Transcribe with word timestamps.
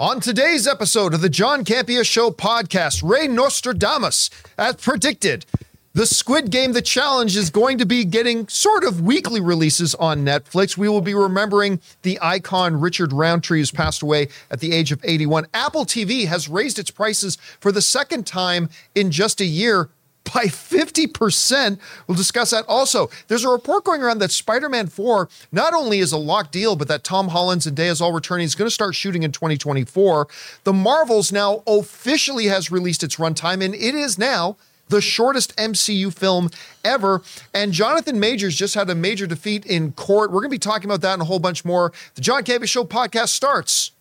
On 0.00 0.20
today's 0.20 0.68
episode 0.68 1.12
of 1.12 1.22
the 1.22 1.28
John 1.28 1.64
Campea 1.64 2.06
Show 2.06 2.30
podcast, 2.30 3.02
Ray 3.02 3.26
Nostradamus, 3.26 4.30
as 4.56 4.76
predicted, 4.76 5.44
the 5.92 6.06
Squid 6.06 6.52
Game 6.52 6.70
The 6.70 6.82
Challenge 6.82 7.36
is 7.36 7.50
going 7.50 7.78
to 7.78 7.84
be 7.84 8.04
getting 8.04 8.46
sort 8.46 8.84
of 8.84 9.00
weekly 9.00 9.40
releases 9.40 9.96
on 9.96 10.24
Netflix. 10.24 10.76
We 10.76 10.88
will 10.88 11.00
be 11.00 11.14
remembering 11.14 11.80
the 12.02 12.16
icon 12.22 12.78
Richard 12.78 13.12
Roundtree, 13.12 13.58
who's 13.58 13.72
passed 13.72 14.00
away 14.00 14.28
at 14.52 14.60
the 14.60 14.72
age 14.72 14.92
of 14.92 15.00
81. 15.02 15.48
Apple 15.52 15.84
TV 15.84 16.28
has 16.28 16.48
raised 16.48 16.78
its 16.78 16.92
prices 16.92 17.34
for 17.58 17.72
the 17.72 17.82
second 17.82 18.24
time 18.24 18.68
in 18.94 19.10
just 19.10 19.40
a 19.40 19.46
year 19.46 19.90
by 20.34 20.44
50%. 20.44 21.78
We'll 22.06 22.16
discuss 22.16 22.50
that 22.50 22.64
also. 22.66 23.10
There's 23.28 23.44
a 23.44 23.48
report 23.48 23.84
going 23.84 24.02
around 24.02 24.18
that 24.18 24.30
Spider 24.30 24.68
Man 24.68 24.86
4 24.86 25.28
not 25.52 25.74
only 25.74 25.98
is 25.98 26.12
a 26.12 26.18
locked 26.18 26.52
deal, 26.52 26.76
but 26.76 26.88
that 26.88 27.04
Tom 27.04 27.28
Holland, 27.28 27.62
Zendaya 27.62 27.90
is 27.90 28.00
all 28.00 28.12
returning 28.12 28.44
is 28.44 28.54
going 28.54 28.66
to 28.66 28.74
start 28.74 28.94
shooting 28.94 29.22
in 29.22 29.32
2024. 29.32 30.28
The 30.64 30.72
Marvels 30.72 31.32
now 31.32 31.62
officially 31.66 32.46
has 32.46 32.70
released 32.70 33.02
its 33.02 33.16
runtime, 33.16 33.64
and 33.64 33.74
it 33.74 33.94
is 33.94 34.18
now 34.18 34.56
the 34.88 35.00
shortest 35.00 35.54
MCU 35.56 36.12
film 36.12 36.50
ever. 36.84 37.22
And 37.54 37.72
Jonathan 37.72 38.18
Majors 38.18 38.56
just 38.56 38.74
had 38.74 38.88
a 38.90 38.94
major 38.94 39.26
defeat 39.26 39.66
in 39.66 39.92
court. 39.92 40.30
We're 40.30 40.40
going 40.40 40.50
to 40.50 40.54
be 40.54 40.58
talking 40.58 40.88
about 40.88 41.02
that 41.02 41.14
and 41.14 41.22
a 41.22 41.26
whole 41.26 41.38
bunch 41.38 41.64
more. 41.64 41.92
The 42.14 42.22
John 42.22 42.42
Campea 42.44 42.68
Show 42.68 42.84
podcast 42.84 43.28
starts 43.28 43.92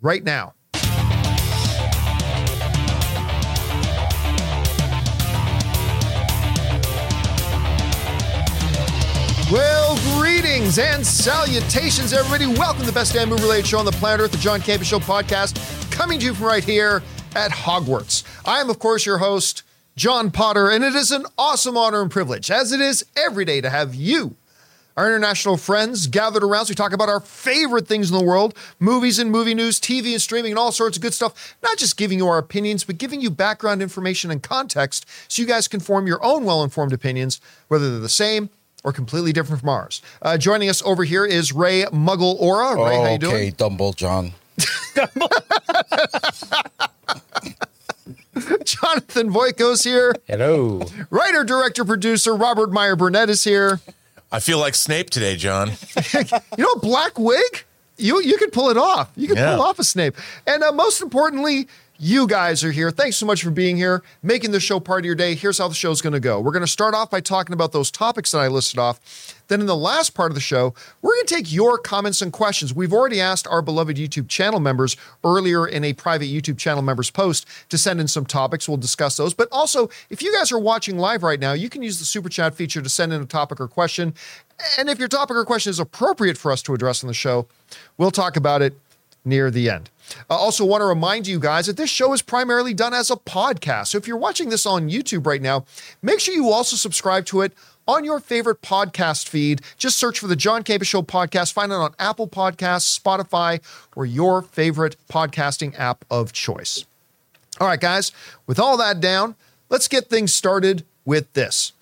right 0.00 0.22
now. 0.22 0.54
Well, 9.50 9.98
greetings 10.16 10.78
and 10.78 11.04
salutations, 11.04 12.12
everybody. 12.12 12.46
Welcome 12.46 12.82
to 12.82 12.86
the 12.86 12.92
best 12.92 13.14
damn 13.14 13.30
movie 13.30 13.42
related 13.42 13.66
show 13.66 13.80
on 13.80 13.84
the 13.84 13.90
planet 13.90 14.20
Earth, 14.20 14.30
the 14.30 14.38
John 14.38 14.60
Campea 14.60 14.84
Show 14.84 15.00
podcast, 15.00 15.90
coming 15.90 16.20
to 16.20 16.26
you 16.26 16.34
from 16.34 16.46
right 16.46 16.62
here 16.62 17.02
at 17.34 17.50
Hogwarts. 17.50 18.22
I 18.46 18.60
am, 18.60 18.70
of 18.70 18.78
course, 18.78 19.04
your 19.04 19.18
host, 19.18 19.64
John 19.96 20.30
Potter, 20.30 20.70
and 20.70 20.84
it 20.84 20.94
is 20.94 21.10
an 21.10 21.26
awesome 21.36 21.76
honor 21.76 22.00
and 22.00 22.12
privilege, 22.12 22.48
as 22.48 22.70
it 22.70 22.80
is 22.80 23.04
every 23.16 23.44
day, 23.44 23.60
to 23.60 23.70
have 23.70 23.92
you, 23.92 24.36
our 24.96 25.08
international 25.08 25.56
friends, 25.56 26.06
gathered 26.06 26.44
around 26.44 26.66
so 26.66 26.70
we 26.70 26.76
talk 26.76 26.92
about 26.92 27.08
our 27.08 27.18
favorite 27.18 27.88
things 27.88 28.08
in 28.08 28.16
the 28.16 28.24
world 28.24 28.56
movies 28.78 29.18
and 29.18 29.32
movie 29.32 29.54
news, 29.54 29.80
TV 29.80 30.12
and 30.12 30.22
streaming, 30.22 30.52
and 30.52 30.60
all 30.60 30.70
sorts 30.70 30.96
of 30.96 31.02
good 31.02 31.12
stuff. 31.12 31.56
Not 31.60 31.76
just 31.76 31.96
giving 31.96 32.18
you 32.18 32.28
our 32.28 32.38
opinions, 32.38 32.84
but 32.84 32.98
giving 32.98 33.20
you 33.20 33.30
background 33.30 33.82
information 33.82 34.30
and 34.30 34.44
context 34.44 35.06
so 35.26 35.42
you 35.42 35.48
guys 35.48 35.66
can 35.66 35.80
form 35.80 36.06
your 36.06 36.24
own 36.24 36.44
well 36.44 36.62
informed 36.62 36.92
opinions, 36.92 37.40
whether 37.66 37.90
they're 37.90 37.98
the 37.98 38.08
same 38.08 38.48
or 38.84 38.92
completely 38.92 39.32
different 39.32 39.60
from 39.60 39.68
ours. 39.68 40.02
Uh, 40.22 40.36
joining 40.38 40.68
us 40.68 40.82
over 40.82 41.04
here 41.04 41.24
is 41.24 41.52
Ray 41.52 41.84
Muggle 41.84 42.34
Aura. 42.40 42.74
Ray, 42.76 42.96
how 42.96 43.12
you 43.12 43.18
doing? 43.18 43.34
Okay, 43.34 43.50
Dumble 43.50 43.92
John. 43.92 44.32
Jonathan 48.64 49.30
Voico's 49.32 49.84
here. 49.84 50.14
Hello. 50.26 50.82
Writer, 51.10 51.44
director, 51.44 51.84
producer 51.84 52.34
Robert 52.34 52.72
Meyer 52.72 52.96
Burnett 52.96 53.28
is 53.30 53.44
here. 53.44 53.80
I 54.32 54.40
feel 54.40 54.58
like 54.58 54.74
Snape 54.74 55.10
today, 55.10 55.36
John. 55.36 55.72
You 56.56 56.64
know, 56.64 56.74
black 56.76 57.18
wig. 57.18 57.64
You 57.96 58.20
you 58.22 58.36
could 58.38 58.52
pull 58.52 58.70
it 58.70 58.76
off. 58.76 59.10
You 59.16 59.28
could 59.28 59.36
Yeah. 59.36 59.56
pull 59.56 59.64
off 59.64 59.78
a 59.78 59.84
Snape. 59.84 60.14
And 60.46 60.62
uh, 60.62 60.72
most 60.72 61.00
importantly, 61.02 61.68
you 62.02 62.26
guys 62.26 62.64
are 62.64 62.72
here. 62.72 62.90
Thanks 62.90 63.18
so 63.18 63.26
much 63.26 63.44
for 63.44 63.50
being 63.50 63.76
here, 63.76 64.02
making 64.22 64.52
the 64.52 64.58
show 64.58 64.80
part 64.80 65.00
of 65.00 65.04
your 65.04 65.14
day. 65.14 65.34
Here's 65.34 65.58
how 65.58 65.68
the 65.68 65.74
show's 65.74 66.00
going 66.00 66.14
to 66.14 66.20
go. 66.20 66.40
We're 66.40 66.50
going 66.50 66.64
to 66.64 66.66
start 66.66 66.94
off 66.94 67.10
by 67.10 67.20
talking 67.20 67.52
about 67.52 67.72
those 67.72 67.90
topics 67.90 68.32
that 68.32 68.38
I 68.38 68.48
listed 68.48 68.78
off. 68.78 69.36
Then 69.48 69.60
in 69.60 69.66
the 69.66 69.76
last 69.76 70.14
part 70.14 70.30
of 70.30 70.34
the 70.34 70.40
show, 70.40 70.72
we're 71.02 71.12
going 71.12 71.26
to 71.26 71.34
take 71.34 71.52
your 71.52 71.76
comments 71.76 72.22
and 72.22 72.32
questions. 72.32 72.72
We've 72.72 72.94
already 72.94 73.20
asked 73.20 73.46
our 73.48 73.60
beloved 73.60 73.98
YouTube 73.98 74.28
channel 74.28 74.60
members 74.60 74.96
earlier 75.22 75.66
in 75.66 75.84
a 75.84 75.92
private 75.92 76.30
YouTube 76.30 76.56
channel 76.56 76.82
members 76.82 77.10
post 77.10 77.46
to 77.68 77.76
send 77.76 78.00
in 78.00 78.08
some 78.08 78.24
topics. 78.24 78.66
We'll 78.66 78.78
discuss 78.78 79.18
those. 79.18 79.34
But 79.34 79.48
also, 79.52 79.90
if 80.08 80.22
you 80.22 80.32
guys 80.32 80.50
are 80.52 80.58
watching 80.58 80.96
live 80.96 81.22
right 81.22 81.38
now, 81.38 81.52
you 81.52 81.68
can 81.68 81.82
use 81.82 81.98
the 81.98 82.06
super 82.06 82.30
chat 82.30 82.54
feature 82.54 82.80
to 82.80 82.88
send 82.88 83.12
in 83.12 83.20
a 83.20 83.26
topic 83.26 83.60
or 83.60 83.68
question. 83.68 84.14
And 84.78 84.88
if 84.88 84.98
your 84.98 85.08
topic 85.08 85.36
or 85.36 85.44
question 85.44 85.68
is 85.68 85.78
appropriate 85.78 86.38
for 86.38 86.50
us 86.50 86.62
to 86.62 86.72
address 86.72 87.04
on 87.04 87.08
the 87.08 87.14
show, 87.14 87.46
we'll 87.98 88.10
talk 88.10 88.36
about 88.36 88.62
it 88.62 88.72
near 89.22 89.50
the 89.50 89.68
end. 89.68 89.90
I 90.28 90.34
also 90.34 90.64
want 90.64 90.80
to 90.80 90.86
remind 90.86 91.26
you 91.26 91.38
guys 91.38 91.66
that 91.66 91.76
this 91.76 91.90
show 91.90 92.12
is 92.12 92.22
primarily 92.22 92.74
done 92.74 92.94
as 92.94 93.10
a 93.10 93.16
podcast. 93.16 93.88
So 93.88 93.98
if 93.98 94.06
you're 94.06 94.16
watching 94.16 94.48
this 94.48 94.66
on 94.66 94.90
YouTube 94.90 95.26
right 95.26 95.42
now, 95.42 95.64
make 96.02 96.20
sure 96.20 96.34
you 96.34 96.50
also 96.50 96.76
subscribe 96.76 97.26
to 97.26 97.42
it 97.42 97.52
on 97.86 98.04
your 98.04 98.20
favorite 98.20 98.62
podcast 98.62 99.28
feed. 99.28 99.62
Just 99.76 99.98
search 99.98 100.18
for 100.18 100.28
the 100.28 100.36
John 100.36 100.62
Campea 100.62 100.84
Show 100.84 101.02
podcast. 101.02 101.52
Find 101.52 101.72
it 101.72 101.76
on 101.76 101.94
Apple 101.98 102.28
Podcasts, 102.28 102.98
Spotify, 102.98 103.60
or 103.96 104.06
your 104.06 104.42
favorite 104.42 104.96
podcasting 105.10 105.78
app 105.78 106.04
of 106.10 106.32
choice. 106.32 106.84
All 107.58 107.66
right, 107.66 107.80
guys, 107.80 108.12
with 108.46 108.58
all 108.58 108.76
that 108.76 109.00
down, 109.00 109.34
let's 109.68 109.88
get 109.88 110.08
things 110.08 110.32
started 110.32 110.84
with 111.04 111.32
this. 111.32 111.72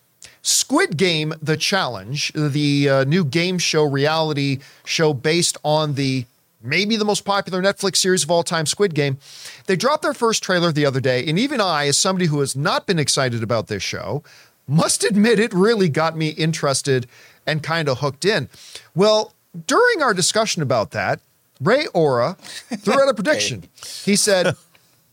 Squid 0.40 0.96
Game 0.96 1.34
The 1.42 1.56
Challenge, 1.56 2.32
the 2.34 2.88
uh, 2.88 3.04
new 3.04 3.24
game 3.24 3.58
show, 3.58 3.84
reality 3.84 4.60
show 4.84 5.12
based 5.12 5.58
on 5.62 5.94
the 5.94 6.24
maybe 6.62 6.96
the 6.96 7.04
most 7.04 7.24
popular 7.24 7.62
Netflix 7.62 7.96
series 7.96 8.24
of 8.24 8.30
all 8.30 8.42
time, 8.42 8.66
Squid 8.66 8.94
Game. 8.94 9.18
They 9.66 9.76
dropped 9.76 10.02
their 10.02 10.14
first 10.14 10.42
trailer 10.42 10.72
the 10.72 10.86
other 10.86 11.00
day, 11.00 11.24
and 11.26 11.38
even 11.38 11.60
I, 11.60 11.86
as 11.86 11.98
somebody 11.98 12.26
who 12.26 12.40
has 12.40 12.56
not 12.56 12.86
been 12.86 12.98
excited 12.98 13.42
about 13.42 13.68
this 13.68 13.82
show, 13.82 14.22
must 14.66 15.04
admit 15.04 15.38
it 15.38 15.52
really 15.52 15.88
got 15.88 16.16
me 16.16 16.28
interested 16.30 17.06
and 17.46 17.62
kind 17.62 17.88
of 17.88 17.98
hooked 17.98 18.24
in. 18.24 18.48
Well, 18.94 19.32
during 19.66 20.02
our 20.02 20.12
discussion 20.12 20.62
about 20.62 20.90
that, 20.90 21.20
Ray 21.60 21.86
Aura 21.94 22.36
threw 22.78 23.00
out 23.00 23.08
a 23.08 23.14
prediction. 23.22 23.64
He 24.04 24.14
said, 24.14 24.54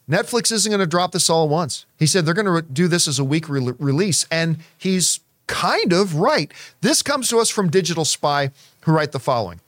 Netflix 0.09 0.51
isn't 0.51 0.69
going 0.69 0.79
to 0.79 0.85
drop 0.85 1.11
this 1.13 1.29
all 1.29 1.45
at 1.45 1.49
once. 1.49 1.85
He 1.97 2.05
said 2.05 2.25
they're 2.25 2.33
going 2.33 2.45
to 2.45 2.51
re- 2.51 2.61
do 2.61 2.87
this 2.87 3.07
as 3.07 3.17
a 3.17 3.23
week 3.23 3.49
re- 3.49 3.73
release, 3.79 4.27
and 4.29 4.57
he's 4.77 5.21
kind 5.47 5.93
of 5.93 6.15
right. 6.15 6.51
This 6.81 7.01
comes 7.01 7.29
to 7.29 7.39
us 7.39 7.49
from 7.49 7.69
Digital 7.69 8.05
Spy, 8.05 8.51
who 8.81 8.91
write 8.91 9.11
the 9.13 9.19
following. 9.19 9.61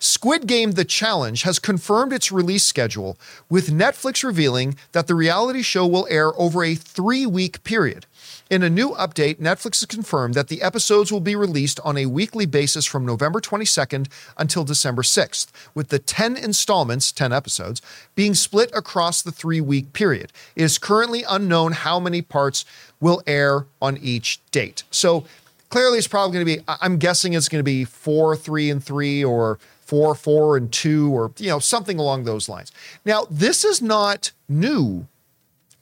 Squid 0.00 0.46
Game 0.46 0.72
The 0.72 0.84
Challenge 0.84 1.42
has 1.42 1.58
confirmed 1.58 2.12
its 2.12 2.30
release 2.30 2.64
schedule, 2.64 3.18
with 3.50 3.70
Netflix 3.70 4.22
revealing 4.22 4.76
that 4.92 5.08
the 5.08 5.14
reality 5.14 5.62
show 5.62 5.86
will 5.86 6.06
air 6.08 6.32
over 6.40 6.62
a 6.62 6.76
three 6.76 7.26
week 7.26 7.64
period. 7.64 8.06
In 8.48 8.62
a 8.62 8.70
new 8.70 8.90
update, 8.90 9.40
Netflix 9.40 9.80
has 9.80 9.86
confirmed 9.86 10.34
that 10.34 10.48
the 10.48 10.62
episodes 10.62 11.10
will 11.10 11.20
be 11.20 11.34
released 11.34 11.80
on 11.84 11.98
a 11.98 12.06
weekly 12.06 12.46
basis 12.46 12.86
from 12.86 13.04
November 13.04 13.40
22nd 13.40 14.08
until 14.36 14.64
December 14.64 15.02
6th, 15.02 15.48
with 15.74 15.88
the 15.88 15.98
10 15.98 16.36
installments, 16.36 17.10
10 17.10 17.32
episodes, 17.32 17.82
being 18.14 18.34
split 18.34 18.70
across 18.74 19.20
the 19.20 19.32
three 19.32 19.60
week 19.60 19.92
period. 19.92 20.32
It 20.54 20.62
is 20.62 20.78
currently 20.78 21.24
unknown 21.28 21.72
how 21.72 21.98
many 21.98 22.22
parts 22.22 22.64
will 23.00 23.20
air 23.26 23.66
on 23.82 23.96
each 23.96 24.40
date. 24.52 24.84
So 24.92 25.24
clearly, 25.70 25.98
it's 25.98 26.08
probably 26.08 26.34
going 26.34 26.46
to 26.46 26.56
be, 26.56 26.64
I'm 26.80 26.98
guessing 26.98 27.32
it's 27.32 27.48
going 27.48 27.60
to 27.60 27.64
be 27.64 27.84
four, 27.84 28.36
three, 28.36 28.70
and 28.70 28.82
three, 28.82 29.24
or 29.24 29.58
four, 29.88 30.14
four, 30.14 30.58
and 30.58 30.70
two, 30.70 31.10
or, 31.10 31.32
you 31.38 31.48
know, 31.48 31.58
something 31.58 31.98
along 31.98 32.24
those 32.24 32.46
lines. 32.46 32.70
Now, 33.06 33.26
this 33.30 33.64
is 33.64 33.80
not 33.80 34.32
new 34.46 35.06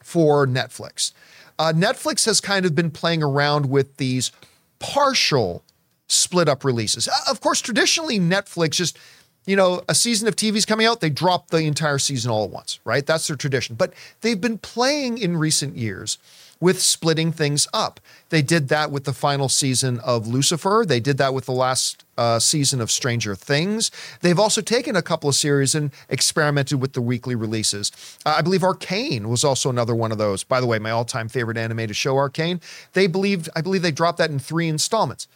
for 0.00 0.46
Netflix. 0.46 1.12
Uh, 1.58 1.72
Netflix 1.74 2.24
has 2.24 2.40
kind 2.40 2.64
of 2.64 2.72
been 2.72 2.92
playing 2.92 3.20
around 3.20 3.68
with 3.68 3.96
these 3.96 4.30
partial 4.78 5.64
split 6.06 6.48
up 6.48 6.64
releases. 6.64 7.08
Uh, 7.08 7.12
Of 7.28 7.40
course, 7.40 7.60
traditionally, 7.60 8.20
Netflix 8.20 8.72
just, 8.72 8.96
you 9.44 9.56
know, 9.56 9.82
a 9.88 9.94
season 9.94 10.28
of 10.28 10.36
TV 10.36 10.54
is 10.54 10.64
coming 10.64 10.86
out, 10.86 11.00
they 11.00 11.10
drop 11.10 11.48
the 11.48 11.62
entire 11.64 11.98
season 11.98 12.30
all 12.30 12.44
at 12.44 12.50
once, 12.50 12.78
right? 12.84 13.04
That's 13.04 13.26
their 13.26 13.36
tradition. 13.36 13.74
But 13.74 13.92
they've 14.20 14.40
been 14.40 14.58
playing 14.58 15.18
in 15.18 15.36
recent 15.36 15.76
years 15.76 16.18
with 16.58 16.80
splitting 16.80 17.32
things 17.32 17.68
up. 17.74 18.00
They 18.30 18.42
did 18.42 18.68
that 18.68 18.90
with 18.90 19.04
the 19.04 19.12
final 19.12 19.48
season 19.48 20.00
of 20.00 20.26
Lucifer. 20.26 20.84
They 20.86 21.00
did 21.00 21.18
that 21.18 21.34
with 21.34 21.44
the 21.44 21.52
last 21.52 22.04
uh, 22.16 22.38
season 22.38 22.80
of 22.80 22.90
Stranger 22.90 23.34
Things. 23.34 23.90
They've 24.22 24.38
also 24.38 24.62
taken 24.62 24.96
a 24.96 25.02
couple 25.02 25.28
of 25.28 25.34
series 25.34 25.74
and 25.74 25.90
experimented 26.08 26.80
with 26.80 26.94
the 26.94 27.02
weekly 27.02 27.34
releases. 27.34 27.92
Uh, 28.24 28.36
I 28.38 28.42
believe 28.42 28.64
Arcane 28.64 29.28
was 29.28 29.44
also 29.44 29.68
another 29.68 29.94
one 29.94 30.12
of 30.12 30.18
those. 30.18 30.44
By 30.44 30.60
the 30.60 30.66
way, 30.66 30.78
my 30.78 30.90
all-time 30.90 31.28
favorite 31.28 31.58
animated 31.58 31.94
show, 31.94 32.16
Arcane. 32.16 32.60
They 32.94 33.06
believed, 33.06 33.50
I 33.54 33.60
believe, 33.60 33.82
they 33.82 33.92
dropped 33.92 34.18
that 34.18 34.30
in 34.30 34.38
three 34.38 34.68
installments. 34.68 35.28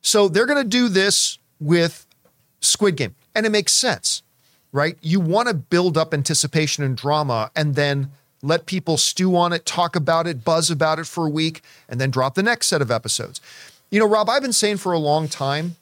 So 0.00 0.28
they're 0.28 0.46
going 0.46 0.62
to 0.62 0.68
do 0.68 0.88
this 0.88 1.38
with 1.60 2.04
Squid 2.60 2.96
Game, 2.96 3.14
and 3.34 3.46
it 3.46 3.50
makes 3.50 3.72
sense, 3.72 4.22
right? 4.72 4.98
You 5.00 5.20
want 5.20 5.48
to 5.48 5.54
build 5.54 5.96
up 5.96 6.12
anticipation 6.12 6.82
and 6.82 6.96
drama, 6.96 7.50
and 7.54 7.76
then 7.76 8.10
let 8.42 8.66
people 8.66 8.96
stew 8.96 9.36
on 9.36 9.52
it, 9.52 9.66
talk 9.66 9.96
about 9.96 10.26
it, 10.26 10.44
buzz 10.44 10.70
about 10.70 10.98
it 10.98 11.06
for 11.06 11.26
a 11.26 11.30
week, 11.30 11.62
and 11.88 12.00
then 12.00 12.10
drop 12.10 12.34
the 12.34 12.42
next 12.42 12.68
set 12.68 12.80
of 12.82 12.90
episodes. 12.90 13.40
You 13.90 13.98
know, 14.00 14.06
Rob, 14.08 14.28
I've 14.28 14.42
been 14.42 14.52
saying 14.52 14.76
for 14.76 14.92
a 14.92 14.98
long 14.98 15.28
time 15.28 15.76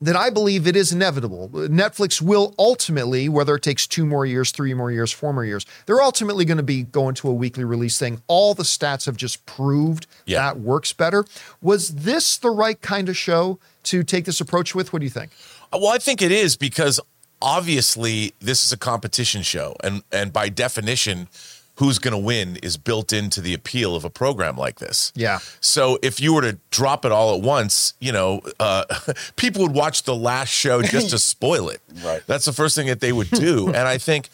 that 0.00 0.14
I 0.14 0.30
believe 0.30 0.66
it 0.68 0.76
is 0.76 0.92
inevitable. 0.92 1.48
Netflix 1.52 2.22
will 2.22 2.54
ultimately, 2.56 3.28
whether 3.28 3.56
it 3.56 3.62
takes 3.62 3.84
two 3.86 4.06
more 4.06 4.24
years, 4.24 4.52
three 4.52 4.72
more 4.72 4.92
years, 4.92 5.10
four 5.10 5.32
more 5.32 5.44
years, 5.44 5.66
they're 5.86 6.00
ultimately 6.00 6.44
going 6.44 6.56
to 6.58 6.62
be 6.62 6.84
going 6.84 7.14
to 7.16 7.28
a 7.28 7.32
weekly 7.34 7.64
release 7.64 7.98
thing. 7.98 8.22
All 8.28 8.54
the 8.54 8.62
stats 8.62 9.06
have 9.06 9.16
just 9.16 9.44
proved 9.46 10.06
Yeah. 10.26 10.38
that 10.38 10.60
works 10.60 10.92
better. 10.92 11.24
Was 11.60 11.88
this 11.88 12.36
the 12.36 12.50
right 12.50 12.80
kind 12.80 13.08
of 13.08 13.16
show 13.16 13.58
to 13.84 14.04
take 14.04 14.24
this 14.24 14.40
approach 14.40 14.72
with? 14.74 14.92
What 14.92 15.00
do 15.00 15.04
you 15.06 15.10
think? 15.10 15.32
Well, 15.72 15.88
I 15.88 15.98
think 15.98 16.22
it 16.22 16.30
is 16.30 16.54
because 16.54 17.00
obviously 17.42 18.34
this 18.40 18.64
is 18.64 18.72
a 18.72 18.76
competition 18.76 19.42
show, 19.42 19.74
and 19.82 20.02
and 20.12 20.32
by 20.32 20.48
definition, 20.48 21.28
who's 21.78 21.98
going 22.00 22.12
to 22.12 22.18
win 22.18 22.56
is 22.62 22.76
built 22.76 23.12
into 23.12 23.40
the 23.40 23.54
appeal 23.54 23.94
of 23.94 24.04
a 24.04 24.10
program 24.10 24.56
like 24.56 24.80
this. 24.80 25.12
Yeah. 25.14 25.38
So 25.60 25.98
if 26.02 26.20
you 26.20 26.34
were 26.34 26.42
to 26.42 26.58
drop 26.70 27.04
it 27.04 27.12
all 27.12 27.36
at 27.36 27.40
once, 27.40 27.94
you 28.00 28.10
know, 28.10 28.40
uh, 28.58 28.84
people 29.36 29.62
would 29.62 29.74
watch 29.74 30.02
the 30.02 30.14
last 30.14 30.48
show 30.48 30.82
just 30.82 31.10
to 31.10 31.18
spoil 31.32 31.68
it. 31.68 31.80
Right. 32.04 32.20
That's 32.26 32.44
the 32.46 32.52
first 32.52 32.74
thing 32.74 32.88
that 32.88 33.00
they 33.00 33.12
would 33.12 33.30
do, 33.30 33.66
and 33.74 33.76
I 33.88 33.96
think 33.98 34.28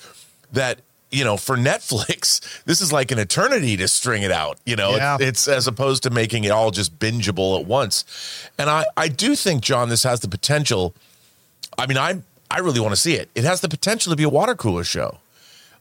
that 0.52 0.78
you 1.10 1.22
know 1.22 1.36
for 1.36 1.56
Netflix, 1.56 2.40
this 2.64 2.80
is 2.80 2.92
like 2.92 3.10
an 3.10 3.18
eternity 3.18 3.76
to 3.76 3.88
string 3.88 4.22
it 4.22 4.32
out. 4.32 4.58
You 4.64 4.76
know, 4.76 4.96
Yeah. 4.96 5.16
it's, 5.16 5.46
it's 5.46 5.48
as 5.48 5.66
opposed 5.66 6.02
to 6.04 6.10
making 6.10 6.44
it 6.44 6.50
all 6.50 6.70
just 6.70 6.98
bingeable 6.98 7.60
at 7.60 7.66
once. 7.66 8.04
And 8.58 8.70
I 8.70 8.86
I 8.96 9.08
do 9.08 9.36
think 9.36 9.60
John, 9.62 9.90
this 9.90 10.02
has 10.04 10.20
the 10.20 10.28
potential. 10.28 10.94
I 11.76 11.86
mean, 11.86 11.98
I 11.98 12.22
I 12.50 12.60
really 12.60 12.80
want 12.80 12.92
to 12.94 13.00
see 13.00 13.14
it. 13.14 13.28
It 13.34 13.44
has 13.44 13.60
the 13.60 13.68
potential 13.68 14.10
to 14.12 14.16
be 14.16 14.22
a 14.24 14.28
water 14.28 14.54
cooler 14.54 14.84
show. 14.84 15.18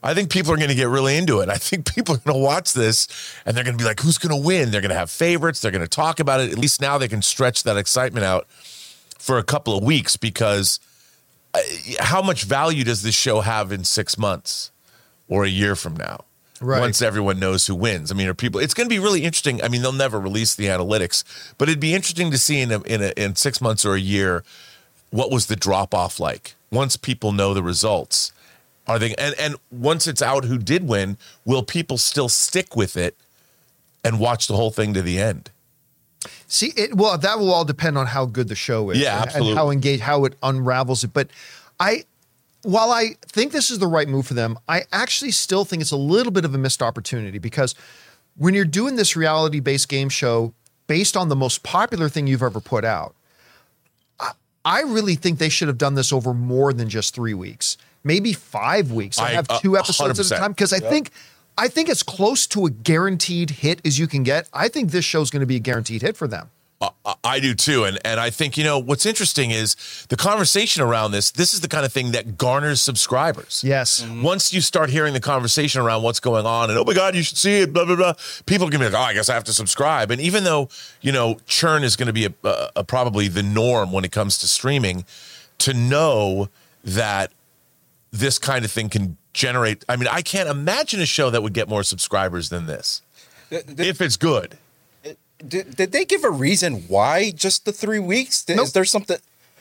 I 0.04 0.12
think 0.12 0.30
people 0.30 0.52
are 0.52 0.56
going 0.56 0.68
to 0.68 0.74
get 0.74 0.88
really 0.88 1.16
into 1.16 1.40
it. 1.40 1.48
I 1.48 1.56
think 1.56 1.92
people 1.94 2.14
are 2.14 2.18
going 2.18 2.34
to 2.34 2.42
watch 2.42 2.74
this 2.74 3.08
and 3.46 3.56
they're 3.56 3.64
going 3.64 3.76
to 3.76 3.82
be 3.82 3.88
like, 3.88 4.00
who's 4.00 4.18
going 4.18 4.40
to 4.40 4.46
win? 4.46 4.70
They're 4.70 4.82
going 4.82 4.90
to 4.90 4.96
have 4.96 5.10
favorites. 5.10 5.60
They're 5.60 5.70
going 5.70 5.82
to 5.82 5.88
talk 5.88 6.20
about 6.20 6.40
it. 6.40 6.52
At 6.52 6.58
least 6.58 6.80
now 6.80 6.98
they 6.98 7.08
can 7.08 7.22
stretch 7.22 7.62
that 7.62 7.76
excitement 7.76 8.24
out 8.24 8.46
for 9.18 9.38
a 9.38 9.42
couple 9.42 9.76
of 9.76 9.82
weeks 9.82 10.16
because 10.16 10.78
uh, 11.54 11.60
how 11.98 12.20
much 12.20 12.44
value 12.44 12.84
does 12.84 13.02
this 13.02 13.14
show 13.14 13.40
have 13.40 13.72
in 13.72 13.84
six 13.84 14.18
months 14.18 14.70
or 15.28 15.44
a 15.44 15.48
year 15.48 15.74
from 15.74 15.96
now? 15.96 16.24
Right. 16.60 16.80
Once 16.80 17.02
everyone 17.02 17.40
knows 17.40 17.66
who 17.66 17.74
wins. 17.74 18.12
I 18.12 18.14
mean, 18.14 18.28
are 18.28 18.34
people? 18.34 18.60
It's 18.60 18.74
going 18.74 18.88
to 18.88 18.94
be 18.94 19.00
really 19.00 19.24
interesting. 19.24 19.62
I 19.62 19.68
mean, 19.68 19.82
they'll 19.82 19.92
never 19.92 20.20
release 20.20 20.54
the 20.54 20.66
analytics, 20.66 21.24
but 21.58 21.68
it'd 21.68 21.80
be 21.80 21.94
interesting 21.94 22.30
to 22.30 22.38
see 22.38 22.60
in 22.60 22.70
a, 22.70 22.80
in 22.82 23.02
a, 23.02 23.12
in 23.16 23.34
six 23.34 23.60
months 23.60 23.84
or 23.84 23.94
a 23.94 24.00
year 24.00 24.44
what 25.10 25.30
was 25.30 25.46
the 25.46 25.56
drop 25.56 25.94
off 25.94 26.20
like 26.20 26.54
once 26.70 26.96
people 26.96 27.32
know 27.32 27.54
the 27.54 27.62
results. 27.62 28.32
Are 28.86 28.98
they 28.98 29.14
and 29.14 29.34
and 29.38 29.56
once 29.70 30.06
it's 30.06 30.20
out 30.22 30.44
who 30.44 30.58
did 30.58 30.86
win, 30.88 31.16
will 31.44 31.62
people 31.62 31.96
still 31.98 32.28
stick 32.28 32.76
with 32.76 32.96
it 32.96 33.16
and 34.04 34.20
watch 34.20 34.46
the 34.46 34.54
whole 34.56 34.70
thing 34.70 34.92
to 34.94 35.02
the 35.02 35.18
end? 35.18 35.50
See, 36.46 36.72
it 36.76 36.94
well, 36.94 37.16
that 37.18 37.38
will 37.38 37.52
all 37.52 37.64
depend 37.64 37.96
on 37.98 38.06
how 38.06 38.26
good 38.26 38.48
the 38.48 38.54
show 38.54 38.90
is, 38.90 38.98
Yeah, 38.98 39.16
and- 39.16 39.26
absolutely. 39.26 39.50
and 39.52 39.58
how 39.58 39.70
engaged, 39.70 40.02
how 40.02 40.24
it 40.24 40.34
unravels 40.42 41.04
it. 41.04 41.12
But 41.12 41.28
I, 41.80 42.04
while 42.62 42.90
I 42.92 43.16
think 43.26 43.52
this 43.52 43.70
is 43.70 43.78
the 43.78 43.86
right 43.86 44.08
move 44.08 44.26
for 44.26 44.34
them, 44.34 44.58
I 44.68 44.82
actually 44.92 45.30
still 45.32 45.64
think 45.64 45.80
it's 45.82 45.90
a 45.90 45.96
little 45.96 46.32
bit 46.32 46.44
of 46.44 46.54
a 46.54 46.58
missed 46.58 46.82
opportunity 46.82 47.38
because 47.38 47.74
when 48.36 48.52
you're 48.54 48.64
doing 48.64 48.96
this 48.96 49.16
reality-based 49.16 49.88
game 49.88 50.08
show 50.08 50.52
based 50.86 51.16
on 51.16 51.28
the 51.28 51.36
most 51.36 51.62
popular 51.62 52.08
thing 52.08 52.26
you've 52.26 52.42
ever 52.42 52.60
put 52.60 52.84
out, 52.84 53.14
I, 54.20 54.32
I 54.64 54.80
really 54.82 55.14
think 55.14 55.38
they 55.38 55.48
should 55.48 55.68
have 55.68 55.78
done 55.78 55.94
this 55.94 56.12
over 56.12 56.32
more 56.34 56.72
than 56.72 56.88
just 56.88 57.14
three 57.14 57.34
weeks, 57.34 57.76
maybe 58.04 58.32
five 58.32 58.92
weeks. 58.92 59.18
and 59.18 59.26
I- 59.26 59.32
have 59.32 59.46
uh, 59.50 59.58
two 59.58 59.76
episodes 59.76 60.20
at 60.20 60.26
a 60.36 60.40
time 60.40 60.52
because 60.52 60.72
I 60.72 60.80
think. 60.80 61.10
I 61.56 61.68
think 61.68 61.88
it's 61.88 62.02
close 62.02 62.48
to 62.48 62.66
a 62.66 62.70
guaranteed 62.70 63.48
hit 63.50 63.80
as 63.86 63.96
you 63.96 64.08
can 64.08 64.24
get. 64.24 64.48
I 64.52 64.66
think 64.66 64.90
this 64.90 65.04
show's 65.04 65.30
going 65.30 65.38
to 65.38 65.46
be 65.46 65.54
a 65.54 65.60
guaranteed 65.60 66.02
hit 66.02 66.16
for 66.16 66.26
them. 66.26 66.50
I- 66.80 67.14
I 67.22 67.38
do 67.40 67.54
too, 67.54 67.84
and 67.84 67.96
and 68.04 68.18
I 68.18 68.28
think 68.30 68.58
you 68.58 68.64
know 68.64 68.78
what's 68.80 69.06
interesting 69.06 69.52
is 69.52 69.76
the 70.08 70.16
conversation 70.16 70.82
around 70.82 71.12
this. 71.12 71.30
This 71.30 71.54
is 71.54 71.60
the 71.60 71.68
kind 71.68 71.86
of 71.86 71.92
thing 71.92 72.10
that 72.10 72.36
garners 72.36 72.82
subscribers. 72.82 73.62
Yes. 73.64 74.02
Mm-hmm. 74.02 74.22
Once 74.22 74.52
you 74.52 74.60
start 74.60 74.90
hearing 74.90 75.14
the 75.14 75.20
conversation 75.20 75.80
around 75.80 76.02
what's 76.02 76.18
going 76.20 76.44
on, 76.44 76.70
and 76.70 76.78
oh 76.78 76.84
my 76.84 76.92
god, 76.92 77.14
you 77.14 77.22
should 77.22 77.38
see 77.38 77.60
it, 77.60 77.72
blah 77.72 77.84
blah 77.84 77.94
blah, 77.96 78.14
people 78.46 78.68
can 78.68 78.80
be 78.80 78.86
like, 78.86 78.94
oh, 78.94 78.98
I 78.98 79.14
guess 79.14 79.28
I 79.28 79.34
have 79.34 79.44
to 79.44 79.52
subscribe. 79.52 80.10
And 80.10 80.20
even 80.20 80.42
though 80.42 80.68
you 81.02 81.12
know 81.12 81.38
churn 81.46 81.84
is 81.84 81.94
going 81.94 82.08
to 82.08 82.12
be 82.12 82.26
a, 82.26 82.34
a, 82.42 82.70
a 82.76 82.84
probably 82.84 83.28
the 83.28 83.44
norm 83.44 83.92
when 83.92 84.04
it 84.04 84.10
comes 84.10 84.38
to 84.38 84.48
streaming, 84.48 85.04
to 85.58 85.72
know 85.72 86.48
that 86.82 87.30
this 88.14 88.38
kind 88.38 88.64
of 88.64 88.70
thing 88.70 88.88
can 88.88 89.16
generate. 89.32 89.84
I 89.88 89.96
mean, 89.96 90.08
I 90.08 90.22
can't 90.22 90.48
imagine 90.48 91.00
a 91.00 91.06
show 91.06 91.30
that 91.30 91.42
would 91.42 91.52
get 91.52 91.68
more 91.68 91.82
subscribers 91.82 92.48
than 92.48 92.66
this 92.66 93.02
if 93.50 94.00
it's 94.00 94.16
good. 94.16 94.56
Did, 95.46 95.76
did 95.76 95.92
they 95.92 96.04
give 96.04 96.24
a 96.24 96.30
reason 96.30 96.84
why 96.88 97.30
just 97.32 97.64
the 97.64 97.72
three 97.72 97.98
weeks? 97.98 98.44
Nope. 98.48 98.60
Is 98.66 98.72
there 98.72 98.84
something? 98.84 99.18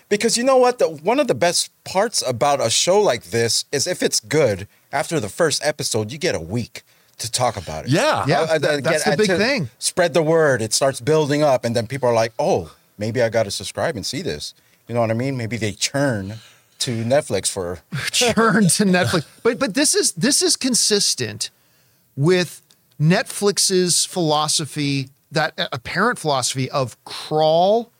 Because 0.07 0.37
you 0.37 0.43
know 0.43 0.57
what, 0.57 0.77
the, 0.79 0.87
one 0.87 1.19
of 1.19 1.27
the 1.27 1.35
best 1.35 1.71
parts 1.83 2.23
about 2.25 2.61
a 2.61 2.69
show 2.69 3.01
like 3.01 3.23
this 3.25 3.65
is 3.71 3.87
if 3.87 4.03
it's 4.03 4.19
good. 4.19 4.67
After 4.91 5.19
the 5.19 5.27
first 5.29 5.65
episode, 5.65 6.11
you 6.11 6.19
get 6.19 6.35
a 6.35 6.39
week 6.39 6.83
to 7.17 7.31
talk 7.31 7.57
about 7.57 7.85
it. 7.85 7.91
Yeah. 7.91 8.23
Yeah, 8.27 8.41
Uh, 8.41 8.59
that- 8.59 8.83
that's 8.83 9.03
the 9.03 9.17
big 9.17 9.27
to 9.27 9.37
thing. 9.37 9.69
Spread 9.79 10.13
the 10.13 10.21
word. 10.21 10.61
It 10.61 10.71
starts 10.73 11.01
building 11.01 11.41
up, 11.41 11.65
and 11.65 11.75
then 11.75 11.87
people 11.87 12.07
are 12.07 12.13
like, 12.13 12.31
"Oh, 12.37 12.71
maybe 12.97 13.21
I 13.23 13.29
got 13.29 13.43
to 13.43 13.51
subscribe 13.51 13.95
and 13.95 14.05
see 14.05 14.21
this." 14.21 14.53
You 14.87 14.93
know 14.93 15.01
what 15.01 15.09
I 15.09 15.15
mean? 15.15 15.35
Maybe 15.35 15.57
they 15.57 15.71
churn 15.71 16.35
to 16.83 17.03
Netflix 17.03 17.49
for 17.49 17.79
churn 18.11 18.67
to 18.67 18.83
Netflix. 18.83 19.25
But 19.41 19.59
but 19.59 19.73
this 19.73 19.95
is 19.95 20.11
this 20.13 20.41
is 20.41 20.55
consistent 20.55 21.49
with 22.15 22.61
Netflix's 22.99 24.05
philosophy, 24.05 25.09
that 25.31 25.53
uh, 25.57 25.67
apparent 25.71 26.19
philosophy 26.19 26.69
of 26.71 27.01
crawl, 27.05 27.91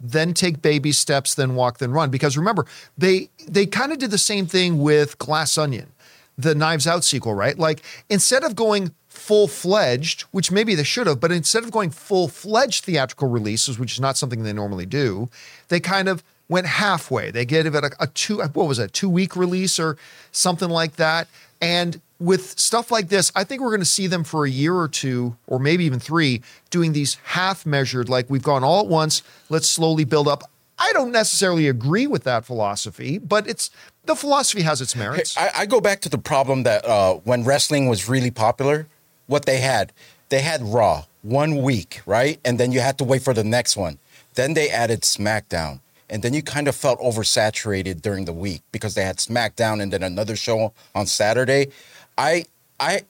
then 0.00 0.34
take 0.34 0.60
baby 0.62 0.92
steps, 0.92 1.34
then 1.34 1.54
walk, 1.54 1.78
then 1.78 1.92
run. 1.92 2.10
Because 2.10 2.36
remember, 2.36 2.66
they 2.98 3.30
they 3.46 3.66
kind 3.66 3.92
of 3.92 3.98
did 3.98 4.10
the 4.10 4.18
same 4.18 4.46
thing 4.46 4.80
with 4.80 5.18
Glass 5.18 5.56
Onion, 5.56 5.92
the 6.36 6.54
Knives 6.54 6.86
Out 6.86 7.04
sequel, 7.04 7.34
right? 7.34 7.58
Like 7.58 7.82
instead 8.10 8.44
of 8.44 8.56
going 8.56 8.94
full 9.08 9.46
fledged, 9.46 10.22
which 10.32 10.50
maybe 10.50 10.74
they 10.74 10.82
should 10.82 11.06
have, 11.06 11.20
but 11.20 11.30
instead 11.30 11.62
of 11.62 11.70
going 11.70 11.90
full 11.90 12.26
fledged 12.26 12.84
theatrical 12.84 13.28
releases, 13.28 13.78
which 13.78 13.92
is 13.92 14.00
not 14.00 14.16
something 14.16 14.42
they 14.42 14.52
normally 14.52 14.86
do, 14.86 15.30
they 15.68 15.78
kind 15.78 16.08
of 16.08 16.22
went 16.54 16.68
halfway. 16.68 17.32
They 17.32 17.44
gave 17.44 17.66
it 17.66 17.74
a, 17.74 17.90
a 17.98 18.06
two, 18.06 18.38
what 18.38 18.68
was 18.68 18.78
it, 18.78 18.92
two 18.92 19.10
week 19.10 19.34
release 19.34 19.80
or 19.80 19.96
something 20.30 20.70
like 20.70 20.94
that. 20.96 21.26
And 21.60 22.00
with 22.20 22.56
stuff 22.58 22.92
like 22.92 23.08
this, 23.08 23.32
I 23.34 23.42
think 23.42 23.60
we're 23.60 23.70
going 23.70 23.80
to 23.80 23.96
see 23.98 24.06
them 24.06 24.22
for 24.22 24.46
a 24.46 24.50
year 24.50 24.76
or 24.76 24.86
two, 24.86 25.36
or 25.48 25.58
maybe 25.58 25.84
even 25.84 25.98
three, 25.98 26.42
doing 26.70 26.92
these 26.92 27.16
half 27.24 27.66
measured, 27.66 28.08
like 28.08 28.30
we've 28.30 28.44
gone 28.44 28.62
all 28.62 28.80
at 28.80 28.86
once, 28.86 29.24
let's 29.48 29.68
slowly 29.68 30.04
build 30.04 30.28
up. 30.28 30.48
I 30.78 30.92
don't 30.92 31.10
necessarily 31.10 31.66
agree 31.66 32.06
with 32.06 32.22
that 32.22 32.44
philosophy, 32.44 33.18
but 33.18 33.48
it's 33.48 33.70
the 34.04 34.14
philosophy 34.14 34.62
has 34.62 34.80
its 34.80 34.94
merits. 34.94 35.36
I, 35.36 35.50
I 35.56 35.66
go 35.66 35.80
back 35.80 36.00
to 36.02 36.08
the 36.08 36.18
problem 36.18 36.62
that 36.62 36.84
uh, 36.84 37.14
when 37.24 37.42
wrestling 37.42 37.88
was 37.88 38.08
really 38.08 38.30
popular, 38.30 38.86
what 39.26 39.44
they 39.44 39.58
had, 39.58 39.92
they 40.28 40.42
had 40.42 40.62
Raw 40.62 41.06
one 41.22 41.62
week, 41.62 42.00
right? 42.06 42.38
And 42.44 42.60
then 42.60 42.70
you 42.70 42.78
had 42.78 42.96
to 42.98 43.04
wait 43.04 43.22
for 43.22 43.34
the 43.34 43.44
next 43.44 43.76
one. 43.76 43.98
Then 44.34 44.54
they 44.54 44.68
added 44.68 45.02
SmackDown. 45.02 45.80
And 46.14 46.22
then 46.22 46.32
you 46.32 46.42
kind 46.44 46.68
of 46.68 46.76
felt 46.76 47.00
oversaturated 47.00 48.00
during 48.00 48.24
the 48.24 48.32
week 48.32 48.62
because 48.70 48.94
they 48.94 49.02
had 49.04 49.16
SmackDown 49.16 49.82
and 49.82 49.92
then 49.92 50.04
another 50.04 50.36
show 50.36 50.72
on 50.94 51.06
Saturday. 51.06 51.72
I 52.16 52.44
I 52.78 53.00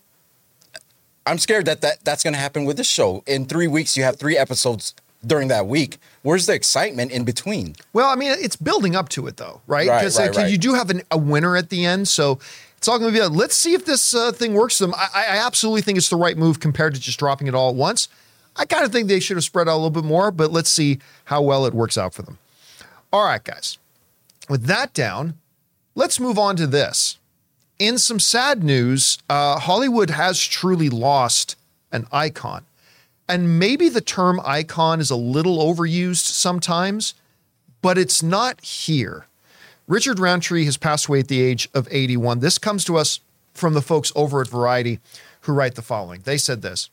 I'm 1.26 1.37
scared 1.37 1.66
that, 1.66 1.82
that 1.82 2.02
that's 2.02 2.23
going 2.23 2.32
to 2.32 2.40
happen 2.40 2.64
with 2.64 2.78
this 2.78 2.88
show. 2.88 3.23
In 3.26 3.44
3 3.44 3.66
weeks 3.66 3.94
you 3.94 4.04
have 4.04 4.16
3 4.16 4.38
episodes 4.38 4.94
during 5.26 5.49
that 5.49 5.66
week. 5.66 5.99
Where's 6.23 6.46
the 6.46 6.54
excitement 6.54 7.12
in 7.12 7.25
between? 7.25 7.76
Well, 7.92 8.08
I 8.08 8.14
mean, 8.14 8.32
it's 8.38 8.56
building 8.56 8.96
up 8.96 9.11
to 9.11 9.26
it 9.26 9.37
though, 9.37 9.61
right? 9.66 9.87
Right, 9.87 9.99
Because 10.00 10.18
right, 10.18 10.34
right. 10.34 10.50
you 10.50 10.56
do 10.56 10.73
have 10.73 10.88
an, 10.88 11.02
a 11.11 11.18
winner 11.18 11.58
at 11.58 11.68
the 11.68 11.84
end, 11.84 12.08
so 12.08 12.38
it's 12.78 12.88
all 12.88 12.99
going 12.99 13.12
to 13.12 13.18
be. 13.18 13.23
A, 13.23 13.28
let's 13.28 13.54
see 13.54 13.75
if 13.75 13.84
this 13.84 14.14
uh, 14.14 14.32
thing 14.32 14.54
works. 14.54 14.78
for 14.78 14.87
them. 14.87 14.94
I, 14.96 15.26
I 15.28 15.37
absolutely 15.46 15.82
think 15.82 15.99
it's 15.99 16.08
the 16.08 16.16
right 16.16 16.38
move 16.38 16.58
compared 16.58 16.94
to 16.94 17.00
just 17.00 17.18
dropping 17.18 17.49
it 17.49 17.54
all 17.54 17.68
at 17.68 17.76
once. 17.76 18.08
I 18.56 18.64
kind 18.64 18.84
of 18.84 18.92
think 18.92 19.08
they 19.08 19.20
should 19.20 19.37
have 19.37 19.44
spread 19.44 19.68
out 19.68 19.75
a 19.75 19.76
little 19.76 19.90
bit 19.90 20.04
more, 20.04 20.30
but 20.30 20.52
let's 20.52 20.70
see 20.70 21.00
how 21.26 21.42
well 21.42 21.66
it 21.66 21.75
works 21.75 21.99
out 21.99 22.14
for 22.14 22.23
them. 22.23 22.38
All 23.14 23.26
right, 23.26 23.44
guys. 23.44 23.78
With 24.49 24.64
that 24.64 24.92
down, 24.92 25.35
let's 25.94 26.18
move 26.18 26.37
on 26.37 26.56
to 26.56 26.66
this. 26.66 27.21
In 27.78 27.97
some 27.97 28.18
sad 28.18 28.64
news, 28.64 29.18
uh, 29.30 29.61
Hollywood 29.61 30.11
has 30.11 30.42
truly 30.42 30.90
lost 30.90 31.54
an 31.92 32.09
icon. 32.11 32.64
And 33.28 33.56
maybe 33.56 33.88
the 33.88 34.00
term 34.00 34.40
icon 34.44 34.99
is 34.99 35.12
a 35.12 35.16
little 35.16 35.59
overused 35.59 36.25
sometimes, 36.25 37.14
but 37.83 37.99
it's 37.99 38.21
not 38.21 38.61
here. 38.62 39.26
Richard 39.87 40.18
Roundtree 40.18 40.64
has 40.64 40.76
passed 40.76 41.06
away 41.06 41.21
at 41.21 41.28
the 41.28 41.40
age 41.40 41.68
of 41.73 41.87
81. 41.92 42.40
This 42.40 42.59
comes 42.59 42.85
to 42.87 42.97
us 42.97 43.21
from 43.52 43.75
the 43.75 43.80
folks 43.80 44.11
over 44.16 44.40
at 44.40 44.49
Variety 44.49 44.99
who 45.42 45.52
write 45.52 45.76
the 45.76 45.83
following. 45.83 46.23
They 46.25 46.37
said 46.37 46.62
this 46.62 46.90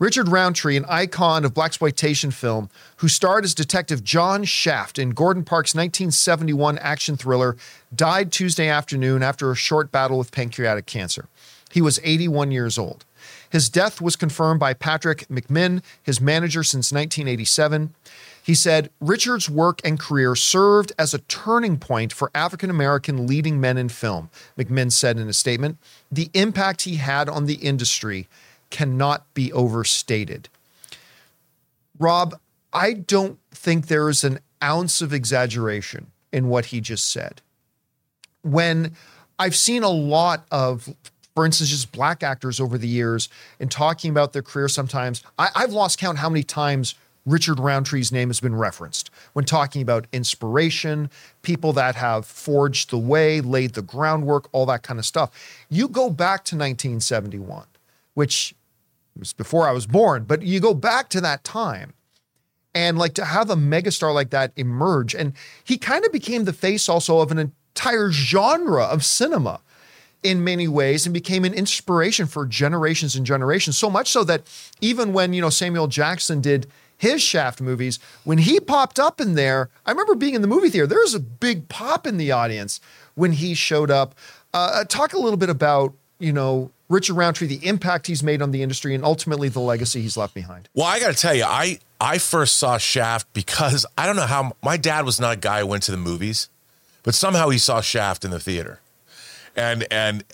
Richard 0.00 0.28
Roundtree, 0.28 0.78
an 0.78 0.86
icon 0.88 1.44
of 1.44 1.52
blaxploitation 1.52 2.32
film, 2.32 2.70
who 2.96 3.08
starred 3.08 3.44
as 3.44 3.54
Detective 3.54 4.02
John 4.02 4.44
Shaft 4.44 4.98
in 4.98 5.10
Gordon 5.10 5.44
Parks' 5.44 5.74
1971 5.74 6.78
action 6.78 7.18
thriller, 7.18 7.54
died 7.94 8.32
Tuesday 8.32 8.66
afternoon 8.66 9.22
after 9.22 9.50
a 9.50 9.54
short 9.54 9.92
battle 9.92 10.16
with 10.16 10.32
pancreatic 10.32 10.86
cancer. 10.86 11.28
He 11.70 11.82
was 11.82 12.00
81 12.02 12.50
years 12.50 12.78
old. 12.78 13.04
His 13.50 13.68
death 13.68 14.00
was 14.00 14.16
confirmed 14.16 14.58
by 14.58 14.72
Patrick 14.72 15.28
McMinn, 15.28 15.82
his 16.02 16.18
manager 16.18 16.64
since 16.64 16.90
1987. 16.90 17.92
He 18.42 18.54
said 18.54 18.88
Richard's 19.00 19.50
work 19.50 19.82
and 19.84 20.00
career 20.00 20.34
served 20.34 20.92
as 20.98 21.12
a 21.12 21.18
turning 21.18 21.76
point 21.76 22.14
for 22.14 22.30
African 22.34 22.70
American 22.70 23.26
leading 23.26 23.60
men 23.60 23.76
in 23.76 23.90
film, 23.90 24.30
McMinn 24.56 24.90
said 24.90 25.18
in 25.18 25.28
a 25.28 25.34
statement. 25.34 25.76
The 26.10 26.30
impact 26.32 26.82
he 26.82 26.96
had 26.96 27.28
on 27.28 27.44
the 27.44 27.56
industry 27.56 28.28
cannot 28.70 29.32
be 29.34 29.52
overstated. 29.52 30.48
Rob, 31.98 32.38
I 32.72 32.94
don't 32.94 33.38
think 33.50 33.86
there 33.86 34.08
is 34.08 34.24
an 34.24 34.38
ounce 34.62 35.02
of 35.02 35.12
exaggeration 35.12 36.08
in 36.32 36.48
what 36.48 36.66
he 36.66 36.80
just 36.80 37.10
said. 37.10 37.42
when 38.42 38.96
I've 39.38 39.56
seen 39.56 39.82
a 39.82 39.88
lot 39.88 40.44
of, 40.50 40.94
for 41.34 41.46
instance, 41.46 41.70
just 41.70 41.92
black 41.92 42.22
actors 42.22 42.60
over 42.60 42.76
the 42.76 42.88
years 42.88 43.28
and 43.58 43.70
talking 43.70 44.10
about 44.10 44.32
their 44.32 44.42
career 44.42 44.68
sometimes, 44.68 45.22
I, 45.38 45.48
I've 45.54 45.72
lost 45.72 45.98
count 45.98 46.18
how 46.18 46.28
many 46.28 46.42
times 46.42 46.94
Richard 47.26 47.58
Roundtree's 47.58 48.12
name 48.12 48.28
has 48.28 48.40
been 48.40 48.54
referenced 48.54 49.10
when 49.32 49.44
talking 49.44 49.82
about 49.82 50.06
inspiration, 50.12 51.10
people 51.42 51.72
that 51.74 51.94
have 51.96 52.26
forged 52.26 52.90
the 52.90 52.98
way, 52.98 53.40
laid 53.40 53.74
the 53.74 53.82
groundwork, 53.82 54.48
all 54.52 54.66
that 54.66 54.82
kind 54.82 54.98
of 54.98 55.06
stuff. 55.06 55.30
You 55.68 55.88
go 55.88 56.10
back 56.10 56.44
to 56.46 56.56
1971, 56.56 57.66
which 58.14 58.54
was 59.18 59.32
before 59.32 59.68
I 59.68 59.72
was 59.72 59.86
born, 59.86 60.24
but 60.24 60.42
you 60.42 60.60
go 60.60 60.74
back 60.74 61.08
to 61.10 61.20
that 61.20 61.44
time 61.44 61.94
and 62.74 62.98
like 62.98 63.14
to 63.14 63.24
have 63.24 63.50
a 63.50 63.56
megastar 63.56 64.14
like 64.14 64.30
that 64.30 64.52
emerge. 64.56 65.14
And 65.14 65.32
he 65.64 65.76
kind 65.76 66.04
of 66.04 66.12
became 66.12 66.44
the 66.44 66.52
face 66.52 66.88
also 66.88 67.20
of 67.20 67.30
an 67.30 67.38
entire 67.38 68.10
genre 68.10 68.84
of 68.84 69.04
cinema 69.04 69.60
in 70.22 70.44
many 70.44 70.68
ways 70.68 71.06
and 71.06 71.14
became 71.14 71.44
an 71.44 71.54
inspiration 71.54 72.26
for 72.26 72.46
generations 72.46 73.16
and 73.16 73.24
generations. 73.24 73.76
So 73.76 73.90
much 73.90 74.10
so 74.10 74.22
that 74.24 74.42
even 74.80 75.12
when, 75.12 75.32
you 75.32 75.40
know, 75.40 75.50
Samuel 75.50 75.88
Jackson 75.88 76.40
did 76.40 76.66
his 76.96 77.22
Shaft 77.22 77.60
movies, 77.62 77.98
when 78.24 78.38
he 78.38 78.60
popped 78.60 78.98
up 78.98 79.20
in 79.20 79.34
there, 79.34 79.70
I 79.86 79.90
remember 79.90 80.14
being 80.14 80.34
in 80.34 80.42
the 80.42 80.48
movie 80.48 80.68
theater, 80.68 80.86
there 80.86 80.98
was 80.98 81.14
a 81.14 81.20
big 81.20 81.68
pop 81.68 82.06
in 82.06 82.18
the 82.18 82.30
audience 82.30 82.80
when 83.14 83.32
he 83.32 83.54
showed 83.54 83.90
up. 83.90 84.14
Uh, 84.52 84.84
talk 84.84 85.14
a 85.14 85.18
little 85.18 85.38
bit 85.38 85.48
about, 85.48 85.94
you 86.18 86.32
know, 86.32 86.70
Richard 86.90 87.14
Roundtree, 87.14 87.46
the 87.46 87.64
impact 87.66 88.08
he's 88.08 88.22
made 88.22 88.42
on 88.42 88.50
the 88.50 88.62
industry, 88.62 88.96
and 88.96 89.04
ultimately 89.04 89.48
the 89.48 89.60
legacy 89.60 90.02
he's 90.02 90.16
left 90.16 90.34
behind. 90.34 90.68
Well, 90.74 90.86
I 90.86 90.98
got 90.98 91.14
to 91.14 91.16
tell 91.16 91.34
you, 91.34 91.44
I 91.44 91.78
I 92.00 92.18
first 92.18 92.58
saw 92.58 92.76
Shaft 92.78 93.32
because 93.32 93.86
I 93.96 94.06
don't 94.06 94.16
know 94.16 94.26
how 94.26 94.56
my 94.62 94.76
dad 94.76 95.04
was 95.04 95.20
not 95.20 95.34
a 95.34 95.38
guy 95.38 95.60
who 95.60 95.68
went 95.68 95.84
to 95.84 95.92
the 95.92 95.96
movies, 95.96 96.50
but 97.04 97.14
somehow 97.14 97.48
he 97.48 97.58
saw 97.58 97.80
Shaft 97.80 98.24
in 98.24 98.32
the 98.32 98.40
theater, 98.40 98.80
and 99.54 99.86
and 99.88 100.24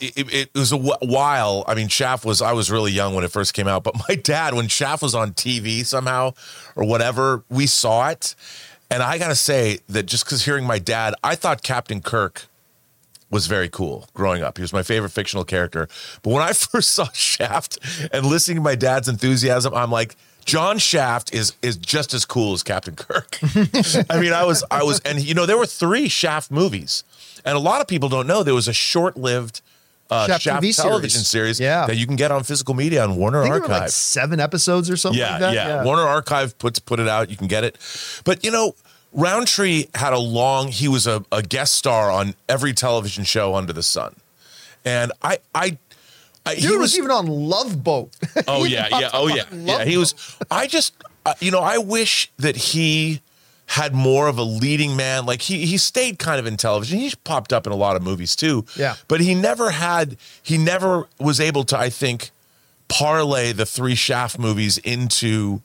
it, 0.00 0.34
it, 0.34 0.50
was 0.54 0.72
a 0.72 0.78
while. 0.78 1.64
I 1.68 1.74
mean, 1.74 1.88
Shaft 1.88 2.24
was 2.24 2.40
I 2.40 2.52
was 2.52 2.70
really 2.70 2.92
young 2.92 3.14
when 3.14 3.22
it 3.22 3.30
first 3.30 3.52
came 3.52 3.68
out, 3.68 3.84
but 3.84 3.94
my 4.08 4.14
dad, 4.14 4.54
when 4.54 4.68
Shaft 4.68 5.02
was 5.02 5.14
on 5.14 5.32
TV 5.32 5.84
somehow 5.84 6.32
or 6.74 6.84
whatever, 6.84 7.44
we 7.50 7.66
saw 7.66 8.08
it, 8.08 8.34
and 8.90 9.02
I 9.02 9.18
got 9.18 9.28
to 9.28 9.36
say 9.36 9.80
that 9.90 10.06
just 10.06 10.24
because 10.24 10.46
hearing 10.46 10.64
my 10.64 10.78
dad, 10.78 11.14
I 11.22 11.34
thought 11.34 11.62
Captain 11.62 12.00
Kirk 12.00 12.46
was 13.30 13.46
very 13.46 13.68
cool 13.68 14.08
growing 14.14 14.42
up. 14.42 14.58
He 14.58 14.62
was 14.62 14.72
my 14.72 14.82
favorite 14.82 15.10
fictional 15.10 15.44
character. 15.44 15.88
But 16.22 16.30
when 16.30 16.42
I 16.42 16.52
first 16.52 16.90
saw 16.90 17.08
Shaft 17.12 17.78
and 18.12 18.26
listening 18.26 18.56
to 18.58 18.62
my 18.62 18.74
dad's 18.74 19.08
enthusiasm, 19.08 19.74
I'm 19.74 19.90
like, 19.90 20.16
John 20.44 20.78
Shaft 20.78 21.34
is 21.34 21.54
is 21.60 21.76
just 21.76 22.14
as 22.14 22.24
cool 22.24 22.52
as 22.52 22.62
Captain 22.62 22.94
Kirk. 22.94 23.38
I 24.10 24.20
mean, 24.20 24.32
I 24.32 24.44
was 24.44 24.62
I 24.70 24.84
was 24.84 25.00
and 25.00 25.20
you 25.20 25.34
know 25.34 25.44
there 25.44 25.58
were 25.58 25.66
3 25.66 26.08
Shaft 26.08 26.50
movies. 26.50 27.02
And 27.44 27.56
a 27.56 27.60
lot 27.60 27.80
of 27.80 27.88
people 27.88 28.08
don't 28.08 28.26
know 28.26 28.42
there 28.42 28.54
was 28.54 28.68
a 28.68 28.72
short-lived 28.72 29.60
uh, 30.10 30.26
Shaft, 30.26 30.42
Shaft 30.42 30.76
television 30.76 31.22
series, 31.22 31.58
yeah. 31.58 31.86
that 31.86 31.96
you 31.96 32.06
can 32.06 32.16
get 32.16 32.30
on 32.30 32.44
physical 32.44 32.74
media 32.74 33.02
on 33.02 33.16
Warner 33.16 33.42
Archive. 33.44 33.68
Like 33.68 33.90
seven 33.90 34.38
episodes 34.38 34.88
or 34.88 34.96
something 34.96 35.18
yeah, 35.18 35.32
like 35.32 35.40
yeah, 35.40 35.52
yeah. 35.52 35.84
Warner 35.84 36.02
Archive 36.02 36.56
puts 36.58 36.78
put 36.78 37.00
it 37.00 37.08
out. 37.08 37.28
You 37.28 37.36
can 37.36 37.48
get 37.48 37.64
it. 37.64 37.76
But 38.24 38.44
you 38.44 38.52
know, 38.52 38.74
Roundtree 39.16 39.86
had 39.94 40.12
a 40.12 40.18
long, 40.18 40.68
he 40.68 40.86
was 40.86 41.06
a, 41.06 41.24
a 41.32 41.42
guest 41.42 41.74
star 41.74 42.10
on 42.10 42.34
every 42.48 42.74
television 42.74 43.24
show 43.24 43.54
under 43.54 43.72
the 43.72 43.82
sun. 43.82 44.14
And 44.84 45.10
I, 45.22 45.38
I, 45.54 45.78
I 46.44 46.54
Dude 46.54 46.64
he 46.64 46.68
was, 46.72 46.78
was, 46.78 46.98
even 46.98 47.10
on 47.10 47.26
Love 47.26 47.82
Boat. 47.82 48.14
Oh 48.46 48.64
yeah, 48.64 48.86
yeah, 48.90 49.10
oh 49.12 49.26
yeah, 49.26 49.44
yeah. 49.52 49.84
He 49.84 49.96
was. 49.96 50.14
I 50.50 50.68
just, 50.68 50.94
uh, 51.24 51.34
you 51.40 51.50
know, 51.50 51.60
I 51.60 51.78
wish 51.78 52.30
that 52.36 52.56
he 52.56 53.22
had 53.66 53.94
more 53.94 54.28
of 54.28 54.38
a 54.38 54.42
leading 54.44 54.94
man. 54.94 55.26
Like 55.26 55.42
he 55.42 55.66
he 55.66 55.78
stayed 55.78 56.18
kind 56.18 56.38
of 56.38 56.46
in 56.46 56.56
television. 56.56 57.00
He 57.00 57.12
popped 57.24 57.52
up 57.52 57.66
in 57.66 57.72
a 57.72 57.76
lot 57.76 57.96
of 57.96 58.02
movies 58.02 58.36
too. 58.36 58.64
Yeah, 58.76 58.94
but 59.08 59.20
he 59.20 59.34
never 59.34 59.70
had. 59.70 60.16
He 60.42 60.58
never 60.58 61.08
was 61.18 61.40
able 61.40 61.64
to. 61.64 61.78
I 61.78 61.90
think 61.90 62.30
parlay 62.88 63.52
the 63.52 63.66
three 63.66 63.96
Shaft 63.96 64.38
movies 64.38 64.78
into 64.78 65.62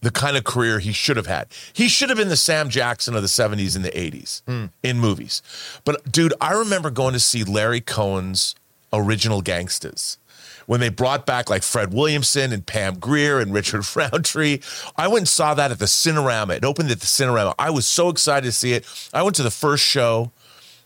the 0.00 0.10
kind 0.10 0.36
of 0.36 0.44
career 0.44 0.78
he 0.78 0.92
should 0.92 1.16
have 1.16 1.26
had. 1.26 1.48
He 1.72 1.88
should 1.88 2.08
have 2.10 2.18
been 2.18 2.28
the 2.28 2.36
Sam 2.36 2.68
Jackson 2.68 3.16
of 3.16 3.22
the 3.22 3.28
70s 3.28 3.76
and 3.76 3.84
the 3.84 3.90
80s 3.90 4.42
mm. 4.42 4.70
in 4.82 5.00
movies. 5.00 5.42
But 5.84 6.10
dude, 6.10 6.34
I 6.40 6.52
remember 6.52 6.90
going 6.90 7.14
to 7.14 7.20
see 7.20 7.44
Larry 7.44 7.80
Cohen's 7.80 8.54
original 8.92 9.42
Gangstas 9.42 10.18
when 10.66 10.80
they 10.80 10.88
brought 10.88 11.26
back 11.26 11.48
like 11.48 11.62
Fred 11.62 11.94
Williamson 11.94 12.52
and 12.52 12.66
Pam 12.66 12.98
Grier 12.98 13.40
and 13.40 13.52
Richard 13.52 13.84
Roundtree. 13.96 14.60
I 14.96 15.08
went 15.08 15.20
and 15.20 15.28
saw 15.28 15.54
that 15.54 15.70
at 15.70 15.78
the 15.78 15.86
Cinerama. 15.86 16.56
It 16.56 16.64
opened 16.64 16.90
at 16.90 17.00
the 17.00 17.06
Cinerama. 17.06 17.54
I 17.58 17.70
was 17.70 17.86
so 17.86 18.08
excited 18.08 18.46
to 18.46 18.52
see 18.52 18.72
it. 18.74 18.84
I 19.14 19.22
went 19.22 19.36
to 19.36 19.42
the 19.42 19.50
first 19.50 19.84
show 19.84 20.32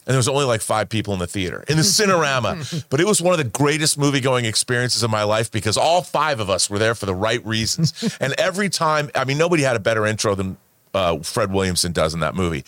and 0.06 0.14
there 0.14 0.18
was 0.18 0.28
only 0.28 0.44
like 0.44 0.60
five 0.60 0.88
people 0.88 1.12
in 1.12 1.20
the 1.20 1.26
theater 1.26 1.64
in 1.68 1.76
the 1.76 1.82
Cinerama. 1.82 2.84
but 2.90 3.00
it 3.00 3.06
was 3.06 3.20
one 3.20 3.32
of 3.32 3.38
the 3.38 3.44
greatest 3.44 3.98
movie 3.98 4.20
going 4.20 4.44
experiences 4.44 5.02
of 5.02 5.10
my 5.10 5.22
life 5.22 5.50
because 5.50 5.76
all 5.76 6.02
five 6.02 6.40
of 6.40 6.48
us 6.48 6.70
were 6.70 6.78
there 6.78 6.94
for 6.94 7.06
the 7.06 7.14
right 7.14 7.44
reasons. 7.44 8.16
and 8.20 8.32
every 8.38 8.68
time, 8.68 9.10
I 9.14 9.24
mean, 9.24 9.38
nobody 9.38 9.62
had 9.62 9.76
a 9.76 9.80
better 9.80 10.06
intro 10.06 10.34
than 10.34 10.56
uh, 10.94 11.18
Fred 11.18 11.52
Williamson 11.52 11.92
does 11.92 12.14
in 12.14 12.20
that 12.20 12.34
movie. 12.34 12.64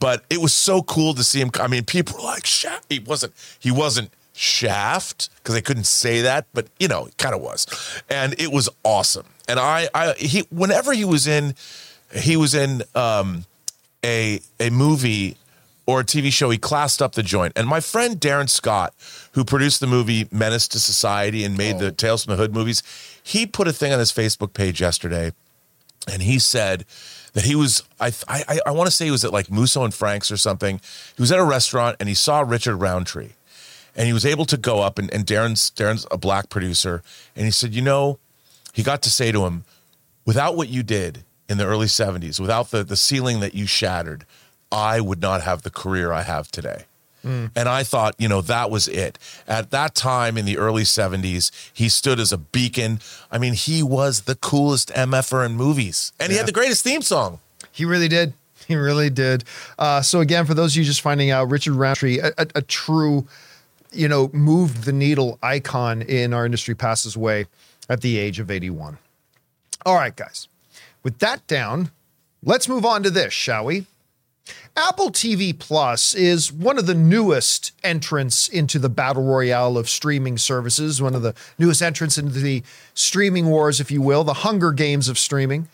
But 0.00 0.24
it 0.30 0.40
was 0.40 0.54
so 0.54 0.82
cool 0.82 1.14
to 1.14 1.24
see 1.24 1.40
him. 1.40 1.50
I 1.60 1.66
mean, 1.66 1.84
people 1.84 2.16
were 2.16 2.24
like, 2.24 2.46
Shaft. 2.46 2.86
He 2.88 3.00
wasn't. 3.00 3.34
He 3.58 3.70
wasn't 3.70 4.10
Shaft 4.32 5.30
because 5.36 5.54
they 5.54 5.60
couldn't 5.60 5.86
say 5.86 6.22
that, 6.22 6.46
but 6.54 6.68
you 6.78 6.86
know, 6.86 7.06
it 7.06 7.18
kind 7.18 7.34
of 7.34 7.40
was. 7.40 7.66
And 8.08 8.40
it 8.40 8.52
was 8.52 8.68
awesome. 8.84 9.26
And 9.48 9.58
I, 9.58 9.88
I, 9.92 10.12
he, 10.12 10.40
whenever 10.50 10.92
he 10.92 11.04
was 11.04 11.26
in, 11.26 11.54
he 12.14 12.36
was 12.36 12.54
in 12.54 12.82
um, 12.94 13.44
a 14.04 14.40
a 14.60 14.70
movie 14.70 15.36
or 15.88 16.00
a 16.00 16.04
TV 16.04 16.30
show, 16.30 16.50
he 16.50 16.58
classed 16.58 17.00
up 17.00 17.12
the 17.12 17.22
joint. 17.22 17.54
And 17.56 17.66
my 17.66 17.80
friend 17.80 18.20
Darin 18.20 18.46
Scott, 18.46 18.92
who 19.32 19.42
produced 19.42 19.80
the 19.80 19.86
movie 19.86 20.28
Menace 20.30 20.68
II 20.70 20.80
Society 20.80 21.44
and 21.44 21.56
made 21.56 21.76
oh. 21.76 21.78
the 21.78 21.92
Tales 21.92 22.26
from 22.26 22.32
the 22.32 22.36
Hood 22.36 22.52
movies, 22.52 22.82
he 23.22 23.46
put 23.46 23.66
a 23.66 23.72
thing 23.72 23.90
on 23.90 23.98
his 23.98 24.12
Facebook 24.12 24.52
page 24.52 24.82
yesterday, 24.82 25.32
and 26.06 26.20
he 26.20 26.38
said 26.38 26.84
that 27.32 27.44
he 27.44 27.54
was 27.54 27.84
I 27.98 28.12
I, 28.28 28.60
I 28.66 28.70
want 28.72 28.86
to 28.86 28.94
say 28.94 29.06
he 29.06 29.10
was 29.10 29.24
at 29.24 29.32
like 29.32 29.50
Musso 29.50 29.82
and 29.82 29.94
Frank's 29.94 30.30
or 30.30 30.36
something. 30.36 30.78
He 31.16 31.22
was 31.22 31.32
at 31.32 31.38
a 31.38 31.44
restaurant 31.44 31.96
and 32.00 32.06
he 32.06 32.14
saw 32.14 32.40
Richard 32.40 32.76
Roundtree, 32.76 33.30
and 33.96 34.06
he 34.06 34.12
was 34.12 34.26
able 34.26 34.44
to 34.44 34.58
go 34.58 34.82
up 34.82 34.98
and, 34.98 35.10
and 35.14 35.24
Darin's 35.24 35.70
Darin's 35.70 36.06
a 36.10 36.18
black 36.18 36.50
producer, 36.50 37.02
and 37.34 37.46
he 37.46 37.50
said, 37.50 37.74
you 37.74 37.80
know, 37.80 38.18
he 38.74 38.82
got 38.82 39.00
to 39.02 39.10
say 39.10 39.32
to 39.32 39.46
him, 39.46 39.64
without 40.26 40.54
what 40.54 40.68
you 40.68 40.82
did 40.82 41.24
in 41.48 41.56
the 41.56 41.64
early 41.64 41.86
70s, 41.86 42.38
without 42.38 42.72
the 42.72 42.84
the 42.84 42.96
ceiling 42.96 43.40
that 43.40 43.54
you 43.54 43.64
shattered 43.64 44.26
I 44.70 45.00
would 45.00 45.20
not 45.20 45.42
have 45.42 45.62
the 45.62 45.70
career 45.70 46.12
I 46.12 46.22
have 46.22 46.50
today. 46.50 46.84
Mm. 47.24 47.50
And 47.56 47.68
I 47.68 47.82
thought, 47.82 48.14
you 48.18 48.28
know, 48.28 48.40
that 48.42 48.70
was 48.70 48.86
it. 48.86 49.18
At 49.46 49.70
that 49.70 49.94
time 49.94 50.36
in 50.36 50.44
the 50.44 50.56
early 50.56 50.84
70s, 50.84 51.50
he 51.72 51.88
stood 51.88 52.20
as 52.20 52.32
a 52.32 52.38
beacon. 52.38 53.00
I 53.30 53.38
mean, 53.38 53.54
he 53.54 53.82
was 53.82 54.22
the 54.22 54.36
coolest 54.36 54.90
MFer 54.90 55.44
in 55.46 55.54
movies, 55.54 56.12
and 56.20 56.28
yeah. 56.28 56.34
he 56.34 56.38
had 56.38 56.46
the 56.46 56.52
greatest 56.52 56.84
theme 56.84 57.02
song. 57.02 57.40
He 57.72 57.84
really 57.84 58.08
did. 58.08 58.34
He 58.66 58.76
really 58.76 59.10
did. 59.10 59.44
Uh, 59.78 60.02
so, 60.02 60.20
again, 60.20 60.44
for 60.44 60.54
those 60.54 60.74
of 60.74 60.76
you 60.76 60.84
just 60.84 61.00
finding 61.00 61.30
out, 61.30 61.50
Richard 61.50 61.72
Roundtree, 61.72 62.18
a, 62.18 62.32
a, 62.36 62.46
a 62.56 62.62
true, 62.62 63.26
you 63.92 64.08
know, 64.08 64.30
moved 64.34 64.84
the 64.84 64.92
needle 64.92 65.38
icon 65.42 66.02
in 66.02 66.34
our 66.34 66.44
industry, 66.44 66.74
passes 66.74 67.16
away 67.16 67.46
at 67.88 68.02
the 68.02 68.18
age 68.18 68.38
of 68.38 68.50
81. 68.50 68.98
All 69.86 69.94
right, 69.94 70.14
guys. 70.14 70.48
With 71.02 71.18
that 71.20 71.46
down, 71.46 71.90
let's 72.42 72.68
move 72.68 72.84
on 72.84 73.02
to 73.04 73.10
this, 73.10 73.32
shall 73.32 73.64
we? 73.64 73.86
Apple 74.76 75.10
TV 75.10 75.58
Plus 75.58 76.14
is 76.14 76.52
one 76.52 76.78
of 76.78 76.86
the 76.86 76.94
newest 76.94 77.72
entrants 77.82 78.48
into 78.48 78.78
the 78.78 78.88
battle 78.88 79.24
royale 79.24 79.76
of 79.76 79.88
streaming 79.88 80.38
services, 80.38 81.02
one 81.02 81.14
of 81.14 81.22
the 81.22 81.34
newest 81.58 81.82
entrants 81.82 82.16
into 82.16 82.38
the 82.38 82.62
streaming 82.94 83.46
wars, 83.46 83.80
if 83.80 83.90
you 83.90 84.00
will, 84.00 84.24
the 84.24 84.34
Hunger 84.34 84.72
Games 84.72 85.08
of 85.08 85.18
streaming. 85.18 85.68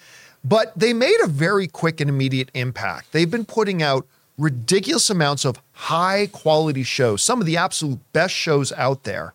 But 0.44 0.72
they 0.78 0.92
made 0.92 1.18
a 1.22 1.26
very 1.26 1.66
quick 1.66 2.00
and 2.00 2.08
immediate 2.08 2.50
impact. 2.54 3.12
They've 3.12 3.30
been 3.30 3.44
putting 3.44 3.82
out 3.82 4.06
ridiculous 4.36 5.10
amounts 5.10 5.44
of 5.44 5.60
high 5.72 6.28
quality 6.32 6.82
shows, 6.82 7.22
some 7.22 7.40
of 7.40 7.46
the 7.46 7.56
absolute 7.56 8.00
best 8.12 8.34
shows 8.34 8.72
out 8.72 9.04
there. 9.04 9.32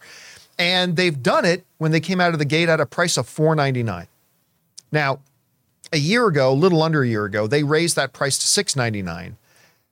And 0.58 0.96
they've 0.96 1.22
done 1.22 1.46
it 1.46 1.66
when 1.78 1.92
they 1.92 2.00
came 2.00 2.20
out 2.20 2.34
of 2.34 2.40
the 2.40 2.46
gate 2.46 2.70
at 2.70 2.82
a 2.82 2.86
price 2.86 3.18
of 3.18 3.28
$4.99. 3.28 4.08
Now, 4.92 5.20
a 5.92 5.98
year 5.98 6.28
ago, 6.28 6.52
a 6.52 6.54
little 6.54 6.82
under 6.82 7.02
a 7.02 7.08
year 7.08 7.26
ago, 7.26 7.48
they 7.48 7.64
raised 7.64 7.96
that 7.96 8.14
price 8.14 8.38
to 8.38 8.64
$6.99. 8.64 9.34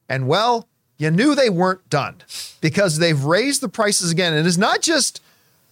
And 0.10 0.27
well, 0.27 0.68
you 0.98 1.12
knew 1.12 1.36
they 1.36 1.50
weren't 1.50 1.89
done 1.89 2.16
because 2.62 2.98
they've 2.98 3.24
raised 3.24 3.62
the 3.62 3.70
prices 3.70 4.12
again. 4.12 4.34
And 4.34 4.48
it's 4.48 4.58
not 4.58 4.82
just 4.82 5.22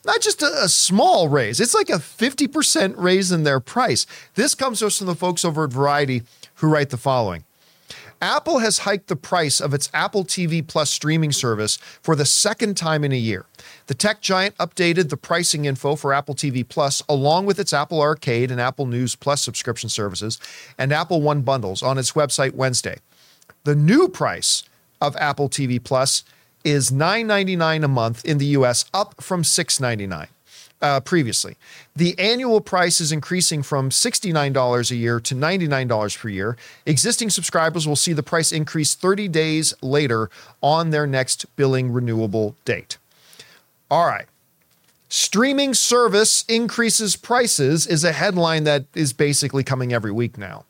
not 0.06 0.22
just 0.22 0.44
a, 0.44 0.64
a, 0.64 0.70
small 0.70 1.30
raise, 1.30 1.60
it's 1.60 1.74
like 1.74 1.90
a 1.90 1.94
50% 1.94 2.94
raise 2.96 3.32
in 3.32 3.44
their 3.44 3.60
price. 3.60 4.06
This 4.36 4.54
comes 4.54 4.80
to 4.80 4.88
us 4.88 5.00
from 5.00 5.08
the 5.08 5.16
folks 5.16 5.44
over 5.44 5.64
at 5.64 5.72
Variety 5.72 6.22
who 6.56 6.68
write 6.68 6.92
the 6.92 6.98
following. 6.98 7.44
Apple 8.22 8.60
has 8.60 8.80
hiked 8.80 9.08
the 9.08 9.16
price 9.16 9.60
of 9.60 9.74
its 9.74 9.90
Apple 9.94 10.24
TV 10.24 10.66
Plus 10.66 10.90
streaming 10.90 11.32
service 11.32 11.78
for 12.02 12.16
the 12.16 12.26
second 12.26 12.76
time 12.76 13.04
in 13.04 13.12
a 13.12 13.18
year. 13.18 13.46
The 13.88 13.94
tech 13.94 14.22
giant 14.22 14.58
updated 14.58 15.10
the 15.10 15.18
pricing 15.18 15.66
info 15.66 15.96
for 15.96 16.14
Apple 16.14 16.36
TV 16.36 16.68
Plus 16.68 17.04
along 17.10 17.46
with 17.46 17.60
its 17.60 17.74
Apple 17.74 18.02
Arcade 18.02 18.52
and 18.52 18.62
Apple 18.62 18.86
News 18.86 19.16
Plus 19.16 19.42
subscription 19.42 19.90
services 19.90 20.40
and 20.78 20.94
Apple 20.94 21.22
One 21.22 21.42
bundles 21.42 21.84
on 21.84 21.98
its 21.98 22.14
website 22.14 22.54
Wednesday. 22.54 22.98
The 23.64 23.76
new 23.76 24.08
price 24.08 24.64
of 25.02 25.16
Apple 25.18 25.50
TV 25.50 25.84
Plus 25.84 26.24
is 26.64 26.92
$9.99 26.92 27.84
a 27.84 27.88
month 27.88 28.26
in 28.26 28.38
the 28.38 28.48
US, 28.48 28.86
up 28.94 29.22
from 29.22 29.44
$6.99 29.44 30.28
uh, 30.86 31.00
previously. 31.00 31.58
The 31.96 32.18
annual 32.20 32.62
price 32.62 33.02
is 33.02 33.12
increasing 33.12 33.64
from 33.64 33.90
$69 33.90 34.92
a 34.92 34.96
year 34.96 35.20
to 35.20 35.34
$99 35.34 36.20
per 36.20 36.30
year. 36.30 36.58
Existing 36.86 37.32
subscribers 37.32 37.88
will 37.88 37.96
see 37.96 38.14
the 38.14 38.22
price 38.22 38.52
increase 38.52 38.94
30 38.94 39.28
days 39.30 39.74
later 39.82 40.30
on 40.62 40.92
their 40.92 41.08
next 41.08 41.48
billing 41.56 41.92
renewable 41.92 42.56
date. 42.66 43.00
All 43.90 44.06
right. 44.06 44.28
Streaming 45.10 45.74
service 45.74 46.46
increases 46.48 47.16
prices 47.16 47.88
is 47.88 48.04
a 48.04 48.12
headline 48.12 48.64
that 48.66 48.86
is 48.94 49.12
basically 49.12 49.64
coming 49.64 49.92
every 49.92 50.12
week 50.12 50.38
now. 50.38 50.66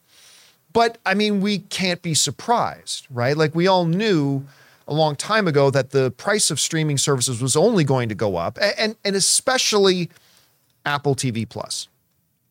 But 0.72 0.98
I 1.05 1.13
mean, 1.13 1.41
we 1.41 1.60
can't 1.60 2.01
be 2.01 2.13
surprised, 2.13 3.07
right? 3.10 3.36
Like 3.36 3.53
we 3.53 3.67
all 3.67 3.86
knew 3.86 4.45
a 4.88 4.94
long 4.94 5.15
time 5.15 5.48
ago 5.48 5.70
that 5.72 5.92
the 5.92 6.12
price 6.12 6.51
of 6.51 6.60
streaming 6.60 6.98
services 6.98 7.42
was 7.42 7.56
only 7.56 7.84
going 7.84 8.10
to 8.10 8.15
go 8.15 8.36
up, 8.38 8.58
and, 8.77 8.96
and 9.04 9.15
especially 9.15 10.10
Apple 10.86 11.15
TV 11.15 11.48
Plus. 11.48 11.88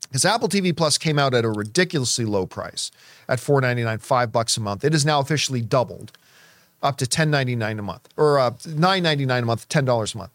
Because 0.02 0.24
Apple 0.24 0.48
TV 0.48 0.76
Plus 0.76 0.98
came 0.98 1.18
out 1.18 1.34
at 1.34 1.44
a 1.44 1.50
ridiculously 1.50 2.24
low 2.24 2.46
price 2.46 2.90
at 3.28 3.38
$4.99, 3.38 4.00
five 4.00 4.30
bucks 4.30 4.56
a 4.56 4.60
month. 4.60 4.84
It 4.84 4.94
is 4.94 5.04
now 5.04 5.20
officially 5.20 5.60
doubled 5.60 6.12
up 6.82 6.98
to 6.98 7.06
$10.99 7.06 7.78
a 7.78 7.82
month, 7.82 8.08
or 8.16 8.38
uh, 8.38 8.50
$9.99 8.50 9.38
a 9.38 9.44
month, 9.44 9.68
$10 9.68 10.14
a 10.14 10.18
month. 10.18 10.30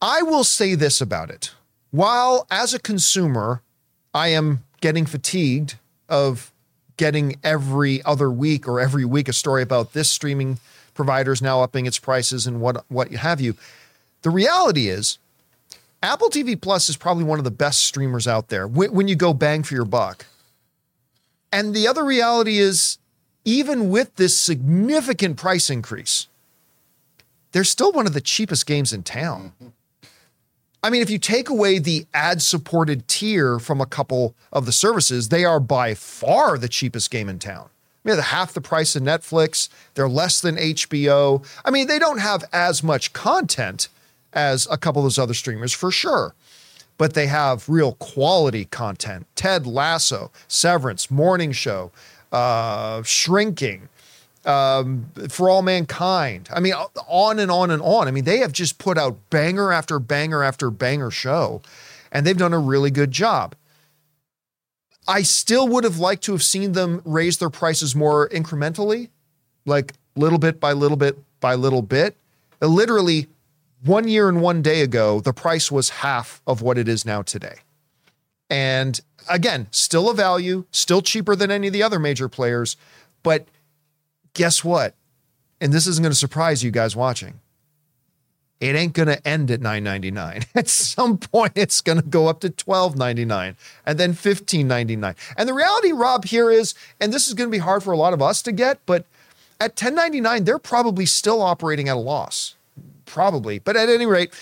I 0.00 0.22
will 0.22 0.44
say 0.44 0.74
this 0.74 1.00
about 1.00 1.30
it. 1.30 1.52
While 1.90 2.46
as 2.50 2.74
a 2.74 2.78
consumer, 2.78 3.62
I 4.14 4.28
am 4.28 4.64
getting 4.80 5.06
fatigued 5.06 5.76
of 6.08 6.52
getting 6.96 7.36
every 7.44 8.02
other 8.04 8.30
week 8.30 8.66
or 8.66 8.80
every 8.80 9.04
week 9.04 9.28
a 9.28 9.32
story 9.32 9.62
about 9.62 9.92
this 9.92 10.10
streaming 10.10 10.58
provider 10.94 11.32
is 11.32 11.42
now 11.42 11.62
upping 11.62 11.86
its 11.86 11.98
prices 11.98 12.46
and 12.46 12.60
what 12.60 12.84
what 12.88 13.10
have 13.12 13.40
you. 13.40 13.54
The 14.22 14.30
reality 14.30 14.88
is, 14.88 15.18
Apple 16.02 16.30
TV 16.30 16.60
Plus 16.60 16.88
is 16.88 16.96
probably 16.96 17.24
one 17.24 17.38
of 17.38 17.44
the 17.44 17.50
best 17.50 17.84
streamers 17.84 18.26
out 18.26 18.48
there 18.48 18.66
when, 18.66 18.92
when 18.92 19.08
you 19.08 19.16
go 19.16 19.32
bang 19.32 19.62
for 19.62 19.74
your 19.74 19.84
buck. 19.84 20.26
And 21.52 21.74
the 21.74 21.86
other 21.86 22.04
reality 22.04 22.58
is, 22.58 22.98
even 23.44 23.90
with 23.90 24.16
this 24.16 24.38
significant 24.38 25.36
price 25.36 25.70
increase, 25.70 26.26
they're 27.52 27.64
still 27.64 27.92
one 27.92 28.06
of 28.06 28.12
the 28.12 28.20
cheapest 28.20 28.66
games 28.66 28.92
in 28.92 29.02
town. 29.02 29.52
Mm-hmm. 29.62 29.68
I 30.86 30.90
mean, 30.90 31.02
if 31.02 31.10
you 31.10 31.18
take 31.18 31.48
away 31.48 31.80
the 31.80 32.06
ad 32.14 32.40
supported 32.40 33.08
tier 33.08 33.58
from 33.58 33.80
a 33.80 33.86
couple 33.86 34.36
of 34.52 34.66
the 34.66 34.72
services, 34.72 35.30
they 35.30 35.44
are 35.44 35.58
by 35.58 35.94
far 35.94 36.56
the 36.56 36.68
cheapest 36.68 37.10
game 37.10 37.28
in 37.28 37.40
town. 37.40 37.68
I 38.04 38.08
mean, 38.08 38.16
they're 38.16 38.22
half 38.22 38.52
the 38.52 38.60
price 38.60 38.94
of 38.94 39.02
Netflix. 39.02 39.68
They're 39.94 40.08
less 40.08 40.40
than 40.40 40.54
HBO. 40.54 41.44
I 41.64 41.72
mean, 41.72 41.88
they 41.88 41.98
don't 41.98 42.20
have 42.20 42.44
as 42.52 42.84
much 42.84 43.12
content 43.12 43.88
as 44.32 44.68
a 44.70 44.76
couple 44.76 45.00
of 45.02 45.06
those 45.06 45.18
other 45.18 45.34
streamers 45.34 45.72
for 45.72 45.90
sure, 45.90 46.36
but 46.98 47.14
they 47.14 47.26
have 47.26 47.68
real 47.68 47.94
quality 47.94 48.66
content. 48.66 49.26
Ted 49.34 49.66
Lasso, 49.66 50.30
Severance, 50.46 51.10
Morning 51.10 51.50
Show, 51.50 51.90
uh, 52.30 53.02
Shrinking, 53.02 53.88
um, 54.46 55.10
for 55.28 55.50
all 55.50 55.62
mankind. 55.62 56.48
I 56.52 56.60
mean, 56.60 56.72
on 56.72 57.38
and 57.38 57.50
on 57.50 57.70
and 57.70 57.82
on. 57.82 58.08
I 58.08 58.10
mean, 58.10 58.24
they 58.24 58.38
have 58.38 58.52
just 58.52 58.78
put 58.78 58.96
out 58.96 59.18
banger 59.28 59.72
after 59.72 59.98
banger 59.98 60.42
after 60.42 60.70
banger 60.70 61.10
show, 61.10 61.60
and 62.12 62.26
they've 62.26 62.36
done 62.36 62.54
a 62.54 62.58
really 62.58 62.90
good 62.90 63.10
job. 63.10 63.54
I 65.08 65.22
still 65.22 65.68
would 65.68 65.84
have 65.84 65.98
liked 65.98 66.24
to 66.24 66.32
have 66.32 66.42
seen 66.42 66.72
them 66.72 67.02
raise 67.04 67.38
their 67.38 67.50
prices 67.50 67.94
more 67.94 68.28
incrementally, 68.28 69.10
like 69.64 69.92
little 70.16 70.38
bit 70.38 70.58
by 70.58 70.72
little 70.72 70.96
bit 70.96 71.18
by 71.40 71.54
little 71.54 71.82
bit. 71.82 72.16
Literally, 72.60 73.28
one 73.84 74.08
year 74.08 74.28
and 74.28 74.40
one 74.40 74.62
day 74.62 74.80
ago, 74.80 75.20
the 75.20 75.32
price 75.32 75.70
was 75.70 75.90
half 75.90 76.40
of 76.46 76.62
what 76.62 76.78
it 76.78 76.88
is 76.88 77.04
now 77.04 77.22
today. 77.22 77.56
And 78.48 79.00
again, 79.28 79.68
still 79.70 80.08
a 80.08 80.14
value, 80.14 80.64
still 80.70 81.02
cheaper 81.02 81.36
than 81.36 81.50
any 81.50 81.66
of 81.66 81.72
the 81.72 81.82
other 81.82 81.98
major 81.98 82.28
players, 82.28 82.76
but 83.22 83.46
guess 84.36 84.62
what? 84.62 84.94
And 85.60 85.72
this 85.72 85.86
isn't 85.86 86.02
going 86.02 86.12
to 86.12 86.18
surprise 86.18 86.62
you 86.62 86.70
guys 86.70 86.94
watching. 86.94 87.40
It 88.60 88.76
ain't 88.76 88.92
going 88.92 89.08
to 89.08 89.26
end 89.26 89.50
at 89.50 89.60
9.99. 89.60 90.46
At 90.54 90.68
some 90.68 91.18
point 91.18 91.52
it's 91.56 91.80
going 91.80 92.00
to 92.00 92.06
go 92.06 92.28
up 92.28 92.40
to 92.40 92.50
12.99 92.50 93.56
and 93.84 93.98
then 93.98 94.12
15.99. 94.12 95.14
And 95.36 95.48
the 95.48 95.54
reality 95.54 95.92
Rob 95.92 96.26
here 96.26 96.50
is 96.50 96.74
and 97.00 97.12
this 97.12 97.28
is 97.28 97.34
going 97.34 97.48
to 97.48 97.52
be 97.52 97.58
hard 97.58 97.82
for 97.82 97.92
a 97.92 97.96
lot 97.96 98.12
of 98.12 98.22
us 98.22 98.42
to 98.42 98.52
get, 98.52 98.78
but 98.86 99.04
at 99.60 99.74
10.99 99.74 100.44
they're 100.44 100.58
probably 100.58 101.06
still 101.06 101.42
operating 101.42 101.88
at 101.88 101.96
a 101.96 102.00
loss. 102.00 102.54
Probably. 103.04 103.58
But 103.58 103.76
at 103.76 103.88
any 103.88 104.06
rate, 104.06 104.32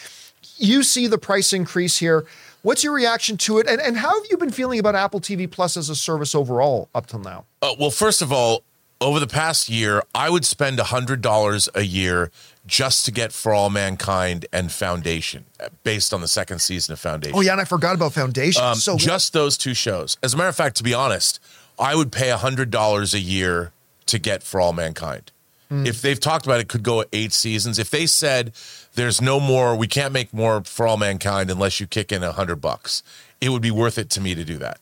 you 0.56 0.82
see 0.82 1.06
the 1.06 1.18
price 1.18 1.52
increase 1.52 1.98
here. 1.98 2.24
What's 2.62 2.82
your 2.82 2.94
reaction 2.94 3.36
to 3.38 3.58
it? 3.58 3.68
And, 3.68 3.80
and 3.80 3.96
how 3.96 4.14
have 4.14 4.30
you 4.30 4.36
been 4.36 4.50
feeling 4.50 4.78
about 4.78 4.94
Apple 4.94 5.20
TV 5.20 5.48
Plus 5.50 5.76
as 5.76 5.90
a 5.90 5.94
service 5.94 6.34
overall 6.34 6.88
up 6.94 7.06
till 7.06 7.20
now? 7.20 7.44
Uh, 7.60 7.74
well, 7.78 7.90
first 7.90 8.22
of 8.22 8.32
all, 8.32 8.62
over 9.00 9.20
the 9.20 9.26
past 9.26 9.68
year, 9.68 10.02
I 10.14 10.30
would 10.30 10.44
spend 10.44 10.78
$100 10.78 11.68
a 11.74 11.84
year 11.84 12.30
just 12.66 13.04
to 13.04 13.12
get 13.12 13.32
For 13.32 13.52
All 13.52 13.70
Mankind 13.70 14.46
and 14.52 14.72
Foundation, 14.72 15.44
based 15.82 16.14
on 16.14 16.20
the 16.20 16.28
second 16.28 16.60
season 16.60 16.92
of 16.92 17.00
Foundation. 17.00 17.36
Oh, 17.36 17.42
yeah, 17.42 17.52
and 17.52 17.60
I 17.60 17.64
forgot 17.64 17.94
about 17.94 18.14
Foundation. 18.14 18.62
Um, 18.62 18.76
so 18.76 18.96
just 18.96 19.32
those 19.32 19.58
two 19.58 19.74
shows. 19.74 20.16
As 20.22 20.32
a 20.32 20.36
matter 20.36 20.48
of 20.48 20.56
fact, 20.56 20.76
to 20.76 20.82
be 20.82 20.94
honest, 20.94 21.40
I 21.78 21.94
would 21.94 22.12
pay 22.12 22.30
$100 22.30 23.14
a 23.14 23.20
year 23.20 23.72
to 24.06 24.18
get 24.18 24.42
For 24.42 24.60
All 24.60 24.72
Mankind. 24.72 25.30
Mm. 25.70 25.86
If 25.86 26.02
they've 26.02 26.20
talked 26.20 26.46
about 26.46 26.60
it, 26.60 26.68
could 26.68 26.82
go 26.82 27.04
eight 27.12 27.32
seasons. 27.32 27.78
If 27.78 27.90
they 27.90 28.06
said 28.06 28.52
there's 28.94 29.20
no 29.20 29.40
more, 29.40 29.76
we 29.76 29.86
can't 29.86 30.12
make 30.12 30.32
more 30.32 30.62
For 30.62 30.86
All 30.86 30.96
Mankind 30.96 31.50
unless 31.50 31.80
you 31.80 31.86
kick 31.86 32.12
in 32.12 32.22
a 32.22 32.32
hundred 32.32 32.56
bucks, 32.56 33.02
it 33.40 33.48
would 33.48 33.62
be 33.62 33.70
worth 33.70 33.98
it 33.98 34.10
to 34.10 34.20
me 34.20 34.34
to 34.34 34.44
do 34.44 34.56
that. 34.58 34.78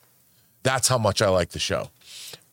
That's 0.62 0.88
how 0.88 0.98
much 0.98 1.20
I 1.22 1.28
like 1.28 1.50
the 1.50 1.58
show. 1.58 1.90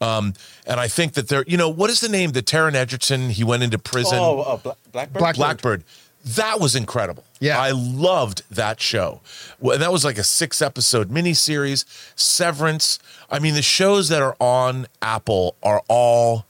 Um, 0.02 0.34
and 0.66 0.80
I 0.80 0.88
think 0.88 1.14
that 1.14 1.28
they're, 1.28 1.44
you 1.48 1.58
know, 1.58 1.68
what 1.70 1.90
is 1.90 2.00
the 2.00 2.10
name? 2.10 2.32
The 2.32 2.42
Taron 2.42 2.74
Egerton, 2.74 3.30
he 3.32 3.44
went 3.44 3.64
into 3.64 3.78
prison. 3.78 4.18
Oh, 4.20 4.40
uh, 4.42 4.58
Blackbird? 4.92 5.20
Blackbird. 5.20 5.36
Blackbird. 5.36 5.84
That 6.26 6.60
was 6.60 6.76
incredible. 6.76 7.24
Yeah. 7.40 7.60
I 7.60 7.72
loved 7.72 8.44
that 8.52 8.82
show. 8.82 9.22
Well, 9.60 9.78
that 9.78 9.92
was 9.92 10.04
like 10.04 10.18
a 10.18 10.24
six 10.24 10.62
episode 10.62 11.10
miniseries, 11.10 11.86
Severance. 12.18 13.00
I 13.30 13.40
mean, 13.40 13.54
the 13.56 13.62
shows 13.62 14.10
that 14.10 14.22
are 14.22 14.36
on 14.40 14.88
Apple 15.02 15.56
are 15.64 15.82
all, 15.88 16.46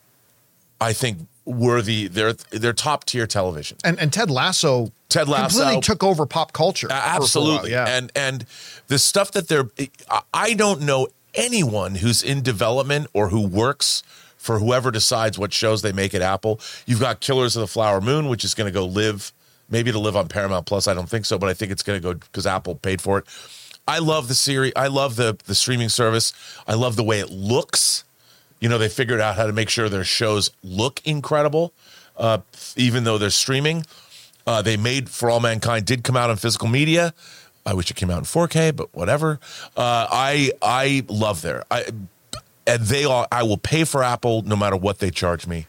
I 0.82 0.94
think, 0.94 1.20
worthy. 1.46 2.08
They're 2.08 2.34
they're 2.34 2.74
top 2.74 3.06
tier 3.06 3.28
television. 3.28 3.78
And 3.84 4.00
and 4.00 4.12
Ted 4.12 4.30
Lasso 4.32 4.92
Ted 5.08 5.28
Lasso 5.30 5.60
completely 5.60 5.82
took 5.82 6.04
over 6.04 6.26
pop 6.26 6.52
culture. 6.54 6.88
For- 6.88 6.94
for 6.94 6.98
a 7.00 7.02
while, 7.06 7.16
absolutely. 7.16 7.72
yeah. 7.72 7.86
And 7.88 8.12
and 8.16 8.46
the 8.88 8.98
stuff 9.00 9.32
that 9.34 9.48
they're 9.50 9.70
I- 10.10 10.22
I 10.34 10.54
don't 10.56 10.82
know 10.82 11.08
anyone 11.34 11.96
who's 11.96 12.24
in 12.24 12.42
development 12.42 13.08
or 13.14 13.30
who 13.30 13.46
works 13.46 14.04
for 14.38 14.60
whoever 14.60 14.90
decides 14.90 15.38
what 15.38 15.54
shows 15.54 15.82
they 15.82 15.92
make 15.92 16.14
at 16.14 16.22
Apple. 16.22 16.60
You've 16.86 17.02
got 17.02 17.20
Killers 17.20 17.56
of 17.56 17.62
the 17.62 17.68
Flower 17.68 18.00
Moon, 18.00 18.30
which 18.30 18.44
is 18.44 18.54
going 18.56 18.68
to 18.68 18.74
go 18.74 18.86
live, 18.86 19.34
maybe 19.70 19.92
to 19.92 20.00
live 20.00 20.16
on 20.16 20.28
Paramount 20.28 20.66
Plus. 20.66 20.88
I 20.88 20.94
don't 20.94 21.10
think 21.10 21.26
so, 21.26 21.38
but 21.38 21.50
I 21.50 21.54
think 21.54 21.72
it's 21.72 21.84
going 21.84 22.02
to 22.02 22.04
go 22.04 22.14
because 22.14 22.48
Apple 22.48 22.76
paid 22.76 23.02
for 23.02 23.20
it. 23.20 23.26
I 23.88 24.00
love 24.00 24.28
the 24.28 24.36
series. 24.36 24.72
I 24.76 24.88
love 24.88 25.16
the 25.16 25.38
the 25.46 25.56
streaming 25.56 25.90
service. 25.90 26.32
I 26.68 26.76
love 26.76 26.96
the 26.96 27.04
way 27.04 27.20
it 27.20 27.32
looks. 27.32 28.04
You 28.60 28.70
know, 28.70 28.78
they 28.78 28.90
figured 28.90 29.20
out 29.20 29.36
how 29.36 29.48
to 29.48 29.54
make 29.54 29.70
sure 29.70 29.90
their 29.90 30.04
shows 30.04 30.52
look 30.64 31.02
incredible, 31.06 31.74
uh, 32.18 32.40
even 32.76 33.04
though 33.04 33.18
they're 33.18 33.30
streaming. 33.30 33.86
Uh, 34.46 34.62
they 34.62 34.78
made 34.78 35.10
For 35.10 35.30
All 35.30 35.40
Mankind 35.40 35.86
did 35.86 36.04
come 36.04 36.16
out 36.16 36.30
on 36.30 36.38
physical 36.38 36.68
media. 36.68 37.14
I 37.66 37.74
wish 37.74 37.92
it 37.92 37.96
came 37.96 38.10
out 38.10 38.18
in 38.20 38.24
4K, 38.26 38.76
but 38.76 38.94
whatever. 38.96 39.40
Uh, 39.78 40.08
I 40.10 40.52
I 40.62 41.04
love 41.08 41.42
their 41.42 41.64
I 41.70 41.86
and 42.66 42.82
they 42.84 43.06
all 43.06 43.28
I 43.32 43.44
will 43.44 43.58
pay 43.58 43.84
for 43.84 44.04
Apple 44.04 44.42
no 44.44 44.56
matter 44.56 44.76
what 44.76 45.00
they 45.00 45.12
charge 45.12 45.46
me. 45.48 45.68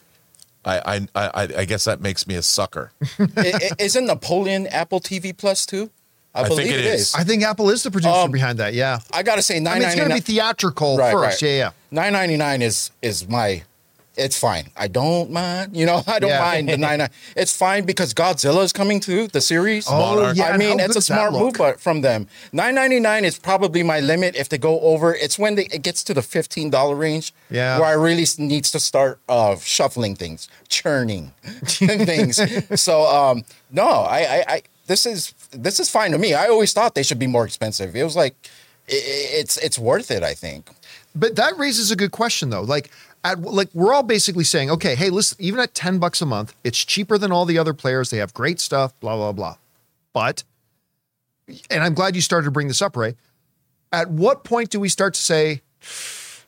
I 0.65 1.07
I 1.15 1.29
I, 1.33 1.47
I 1.59 1.65
guess 1.65 1.85
that 1.85 2.01
makes 2.01 2.27
me 2.27 2.35
a 2.35 2.41
sucker. 2.41 2.91
I- 3.19 3.27
I- 3.37 3.69
Isn't 3.79 4.05
Napoleon 4.05 4.67
Apple 4.67 4.99
TV 4.99 5.35
Plus 5.35 5.65
too? 5.65 5.89
I, 6.33 6.43
I 6.43 6.47
believe 6.47 6.67
think 6.67 6.79
it 6.79 6.85
it 6.85 6.93
is. 6.93 7.01
is. 7.09 7.15
I 7.15 7.23
think 7.25 7.43
Apple 7.43 7.69
is 7.69 7.83
the 7.83 7.91
producer 7.91 8.13
Um, 8.15 8.31
behind 8.31 8.57
that. 8.59 8.73
Yeah. 8.73 8.99
I 9.11 9.21
gotta 9.21 9.41
say, 9.41 9.57
I 9.57 9.59
nine 9.59 9.79
mean, 9.79 9.87
it's 9.89 9.95
going 9.97 10.07
to 10.07 10.15
be 10.15 10.21
theatrical 10.21 10.97
Right, 10.97 11.11
first. 11.11 11.41
right. 11.41 11.49
Yeah, 11.51 11.57
yeah. 11.57 11.71
Nine 11.91 12.13
ninety 12.13 12.37
nine 12.37 12.61
is 12.61 12.89
is 13.01 13.27
my. 13.27 13.63
It's 14.25 14.37
fine. 14.37 14.65
I 14.75 14.87
don't 14.87 15.29
mind. 15.31 15.75
You 15.75 15.85
know, 15.85 16.03
I 16.07 16.19
don't 16.19 16.29
Yeah. 16.29 16.39
mind 16.51 16.69
the 16.69 16.77
nine 16.77 16.99
nine. 16.99 17.09
It's 17.35 17.55
fine 17.55 17.83
because 17.85 18.13
Godzilla 18.13 18.63
is 18.63 18.71
coming 18.73 18.99
to 19.01 19.27
The 19.27 19.41
series. 19.41 19.85
Oh, 19.89 19.97
Monarch. 20.15 20.37
yeah. 20.37 20.53
I 20.53 20.57
mean, 20.57 20.79
it's 20.79 20.95
a 20.95 21.01
smart 21.01 21.31
move 21.33 21.53
but 21.57 21.79
from 21.79 22.01
them. 22.01 22.27
Nine 22.53 22.75
ninety 22.75 22.99
nine 22.99 23.23
is 23.25 23.37
probably 23.39 23.83
my 23.83 23.99
limit. 23.99 24.35
If 24.35 24.47
they 24.49 24.57
go 24.57 24.79
over, 24.81 25.13
it's 25.13 25.37
when 25.39 25.55
they, 25.55 25.65
it 25.65 25.81
gets 25.83 26.03
to 26.05 26.13
the 26.13 26.21
fifteen 26.21 26.69
dollar 26.69 26.95
range. 26.95 27.33
Yeah. 27.49 27.79
where 27.79 27.89
I 27.89 27.93
really 28.07 28.25
needs 28.37 28.71
to 28.71 28.79
start 28.79 29.19
uh, 29.27 29.55
shuffling 29.57 30.15
things, 30.15 30.47
churning 30.69 31.31
things. 31.65 32.39
So 32.81 33.05
um, 33.05 33.43
no, 33.71 33.87
I, 33.87 34.19
I, 34.19 34.43
I 34.55 34.61
this 34.87 35.05
is 35.05 35.33
this 35.51 35.79
is 35.79 35.89
fine 35.89 36.11
to 36.11 36.17
me. 36.17 36.33
I 36.33 36.47
always 36.47 36.73
thought 36.73 36.95
they 36.95 37.03
should 37.03 37.19
be 37.19 37.27
more 37.27 37.45
expensive. 37.45 37.95
It 37.95 38.03
was 38.03 38.15
like 38.15 38.35
i- 38.89 38.93
i- 38.93 39.29
it's 39.41 39.57
it's 39.57 39.77
worth 39.79 40.11
it. 40.11 40.23
I 40.23 40.33
think. 40.33 40.69
But 41.13 41.35
that 41.35 41.57
raises 41.57 41.91
a 41.91 41.95
good 41.97 42.11
question, 42.11 42.51
though. 42.51 42.61
Like, 42.61 42.89
at 43.23 43.41
like 43.41 43.69
we're 43.73 43.93
all 43.93 44.03
basically 44.03 44.43
saying, 44.43 44.69
okay, 44.71 44.95
hey, 44.95 45.09
listen, 45.09 45.37
even 45.39 45.59
at 45.59 45.73
10 45.73 45.99
bucks 45.99 46.21
a 46.21 46.25
month, 46.25 46.55
it's 46.63 46.83
cheaper 46.83 47.17
than 47.17 47.31
all 47.31 47.45
the 47.45 47.57
other 47.57 47.73
players. 47.73 48.09
They 48.09 48.17
have 48.17 48.33
great 48.33 48.59
stuff, 48.59 48.99
blah, 48.99 49.15
blah, 49.15 49.31
blah. 49.31 49.57
But, 50.13 50.43
and 51.69 51.83
I'm 51.83 51.93
glad 51.93 52.15
you 52.15 52.21
started 52.21 52.45
to 52.45 52.51
bring 52.51 52.67
this 52.67 52.81
up, 52.81 52.95
Ray. 52.95 53.15
At 53.91 54.09
what 54.09 54.43
point 54.43 54.69
do 54.69 54.79
we 54.79 54.89
start 54.89 55.13
to 55.15 55.21
say, 55.21 55.61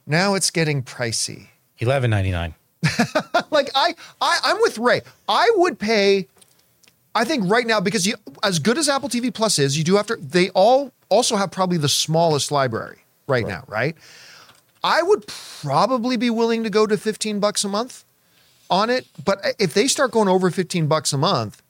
now 0.07 0.33
it's 0.33 0.49
getting 0.49 0.81
pricey? 0.81 1.47
Eleven 1.79 2.09
ninety 2.09 2.31
nine. 2.31 2.55
like 3.51 3.69
I, 3.75 3.95
I 4.21 4.39
I'm 4.45 4.57
with 4.62 4.77
Ray. 4.77 5.01
I 5.27 5.51
would 5.55 5.79
pay. 5.79 6.27
I 7.15 7.25
think 7.25 7.49
right 7.49 7.67
now 7.67 7.79
because 7.79 8.07
you, 8.07 8.15
as 8.43 8.59
good 8.59 8.77
as 8.77 8.88
Apple 8.88 9.09
TV 9.09 9.33
Plus 9.33 9.59
is, 9.59 9.77
you 9.77 9.83
do 9.83 9.95
have 9.95 10.07
to. 10.07 10.15
They 10.15 10.49
all 10.51 10.91
also 11.09 11.36
have 11.36 11.51
probably 11.51 11.77
the 11.77 11.89
smallest 11.89 12.51
library 12.51 12.99
right, 13.27 13.45
now, 13.45 13.63
right? 13.67 13.95
I 14.83 15.01
would 15.01 15.25
probably 15.27 16.17
be 16.17 16.29
willing 16.29 16.63
to 16.63 16.69
go 16.69 16.85
to 16.85 16.97
15 16.97 17.39
bucks 17.39 17.63
a 17.63 17.69
month 17.69 18.03
on 18.69 18.89
it, 18.89 19.07
but 19.23 19.39
if 19.59 19.73
they 19.73 19.87
start 19.87 20.11
going 20.11 20.27
over 20.27 20.51
15 20.51 20.87
bucks 20.87 21.13
a 21.13 21.17
month, 21.17 21.61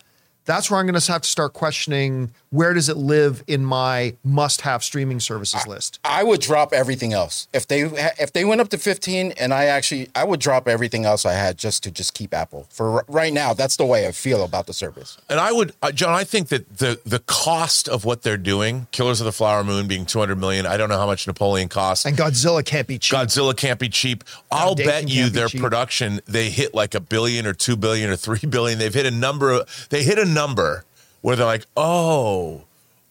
that's 0.45 0.69
where 0.69 0.79
I'm 0.79 0.85
going 0.85 0.99
to 0.99 1.11
have 1.11 1.21
to 1.21 1.29
start 1.29 1.53
questioning 1.53 2.31
where 2.49 2.73
does 2.73 2.87
it 2.87 2.97
live 2.97 3.43
in 3.47 3.65
my 3.65 4.15
must-have 4.23 4.83
streaming 4.83 5.19
services 5.19 5.65
list. 5.65 5.99
I 6.03 6.23
would 6.23 6.39
drop 6.39 6.71
everything 6.71 7.11
else 7.11 7.47
if 7.51 7.67
they 7.67 7.81
if 8.19 8.31
they 8.33 8.45
went 8.45 8.61
up 8.61 8.69
to 8.69 8.77
15, 8.77 9.33
and 9.33 9.53
I 9.53 9.65
actually 9.65 10.09
I 10.15 10.23
would 10.23 10.39
drop 10.39 10.67
everything 10.67 11.05
else 11.05 11.25
I 11.25 11.33
had 11.33 11.57
just 11.57 11.83
to 11.83 11.91
just 11.91 12.13
keep 12.13 12.33
Apple 12.33 12.67
for 12.69 13.03
right 13.07 13.33
now. 13.33 13.53
That's 13.53 13.75
the 13.77 13.85
way 13.85 14.07
I 14.07 14.11
feel 14.11 14.43
about 14.43 14.67
the 14.67 14.73
service. 14.73 15.17
And 15.29 15.39
I 15.39 15.51
would, 15.51 15.73
uh, 15.81 15.91
John, 15.91 16.13
I 16.13 16.23
think 16.23 16.49
that 16.49 16.77
the 16.77 16.99
the 17.05 17.19
cost 17.19 17.89
of 17.89 18.05
what 18.05 18.21
they're 18.21 18.37
doing, 18.37 18.87
Killers 18.91 19.19
of 19.19 19.25
the 19.25 19.31
Flower 19.31 19.63
Moon 19.63 19.87
being 19.87 20.05
200 20.05 20.37
million, 20.37 20.65
I 20.67 20.77
don't 20.77 20.89
know 20.89 20.97
how 20.99 21.07
much 21.07 21.25
Napoleon 21.25 21.69
costs. 21.69 22.05
And 22.05 22.15
Godzilla 22.15 22.63
can't 22.63 22.87
be 22.87 22.99
cheap. 22.99 23.17
Godzilla 23.17 23.55
can't 23.55 23.79
be 23.79 23.89
cheap. 23.89 24.23
I'll 24.51 24.75
bet 24.75 25.09
you 25.09 25.29
their 25.29 25.47
cheap. 25.47 25.61
production 25.61 26.21
they 26.27 26.49
hit 26.49 26.73
like 26.73 26.93
a 26.95 26.99
billion 26.99 27.45
or 27.45 27.53
2 27.53 27.75
billion 27.75 28.09
or 28.09 28.15
3 28.15 28.39
billion. 28.49 28.79
They've 28.79 28.93
hit 28.93 29.05
a 29.05 29.11
number 29.11 29.51
of, 29.51 29.87
they 29.89 30.03
hit 30.03 30.19
a 30.19 30.25
number 30.33 30.85
where 31.21 31.35
they're 31.35 31.45
like, 31.45 31.65
"Oh, 31.77 32.63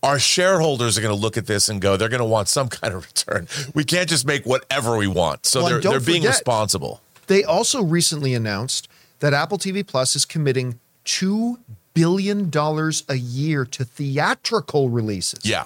our 0.02 0.18
shareholders 0.18 0.98
are 0.98 1.00
going 1.00 1.14
to 1.14 1.20
look 1.20 1.36
at 1.36 1.46
this 1.46 1.68
and 1.68 1.80
go, 1.80 1.96
they're 1.96 2.08
going 2.08 2.18
to 2.20 2.24
want 2.24 2.48
some 2.48 2.68
kind 2.80 2.92
of 2.94 3.04
return. 3.06 3.48
We 3.74 3.84
can't 3.84 4.08
just 4.08 4.26
make 4.26 4.44
whatever 4.44 4.96
we 4.96 5.06
want." 5.06 5.46
So 5.46 5.60
Well, 5.62 5.70
they're 5.70 5.80
they're 5.80 6.00
being 6.00 6.22
forget- 6.22 6.36
responsible. 6.36 7.00
They 7.28 7.44
also 7.44 7.82
recently 7.82 8.34
announced 8.34 8.88
that 9.20 9.32
Apple 9.32 9.56
TV 9.56 9.86
Plus 9.86 10.16
is 10.16 10.24
committing 10.24 10.80
$2 11.04 11.58
billion 11.94 12.50
a 13.08 13.14
year 13.14 13.64
to 13.64 13.84
theatrical 13.84 14.88
releases. 14.90 15.44
Yeah. 15.44 15.64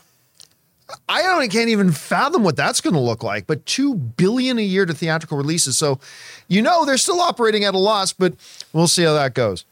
I 1.09 1.23
don't 1.23 1.49
can't 1.51 1.69
even 1.71 1.91
fathom 1.91 2.45
what 2.45 2.57
that's 2.57 2.81
going 2.81 2.95
to 2.95 3.01
look 3.01 3.23
like, 3.25 3.47
but 3.47 3.67
2 3.67 3.95
billion 3.95 4.59
a 4.59 4.63
year 4.63 4.87
to 4.87 4.95
theatrical 4.95 5.37
releases. 5.37 5.77
So, 5.77 5.99
you 6.47 6.63
know, 6.63 6.85
they're 6.85 6.99
still 6.99 7.21
operating 7.21 7.65
at 7.65 7.75
a 7.75 7.79
loss, 7.79 8.13
but 8.13 8.35
we'll 8.73 8.87
see 8.87 9.03
how 9.03 9.15
that 9.15 9.35
goes. 9.35 9.65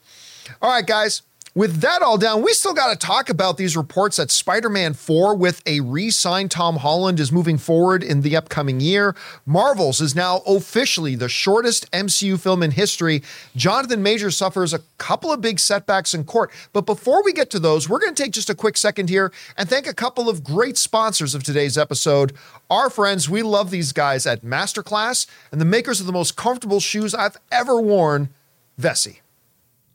All 0.61 0.71
right, 0.71 0.85
guys. 0.85 1.23
With 1.57 1.83
that 1.83 2.03
all 2.03 2.19
down, 2.19 2.43
we 2.43 2.53
still 2.53 2.75
got 2.75 2.91
to 2.91 3.07
talk 3.07 3.31
about 3.31 3.59
these 3.59 3.77
reports 3.77 4.17
that 4.17 4.33
Spider 4.33 4.69
Man 4.69 4.93
4 4.93 5.37
with 5.37 5.63
a 5.67 5.79
re 5.79 6.11
signed 6.11 6.51
Tom 6.51 6.79
Holland 6.79 7.21
is 7.21 7.31
moving 7.31 7.59
forward 7.59 8.03
in 8.03 8.23
the 8.23 8.35
upcoming 8.35 8.81
year. 8.81 9.15
Marvel's 9.47 10.01
is 10.01 10.17
now 10.17 10.39
officially 10.49 11.15
the 11.15 11.29
shortest 11.29 11.89
MCU 11.93 12.41
film 12.41 12.65
in 12.65 12.73
history. 12.73 13.23
Jonathan 13.55 14.03
Major 14.03 14.33
suffers 14.33 14.75
a 14.75 14.81
couple 14.99 15.33
of 15.33 15.41
big 15.41 15.61
setbacks 15.61 16.13
in 16.13 16.25
court. 16.25 16.51
But 16.73 16.87
before 16.87 17.23
we 17.23 17.33
get 17.33 17.51
to 17.51 17.61
those, 17.61 17.89
we're 17.89 18.01
going 18.01 18.17
to 18.17 18.21
take 18.21 18.33
just 18.33 18.51
a 18.51 18.57
quick 18.57 18.77
second 18.77 19.09
here 19.09 19.31
and 19.57 19.69
thank 19.69 19.87
a 19.87 19.95
couple 19.95 20.29
of 20.29 20.43
great 20.43 20.77
sponsors 20.77 21.37
of 21.37 21.45
today's 21.45 21.79
episode. 21.79 22.33
Our 22.69 22.91
friends, 22.91 23.31
we 23.31 23.43
love 23.43 23.71
these 23.71 23.93
guys 23.93 24.27
at 24.27 24.43
Masterclass 24.43 25.29
and 25.53 25.61
the 25.61 25.65
makers 25.65 26.01
of 26.01 26.07
the 26.07 26.13
most 26.13 26.35
comfortable 26.35 26.81
shoes 26.81 27.15
I've 27.15 27.37
ever 27.53 27.81
worn, 27.81 28.31
Vessi. 28.77 29.19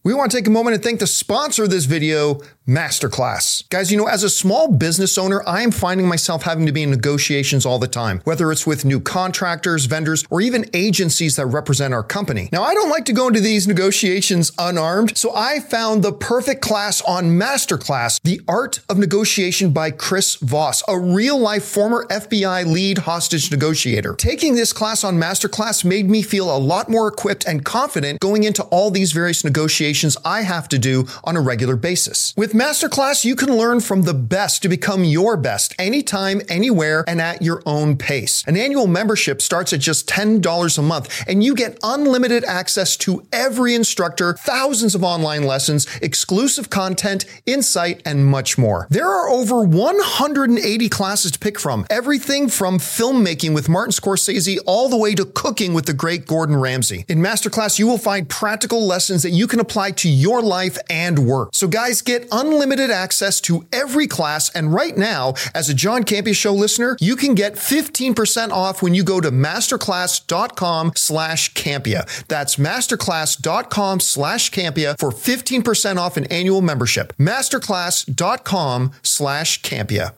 We 0.01 0.13
want 0.13 0.31
to 0.31 0.37
take 0.37 0.47
a 0.47 0.49
moment 0.49 0.75
and 0.75 0.83
thank 0.83 1.01
the 1.01 1.07
sponsor 1.07 1.65
of 1.65 1.71
this 1.71 1.83
video, 1.83 2.39
Masterclass. 2.65 3.67
Guys, 3.69 3.91
you 3.91 3.97
know, 3.97 4.07
as 4.07 4.23
a 4.23 4.29
small 4.29 4.71
business 4.71 5.17
owner, 5.17 5.43
I 5.45 5.61
am 5.61 5.71
finding 5.71 6.07
myself 6.07 6.43
having 6.43 6.65
to 6.67 6.71
be 6.71 6.83
in 6.83 6.89
negotiations 6.89 7.65
all 7.65 7.79
the 7.79 7.87
time, 7.87 8.21
whether 8.23 8.49
it's 8.49 8.65
with 8.65 8.85
new 8.85 9.01
contractors, 9.01 9.85
vendors, 9.85 10.23
or 10.29 10.39
even 10.39 10.69
agencies 10.73 11.35
that 11.35 11.47
represent 11.47 11.93
our 11.93 12.03
company. 12.03 12.47
Now, 12.53 12.63
I 12.63 12.73
don't 12.73 12.89
like 12.89 13.03
to 13.05 13.13
go 13.13 13.27
into 13.27 13.41
these 13.41 13.67
negotiations 13.67 14.53
unarmed, 14.57 15.17
so 15.17 15.35
I 15.35 15.59
found 15.59 16.01
the 16.01 16.13
perfect 16.13 16.61
class 16.61 17.01
on 17.01 17.31
Masterclass, 17.31 18.21
The 18.23 18.39
Art 18.47 18.79
of 18.87 18.99
Negotiation 18.99 19.73
by 19.73 19.91
Chris 19.91 20.35
Voss, 20.35 20.81
a 20.87 20.97
real 20.97 21.37
life 21.37 21.65
former 21.65 22.05
FBI 22.05 22.65
lead 22.65 22.99
hostage 22.99 23.51
negotiator. 23.51 24.13
Taking 24.13 24.55
this 24.55 24.71
class 24.71 25.03
on 25.03 25.19
Masterclass 25.19 25.83
made 25.83 26.09
me 26.09 26.21
feel 26.21 26.55
a 26.55 26.57
lot 26.57 26.87
more 26.87 27.09
equipped 27.09 27.45
and 27.45 27.65
confident 27.65 28.21
going 28.21 28.45
into 28.45 28.63
all 28.65 28.91
these 28.91 29.11
various 29.11 29.43
negotiations 29.43 29.88
I 30.23 30.41
have 30.41 30.69
to 30.69 30.77
do 30.77 31.07
on 31.23 31.35
a 31.35 31.41
regular 31.41 31.75
basis. 31.75 32.33
With 32.37 32.53
Masterclass, 32.53 33.25
you 33.25 33.35
can 33.35 33.55
learn 33.55 33.79
from 33.79 34.03
the 34.03 34.13
best 34.13 34.61
to 34.61 34.69
become 34.69 35.03
your 35.03 35.35
best 35.35 35.73
anytime, 35.79 36.41
anywhere, 36.47 37.03
and 37.07 37.19
at 37.19 37.41
your 37.41 37.63
own 37.65 37.97
pace. 37.97 38.43
An 38.45 38.55
annual 38.55 38.87
membership 38.87 39.41
starts 39.41 39.73
at 39.73 39.79
just 39.79 40.07
$10 40.07 40.77
a 40.77 40.81
month, 40.81 41.23
and 41.27 41.43
you 41.43 41.55
get 41.55 41.79
unlimited 41.81 42.43
access 42.45 42.95
to 42.97 43.25
every 43.31 43.73
instructor, 43.73 44.33
thousands 44.33 44.93
of 44.93 45.03
online 45.03 45.43
lessons, 45.43 45.87
exclusive 46.01 46.69
content, 46.69 47.25
insight, 47.45 48.01
and 48.05 48.25
much 48.25 48.57
more. 48.57 48.85
There 48.89 49.07
are 49.07 49.29
over 49.29 49.63
180 49.63 50.89
classes 50.89 51.31
to 51.31 51.39
pick 51.39 51.59
from, 51.59 51.87
everything 51.89 52.49
from 52.49 52.77
filmmaking 52.77 53.53
with 53.55 53.69
Martin 53.69 53.93
Scorsese 53.93 54.59
all 54.65 54.89
the 54.89 54.97
way 54.97 55.15
to 55.15 55.25
cooking 55.25 55.73
with 55.73 55.85
the 55.85 55.93
great 55.93 56.27
Gordon 56.27 56.57
Ramsay. 56.57 57.05
In 57.07 57.19
Masterclass, 57.19 57.79
you 57.79 57.87
will 57.87 57.97
find 57.97 58.29
practical 58.29 58.85
lessons 58.85 59.23
that 59.23 59.31
you 59.31 59.47
can 59.47 59.59
apply 59.59 59.78
to 59.87 60.09
your 60.09 60.41
life 60.41 60.77
and 60.89 61.19
work. 61.27 61.49
So, 61.53 61.67
guys, 61.67 62.01
get 62.01 62.27
unlimited 62.31 62.91
access 62.91 63.39
to 63.41 63.65
every 63.71 64.07
class. 64.07 64.49
And 64.53 64.73
right 64.73 64.97
now, 64.97 65.33
as 65.55 65.69
a 65.69 65.73
John 65.73 66.03
Campea 66.03 66.35
Show 66.35 66.53
listener, 66.53 66.97
you 66.99 67.15
can 67.15 67.33
get 67.33 67.55
15% 67.55 68.51
off 68.51 68.81
when 68.81 68.93
you 68.93 69.03
go 69.03 69.21
to 69.21 69.31
masterclass.com 69.31 70.91
slash 70.95 71.53
Campea. 71.53 72.25
That's 72.27 72.57
masterclass.com 72.57 73.99
slash 73.99 74.51
Campea 74.51 74.99
for 74.99 75.11
15% 75.11 75.97
off 75.97 76.17
an 76.17 76.25
annual 76.25 76.61
membership. 76.61 77.13
Masterclass.com 77.17 78.91
slash 79.01 79.61
Campea. 79.61 80.13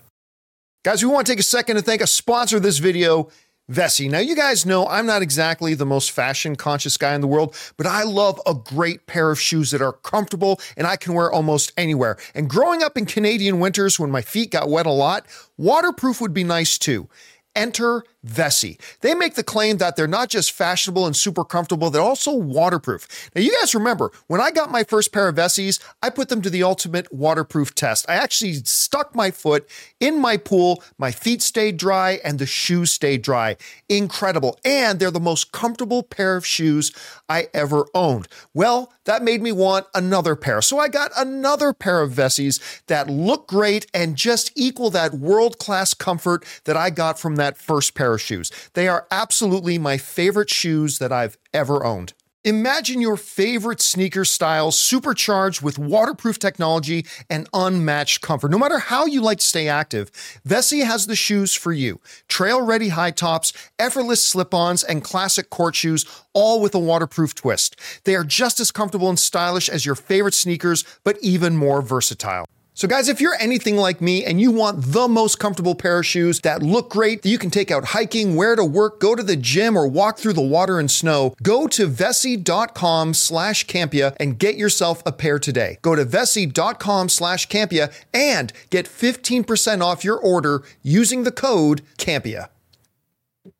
Guys, 0.83 1.05
we 1.05 1.11
want 1.11 1.27
to 1.27 1.31
take 1.31 1.39
a 1.39 1.43
second 1.43 1.75
to 1.75 1.81
thank 1.83 2.01
a 2.01 2.07
sponsor 2.07 2.57
of 2.57 2.63
this 2.63 2.79
video, 2.79 3.29
Vessi. 3.71 4.09
Now, 4.09 4.19
you 4.19 4.35
guys 4.35 4.65
know 4.65 4.85
I'm 4.87 5.05
not 5.05 5.21
exactly 5.21 5.73
the 5.73 5.85
most 5.85 6.11
fashion 6.11 6.57
conscious 6.57 6.97
guy 6.97 7.15
in 7.15 7.21
the 7.21 7.27
world, 7.27 7.55
but 7.77 7.87
I 7.87 8.03
love 8.03 8.39
a 8.45 8.53
great 8.53 9.07
pair 9.07 9.31
of 9.31 9.39
shoes 9.39 9.71
that 9.71 9.81
are 9.81 9.93
comfortable 9.93 10.59
and 10.75 10.85
I 10.85 10.97
can 10.97 11.13
wear 11.13 11.31
almost 11.31 11.71
anywhere. 11.77 12.17
And 12.35 12.49
growing 12.49 12.83
up 12.83 12.97
in 12.97 13.05
Canadian 13.05 13.59
winters 13.59 13.97
when 13.97 14.11
my 14.11 14.21
feet 14.21 14.51
got 14.51 14.69
wet 14.69 14.85
a 14.85 14.91
lot, 14.91 15.25
waterproof 15.57 16.19
would 16.19 16.33
be 16.33 16.43
nice 16.43 16.77
too. 16.77 17.07
Enter 17.55 18.03
Vessi. 18.25 18.79
They 19.01 19.15
make 19.15 19.33
the 19.33 19.43
claim 19.43 19.77
that 19.77 19.95
they're 19.95 20.07
not 20.07 20.29
just 20.29 20.51
fashionable 20.51 21.05
and 21.05 21.15
super 21.15 21.43
comfortable, 21.43 21.89
they're 21.89 22.01
also 22.01 22.33
waterproof. 22.33 23.07
Now, 23.35 23.41
you 23.41 23.55
guys 23.59 23.73
remember 23.73 24.11
when 24.27 24.39
I 24.39 24.51
got 24.51 24.71
my 24.71 24.83
first 24.83 25.11
pair 25.11 25.27
of 25.27 25.35
Vessis, 25.35 25.81
I 26.03 26.09
put 26.09 26.29
them 26.29 26.41
to 26.43 26.49
the 26.49 26.63
ultimate 26.63 27.11
waterproof 27.11 27.73
test. 27.73 28.05
I 28.07 28.15
actually 28.15 28.53
stuck 28.65 29.15
my 29.15 29.31
foot 29.31 29.67
in 29.99 30.19
my 30.19 30.37
pool, 30.37 30.83
my 30.97 31.11
feet 31.11 31.41
stayed 31.41 31.77
dry, 31.77 32.19
and 32.23 32.37
the 32.37 32.45
shoes 32.45 32.91
stayed 32.91 33.23
dry. 33.23 33.57
Incredible. 33.89 34.59
And 34.63 34.99
they're 34.99 35.11
the 35.11 35.19
most 35.19 35.51
comfortable 35.51 36.03
pair 36.03 36.35
of 36.35 36.45
shoes 36.45 36.91
I 37.27 37.47
ever 37.53 37.87
owned. 37.93 38.27
Well, 38.53 38.93
that 39.05 39.23
made 39.23 39.41
me 39.41 39.51
want 39.51 39.87
another 39.95 40.35
pair. 40.35 40.61
So 40.61 40.77
I 40.77 40.87
got 40.89 41.11
another 41.17 41.73
pair 41.73 42.01
of 42.01 42.11
Vessis 42.11 42.59
that 42.85 43.09
look 43.09 43.47
great 43.47 43.87
and 43.93 44.15
just 44.15 44.51
equal 44.55 44.91
that 44.91 45.15
world 45.15 45.57
class 45.57 45.93
comfort 45.95 46.45
that 46.65 46.77
I 46.77 46.91
got 46.91 47.17
from 47.17 47.37
that 47.37 47.57
first 47.57 47.95
pair 47.95 48.10
of 48.13 48.21
shoes. 48.21 48.51
They 48.73 48.87
are 48.87 49.07
absolutely 49.11 49.77
my 49.77 49.97
favorite 49.97 50.49
shoes 50.49 50.99
that 50.99 51.11
I've 51.11 51.37
ever 51.53 51.85
owned. 51.85 52.13
Imagine 52.43 53.01
your 53.01 53.17
favorite 53.17 53.81
sneaker 53.81 54.25
style 54.25 54.71
supercharged 54.71 55.61
with 55.61 55.77
waterproof 55.77 56.39
technology 56.39 57.05
and 57.29 57.47
unmatched 57.53 58.21
comfort. 58.21 58.49
No 58.49 58.57
matter 58.57 58.79
how 58.79 59.05
you 59.05 59.21
like 59.21 59.37
to 59.37 59.45
stay 59.45 59.67
active, 59.67 60.11
Vessi 60.43 60.83
has 60.83 61.05
the 61.05 61.15
shoes 61.15 61.53
for 61.53 61.71
you. 61.71 62.01
Trail 62.27 62.59
ready 62.59 62.89
high 62.89 63.11
tops, 63.11 63.53
effortless 63.77 64.25
slip 64.25 64.55
ons, 64.55 64.83
and 64.83 65.03
classic 65.03 65.51
court 65.51 65.75
shoes, 65.75 66.03
all 66.33 66.59
with 66.59 66.73
a 66.73 66.79
waterproof 66.79 67.35
twist. 67.35 67.75
They 68.05 68.15
are 68.15 68.23
just 68.23 68.59
as 68.59 68.71
comfortable 68.71 69.09
and 69.09 69.19
stylish 69.19 69.69
as 69.69 69.85
your 69.85 69.93
favorite 69.93 70.33
sneakers, 70.33 70.83
but 71.03 71.19
even 71.21 71.55
more 71.55 71.83
versatile. 71.83 72.45
So, 72.81 72.87
guys, 72.87 73.09
if 73.09 73.21
you're 73.21 73.35
anything 73.39 73.75
like 73.75 74.01
me 74.01 74.25
and 74.25 74.41
you 74.41 74.49
want 74.49 74.81
the 74.81 75.07
most 75.07 75.37
comfortable 75.37 75.75
pair 75.75 75.99
of 75.99 76.05
shoes 76.07 76.39
that 76.39 76.63
look 76.63 76.89
great, 76.89 77.21
that 77.21 77.29
you 77.29 77.37
can 77.37 77.51
take 77.51 77.69
out 77.69 77.85
hiking, 77.85 78.35
wear 78.35 78.55
to 78.55 78.65
work, 78.65 78.99
go 78.99 79.13
to 79.13 79.21
the 79.21 79.35
gym, 79.35 79.77
or 79.77 79.85
walk 79.87 80.17
through 80.17 80.33
the 80.33 80.41
water 80.41 80.79
and 80.79 80.89
snow, 80.89 81.35
go 81.43 81.67
to 81.67 81.87
Vessi.com 81.87 83.13
slash 83.13 83.67
Campea 83.67 84.15
and 84.19 84.39
get 84.39 84.55
yourself 84.55 85.03
a 85.05 85.11
pair 85.11 85.37
today. 85.37 85.77
Go 85.83 85.93
to 85.93 86.03
Vessi.com 86.03 87.09
slash 87.09 87.47
Campea 87.47 87.93
and 88.15 88.51
get 88.71 88.87
15% 88.87 89.83
off 89.83 90.03
your 90.03 90.17
order 90.17 90.63
using 90.81 91.21
the 91.21 91.31
code 91.31 91.83
Campea. 91.99 92.47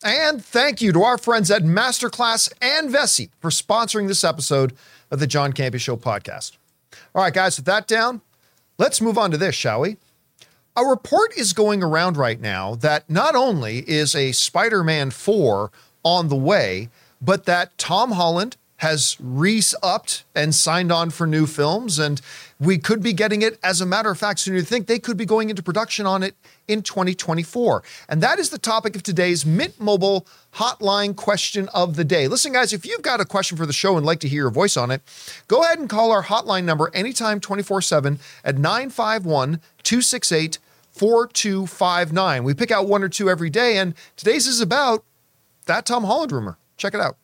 And 0.04 0.44
thank 0.44 0.82
you 0.82 0.92
to 0.94 1.04
our 1.04 1.20
friends 1.20 1.52
at 1.52 1.62
Masterclass 1.62 2.52
and 2.60 2.90
Vessi 2.90 3.30
for 3.40 3.52
sponsoring 3.52 4.08
this 4.08 4.24
episode 4.24 4.74
of 5.12 5.20
the 5.20 5.28
John 5.28 5.54
Campea 5.54 5.80
Show 5.80 5.96
podcast. 5.96 6.58
All 7.14 7.22
right, 7.22 7.32
guys, 7.32 7.58
with 7.58 7.66
that 7.68 7.86
down, 7.86 8.22
let's 8.82 9.00
move 9.00 9.16
on 9.16 9.30
to 9.30 9.38
this, 9.38 9.54
shall 9.54 9.82
we? 9.82 9.98
A 10.76 10.84
report 10.84 11.38
is 11.38 11.54
going 11.54 11.84
around 11.84 12.18
right 12.18 12.42
now 12.42 12.74
that 12.76 13.08
not 13.08 13.36
only 13.36 13.88
is 13.88 14.16
a 14.16 14.32
Spider 14.32 14.84
Man 14.84 15.12
4 15.12 15.70
on 16.04 16.30
the 16.30 16.36
way, 16.36 16.90
but 17.22 17.46
that 17.46 17.78
Tom 17.78 18.14
Holland 18.14 18.58
has 18.78 19.18
re 19.20 19.62
upped 19.84 20.24
and 20.34 20.56
signed 20.56 20.92
on 20.92 21.12
for 21.12 21.28
new 21.28 21.46
films. 21.46 22.00
And 22.00 22.20
we 22.62 22.78
could 22.78 23.02
be 23.02 23.12
getting 23.12 23.42
it, 23.42 23.58
as 23.64 23.82
a 23.82 23.88
matter 23.88 24.12
of 24.12 24.20
fact, 24.20 24.40
sooner 24.40 24.58
you 24.58 24.64
think 24.64 24.86
they 24.86 25.00
could 25.00 25.18
be 25.18 25.26
going 25.26 25.50
into 25.50 25.64
production 25.64 26.06
on 26.06 26.22
it 26.22 26.36
in 26.68 26.84
2024. 26.84 27.82
And 28.08 28.22
that 28.22 28.38
is 28.38 28.52
the 28.52 28.60
topic 28.60 28.96
of 28.96 29.02
today's 29.02 29.48
Mint 29.48 29.80
Mobile 29.80 30.28
hotline 30.54 31.16
question 31.16 31.70
of 31.74 31.96
the 31.96 32.04
day. 32.04 32.28
Listen, 32.28 32.54
guys, 32.54 32.72
if 32.72 32.86
you've 32.86 33.02
got 33.02 33.20
a 33.20 33.26
question 33.26 33.58
for 33.58 33.66
the 33.66 33.74
show 33.74 33.98
and 33.98 34.06
like 34.06 34.20
to 34.20 34.28
hear 34.28 34.44
your 34.44 34.52
voice 34.52 34.78
on 34.78 34.92
it, 34.92 35.02
go 35.48 35.64
ahead 35.64 35.80
and 35.80 35.90
call 35.90 36.12
our 36.12 36.24
hotline 36.24 36.64
number 36.64 36.92
anytime 36.94 37.40
24 37.40 37.82
7 37.82 38.20
at 38.46 38.60
951 38.60 39.60
268 39.82 40.60
4259. 40.92 42.44
We 42.44 42.54
pick 42.54 42.70
out 42.70 42.88
one 42.88 43.02
or 43.02 43.10
two 43.10 43.28
every 43.28 43.50
day, 43.50 43.78
and 43.78 43.96
today's 44.16 44.46
is 44.46 44.62
about 44.62 45.04
that 45.66 45.88
Tom 45.88 46.04
Holland 46.04 46.32
rumor. 46.32 46.60
Check 46.78 46.94
it 46.94 47.02
out. 47.02 47.18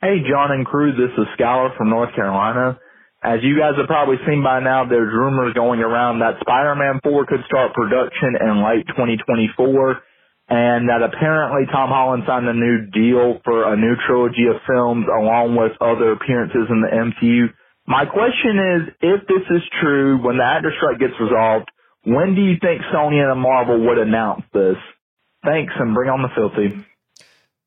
Hey, 0.00 0.16
John 0.28 0.50
and 0.50 0.66
crew, 0.66 0.90
this 0.90 1.12
is 1.16 1.26
Skylar 1.38 1.76
from 1.76 1.88
North 1.88 2.12
Carolina. 2.16 2.80
As 3.22 3.40
you 3.42 3.58
guys 3.58 3.76
have 3.76 3.86
probably 3.86 4.16
seen 4.26 4.42
by 4.42 4.60
now, 4.60 4.88
there's 4.88 5.12
rumors 5.12 5.52
going 5.52 5.80
around 5.80 6.20
that 6.20 6.40
Spider-Man 6.40 7.00
4 7.04 7.26
could 7.26 7.44
start 7.44 7.74
production 7.74 8.40
in 8.40 8.64
late 8.64 8.86
2024 8.88 10.00
and 10.48 10.88
that 10.88 11.04
apparently 11.04 11.62
Tom 11.70 11.90
Holland 11.90 12.24
signed 12.26 12.48
a 12.48 12.54
new 12.54 12.90
deal 12.90 13.38
for 13.44 13.72
a 13.72 13.76
new 13.76 13.94
trilogy 14.08 14.48
of 14.50 14.56
films 14.66 15.06
along 15.06 15.54
with 15.54 15.72
other 15.80 16.12
appearances 16.12 16.66
in 16.68 16.80
the 16.80 16.90
MCU. 16.90 17.52
My 17.86 18.04
question 18.04 18.58
is, 18.58 18.80
if 19.00 19.28
this 19.28 19.46
is 19.50 19.62
true, 19.80 20.18
when 20.24 20.38
the 20.38 20.44
actor 20.44 20.72
strike 20.76 20.98
gets 20.98 21.14
resolved, 21.20 21.70
when 22.04 22.34
do 22.34 22.42
you 22.42 22.56
think 22.60 22.82
Sony 22.92 23.20
and 23.20 23.40
Marvel 23.40 23.86
would 23.86 23.98
announce 23.98 24.42
this? 24.52 24.76
Thanks 25.44 25.72
and 25.78 25.94
bring 25.94 26.10
on 26.10 26.22
the 26.22 26.28
filthy. 26.34 26.84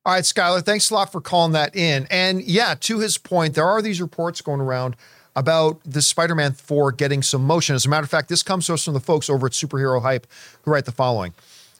All 0.05 0.13
right, 0.13 0.23
Skylar, 0.23 0.65
thanks 0.65 0.89
a 0.89 0.93
lot 0.95 1.11
for 1.11 1.21
calling 1.21 1.53
that 1.53 1.75
in. 1.75 2.07
And 2.11 2.41
yeah, 2.41 2.75
to 2.81 2.99
his 2.99 3.17
point, 3.17 3.55
there 3.55 3.65
are 3.65 3.81
these 3.81 4.01
reports 4.01 4.41
going 4.41 4.59
around 4.59 4.97
about 5.35 5.79
the 5.83 6.01
Spider 6.01 6.35
Man 6.35 6.53
4 6.53 6.91
getting 6.91 7.21
some 7.21 7.43
motion. 7.43 7.75
As 7.75 7.85
a 7.85 7.89
matter 7.89 8.03
of 8.03 8.09
fact, 8.09 8.29
this 8.29 8.43
comes 8.43 8.67
to 8.67 8.73
us 8.73 8.85
from 8.85 8.93
the 8.93 8.99
folks 8.99 9.29
over 9.29 9.47
at 9.47 9.53
Superhero 9.53 10.01
Hype 10.01 10.27
who 10.63 10.71
write 10.71 10.85
the 10.85 10.91
following. 10.91 11.33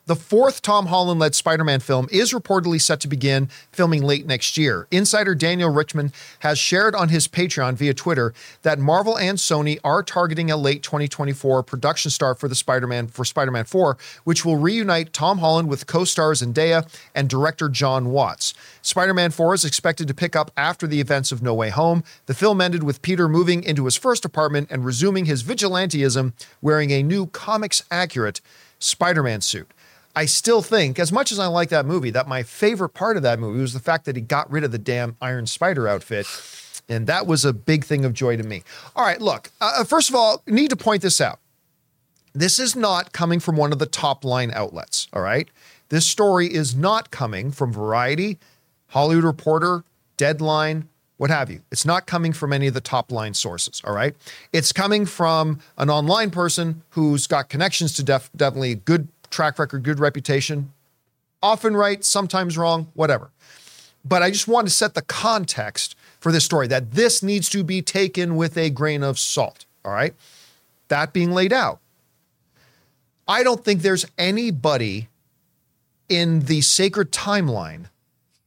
The 0.05 0.17
fourth 0.17 0.61
Tom 0.61 0.87
Holland 0.87 1.21
led 1.21 1.33
Spider 1.33 1.63
Man 1.63 1.79
film 1.79 2.09
is 2.11 2.33
reportedly 2.33 2.81
set 2.81 2.99
to 2.99 3.07
begin 3.07 3.47
filming 3.71 4.03
late 4.03 4.25
next 4.25 4.57
year. 4.57 4.85
Insider 4.91 5.33
Daniel 5.33 5.71
Richtman 5.71 6.11
has 6.39 6.59
shared 6.59 6.93
on 6.93 7.07
his 7.07 7.25
Patreon 7.29 7.75
via 7.75 7.93
Twitter 7.93 8.33
that 8.63 8.79
Marvel 8.79 9.17
and 9.17 9.37
Sony 9.37 9.79
are 9.81 10.03
targeting 10.03 10.51
a 10.51 10.57
late 10.57 10.83
2024 10.83 11.63
production 11.63 12.11
start 12.11 12.37
for 12.37 12.49
the 12.49 12.53
Spider 12.55 12.85
Man 12.85 13.07
for 13.07 13.23
Spider 13.23 13.51
Man 13.51 13.63
4, 13.63 13.97
which 14.25 14.43
will 14.43 14.57
reunite 14.57 15.13
Tom 15.13 15.37
Holland 15.37 15.69
with 15.69 15.87
co 15.87 16.03
stars 16.03 16.41
Zendaya 16.41 16.85
and 17.15 17.29
director 17.29 17.69
Jon 17.69 18.09
Watts. 18.09 18.53
Spider 18.81 19.13
Man 19.13 19.31
4 19.31 19.53
is 19.53 19.63
expected 19.63 20.09
to 20.09 20.13
pick 20.13 20.35
up 20.35 20.51
after 20.57 20.85
the 20.85 20.99
events 20.99 21.31
of 21.31 21.41
No 21.41 21.53
Way 21.53 21.69
Home. 21.69 22.03
The 22.25 22.33
film 22.33 22.59
ended 22.59 22.83
with 22.83 23.01
Peter 23.03 23.29
moving 23.29 23.63
into 23.63 23.85
his 23.85 23.95
first 23.95 24.25
apartment 24.25 24.67
and 24.69 24.83
resuming 24.83 25.27
his 25.27 25.43
vigilanteism 25.43 26.33
wearing 26.61 26.91
a 26.91 27.03
new 27.03 27.27
comics 27.27 27.83
accurate 27.89 28.41
Spider 28.79 29.23
Man 29.23 29.39
suit. 29.39 29.71
I 30.15 30.26
still 30.26 30.62
think, 30.62 30.99
as 30.99 31.12
much 31.12 31.32
as 31.32 31.39
I 31.39 31.47
like 31.47 31.69
that 31.69 31.86
movie, 31.86 32.12
that 32.12 32.28
my 32.28 32.43
favorite 32.43 32.89
part 32.89 33.17
of 33.17 33.23
that 33.23 33.39
movie 33.39 33.60
was 33.60 33.73
the 33.73 33.80
fact 33.80 34.06
that 34.06 34.15
he 34.15 34.21
got 34.21 34.52
rid 34.52 34.63
of 34.63 34.71
the 34.71 34.78
damn 34.78 35.15
Iron 35.21 35.47
Spider 35.47 35.88
outfit. 35.88 36.28
And 36.88 37.08
that 37.08 37.26
was 37.26 37.45
a 37.45 37.54
big 37.54 37.84
thing 37.84 38.06
of 38.06 38.13
joy 38.13 38.38
to 38.38 38.43
me. 38.43 38.63
All 38.95 39.06
right, 39.06 39.19
look, 39.19 39.49
uh, 39.62 39.84
first 39.84 40.10
of 40.10 40.15
all, 40.15 40.43
need 40.45 40.69
to 40.69 40.76
point 40.76 41.02
this 41.02 41.19
out. 41.21 41.39
This 42.34 42.60
is 42.60 42.76
not 42.76 43.13
coming 43.13 43.39
from 43.39 43.56
one 43.56 43.71
of 43.71 43.80
the 43.80 43.86
top 43.86 44.26
line 44.26 44.52
outlets, 44.54 45.08
all 45.13 45.21
right? 45.21 45.47
This 45.89 46.06
story 46.06 46.54
is 46.54 46.76
not 46.76 47.10
coming 47.12 47.52
from 47.52 47.71
Variety, 47.71 48.38
Hollywood 48.88 49.23
Reporter, 49.23 49.84
Deadline, 50.17 50.89
what 51.17 51.30
have 51.30 51.49
you. 51.49 51.62
It's 51.71 51.86
not 51.86 52.06
coming 52.06 52.34
from 52.34 52.52
any 52.52 52.67
of 52.67 52.73
the 52.73 52.82
top 52.82 53.12
line 53.12 53.34
sources, 53.34 53.82
all 53.86 53.93
right? 53.93 54.15
It's 54.52 54.71
coming 54.71 55.06
from 55.06 55.60
an 55.78 55.89
online 55.89 56.32
person 56.32 56.82
who's 56.89 57.28
got 57.28 57.49
connections 57.49 57.93
to 57.93 58.04
def- 58.04 58.30
definitely 58.36 58.76
good 58.76 59.08
track 59.33 59.59
record, 59.59 59.83
good 59.83 59.99
reputation, 59.99 60.71
often 61.41 61.75
right, 61.75 62.03
sometimes 62.05 62.57
wrong, 62.57 62.91
whatever. 62.93 63.31
But 64.05 64.21
I 64.21 64.31
just 64.31 64.47
want 64.47 64.67
to 64.67 64.73
set 64.73 64.93
the 64.93 65.01
context 65.01 65.95
for 66.19 66.31
this 66.31 66.45
story 66.45 66.67
that 66.67 66.91
this 66.91 67.21
needs 67.21 67.49
to 67.49 67.63
be 67.63 67.81
taken 67.81 68.35
with 68.35 68.57
a 68.57 68.69
grain 68.69 69.03
of 69.03 69.19
salt. 69.19 69.65
All 69.83 69.91
right. 69.91 70.13
That 70.87 71.13
being 71.13 71.31
laid 71.31 71.51
out, 71.51 71.79
I 73.27 73.43
don't 73.43 73.63
think 73.63 73.81
there's 73.81 74.05
anybody 74.17 75.09
in 76.09 76.41
the 76.41 76.61
sacred 76.61 77.11
timeline 77.11 77.85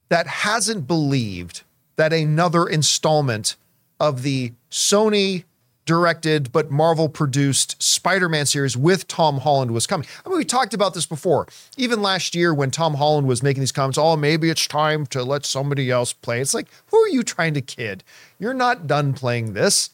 that 0.09 0.27
hasn't 0.27 0.87
believed 0.87 1.63
that 1.97 2.13
another 2.13 2.67
installment 2.67 3.57
of 3.99 4.23
the 4.23 4.53
Sony 4.71 5.45
directed 5.87 6.53
but 6.53 6.71
Marvel 6.71 7.09
produced 7.09 7.81
Spider 7.83 8.29
Man 8.29 8.45
series 8.45 8.77
with 8.77 9.09
Tom 9.09 9.39
Holland 9.39 9.71
was 9.71 9.87
coming. 9.87 10.07
I 10.25 10.29
mean, 10.29 10.39
we 10.39 10.45
talked 10.45 10.75
about 10.75 10.95
this 10.95 11.07
before. 11.07 11.47
Even 11.77 12.03
last 12.03 12.35
year 12.35 12.53
when 12.53 12.71
Tom 12.71 12.95
Holland 12.95 13.27
was 13.27 13.43
making 13.43 13.61
these 13.61 13.73
comments, 13.73 13.97
oh, 13.97 14.17
maybe 14.17 14.51
it's 14.51 14.67
time 14.67 15.07
to 15.07 15.23
let 15.23 15.47
somebody 15.47 15.91
else 15.91 16.13
play. 16.13 16.41
It's 16.41 16.55
like, 16.55 16.69
who 16.89 16.99
are 16.99 17.09
you 17.09 17.23
trying 17.23 17.55
to 17.55 17.63
kid? 17.63 18.05
You're 18.39 18.55
not 18.55 18.87
done 18.87 19.15
playing 19.15 19.55
this. 19.55 19.91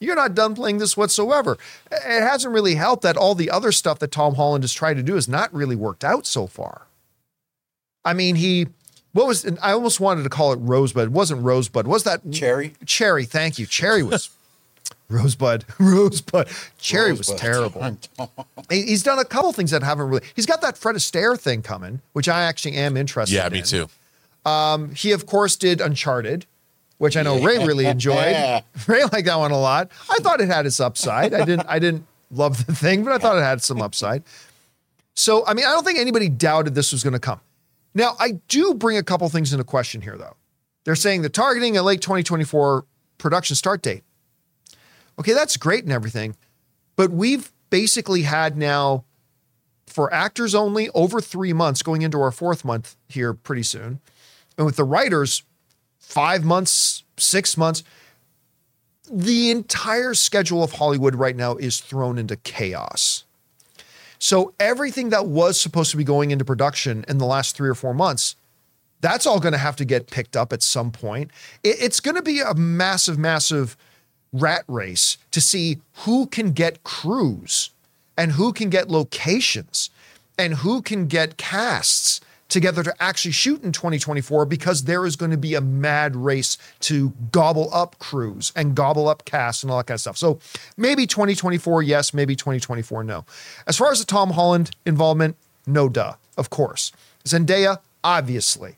You're 0.00 0.16
not 0.16 0.34
done 0.34 0.54
playing 0.54 0.78
this 0.78 0.96
whatsoever. 0.96 1.58
It 1.90 2.22
hasn't 2.22 2.52
really 2.52 2.74
helped 2.74 3.02
that 3.02 3.16
all 3.16 3.34
the 3.34 3.50
other 3.50 3.70
stuff 3.70 4.00
that 4.00 4.10
Tom 4.10 4.34
Holland 4.34 4.64
has 4.64 4.72
tried 4.72 4.94
to 4.94 5.02
do 5.02 5.14
has 5.14 5.28
not 5.28 5.52
really 5.54 5.76
worked 5.76 6.02
out 6.02 6.26
so 6.26 6.46
far. 6.46 6.86
I 8.04 8.12
mean, 8.12 8.34
he 8.36 8.66
what 9.12 9.26
was 9.26 9.46
I 9.62 9.72
almost 9.72 10.00
wanted 10.00 10.24
to 10.24 10.28
call 10.28 10.52
it 10.52 10.56
Rosebud. 10.56 11.04
It 11.04 11.12
wasn't 11.12 11.42
Rosebud. 11.42 11.86
Was 11.86 12.04
that 12.04 12.32
Cherry? 12.32 12.74
Cherry, 12.84 13.24
thank 13.24 13.58
you. 13.58 13.66
Cherry 13.66 14.02
was 14.02 14.30
Rosebud, 15.12 15.64
Rosebud. 15.78 16.48
Cherry 16.78 17.10
Rosebud. 17.10 17.32
was 17.32 17.40
terrible. 17.40 17.98
He's 18.70 19.02
done 19.02 19.18
a 19.18 19.24
couple 19.24 19.52
things 19.52 19.70
that 19.70 19.82
haven't 19.82 20.08
really. 20.08 20.22
He's 20.34 20.46
got 20.46 20.60
that 20.62 20.78
Fred 20.78 20.96
Astaire 20.96 21.38
thing 21.38 21.62
coming, 21.62 22.00
which 22.12 22.28
I 22.28 22.42
actually 22.42 22.74
am 22.74 22.96
interested. 22.96 23.34
Yeah, 23.34 23.46
in. 23.46 23.52
me 23.52 23.62
too. 23.62 23.88
Um, 24.44 24.94
he 24.94 25.12
of 25.12 25.26
course 25.26 25.56
did 25.56 25.80
Uncharted, 25.80 26.46
which 26.98 27.16
I 27.16 27.22
know 27.22 27.40
Ray 27.40 27.58
really 27.58 27.86
enjoyed. 27.86 28.62
Ray 28.86 29.04
liked 29.04 29.26
that 29.26 29.38
one 29.38 29.50
a 29.50 29.60
lot. 29.60 29.90
I 30.10 30.18
thought 30.18 30.40
it 30.40 30.48
had 30.48 30.66
its 30.66 30.80
upside. 30.80 31.34
I 31.34 31.44
didn't. 31.44 31.66
I 31.68 31.78
didn't 31.78 32.06
love 32.30 32.66
the 32.66 32.74
thing, 32.74 33.04
but 33.04 33.12
I 33.12 33.18
thought 33.18 33.36
it 33.36 33.42
had 33.42 33.62
some 33.62 33.80
upside. 33.82 34.22
So 35.14 35.46
I 35.46 35.54
mean, 35.54 35.66
I 35.66 35.72
don't 35.72 35.84
think 35.84 35.98
anybody 35.98 36.28
doubted 36.28 36.74
this 36.74 36.92
was 36.92 37.02
going 37.02 37.12
to 37.12 37.20
come. 37.20 37.40
Now 37.94 38.16
I 38.18 38.40
do 38.48 38.74
bring 38.74 38.96
a 38.96 39.02
couple 39.02 39.28
things 39.28 39.52
into 39.52 39.64
question 39.64 40.00
here, 40.00 40.16
though. 40.16 40.36
They're 40.84 40.96
saying 40.96 41.20
they're 41.20 41.28
targeting 41.30 41.76
a 41.76 41.82
late 41.82 42.00
2024 42.00 42.84
production 43.18 43.54
start 43.54 43.82
date. 43.82 44.02
Okay, 45.18 45.32
that's 45.32 45.56
great 45.56 45.84
and 45.84 45.92
everything, 45.92 46.36
but 46.96 47.10
we've 47.10 47.52
basically 47.70 48.22
had 48.22 48.56
now 48.56 49.04
for 49.86 50.12
actors 50.12 50.54
only 50.54 50.88
over 50.90 51.20
three 51.20 51.52
months 51.52 51.82
going 51.82 52.02
into 52.02 52.20
our 52.20 52.30
fourth 52.30 52.64
month 52.64 52.96
here 53.08 53.34
pretty 53.34 53.62
soon. 53.62 54.00
And 54.56 54.64
with 54.66 54.76
the 54.76 54.84
writers, 54.84 55.42
five 55.98 56.44
months, 56.44 57.04
six 57.16 57.56
months. 57.56 57.82
The 59.10 59.50
entire 59.50 60.14
schedule 60.14 60.62
of 60.62 60.72
Hollywood 60.72 61.14
right 61.14 61.36
now 61.36 61.56
is 61.56 61.80
thrown 61.80 62.18
into 62.18 62.36
chaos. 62.36 63.24
So 64.18 64.54
everything 64.60 65.10
that 65.10 65.26
was 65.26 65.60
supposed 65.60 65.90
to 65.90 65.96
be 65.96 66.04
going 66.04 66.30
into 66.30 66.44
production 66.44 67.04
in 67.08 67.18
the 67.18 67.26
last 67.26 67.56
three 67.56 67.68
or 67.68 67.74
four 67.74 67.92
months, 67.92 68.36
that's 69.00 69.26
all 69.26 69.40
going 69.40 69.52
to 69.52 69.58
have 69.58 69.76
to 69.76 69.84
get 69.84 70.10
picked 70.10 70.36
up 70.36 70.52
at 70.52 70.62
some 70.62 70.90
point. 70.92 71.30
It- 71.64 71.76
it's 71.80 72.00
going 72.00 72.14
to 72.14 72.22
be 72.22 72.40
a 72.40 72.54
massive, 72.54 73.18
massive 73.18 73.76
rat 74.32 74.64
race 74.66 75.18
to 75.30 75.40
see 75.40 75.78
who 75.98 76.26
can 76.26 76.52
get 76.52 76.82
crews 76.84 77.70
and 78.16 78.32
who 78.32 78.52
can 78.52 78.70
get 78.70 78.88
locations 78.88 79.90
and 80.38 80.54
who 80.54 80.82
can 80.82 81.06
get 81.06 81.36
casts 81.36 82.20
together 82.52 82.82
to 82.82 82.94
actually 83.02 83.32
shoot 83.32 83.62
in 83.62 83.72
2024 83.72 84.44
because 84.44 84.84
there 84.84 85.06
is 85.06 85.16
going 85.16 85.30
to 85.30 85.36
be 85.36 85.54
a 85.54 85.60
mad 85.60 86.14
race 86.14 86.58
to 86.80 87.12
gobble 87.32 87.70
up 87.72 87.98
crews 87.98 88.52
and 88.54 88.74
gobble 88.74 89.08
up 89.08 89.24
casts 89.24 89.62
and 89.62 89.72
all 89.72 89.78
that 89.78 89.86
kind 89.86 89.96
of 89.96 90.00
stuff. 90.00 90.18
So 90.18 90.38
maybe 90.76 91.06
2024, 91.06 91.82
yes, 91.82 92.12
maybe 92.12 92.36
2024, 92.36 93.04
no. 93.04 93.24
As 93.66 93.76
far 93.76 93.90
as 93.90 94.00
the 94.00 94.04
Tom 94.04 94.30
Holland 94.30 94.70
involvement, 94.84 95.36
no 95.66 95.88
duh, 95.88 96.14
of 96.36 96.50
course. 96.50 96.92
Zendaya, 97.24 97.78
obviously. 98.04 98.76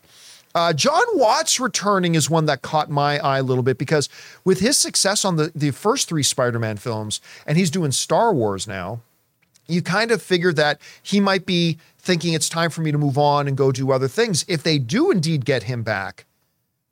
Uh, 0.55 0.71
Jon 0.71 1.03
Watts 1.15 1.59
returning 1.59 2.15
is 2.15 2.29
one 2.29 2.45
that 2.45 2.61
caught 2.61 2.89
my 2.89 3.19
eye 3.19 3.39
a 3.39 3.43
little 3.43 3.61
bit 3.61 3.77
because 3.77 4.07
with 4.45 4.61
his 4.61 4.77
success 4.77 5.25
on 5.25 5.35
the, 5.35 5.51
the 5.53 5.71
first 5.71 6.07
three 6.07 6.23
Spider 6.23 6.59
Man 6.59 6.77
films, 6.77 7.19
and 7.45 7.57
he's 7.57 7.69
doing 7.69 7.91
Star 7.91 8.33
Wars 8.33 8.65
now, 8.65 9.01
you 9.67 9.81
kind 9.81 10.11
of 10.11 10.21
figure 10.21 10.53
that 10.53 10.79
he 11.03 11.19
might 11.19 11.45
be 11.45 11.77
thinking 11.97 12.33
it's 12.33 12.47
time 12.47 12.69
for 12.69 12.79
me 12.79 12.91
to 12.93 12.97
move 12.97 13.17
on 13.17 13.49
and 13.49 13.57
go 13.57 13.73
do 13.73 13.91
other 13.91 14.07
things. 14.07 14.45
If 14.47 14.63
they 14.63 14.79
do 14.79 15.11
indeed 15.11 15.43
get 15.43 15.63
him 15.63 15.83
back, 15.83 16.25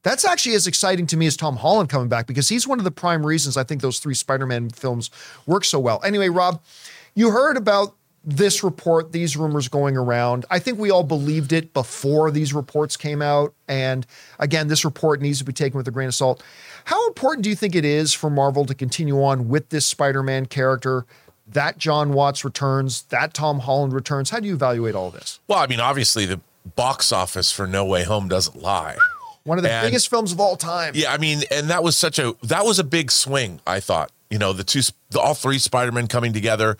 that's 0.01 0.25
actually 0.25 0.55
as 0.55 0.67
exciting 0.67 1.07
to 1.07 1.15
me 1.15 1.27
as 1.27 1.37
Tom 1.37 1.55
Holland 1.55 1.87
coming 1.87 2.09
back 2.09 2.27
because 2.27 2.49
he's 2.49 2.67
one 2.67 2.79
of 2.79 2.83
the 2.83 2.91
prime 2.91 3.25
reasons 3.25 3.55
I 3.55 3.63
think 3.63 3.81
those 3.81 3.99
three 3.99 4.15
Spider 4.15 4.45
Man 4.45 4.71
films 4.71 5.09
work 5.45 5.63
so 5.63 5.79
well. 5.79 6.01
Anyway, 6.03 6.27
Rob, 6.27 6.61
you 7.15 7.29
heard 7.29 7.55
about 7.55 7.95
this 8.23 8.63
report, 8.63 9.11
these 9.11 9.35
rumors 9.35 9.67
going 9.67 9.97
around. 9.97 10.45
I 10.49 10.59
think 10.59 10.79
we 10.79 10.89
all 10.91 11.03
believed 11.03 11.51
it 11.51 11.73
before 11.73 12.31
these 12.31 12.53
reports 12.53 12.95
came 12.95 13.21
out. 13.21 13.53
And 13.67 14.05
again, 14.39 14.67
this 14.69 14.85
report 14.85 15.21
needs 15.21 15.39
to 15.39 15.43
be 15.45 15.51
taken 15.53 15.77
with 15.77 15.87
a 15.87 15.91
grain 15.91 16.07
of 16.07 16.15
salt. 16.15 16.41
How 16.85 17.05
important 17.07 17.43
do 17.43 17.49
you 17.49 17.55
think 17.55 17.75
it 17.75 17.85
is 17.85 18.13
for 18.13 18.29
Marvel 18.29 18.65
to 18.65 18.73
continue 18.73 19.21
on 19.21 19.49
with 19.49 19.69
this 19.69 19.85
Spider 19.85 20.23
Man 20.23 20.45
character? 20.45 21.05
That 21.47 21.77
Jon 21.77 22.13
Watts 22.13 22.45
returns, 22.45 23.03
that 23.03 23.33
Tom 23.33 23.59
Holland 23.59 23.91
returns. 23.91 24.29
How 24.29 24.39
do 24.39 24.47
you 24.47 24.53
evaluate 24.53 24.95
all 24.95 25.09
this? 25.11 25.41
Well, 25.49 25.59
I 25.59 25.67
mean, 25.67 25.81
obviously, 25.81 26.25
the 26.25 26.39
box 26.77 27.11
office 27.11 27.51
for 27.51 27.67
No 27.67 27.83
Way 27.83 28.05
Home 28.05 28.29
doesn't 28.29 28.61
lie. 28.61 28.95
One 29.43 29.57
of 29.57 29.63
the 29.65 29.71
And- 29.71 29.85
biggest 29.85 30.09
films 30.09 30.31
of 30.31 30.39
all 30.39 30.55
time. 30.55 30.93
Yeah, 30.95 31.11
I 31.11 31.17
mean, 31.17 31.41
and 31.51 31.69
that 31.69 31.83
was 31.83 31.97
such 31.97 32.17
a 32.17 32.33
that 32.43 32.63
was 32.63 32.79
a 32.79 32.83
big 32.85 33.11
swing. 33.11 33.59
I 33.67 33.81
thought, 33.81 34.09
you 34.29 34.37
know, 34.37 34.53
the 34.53 34.63
two, 34.63 34.81
the, 35.09 35.19
all 35.19 35.33
three 35.33 35.59
Spider-Men 35.59 36.07
coming 36.07 36.31
together 36.31 36.77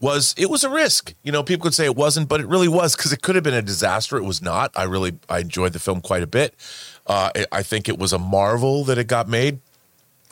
was 0.00 0.34
it 0.38 0.48
was 0.50 0.64
a 0.64 0.70
risk. 0.70 1.14
You 1.22 1.30
know, 1.32 1.42
people 1.42 1.64
could 1.64 1.74
say 1.74 1.84
it 1.84 1.94
wasn't, 1.96 2.28
but 2.28 2.40
it 2.40 2.46
really 2.48 2.68
was 2.68 2.96
because 2.96 3.12
it 3.12 3.22
could 3.22 3.34
have 3.34 3.44
been 3.44 3.54
a 3.54 3.62
disaster. 3.62 4.16
It 4.16 4.24
was 4.24 4.40
not. 4.42 4.72
I 4.74 4.84
really 4.84 5.18
I 5.28 5.40
enjoyed 5.40 5.72
the 5.72 5.78
film 5.78 6.00
quite 6.00 6.22
a 6.22 6.26
bit. 6.26 6.54
Uh, 7.06 7.30
I- 7.34 7.46
I 7.52 7.62
think 7.62 7.88
it 7.88 7.98
was 7.98 8.12
a 8.12 8.18
marvel 8.18 8.84
that 8.84 8.98
it 8.98 9.04
got 9.08 9.28
made. 9.28 9.60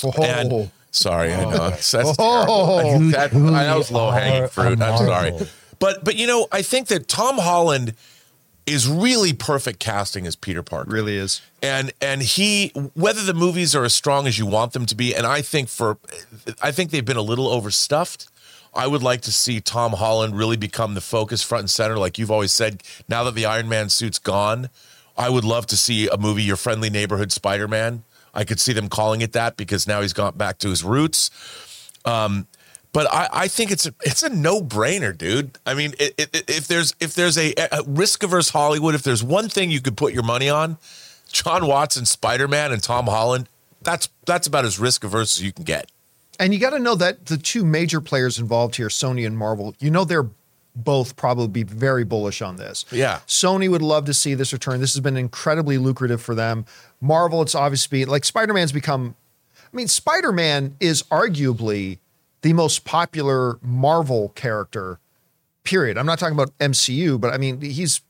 Oh, 0.04 0.12
And 0.22 0.70
sorry, 0.90 1.32
I 1.34 1.42
know 1.44 1.50
that's, 1.70 1.90
that's 1.90 2.14
Oh. 2.18 2.80
terrible. 2.82 3.10
That, 3.10 3.34
I 3.34 3.64
that 3.64 3.76
was 3.76 3.90
low 3.90 4.10
hanging 4.10 4.48
fruit. 4.48 4.80
I'm 4.80 4.96
sorry, 4.98 5.32
but 5.78 6.04
but 6.04 6.16
you 6.16 6.26
know, 6.26 6.46
I 6.52 6.62
think 6.62 6.88
that 6.88 7.08
Tom 7.08 7.38
Holland 7.38 7.94
is 8.64 8.86
really 8.86 9.32
perfect 9.32 9.80
casting 9.80 10.26
as 10.26 10.36
Peter 10.36 10.62
Parker 10.62 10.90
really 10.90 11.16
is. 11.16 11.40
and 11.62 11.90
and 12.02 12.22
he 12.22 12.68
whether 12.94 13.22
the 13.22 13.34
movies 13.34 13.74
are 13.74 13.84
as 13.84 13.94
strong 13.94 14.26
as 14.26 14.38
you 14.38 14.44
want 14.46 14.72
them 14.72 14.84
to 14.86 14.94
be 14.94 15.14
and 15.16 15.26
i 15.26 15.40
think 15.42 15.68
for 15.70 15.96
i 16.62 16.70
think 16.70 16.90
they've 16.92 17.04
been 17.06 17.16
a 17.16 17.22
little 17.22 17.48
overstuffed 17.48 18.28
i 18.74 18.86
would 18.86 19.02
like 19.02 19.20
to 19.20 19.32
see 19.32 19.60
tom 19.60 19.92
holland 19.92 20.36
really 20.36 20.56
become 20.56 20.94
the 20.94 21.00
focus 21.00 21.42
front 21.42 21.62
and 21.62 21.70
center 21.70 21.98
like 21.98 22.18
you've 22.18 22.30
always 22.30 22.52
said 22.52 22.82
now 23.08 23.24
that 23.24 23.34
the 23.34 23.46
iron 23.46 23.68
man 23.68 23.88
suit's 23.88 24.18
gone 24.18 24.68
i 25.16 25.28
would 25.28 25.44
love 25.44 25.66
to 25.66 25.76
see 25.76 26.08
a 26.08 26.16
movie 26.16 26.42
your 26.42 26.56
friendly 26.56 26.90
neighborhood 26.90 27.32
spider-man 27.32 28.02
i 28.34 28.44
could 28.44 28.60
see 28.60 28.72
them 28.72 28.88
calling 28.88 29.20
it 29.20 29.32
that 29.32 29.56
because 29.56 29.86
now 29.86 30.00
he's 30.00 30.12
gone 30.12 30.36
back 30.36 30.58
to 30.58 30.68
his 30.68 30.84
roots 30.84 31.30
um, 32.04 32.46
but 32.92 33.06
I, 33.12 33.28
I 33.32 33.48
think 33.48 33.70
it's 33.70 33.86
a, 33.86 33.94
it's 34.02 34.22
a 34.22 34.28
no 34.28 34.62
brainer, 34.62 35.16
dude. 35.16 35.58
I 35.66 35.74
mean, 35.74 35.92
i 36.00 36.10
i 36.18 36.26
if 36.32 36.66
there's 36.68 36.94
if 37.00 37.14
there's 37.14 37.36
a, 37.36 37.52
a 37.70 37.82
risk 37.86 38.22
averse 38.22 38.48
Hollywood, 38.48 38.94
if 38.94 39.02
there's 39.02 39.22
one 39.22 39.48
thing 39.48 39.70
you 39.70 39.80
could 39.80 39.96
put 39.96 40.14
your 40.14 40.22
money 40.22 40.48
on, 40.48 40.78
John 41.30 41.66
Watson, 41.66 42.06
Spider 42.06 42.48
Man, 42.48 42.72
and 42.72 42.82
Tom 42.82 43.06
Holland, 43.06 43.48
that's 43.82 44.08
that's 44.26 44.46
about 44.46 44.64
as 44.64 44.78
risk 44.78 45.04
averse 45.04 45.38
as 45.38 45.44
you 45.44 45.52
can 45.52 45.64
get. 45.64 45.90
And 46.38 46.54
you 46.54 46.60
got 46.60 46.70
to 46.70 46.78
know 46.78 46.94
that 46.94 47.26
the 47.26 47.36
two 47.36 47.64
major 47.64 48.00
players 48.00 48.38
involved 48.38 48.76
here, 48.76 48.88
Sony 48.88 49.26
and 49.26 49.36
Marvel, 49.36 49.74
you 49.80 49.90
know 49.90 50.04
they're 50.04 50.28
both 50.76 51.16
probably 51.16 51.48
be 51.48 51.62
very 51.64 52.04
bullish 52.04 52.40
on 52.40 52.56
this. 52.56 52.84
Yeah. 52.90 53.20
Sony 53.26 53.68
would 53.68 53.82
love 53.82 54.04
to 54.04 54.14
see 54.14 54.34
this 54.34 54.52
return. 54.52 54.80
This 54.80 54.94
has 54.94 55.00
been 55.00 55.16
incredibly 55.16 55.76
lucrative 55.78 56.22
for 56.22 56.34
them. 56.34 56.64
Marvel, 57.00 57.42
it's 57.42 57.54
obviously 57.54 58.04
like 58.04 58.24
Spider 58.24 58.54
Man's 58.54 58.72
become. 58.72 59.16
I 59.72 59.76
mean, 59.76 59.88
Spider 59.88 60.32
Man 60.32 60.76
is 60.80 61.02
arguably 61.04 61.98
the 62.42 62.52
most 62.52 62.84
popular 62.84 63.58
Marvel 63.60 64.30
character. 64.30 65.00
Period. 65.64 65.98
I'm 65.98 66.06
not 66.06 66.18
talking 66.18 66.34
about 66.34 66.56
MCU, 66.58 67.20
but 67.20 67.34
I 67.34 67.38
mean 67.38 67.60
he's 67.60 68.00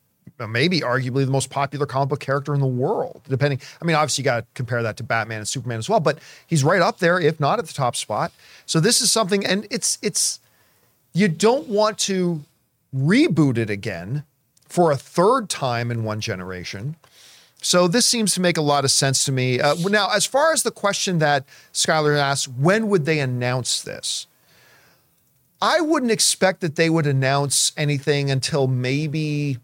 maybe 0.49 0.81
arguably 0.81 1.25
the 1.25 1.31
most 1.31 1.51
popular 1.51 1.87
comic 1.87 2.11
book 2.11 2.21
character 2.21 2.55
in 2.55 2.61
the 2.61 2.67
world. 2.67 3.21
Depending, 3.29 3.61
I 3.81 3.85
mean, 3.85 3.97
obviously 3.97 4.23
you 4.23 4.27
got 4.27 4.41
to 4.41 4.47
compare 4.55 4.83
that 4.83 4.97
to 4.99 5.03
Batman 5.03 5.39
and 5.39 5.49
Superman 5.49 5.79
as 5.79 5.89
well, 5.89 6.01
but 6.01 6.19
he's 6.47 6.65
right 6.65 6.81
up 6.81 6.99
there, 6.99 7.21
if 7.21 7.41
not 7.41 7.59
at 7.59 7.67
the 7.67 7.75
top 7.75 7.97
spot. 7.97 8.33
So 8.67 8.81
this 8.81 9.01
is 9.01 9.11
something, 9.11 9.45
and 9.45 9.67
it's 9.71 9.99
it's 10.03 10.41
you 11.13 11.29
don't 11.29 11.69
want 11.69 11.99
to 12.01 12.45
reboot 12.95 13.59
it 13.59 13.71
again 13.71 14.25
for 14.69 14.91
a 14.91 14.97
third 14.97 15.49
time 15.49 15.91
in 15.91 16.05
one 16.05 16.21
generation. 16.21 16.97
So 17.61 17.89
this 17.89 18.07
seems 18.07 18.35
to 18.35 18.41
make 18.41 18.57
a 18.57 18.63
lot 18.63 18.85
of 18.85 18.91
sense 18.91 19.25
to 19.25 19.33
me. 19.33 19.61
Uh, 19.61 19.75
now, 19.89 20.11
as 20.11 20.25
far 20.25 20.53
as 20.53 20.63
the 20.63 20.71
question 20.71 21.19
that 21.19 21.45
Skylar 21.73 22.17
asked, 22.17 22.47
when 22.49 22.89
would 22.89 23.05
they 23.05 23.19
announce 23.19 23.83
this? 23.83 24.27
I 25.61 25.81
wouldn't 25.81 26.13
expect 26.13 26.61
that 26.61 26.77
they 26.77 26.89
would 26.89 27.07
announce 27.07 27.73
anything 27.77 28.31
until 28.31 28.69
maybe 28.69 29.59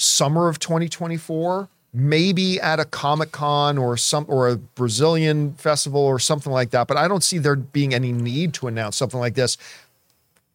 summer 0.00 0.48
of 0.48 0.58
2024, 0.58 1.68
maybe 1.92 2.60
at 2.60 2.80
a 2.80 2.84
Comic 2.84 3.32
Con 3.32 3.78
or 3.78 3.96
some 3.96 4.24
or 4.28 4.48
a 4.48 4.56
Brazilian 4.56 5.54
festival 5.54 6.00
or 6.00 6.18
something 6.18 6.52
like 6.52 6.70
that. 6.70 6.88
But 6.88 6.96
I 6.96 7.08
don't 7.08 7.22
see 7.22 7.38
there 7.38 7.56
being 7.56 7.94
any 7.94 8.12
need 8.12 8.54
to 8.54 8.66
announce 8.66 8.96
something 8.96 9.20
like 9.20 9.34
this. 9.34 9.56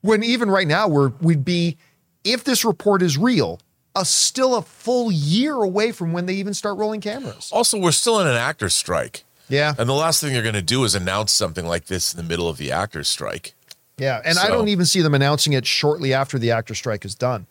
When 0.02 0.24
even 0.24 0.50
right 0.50 0.68
now 0.68 0.88
we're 0.88 1.10
we'd 1.22 1.46
be 1.46 1.78
if 2.24 2.44
this 2.44 2.66
report 2.66 3.02
is 3.02 3.18
real 3.18 3.60
a 3.96 4.04
still 4.04 4.56
a 4.56 4.62
full 4.62 5.12
year 5.12 5.54
away 5.56 5.92
from 5.92 6.12
when 6.12 6.26
they 6.26 6.34
even 6.36 6.54
start 6.54 6.78
rolling 6.78 7.00
cameras. 7.00 7.50
Also, 7.54 7.80
we're 7.80 7.94
still 7.94 8.20
in 8.20 8.28
an 8.28 8.36
actor 8.36 8.70
strike, 8.70 9.24
yeah. 9.48 9.74
And 9.78 9.88
the 9.88 9.94
last 9.94 10.20
thing 10.20 10.34
they're 10.34 10.42
going 10.42 10.54
to 10.56 10.62
do 10.62 10.84
is 10.84 10.96
announce 10.96 11.32
something 11.32 11.66
like 11.66 11.86
this 11.86 12.14
in 12.14 12.18
the 12.18 12.24
middle 12.24 12.50
of 12.50 12.58
the 12.58 12.72
actors 12.72 13.08
strike. 13.08 13.54
yeah 13.98 14.22
and 14.26 14.38
i 14.38 14.50
don't 14.50 14.68
even 14.68 14.86
see 14.86 15.02
them 15.02 15.14
announcing 15.14 15.54
it 15.54 15.66
shortly 15.66 16.14
after 16.14 16.38
the 16.38 16.52
actor 16.52 16.76
strike 16.76 17.06
is 17.06 17.16
done. 17.16 17.46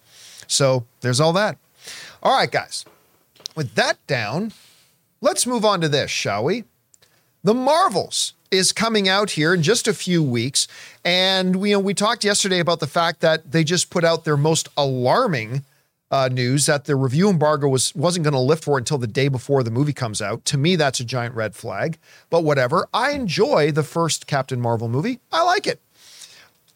So 0.46 0.84
there's 1.00 1.20
all 1.20 1.32
that 1.32 1.56
all 2.24 2.36
right 2.36 2.50
guys 2.50 2.84
with 3.54 3.74
that 3.74 4.04
down 4.06 4.52
let's 5.20 5.46
move 5.46 5.64
on 5.64 5.80
to 5.80 5.88
this 5.88 6.10
shall 6.10 6.44
we 6.44 6.64
The 7.42 7.54
Marvels 7.54 8.32
is 8.50 8.72
coming 8.72 9.08
out 9.08 9.32
here 9.32 9.52
in 9.52 9.62
just 9.62 9.86
a 9.86 9.92
few 9.92 10.22
weeks. 10.22 10.66
And 11.04 11.56
we, 11.56 11.70
you 11.70 11.76
know, 11.76 11.80
we 11.80 11.92
talked 11.92 12.24
yesterday 12.24 12.58
about 12.58 12.80
the 12.80 12.86
fact 12.86 13.20
that 13.20 13.52
they 13.52 13.64
just 13.64 13.90
put 13.90 14.04
out 14.04 14.24
their 14.24 14.36
most 14.36 14.68
alarming 14.76 15.64
uh, 16.10 16.28
news 16.28 16.66
that 16.66 16.84
the 16.84 16.96
review 16.96 17.28
embargo 17.28 17.68
was, 17.68 17.94
wasn't 17.94 18.24
going 18.24 18.32
to 18.32 18.40
lift 18.40 18.64
for 18.64 18.78
until 18.78 18.98
the 18.98 19.06
day 19.06 19.28
before 19.28 19.62
the 19.62 19.70
movie 19.70 19.92
comes 19.92 20.22
out. 20.22 20.44
To 20.46 20.56
me, 20.56 20.76
that's 20.76 21.00
a 21.00 21.04
giant 21.04 21.34
red 21.34 21.54
flag. 21.54 21.98
But 22.30 22.44
whatever. 22.44 22.88
I 22.94 23.10
enjoy 23.12 23.72
the 23.72 23.82
first 23.82 24.26
Captain 24.26 24.60
Marvel 24.60 24.88
movie. 24.88 25.20
I 25.32 25.42
like 25.42 25.66
it. 25.66 25.80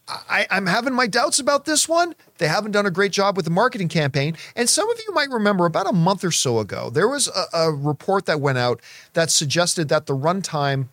I, 0.09 0.47
I'm 0.51 0.67
having 0.67 0.95
my 0.95 1.07
doubts 1.07 1.39
about 1.39 1.65
this 1.65 1.89
one. 1.89 2.15
They 2.39 2.49
haven't 2.49 2.73
done 2.73 2.87
a 2.87 2.91
great 2.91 3.13
job 3.13 3.37
with 3.37 3.45
the 3.45 3.51
marketing 3.51 3.89
campaign. 3.89 4.37
And 4.57 4.69
some 4.69 4.91
of 4.91 4.99
you 5.07 5.13
might 5.13 5.29
remember 5.31 5.67
about 5.67 5.89
a 5.89 5.93
month 5.93 6.25
or 6.25 6.31
so 6.31 6.59
ago, 6.59 6.91
there 6.91 7.09
was 7.09 7.29
a, 7.29 7.57
a 7.57 7.73
report 7.73 8.27
that 8.27 8.41
went 8.41 8.59
out 8.59 8.81
that 9.13 9.31
suggested 9.31 9.89
that 9.89 10.07
the 10.07 10.17
runtime 10.17 10.89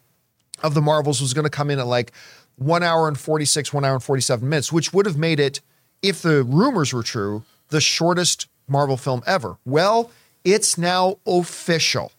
of 0.63 0.73
the 0.73 0.81
Marvels 0.81 1.21
was 1.21 1.33
going 1.33 1.43
to 1.43 1.49
come 1.49 1.69
in 1.69 1.79
at 1.79 1.87
like 1.87 2.11
one 2.57 2.83
hour 2.83 3.07
and 3.07 3.17
46, 3.17 3.73
one 3.73 3.85
hour 3.85 3.93
and 3.93 4.03
47 4.03 4.47
minutes, 4.47 4.71
which 4.71 4.93
would 4.93 5.05
have 5.05 5.17
made 5.17 5.39
it, 5.39 5.61
if 6.01 6.21
the 6.21 6.43
rumors 6.43 6.93
were 6.93 7.03
true, 7.03 7.43
the 7.69 7.81
shortest 7.81 8.47
Marvel 8.67 8.97
film 8.97 9.21
ever. 9.25 9.57
Well, 9.65 10.11
it's 10.43 10.77
now 10.77 11.17
official. 11.25 12.11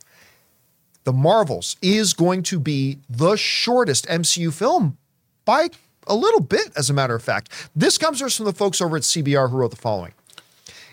The 1.04 1.12
Marvels 1.12 1.76
is 1.80 2.14
going 2.14 2.42
to 2.44 2.59
be 2.59 2.98
the 3.09 3.37
shortest 3.37 4.06
MCU 4.09 4.52
film 4.52 4.98
by 5.44 5.70
a 6.07 6.14
little 6.14 6.40
bit, 6.40 6.71
as 6.77 6.90
a 6.90 6.95
matter 6.95 7.14
of 7.14 7.23
fact. 7.23 7.51
This 7.75 7.99
comes 7.99 8.21
from 8.21 8.47
the 8.47 8.53
folks 8.53 8.81
over 8.81 8.97
at 8.97 9.03
CBR 9.03 9.51
who 9.51 9.57
wrote 9.57 9.71
the 9.71 9.77
following. 9.77 10.12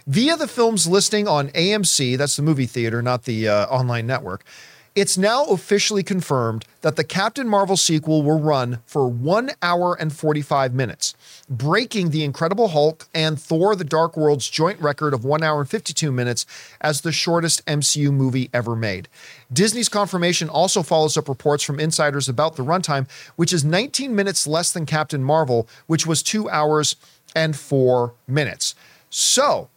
Via 0.05 0.35
the 0.35 0.47
film's 0.47 0.85
listing 0.85 1.27
on 1.27 1.49
AMC, 1.49 2.17
that's 2.17 2.35
the 2.35 2.41
movie 2.41 2.65
theater, 2.65 3.01
not 3.01 3.23
the 3.23 3.47
uh, 3.47 3.65
online 3.67 4.05
network, 4.05 4.43
it's 4.95 5.17
now 5.17 5.45
officially 5.45 6.03
confirmed 6.03 6.65
that 6.81 6.97
the 6.97 7.03
Captain 7.03 7.47
Marvel 7.47 7.75
sequel 7.75 8.21
will 8.21 8.39
run 8.39 8.79
for 8.85 9.07
one 9.07 9.49
hour 9.61 9.95
and 9.99 10.13
45 10.13 10.73
minutes, 10.73 11.15
breaking 11.49 12.11
the 12.11 12.23
Incredible 12.23 12.67
Hulk 12.67 13.07
and 13.13 13.41
Thor 13.41 13.75
the 13.75 13.83
Dark 13.83 14.15
World's 14.15 14.47
joint 14.47 14.79
record 14.79 15.13
of 15.13 15.25
one 15.25 15.41
hour 15.41 15.61
and 15.61 15.69
52 15.69 16.11
minutes 16.11 16.45
as 16.79 17.01
the 17.01 17.11
shortest 17.11 17.65
MCU 17.65 18.11
movie 18.11 18.51
ever 18.53 18.75
made. 18.75 19.07
Disney's 19.51 19.89
confirmation 19.89 20.47
also 20.47 20.83
follows 20.83 21.17
up 21.17 21.27
reports 21.27 21.63
from 21.63 21.79
insiders 21.79 22.29
about 22.29 22.55
the 22.55 22.63
runtime, 22.63 23.09
which 23.35 23.51
is 23.51 23.65
19 23.65 24.15
minutes 24.15 24.45
less 24.45 24.71
than 24.71 24.85
Captain 24.85 25.23
Marvel, 25.23 25.67
which 25.87 26.05
was 26.05 26.21
two 26.21 26.47
hours 26.49 26.95
and 27.35 27.55
four 27.55 28.13
minutes. 28.27 28.75
So, 29.09 29.69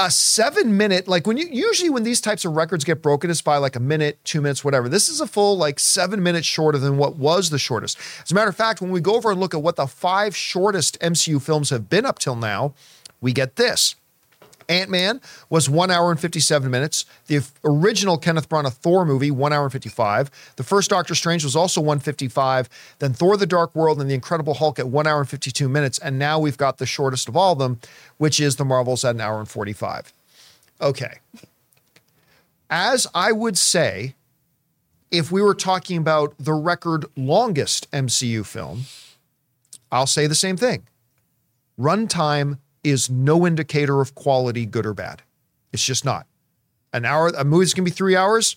a 0.00 0.10
seven 0.10 0.78
minute 0.78 1.06
like 1.06 1.26
when 1.26 1.36
you 1.36 1.46
usually 1.50 1.90
when 1.90 2.04
these 2.04 2.22
types 2.22 2.46
of 2.46 2.56
records 2.56 2.84
get 2.84 3.02
broken 3.02 3.30
it's 3.30 3.42
by 3.42 3.58
like 3.58 3.76
a 3.76 3.80
minute 3.80 4.18
two 4.24 4.40
minutes 4.40 4.64
whatever. 4.64 4.88
This 4.88 5.10
is 5.10 5.20
a 5.20 5.26
full 5.26 5.58
like 5.58 5.78
seven 5.78 6.22
minutes 6.22 6.46
shorter 6.46 6.78
than 6.78 6.96
what 6.96 7.16
was 7.16 7.50
the 7.50 7.58
shortest. 7.58 7.98
As 8.24 8.32
a 8.32 8.34
matter 8.34 8.48
of 8.48 8.56
fact 8.56 8.80
when 8.80 8.90
we 8.90 9.00
go 9.00 9.14
over 9.14 9.30
and 9.30 9.38
look 9.38 9.52
at 9.52 9.62
what 9.62 9.76
the 9.76 9.86
five 9.86 10.34
shortest 10.34 10.98
mcu 11.00 11.42
films 11.42 11.68
have 11.68 11.90
been 11.90 12.06
up 12.06 12.18
till 12.18 12.34
now 12.34 12.72
we 13.20 13.34
get 13.34 13.56
this 13.56 13.94
Ant 14.70 14.88
Man 14.88 15.20
was 15.50 15.68
one 15.68 15.90
hour 15.90 16.10
and 16.12 16.20
57 16.20 16.70
minutes. 16.70 17.04
The 17.26 17.42
original 17.64 18.16
Kenneth 18.16 18.48
Branagh 18.48 18.72
Thor 18.72 19.04
movie, 19.04 19.32
one 19.32 19.52
hour 19.52 19.64
and 19.64 19.72
55. 19.72 20.30
The 20.56 20.62
first 20.62 20.88
Doctor 20.90 21.16
Strange 21.16 21.42
was 21.42 21.56
also 21.56 21.80
155. 21.80 22.68
Then 23.00 23.12
Thor 23.12 23.36
the 23.36 23.46
Dark 23.46 23.74
World 23.74 24.00
and 24.00 24.08
The 24.08 24.14
Incredible 24.14 24.54
Hulk 24.54 24.78
at 24.78 24.88
one 24.88 25.08
hour 25.08 25.18
and 25.18 25.28
52 25.28 25.68
minutes. 25.68 25.98
And 25.98 26.18
now 26.18 26.38
we've 26.38 26.56
got 26.56 26.78
the 26.78 26.86
shortest 26.86 27.28
of 27.28 27.36
all 27.36 27.52
of 27.52 27.58
them, 27.58 27.80
which 28.18 28.38
is 28.38 28.56
The 28.56 28.64
Marvels 28.64 29.04
at 29.04 29.16
an 29.16 29.20
hour 29.20 29.40
and 29.40 29.48
45. 29.48 30.14
Okay. 30.80 31.18
As 32.70 33.08
I 33.12 33.32
would 33.32 33.58
say, 33.58 34.14
if 35.10 35.32
we 35.32 35.42
were 35.42 35.54
talking 35.54 35.98
about 35.98 36.34
the 36.38 36.54
record 36.54 37.06
longest 37.16 37.90
MCU 37.90 38.46
film, 38.46 38.84
I'll 39.90 40.06
say 40.06 40.28
the 40.28 40.36
same 40.36 40.56
thing. 40.56 40.86
Runtime 41.78 42.58
is 42.82 43.10
no 43.10 43.46
indicator 43.46 44.00
of 44.00 44.14
quality, 44.14 44.66
good 44.66 44.86
or 44.86 44.94
bad. 44.94 45.22
It's 45.72 45.84
just 45.84 46.04
not. 46.04 46.26
An 46.92 47.04
hour, 47.04 47.28
a 47.28 47.44
movie's 47.44 47.74
gonna 47.74 47.84
be 47.84 47.90
three 47.90 48.16
hours. 48.16 48.56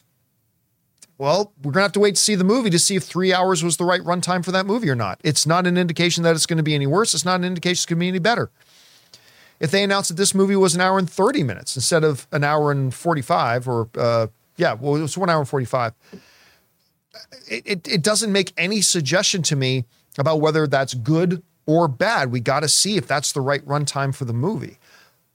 Well, 1.18 1.54
we're 1.62 1.72
gonna 1.72 1.84
have 1.84 1.92
to 1.94 2.00
wait 2.00 2.16
to 2.16 2.22
see 2.22 2.36
the 2.36 2.44
movie 2.44 2.70
to 2.72 2.80
see 2.80 2.96
if 2.96 3.04
three 3.04 3.34
hours 3.34 3.64
was 3.64 3.78
the 3.78 3.86
right 3.86 4.02
runtime 4.02 4.44
for 4.44 4.52
that 4.52 4.66
movie 4.66 4.90
or 4.90 4.96
not. 4.96 5.22
It's 5.24 5.46
not 5.46 5.68
an 5.68 5.78
indication 5.78 6.24
that 6.24 6.36
it's 6.36 6.46
gonna 6.46 6.64
be 6.64 6.76
any 6.76 6.88
worse. 6.88 7.14
It's 7.14 7.26
not 7.26 7.36
an 7.36 7.46
indication 7.46 7.74
it's 7.74 7.86
gonna 7.86 8.00
be 8.00 8.08
any 8.08 8.20
better. 8.20 8.50
If 9.60 9.72
they 9.72 9.84
announced 9.84 10.10
that 10.10 10.16
this 10.16 10.34
movie 10.34 10.56
was 10.56 10.76
an 10.76 10.82
hour 10.82 10.98
and 10.98 11.10
30 11.10 11.44
minutes 11.44 11.76
instead 11.76 12.04
of 12.04 12.28
an 12.32 12.44
hour 12.44 12.72
and 12.72 12.94
45, 12.94 13.68
or 13.68 13.90
uh, 13.98 14.28
yeah, 14.58 14.74
well, 14.74 14.96
it 14.96 15.02
was 15.02 15.18
one 15.18 15.30
hour 15.30 15.40
and 15.40 15.48
45, 15.48 15.94
it, 17.48 17.64
it, 17.66 17.88
it 17.88 18.02
doesn't 18.02 18.32
make 18.32 18.52
any 18.58 18.82
suggestion 18.82 19.42
to 19.44 19.56
me 19.56 19.86
about 20.18 20.42
whether 20.42 20.68
that's 20.68 20.94
good 20.94 21.44
or 21.66 21.88
bad. 21.88 22.32
We 22.32 22.40
got 22.40 22.62
to 22.62 22.70
see 22.70 22.98
if 22.98 23.08
that's 23.08 23.32
the 23.32 23.42
right 23.42 23.66
runtime 23.66 24.14
for 24.14 24.26
the 24.26 24.34
movie. 24.34 24.78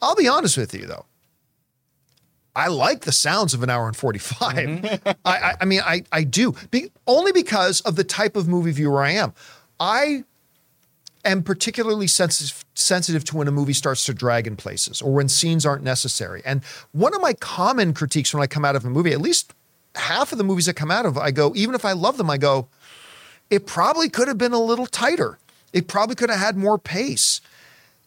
I'll 0.01 0.17
be 0.17 0.29
honest 0.29 0.57
with 0.57 0.75
you 0.75 0.87
though. 0.87 1.07
I 2.55 2.67
like 2.67 3.03
the 3.03 3.13
sounds 3.13 3.55
of 3.55 3.63
an 3.63 3.71
hour 3.71 3.87
and 3.87 3.97
45. 3.97 4.57
Mm-hmm. 4.57 5.09
I, 5.25 5.37
I, 5.37 5.55
I 5.61 5.65
mean, 5.65 5.81
I, 5.85 6.03
I 6.11 6.25
do, 6.25 6.55
be, 6.71 6.91
only 7.07 7.31
because 7.31 7.81
of 7.83 7.95
the 7.95 8.03
type 8.03 8.35
of 8.35 8.49
movie 8.49 8.73
viewer 8.73 9.03
I 9.03 9.13
am. 9.13 9.33
I 9.79 10.25
am 11.25 11.45
particularly 11.45 12.09
sensitive, 12.09 12.65
sensitive 12.75 13.23
to 13.25 13.37
when 13.37 13.47
a 13.47 13.53
movie 13.53 13.73
starts 13.73 14.05
to 14.07 14.15
drag 14.15 14.47
in 14.49 14.57
places 14.57 15.01
or 15.01 15.13
when 15.13 15.29
scenes 15.29 15.65
aren't 15.65 15.85
necessary. 15.85 16.43
And 16.45 16.65
one 16.91 17.15
of 17.15 17.21
my 17.21 17.35
common 17.35 17.95
critiques 17.95 18.35
when 18.35 18.43
I 18.43 18.49
come 18.49 18.65
out 18.65 18.75
of 18.75 18.85
a 18.85 18.91
movie, 18.91 19.13
at 19.13 19.21
least 19.21 19.55
half 19.95 20.33
of 20.33 20.39
the 20.39 20.45
movies 20.45 20.67
that 20.67 20.75
come 20.75 20.91
out 20.91 21.07
of, 21.07 21.17
I 21.17 21.31
go, 21.31 21.53
even 21.55 21.77
if 21.77 21.85
I 21.85 21.93
love 21.93 22.17
them, 22.17 22.29
I 22.29 22.39
go, 22.39 22.67
it 23.51 23.67
probably 23.67 24.09
could 24.09 24.27
have 24.27 24.39
been 24.39 24.53
a 24.53 24.61
little 24.61 24.87
tighter. 24.87 25.39
It 25.73 25.89
probably 25.89 26.15
could 26.15 26.31
have 26.31 26.39
had 26.39 26.57
more 26.57 26.79
pace. 26.79 27.41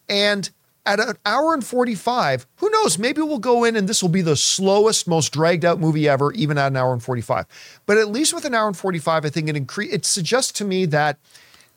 And 0.09 0.49
at 0.86 0.99
an 0.99 1.16
hour 1.26 1.53
and 1.53 1.66
45, 1.66 2.47
who 2.57 2.70
knows? 2.70 2.97
Maybe 2.97 3.22
we'll 3.22 3.39
go 3.39 3.64
in 3.64 3.76
and 3.76 3.88
this 3.88 4.01
will 4.01 4.09
be 4.09 4.22
the 4.22 4.36
slowest, 4.36 5.07
most 5.07 5.32
dragged 5.32 5.64
out 5.64 5.80
movie 5.80 6.09
ever, 6.09 6.32
even 6.34 6.57
at 6.57 6.68
an 6.68 6.78
hour 6.78 6.91
and 6.91 7.03
45. 7.03 7.45
But 7.86 7.97
at 7.97 8.09
least 8.09 8.34
with 8.34 8.45
an 8.45 8.55
hour 8.55 8.68
and 8.68 8.76
45, 8.76 9.26
I 9.26 9.30
think 9.30 9.47
it 9.47 9.55
incre- 9.55 9.91
it 9.91 10.05
suggests 10.05 10.51
to 10.53 10.66
me 10.66 10.86
that 10.88 11.18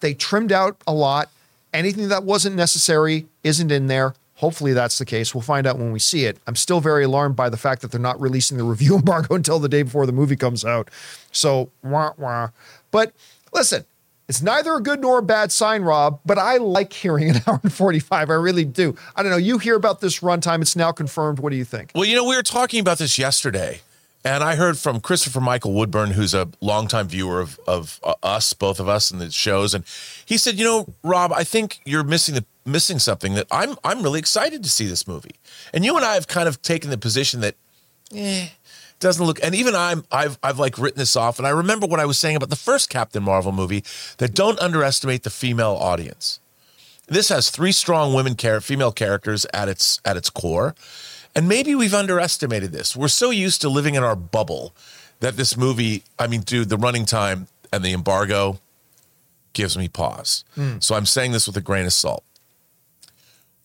they 0.01 0.14
trimmed 0.14 0.53
out 0.53 0.76
a 0.87 0.93
lot. 0.93 1.28
Anything 1.72 2.09
that 2.09 2.24
wasn't 2.24 2.57
necessary 2.57 3.26
isn't 3.43 3.70
in 3.70 3.89
there. 3.89 4.14
Hopefully 4.37 4.72
that's 4.72 4.99
the 4.99 5.05
case. 5.05 5.35
We'll 5.35 5.43
find 5.43 5.66
out 5.66 5.78
when 5.78 5.93
we 5.93 5.99
see 5.99 6.24
it. 6.24 6.39
I'm 6.47 6.57
still 6.57 6.80
very 6.80 7.05
alarmed 7.05 7.37
by 7.37 7.49
the 7.49 7.57
fact 7.57 7.82
that 7.82 7.93
they're 7.93 8.01
not 8.01 8.20
releasing 8.20 8.59
the 8.59 8.64
review 8.64 8.97
embargo 8.99 9.35
until 9.35 9.59
the 9.59 9.68
day 9.68 9.82
before 9.82 10.07
the 10.07 10.12
movie 10.12 10.37
comes 10.37 10.64
out. 10.64 10.91
So, 11.30 11.70
wah, 11.82 12.12
wah. 12.16 12.51
But 12.91 13.12
listen, 13.53 13.85
it's 14.29 14.43
neither 14.43 14.75
a 14.75 14.81
good 14.81 15.01
nor 15.01 15.18
a 15.18 15.22
bad 15.22 15.53
sign, 15.53 15.83
Rob, 15.83 16.20
but 16.25 16.39
I 16.39 16.57
like 16.57 16.93
hearing 16.93 17.31
an 17.31 17.37
hour 17.47 17.61
and 17.62 17.72
45. 17.72 18.31
I 18.31 18.35
really 18.35 18.64
do. 18.64 18.97
I 19.14 19.22
don't 19.22 19.31
know. 19.31 19.37
You 19.37 19.59
hear 19.59 19.77
about 19.77 20.01
this 20.01 20.20
runtime. 20.20 20.62
It's 20.62 20.77
now 20.77 20.93
confirmed. 20.93 21.39
What 21.39 21.51
do 21.51 21.57
you 21.57 21.64
think? 21.64 21.91
Well, 21.95 22.05
you 22.05 22.16
know, 22.16 22.25
we 22.25 22.37
were 22.37 22.43
talking 22.43 22.81
about 22.81 22.99
this 22.99 23.18
yesterday, 23.18 23.81
and 24.25 24.43
I 24.43 24.55
heard 24.55 24.79
from 24.79 25.01
Christopher 25.01 25.41
Michael 25.41 25.75
Woodburn, 25.75 26.12
who's 26.12 26.33
a 26.33 26.49
longtime 26.61 27.09
viewer 27.09 27.41
of, 27.41 27.61
of 27.66 28.01
uh, 28.03 28.14
us, 28.22 28.55
both 28.55 28.81
of 28.81 28.89
us, 28.89 29.11
and 29.11 29.20
the 29.20 29.31
shows. 29.31 29.75
And 29.75 29.85
he 30.25 30.39
said, 30.39 30.59
you 30.59 30.64
know, 30.64 30.87
Rob, 31.03 31.33
I 31.33 31.45
think 31.45 31.81
you're 31.85 32.05
missing 32.05 32.35
the 32.35 32.45
missing 32.66 32.99
something 32.99 33.35
that 33.35 33.47
I'm 33.51 33.77
I'm 33.85 34.03
really 34.03 34.18
excited 34.18 34.62
to 34.62 34.70
see 34.70 34.87
this 34.87 35.07
movie. 35.07 35.35
And 35.75 35.85
you 35.85 35.97
and 35.97 36.05
I 36.05 36.14
have 36.14 36.29
kind 36.29 36.49
of 36.49 36.62
taken 36.62 36.89
the 36.89 36.97
position 36.97 37.41
that, 37.41 37.57
eh, 38.14 38.49
doesn't 39.05 39.26
look 39.26 39.38
and 39.42 39.55
even 39.55 39.74
I'm 39.74 40.05
I've 40.11 40.38
I've 40.42 40.59
like 40.59 40.78
written 40.78 40.98
this 40.98 41.14
off 41.14 41.38
and 41.38 41.46
I 41.46 41.50
remember 41.50 41.86
what 41.86 42.00
I 42.00 42.07
was 42.07 42.18
saying 42.18 42.36
about 42.36 42.48
the 42.48 42.57
first 42.57 42.88
Captain 42.88 43.22
Marvel 43.22 43.52
movie 43.52 43.84
that 44.16 44.34
don't 44.34 44.59
underestimate 44.61 45.24
the 45.24 45.30
female 45.30 45.76
audience. 45.78 46.40
This 47.07 47.28
has 47.28 47.50
three 47.50 47.70
strong 47.70 48.14
women 48.14 48.34
char- 48.34 48.62
female 48.62 48.92
characters 48.92 49.46
at 49.52 49.68
its 49.68 50.00
at 50.07 50.16
its 50.16 50.30
core. 50.30 50.74
And 51.36 51.48
maybe 51.48 51.74
we've 51.74 51.92
underestimated 51.92 52.72
this. 52.72 52.96
We're 52.96 53.09
so 53.09 53.30
used 53.30 53.61
to 53.61 53.68
living 53.68 53.94
in 53.94 54.02
our 54.02 54.16
bubble 54.16 54.74
that 55.20 55.36
this 55.36 55.57
movie, 55.57 56.05
I 56.18 56.26
mean, 56.26 56.40
dude, 56.40 56.70
the 56.70 56.78
running 56.78 57.05
time 57.05 57.48
and 57.72 57.84
the 57.84 57.92
embargo 57.92 58.61
gives 59.52 59.76
me 59.76 59.88
pause. 59.88 60.44
Hmm. 60.55 60.78
So 60.78 60.94
I'm 60.94 61.07
saying 61.07 61.32
this 61.32 61.46
with 61.46 61.57
a 61.57 61.61
grain 61.61 61.84
of 61.84 61.92
salt. 61.92 62.24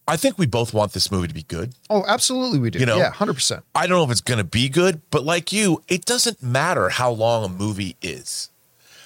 I 0.10 0.18
think 0.18 0.38
we 0.38 0.48
both 0.48 0.74
want 0.74 0.94
this 0.94 1.12
movie 1.12 1.28
to 1.28 1.34
be 1.34 1.44
good. 1.44 1.74
Oh, 1.90 2.04
absolutely, 2.08 2.60
we 2.60 2.70
do. 2.72 2.80
You 2.80 2.86
know? 2.86 2.98
yeah, 2.98 3.12
100%. 3.12 3.62
I 3.76 3.88
don't 3.88 3.98
know 3.98 4.04
if 4.04 4.12
it's 4.12 4.22
going 4.22 4.40
to 4.40 4.44
be 4.44 4.68
good, 4.68 5.02
but 5.12 5.24
like 5.24 5.54
you, 5.54 5.84
it 5.88 6.06
doesn't 6.06 6.42
matter 6.42 6.90
how 6.90 7.12
long 7.12 7.46
a 7.46 7.50
movie 7.50 7.96
is. 8.02 8.50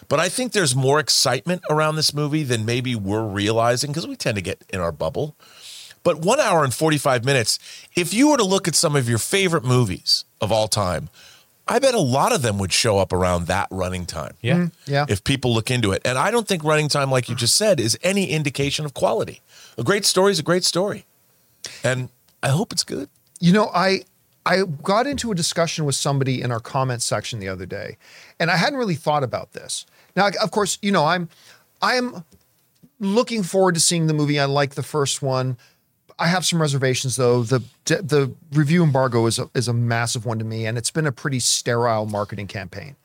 But 0.08 0.20
I 0.20 0.30
think 0.30 0.52
there's 0.52 0.76
more 0.76 1.00
excitement 1.00 1.64
around 1.70 1.96
this 1.96 2.14
movie 2.14 2.44
than 2.44 2.66
maybe 2.66 2.96
we're 2.96 3.26
realizing 3.26 3.92
because 3.92 4.08
we 4.08 4.16
tend 4.16 4.36
to 4.36 4.42
get 4.42 4.64
in 4.70 4.80
our 4.80 4.92
bubble. 4.92 5.36
But 6.04 6.20
one 6.20 6.40
hour 6.40 6.64
and 6.64 6.74
45 6.74 7.24
minutes, 7.24 7.60
if 7.96 8.14
you 8.14 8.30
were 8.30 8.38
to 8.38 8.44
look 8.44 8.68
at 8.68 8.76
some 8.76 8.96
of 8.96 9.08
your 9.08 9.18
favorite 9.18 9.64
movies 9.64 10.26
of 10.42 10.52
all 10.52 10.68
time, 10.68 11.10
I 11.68 11.80
bet 11.80 11.94
a 11.94 12.00
lot 12.00 12.34
of 12.34 12.42
them 12.42 12.58
would 12.60 12.74
show 12.74 12.98
up 12.98 13.14
around 13.14 13.48
that 13.48 13.68
running 13.72 14.06
time. 14.06 14.34
Yeah. 14.42 14.56
Mm-hmm. 14.56 14.92
Yeah. 14.92 15.06
If 15.08 15.24
people 15.24 15.54
look 15.54 15.72
into 15.72 15.94
it. 15.94 16.02
And 16.04 16.18
I 16.18 16.30
don't 16.30 16.48
think 16.48 16.64
running 16.64 16.90
time, 16.90 17.10
like 17.10 17.30
you 17.30 17.36
just 17.36 17.56
said, 17.56 17.80
is 17.80 17.98
any 18.04 18.30
indication 18.32 18.84
of 18.84 18.94
quality. 18.94 19.42
A 19.78 19.84
great 19.84 20.06
story 20.06 20.32
is 20.32 20.40
a 20.40 20.44
great 20.44 20.64
story. 20.64 21.06
And 21.84 22.10
I 22.42 22.50
hope 22.50 22.72
it's 22.72 22.84
good. 22.84 23.10
You 23.40 23.54
know, 23.54 23.70
I 23.74 24.04
I 24.46 24.64
got 24.64 25.08
into 25.08 25.32
a 25.32 25.36
discussion 25.36 25.86
with 25.86 25.96
somebody 25.96 26.42
in 26.42 26.52
our 26.52 26.60
comment 26.60 27.02
section 27.02 27.40
the 27.40 27.48
other 27.48 27.66
day, 27.66 27.98
and 28.40 28.52
I 28.52 28.58
hadn't 28.58 28.78
really 28.78 28.96
thought 28.96 29.24
about 29.24 29.54
this. 29.54 29.86
Now, 30.16 30.30
of 30.42 30.52
course, 30.52 30.78
you 30.82 30.92
know, 30.92 31.06
I'm 31.06 31.30
I'm 31.82 32.24
looking 33.00 33.44
forward 33.44 33.76
to 33.76 33.82
seeing 33.82 34.08
the 34.08 34.14
movie. 34.14 34.40
I 34.40 34.46
like 34.46 34.76
the 34.76 34.84
first 34.84 35.22
one. 35.22 35.58
I 36.20 36.28
have 36.28 36.46
some 36.46 36.62
reservations 36.62 37.16
though. 37.16 37.44
The 37.44 37.64
the 37.86 38.34
review 38.52 38.84
embargo 38.84 39.26
is 39.26 39.40
a, 39.40 39.50
is 39.56 39.68
a 39.68 39.74
massive 39.74 40.26
one 40.26 40.40
to 40.40 40.46
me, 40.46 40.66
and 40.66 40.78
it's 40.78 40.92
been 40.92 41.08
a 41.08 41.12
pretty 41.12 41.40
sterile 41.40 42.06
marketing 42.06 42.48
campaign. 42.48 42.96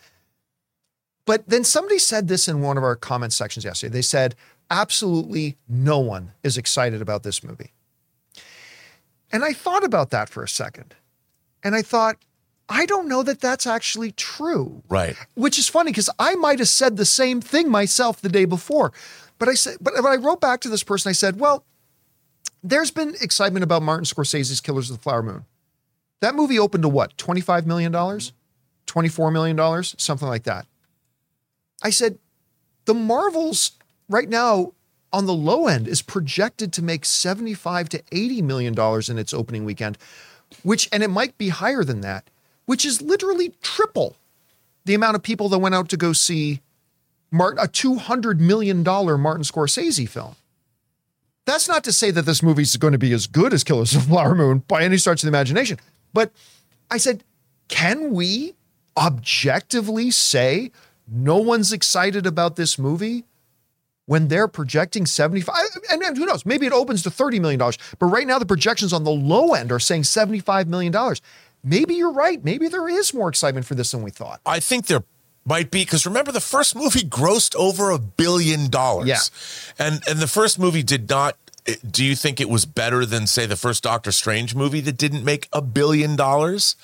But 1.29 1.47
then 1.47 1.63
somebody 1.63 1.99
said 1.99 2.27
this 2.27 2.49
in 2.49 2.63
one 2.63 2.79
of 2.79 2.83
our 2.83 2.97
comment 2.97 3.35
sections 3.35 3.63
yesterday. 3.63 3.93
They 3.93 4.01
said, 4.01 4.35
absolutely 4.71 5.59
no 5.69 5.99
one 5.99 6.33
is 6.43 6.57
excited 6.57 7.03
about 7.03 7.23
this 7.23 7.45
movie. 7.45 7.75
And 9.31 9.45
I 9.45 9.53
thought 9.53 9.85
about 9.85 10.09
that 10.09 10.31
for 10.31 10.43
a 10.43 10.49
second. 10.49 10.95
And 11.63 11.75
I 11.75 11.83
thought, 11.83 12.17
I 12.71 12.87
don't 12.87 13.09
know 13.09 13.23
that 13.23 13.43
that's 13.43 13.67
actually 13.67 14.13
true. 14.13 14.83
Right. 14.89 15.17
Which 15.35 15.59
is 15.59 15.69
funny 15.69 15.91
because 15.91 16.09
I 16.19 16.35
might 16.35 16.61
have 16.61 16.69
said 16.69 16.97
the 16.97 17.05
same 17.05 17.43
thing 17.43 17.71
myself 17.71 18.23
the 18.23 18.31
day 18.31 18.47
before. 18.47 18.95
But 19.39 19.51
I 19.51 19.55
said, 19.55 19.77
but 19.83 19.93
when 20.03 20.07
I 20.07 20.17
wrote 20.17 20.41
back 20.41 20.63
to 20.63 20.71
this 20.71 20.83
person, 20.83 21.11
I 21.11 21.13
said, 21.13 21.39
well, 21.39 21.63
there's 22.63 22.91
been 22.91 23.15
excitement 23.21 23.65
about 23.65 23.83
Martin 23.83 24.07
Scorsese's 24.07 24.63
Killers 24.63 24.89
of 24.89 24.97
the 24.97 25.03
Flower 25.03 25.23
Moon. 25.23 25.45
That 26.23 26.35
movie 26.35 26.59
opened 26.59 26.85
to 26.85 26.89
what, 26.89 27.19
$25 27.19 27.67
million? 27.67 27.93
$24 27.93 29.31
million? 29.31 29.83
Something 29.85 30.29
like 30.29 30.45
that. 30.45 30.65
I 31.83 31.91
said, 31.91 32.19
the 32.85 32.95
Marvels 32.95 33.73
right 34.09 34.29
now 34.29 34.73
on 35.13 35.27
the 35.27 35.35
low 35.35 35.67
end 35.67 35.89
is 35.89 36.03
projected 36.03 36.73
to 36.75 36.83
make 36.83 37.05
75 37.05 37.89
to 37.91 38.03
80 38.13 38.43
million 38.43 38.75
dollars 38.75 39.09
in 39.09 39.19
its 39.19 39.33
opening 39.33 39.65
weekend, 39.65 39.99
which 40.63 40.89
and 40.93 41.03
it 41.03 41.09
might 41.09 41.37
be 41.39 41.49
higher 41.49 41.85
than 41.85 42.01
that, 42.03 42.29
which 42.67 42.85
is 42.85 43.01
literally 43.01 43.55
triple 43.63 44.17
the 44.85 44.95
amount 44.95 45.17
of 45.17 45.23
people 45.23 45.49
that 45.51 45.59
went 45.59 45.75
out 45.75 45.89
to 45.91 45.97
go 45.97 46.13
see 46.13 46.61
Martin, 47.31 47.59
a 47.63 47.69
200 47.69 48.41
million 48.41 48.83
dollar 48.83 49.19
Martin 49.19 49.45
Scorsese 49.45 50.09
film. 50.09 50.37
That's 51.45 51.69
not 51.69 51.85
to 51.85 51.93
say 51.93 52.11
that 52.11 52.23
this 52.23 52.43
movie's 52.43 52.77
going 52.77 52.93
to 52.93 52.99
be 52.99 53.13
as 53.13 53.27
good 53.27 53.55
as 53.55 53.65
Killers 53.65 53.95
of 53.95 54.03
the 54.03 54.09
Flower 54.09 54.35
Moon 54.35 54.63
by 54.69 54.83
any 54.83 54.99
stretch 54.99 55.23
of 55.23 55.27
the 55.27 55.29
imagination, 55.29 55.79
but 56.13 56.31
I 56.91 56.99
said, 56.99 57.25
can 57.69 58.13
we 58.13 58.55
objectively 58.97 60.11
say 60.11 60.73
no 61.11 61.37
one's 61.39 61.73
excited 61.73 62.27
about 62.27 62.57
this 62.57 62.79
movie 62.79 63.25
when 64.07 64.29
they're 64.29 64.49
projecting 64.49 65.07
75 65.07 65.55
and, 65.91 66.03
and 66.03 66.17
who 66.17 66.27
knows 66.27 66.47
maybe 66.47 66.67
it 66.67 66.73
opens 66.73 67.03
to 67.03 67.11
30 67.11 67.41
million 67.41 67.59
dollars 67.59 67.79
but 67.99 68.07
right 68.07 68.27
now 68.27 68.39
the 68.39 68.47
projections 68.47 68.93
on 68.93 69.05
the 69.05 69.11
low 69.11 69.55
end 69.55 69.71
are 69.73 69.79
saying 69.79 70.05
75 70.05 70.69
million 70.69 70.93
dollars 70.93 71.21
maybe 71.63 71.95
you're 71.95 72.13
right 72.13 72.45
maybe 72.45 72.69
there 72.69 72.89
is 72.89 73.13
more 73.13 73.29
excitement 73.29 73.67
for 73.67 73.75
this 73.75 73.91
than 73.91 74.03
we 74.03 74.11
thought 74.11 74.41
I 74.47 74.61
think 74.61 74.87
there 74.87 75.05
might 75.49 75.71
be 75.71 75.81
because 75.81 76.05
remember 76.07 76.31
the 76.31 76.41
first 76.41 76.77
movie 76.77 77.01
grossed 77.01 77.57
over 77.57 77.91
a 77.91 77.99
billion 77.99 78.69
dollars. 78.69 79.09
Yeah. 79.09 79.87
And 79.87 80.03
and 80.09 80.19
the 80.19 80.27
first 80.27 80.59
movie 80.59 80.83
did 80.83 81.09
not 81.09 81.37
eh, 81.67 81.77
do 81.91 82.05
you 82.05 82.15
think 82.15 82.41
it 82.41 82.49
was 82.49 82.67
better 82.67 83.07
than 83.07 83.27
say 83.27 83.47
the 83.47 83.57
first 83.57 83.83
Doctor 83.83 84.13
Strange 84.13 84.55
movie 84.55 84.81
that 84.83 84.99
didn't 84.99 85.25
make 85.25 85.49
a 85.53 85.63
billion 85.63 86.17
dollars? 86.17 86.77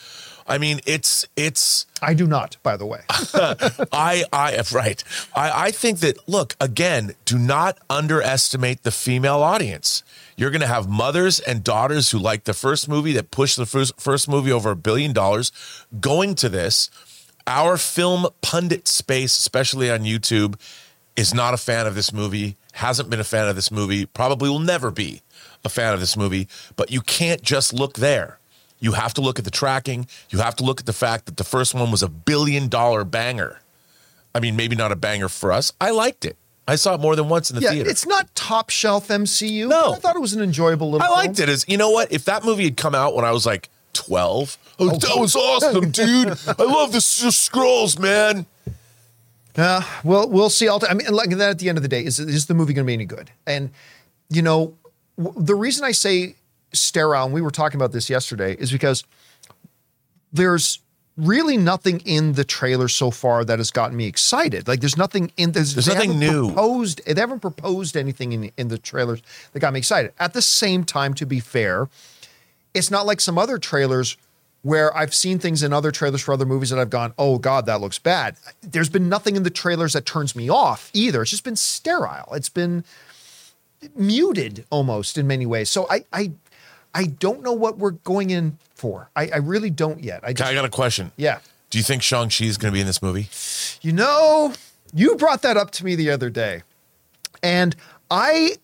I 0.47 0.59
mean, 0.59 0.81
it's 0.87 1.27
it's 1.37 1.87
I 2.03 2.15
do 2.15 2.27
not, 2.27 2.57
by 2.63 2.77
the 2.77 2.87
way. 2.87 3.01
I 3.09 4.25
I 4.33 4.63
right. 4.73 5.03
I 5.35 5.67
I 5.67 5.71
think 5.71 6.01
that 6.01 6.29
look 6.29 6.55
again. 6.61 7.15
Do 7.25 7.39
not 7.39 7.79
underestimate 7.89 8.83
the 8.83 8.91
female 8.91 9.43
audience. 9.43 10.03
You're 10.37 10.51
going 10.51 10.61
to 10.61 10.67
have 10.67 10.89
mothers 10.89 11.39
and 11.41 11.63
daughters 11.63 12.11
who 12.11 12.19
like 12.19 12.45
the 12.45 12.55
first 12.55 12.89
movie 12.89 13.13
that 13.13 13.31
pushed 13.31 13.57
the 13.57 13.67
first 13.67 13.99
first 14.01 14.29
movie 14.29 14.53
over 14.53 14.71
a 14.73 14.77
billion 14.77 15.13
dollars, 15.13 15.53
going 16.01 16.35
to 16.37 16.49
this. 16.49 16.91
Our 17.47 17.77
film 17.77 18.27
pundit 18.41 18.89
space, 18.89 19.37
especially 19.37 19.91
on 19.91 20.01
YouTube, 20.01 20.59
is 21.17 21.35
not 21.35 21.55
a 21.55 21.59
fan 21.59 21.87
of 21.87 21.95
this 21.95 22.13
movie. 22.13 22.57
Hasn't 22.73 23.11
been 23.11 23.21
a 23.21 23.25
fan 23.25 23.49
of 23.49 23.55
this 23.55 23.71
movie. 23.71 24.07
Probably 24.07 24.49
will 24.49 24.59
never 24.59 24.91
be 24.91 25.23
a 25.65 25.69
fan 25.69 25.95
of 25.95 26.01
this 26.01 26.17
movie. 26.17 26.49
But 26.77 26.91
you 26.91 27.01
can't 27.01 27.43
just 27.43 27.73
look 27.73 27.95
there. 27.99 28.39
You 28.81 28.93
have 28.93 29.15
to 29.15 29.21
look 29.21 29.39
at 29.39 29.45
the 29.45 29.51
tracking. 29.51 30.07
You 30.31 30.39
have 30.41 30.57
to 30.57 30.65
look 30.65 30.81
at 30.81 30.87
the 30.87 30.93
fact 30.93 31.27
that 31.27 31.37
the 31.37 31.45
first 31.45 31.75
one 31.75 31.91
was 31.91 32.03
a 32.03 32.09
billion 32.09 32.69
dollar 32.69 33.05
banger. 33.05 33.61
I 34.35 34.41
mean, 34.41 34.57
maybe 34.57 34.77
not 34.77 34.93
a 34.93 34.97
banger 34.97 35.29
for 35.29 35.53
us. 35.53 35.73
I 35.81 35.91
liked 35.91 36.25
it. 36.25 36.37
I 36.67 36.77
saw 36.77 36.95
it 36.95 37.01
more 37.01 37.15
than 37.15 37.29
once 37.29 37.51
in 37.51 37.57
the 37.57 37.63
yeah, 37.63 37.71
theater. 37.71 37.91
it's 37.91 38.07
not 38.07 38.35
top 38.35 38.71
shelf 38.71 39.09
MCU. 39.09 39.69
No. 39.69 39.93
I 39.93 39.97
thought 39.97 40.17
it 40.17 40.21
was 40.21 40.33
an 40.33 40.43
enjoyable 40.43 40.91
little. 40.91 41.07
Movie. 41.07 41.13
I 41.13 41.23
liked 41.25 41.37
film. 41.37 41.49
it. 41.49 41.53
As 41.53 41.65
you 41.69 41.77
know, 41.77 41.91
what 41.91 42.11
if 42.11 42.25
that 42.25 42.43
movie 42.45 42.65
had 42.65 42.77
come 42.77 42.95
out 42.95 43.15
when 43.15 43.25
I 43.25 43.33
was 43.33 43.45
like 43.45 43.69
twelve? 43.93 44.57
Oh, 44.79 44.91
that 44.91 45.17
was 45.19 45.37
awesome, 45.37 45.91
dude! 45.93 46.29
I 46.47 46.63
love 46.63 46.93
the 46.93 47.01
scrolls, 47.01 47.99
man. 47.99 48.47
Uh, 49.57 49.83
well, 50.03 50.29
we'll 50.29 50.51
see. 50.51 50.67
Ulti- 50.67 50.91
I 50.91 50.95
mean, 50.95 51.07
like 51.13 51.31
that 51.31 51.51
at 51.51 51.59
the 51.59 51.69
end 51.69 51.79
of 51.79 51.83
the 51.83 51.89
day, 51.89 52.05
is 52.05 52.19
is 52.19 52.47
the 52.47 52.55
movie 52.55 52.73
going 52.73 52.85
to 52.85 52.89
be 52.89 52.95
any 52.95 53.05
good? 53.05 53.31
And 53.47 53.71
you 54.31 54.43
know, 54.43 54.75
w- 55.17 55.45
the 55.45 55.55
reason 55.55 55.85
I 55.85 55.93
say 55.93 56.35
sterile, 56.75 57.25
and 57.25 57.33
we 57.33 57.41
were 57.41 57.51
talking 57.51 57.81
about 57.81 57.93
this 57.93 58.11
yesterday, 58.11 58.55
is 58.59 58.73
because 58.73 59.05
there's 60.33 60.81
really 61.17 61.57
nothing 61.57 62.01
in 62.01 62.33
the 62.33 62.45
trailer 62.45 62.89
so 62.89 63.11
far 63.11 63.45
that 63.45 63.59
has 63.59 63.71
gotten 63.71 63.97
me 63.97 64.07
excited. 64.07 64.67
Like, 64.67 64.81
there's 64.81 64.97
nothing 64.97 65.31
in 65.37 65.53
there's, 65.53 65.75
There's 65.75 65.87
nothing 65.87 66.19
new. 66.19 66.49
Proposed, 66.49 67.05
they 67.07 67.21
haven't 67.21 67.41
proposed 67.41 67.97
anything 67.97 68.33
in 68.33 68.51
in 68.57 68.69
the 68.69 68.79
trailers 68.79 69.23
that 69.53 69.61
got 69.61 69.73
me 69.73 69.79
excited. 69.79 70.13
At 70.19 70.33
the 70.33 70.43
same 70.43 70.85
time, 70.85 71.15
to 71.15 71.27
be 71.27 71.41
fair, 71.41 71.89
it's 72.75 72.91
not 72.91 73.07
like 73.07 73.21
some 73.21 73.39
other 73.39 73.59
trailers 73.59 74.17
where 74.63 74.97
I've 74.97 75.15
seen 75.15 75.39
things 75.39 75.63
in 75.63 75.75
other 75.75 75.93
trailers 75.93 76.23
for 76.23 76.33
other 76.33 76.47
movies 76.47 76.71
that 76.71 76.79
I've 76.79 76.91
gone, 76.91 77.13
oh 77.19 77.39
God, 77.39 77.67
that 77.67 77.83
looks 77.83 77.99
bad. 77.99 78.37
There's 78.63 78.89
been 78.89 79.11
nothing 79.11 79.37
in 79.37 79.43
the 79.43 79.51
trailers 79.51 79.93
that 79.93 80.07
turns 80.07 80.35
me 80.35 80.49
off 80.49 80.91
either. 80.95 81.21
It's 81.21 81.31
just 81.31 81.45
been 81.45 81.55
sterile. 81.55 82.33
It's 82.33 82.49
been 82.49 82.83
muted 83.95 84.65
almost 84.71 85.19
in 85.19 85.27
many 85.27 85.45
ways. 85.45 85.69
So 85.69 85.87
I 85.91 86.05
I 86.13 86.33
I 86.95 87.05
don't 87.05 87.43
know 87.43 87.53
what 87.53 87.77
we're 87.79 87.91
going 87.91 88.31
in 88.31 88.59
for. 88.75 89.11
I, 89.17 89.29
I 89.29 89.37
really 89.39 89.71
don't 89.71 90.03
yet. 90.03 90.21
I 90.23 90.33
just 90.33 90.49
I 90.49 90.55
got 90.55 90.65
a 90.65 90.71
question. 90.71 91.13
yeah. 91.17 91.41
Do 91.71 91.79
you 91.79 91.85
think 91.85 92.03
Shang 92.05 92.29
Chi 92.29 92.45
is 92.45 92.57
going 92.57 92.73
to 92.73 92.77
be 92.77 92.81
in 92.81 92.87
this 92.87 93.03
movie? 93.03 93.29
You 93.83 93.93
know, 93.93 94.53
you 94.95 95.17
brought 95.17 95.43
that 95.43 95.57
up 95.57 95.73
to 95.73 95.85
me 95.85 95.97
the 95.97 96.09
other 96.11 96.31
day. 96.31 96.63
And 97.43 97.75
I 98.11 98.57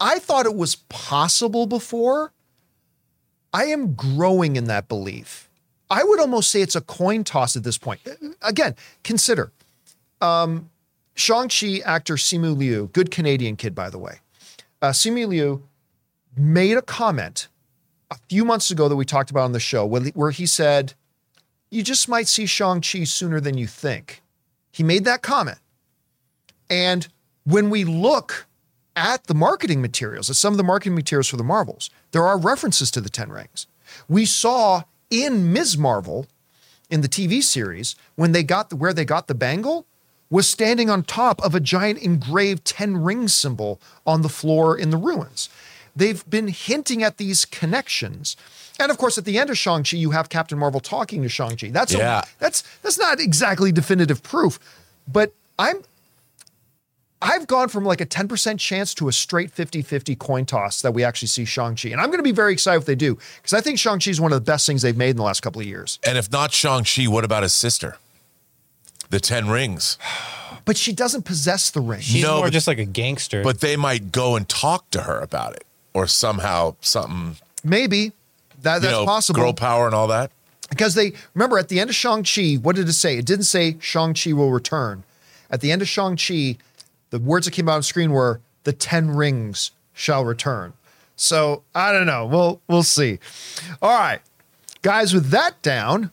I 0.00 0.18
thought 0.18 0.44
it 0.46 0.56
was 0.56 0.76
possible 0.88 1.66
before. 1.66 2.32
I 3.52 3.66
am 3.66 3.94
growing 3.94 4.56
in 4.56 4.64
that 4.64 4.88
belief. 4.88 5.48
I 5.90 6.02
would 6.04 6.20
almost 6.20 6.50
say 6.50 6.60
it's 6.60 6.76
a 6.76 6.80
coin 6.80 7.24
toss 7.24 7.56
at 7.56 7.62
this 7.62 7.78
point. 7.78 8.00
Again, 8.42 8.74
consider 9.04 9.52
um, 10.20 10.70
Shang-Chi 11.14 11.80
actor 11.84 12.14
Simu 12.14 12.56
Liu, 12.56 12.90
good 12.92 13.10
Canadian 13.10 13.56
kid, 13.56 13.74
by 13.74 13.88
the 13.90 13.98
way. 13.98 14.18
Uh, 14.82 14.90
Simu 14.90 15.26
Liu 15.28 15.62
made 16.38 16.76
a 16.76 16.82
comment 16.82 17.48
a 18.10 18.16
few 18.28 18.44
months 18.44 18.70
ago 18.70 18.88
that 18.88 18.96
we 18.96 19.04
talked 19.04 19.30
about 19.30 19.44
on 19.44 19.52
the 19.52 19.60
show 19.60 19.84
where 19.86 20.30
he 20.30 20.46
said, 20.46 20.94
You 21.70 21.82
just 21.82 22.08
might 22.08 22.28
see 22.28 22.46
Shang-Chi 22.46 23.04
sooner 23.04 23.40
than 23.40 23.58
you 23.58 23.66
think. 23.66 24.22
He 24.72 24.82
made 24.82 25.04
that 25.04 25.22
comment. 25.22 25.58
And 26.70 27.08
when 27.44 27.70
we 27.70 27.84
look 27.84 28.46
at 28.94 29.24
the 29.24 29.34
marketing 29.34 29.80
materials, 29.80 30.28
at 30.28 30.36
some 30.36 30.52
of 30.52 30.58
the 30.58 30.64
marketing 30.64 30.94
materials 30.94 31.28
for 31.28 31.36
the 31.36 31.44
Marvels, 31.44 31.90
there 32.12 32.26
are 32.26 32.38
references 32.38 32.90
to 32.90 33.00
the 33.00 33.08
Ten 33.08 33.30
Rings. 33.30 33.66
We 34.08 34.24
saw 34.24 34.82
in 35.10 35.52
Ms. 35.52 35.78
Marvel, 35.78 36.26
in 36.90 37.00
the 37.00 37.08
TV 37.08 37.42
series, 37.42 37.96
when 38.16 38.32
they 38.32 38.42
got 38.42 38.70
the, 38.70 38.76
where 38.76 38.92
they 38.92 39.04
got 39.04 39.28
the 39.28 39.34
bangle, 39.34 39.86
was 40.30 40.46
standing 40.46 40.90
on 40.90 41.02
top 41.02 41.42
of 41.42 41.54
a 41.54 41.60
giant 41.60 41.98
engraved 42.00 42.64
Ten 42.64 42.96
Rings 42.96 43.34
symbol 43.34 43.80
on 44.06 44.22
the 44.22 44.28
floor 44.28 44.76
in 44.76 44.90
the 44.90 44.96
ruins. 44.96 45.48
They've 45.96 46.28
been 46.28 46.48
hinting 46.48 47.02
at 47.02 47.16
these 47.16 47.44
connections. 47.44 48.36
And 48.80 48.90
of 48.90 48.98
course, 48.98 49.18
at 49.18 49.24
the 49.24 49.38
end 49.38 49.50
of 49.50 49.58
Shang-Chi, 49.58 49.96
you 49.96 50.10
have 50.12 50.28
Captain 50.28 50.58
Marvel 50.58 50.80
talking 50.80 51.22
to 51.22 51.28
Shang-Chi. 51.28 51.70
That's 51.70 51.94
a- 51.94 51.98
Yeah. 51.98 52.22
that's 52.38 52.62
that's 52.82 52.98
not 52.98 53.18
exactly 53.20 53.72
definitive 53.72 54.22
proof, 54.22 54.58
but 55.06 55.32
I'm 55.58 55.82
I've 57.20 57.48
gone 57.48 57.68
from 57.68 57.84
like 57.84 58.00
a 58.00 58.06
10% 58.06 58.60
chance 58.60 58.94
to 58.94 59.08
a 59.08 59.12
straight 59.12 59.52
50-50 59.52 60.16
coin 60.20 60.46
toss 60.46 60.82
that 60.82 60.92
we 60.94 61.02
actually 61.02 61.26
see 61.26 61.44
Shang-Chi. 61.44 61.88
And 61.88 62.00
I'm 62.00 62.06
going 62.08 62.20
to 62.20 62.22
be 62.22 62.30
very 62.30 62.52
excited 62.52 62.78
if 62.78 62.86
they 62.86 62.94
do, 62.94 63.18
because 63.38 63.52
I 63.52 63.60
think 63.60 63.80
Shang-Chi 63.80 64.08
is 64.12 64.20
one 64.20 64.32
of 64.32 64.36
the 64.36 64.44
best 64.48 64.66
things 64.66 64.82
they've 64.82 64.96
made 64.96 65.10
in 65.10 65.16
the 65.16 65.24
last 65.24 65.40
couple 65.40 65.60
of 65.60 65.66
years. 65.66 65.98
And 66.06 66.16
if 66.16 66.30
not 66.30 66.52
Shang 66.52 66.84
Chi, 66.84 67.06
what 67.08 67.24
about 67.24 67.42
his 67.42 67.52
sister? 67.52 67.96
The 69.10 69.18
Ten 69.18 69.48
Rings. 69.48 69.98
But 70.64 70.76
she 70.76 70.92
doesn't 70.92 71.22
possess 71.24 71.70
the 71.70 71.80
ring. 71.80 72.02
She's 72.02 72.22
No, 72.22 72.36
more 72.36 72.44
but- 72.46 72.52
just 72.52 72.68
like 72.68 72.78
a 72.78 72.84
gangster. 72.84 73.42
But 73.42 73.60
they 73.62 73.74
might 73.76 74.12
go 74.12 74.36
and 74.36 74.48
talk 74.48 74.88
to 74.90 75.02
her 75.02 75.18
about 75.18 75.54
it, 75.56 75.64
or 75.98 76.06
somehow 76.06 76.76
something. 76.80 77.36
Maybe 77.64 78.12
that, 78.62 78.76
You 78.76 78.80
that's 78.80 78.92
know, 78.92 79.04
possible. 79.04 79.40
girl 79.40 79.52
power 79.52 79.86
and 79.86 79.94
all 79.94 80.06
that. 80.08 80.30
Because 80.70 80.94
they 80.94 81.12
remember 81.34 81.58
at 81.58 81.68
the 81.68 81.80
end 81.80 81.90
of 81.90 81.96
Shang-Chi, 81.96 82.54
what 82.62 82.76
did 82.76 82.88
it 82.88 82.92
say? 82.92 83.18
It 83.18 83.24
didn't 83.26 83.44
say 83.46 83.76
Shang-Chi 83.80 84.32
will 84.32 84.50
return. 84.52 85.02
At 85.50 85.60
the 85.60 85.72
end 85.72 85.80
of 85.82 85.88
Shang-Chi, 85.88 86.56
the 87.10 87.18
words 87.18 87.46
that 87.46 87.52
came 87.52 87.68
out 87.68 87.76
on 87.76 87.82
screen 87.82 88.12
were 88.12 88.40
the 88.64 88.72
10 88.72 89.10
rings 89.10 89.70
shall 89.94 90.24
return. 90.24 90.74
So 91.16 91.62
I 91.74 91.90
don't 91.92 92.06
know. 92.06 92.26
We'll 92.26 92.60
we'll 92.68 92.82
see. 92.84 93.18
All 93.82 93.98
right. 93.98 94.20
Guys, 94.82 95.12
with 95.12 95.30
that 95.30 95.60
down, 95.62 96.12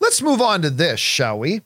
let's 0.00 0.22
move 0.22 0.40
on 0.40 0.62
to 0.62 0.70
this, 0.70 0.98
shall 0.98 1.38
we? 1.38 1.60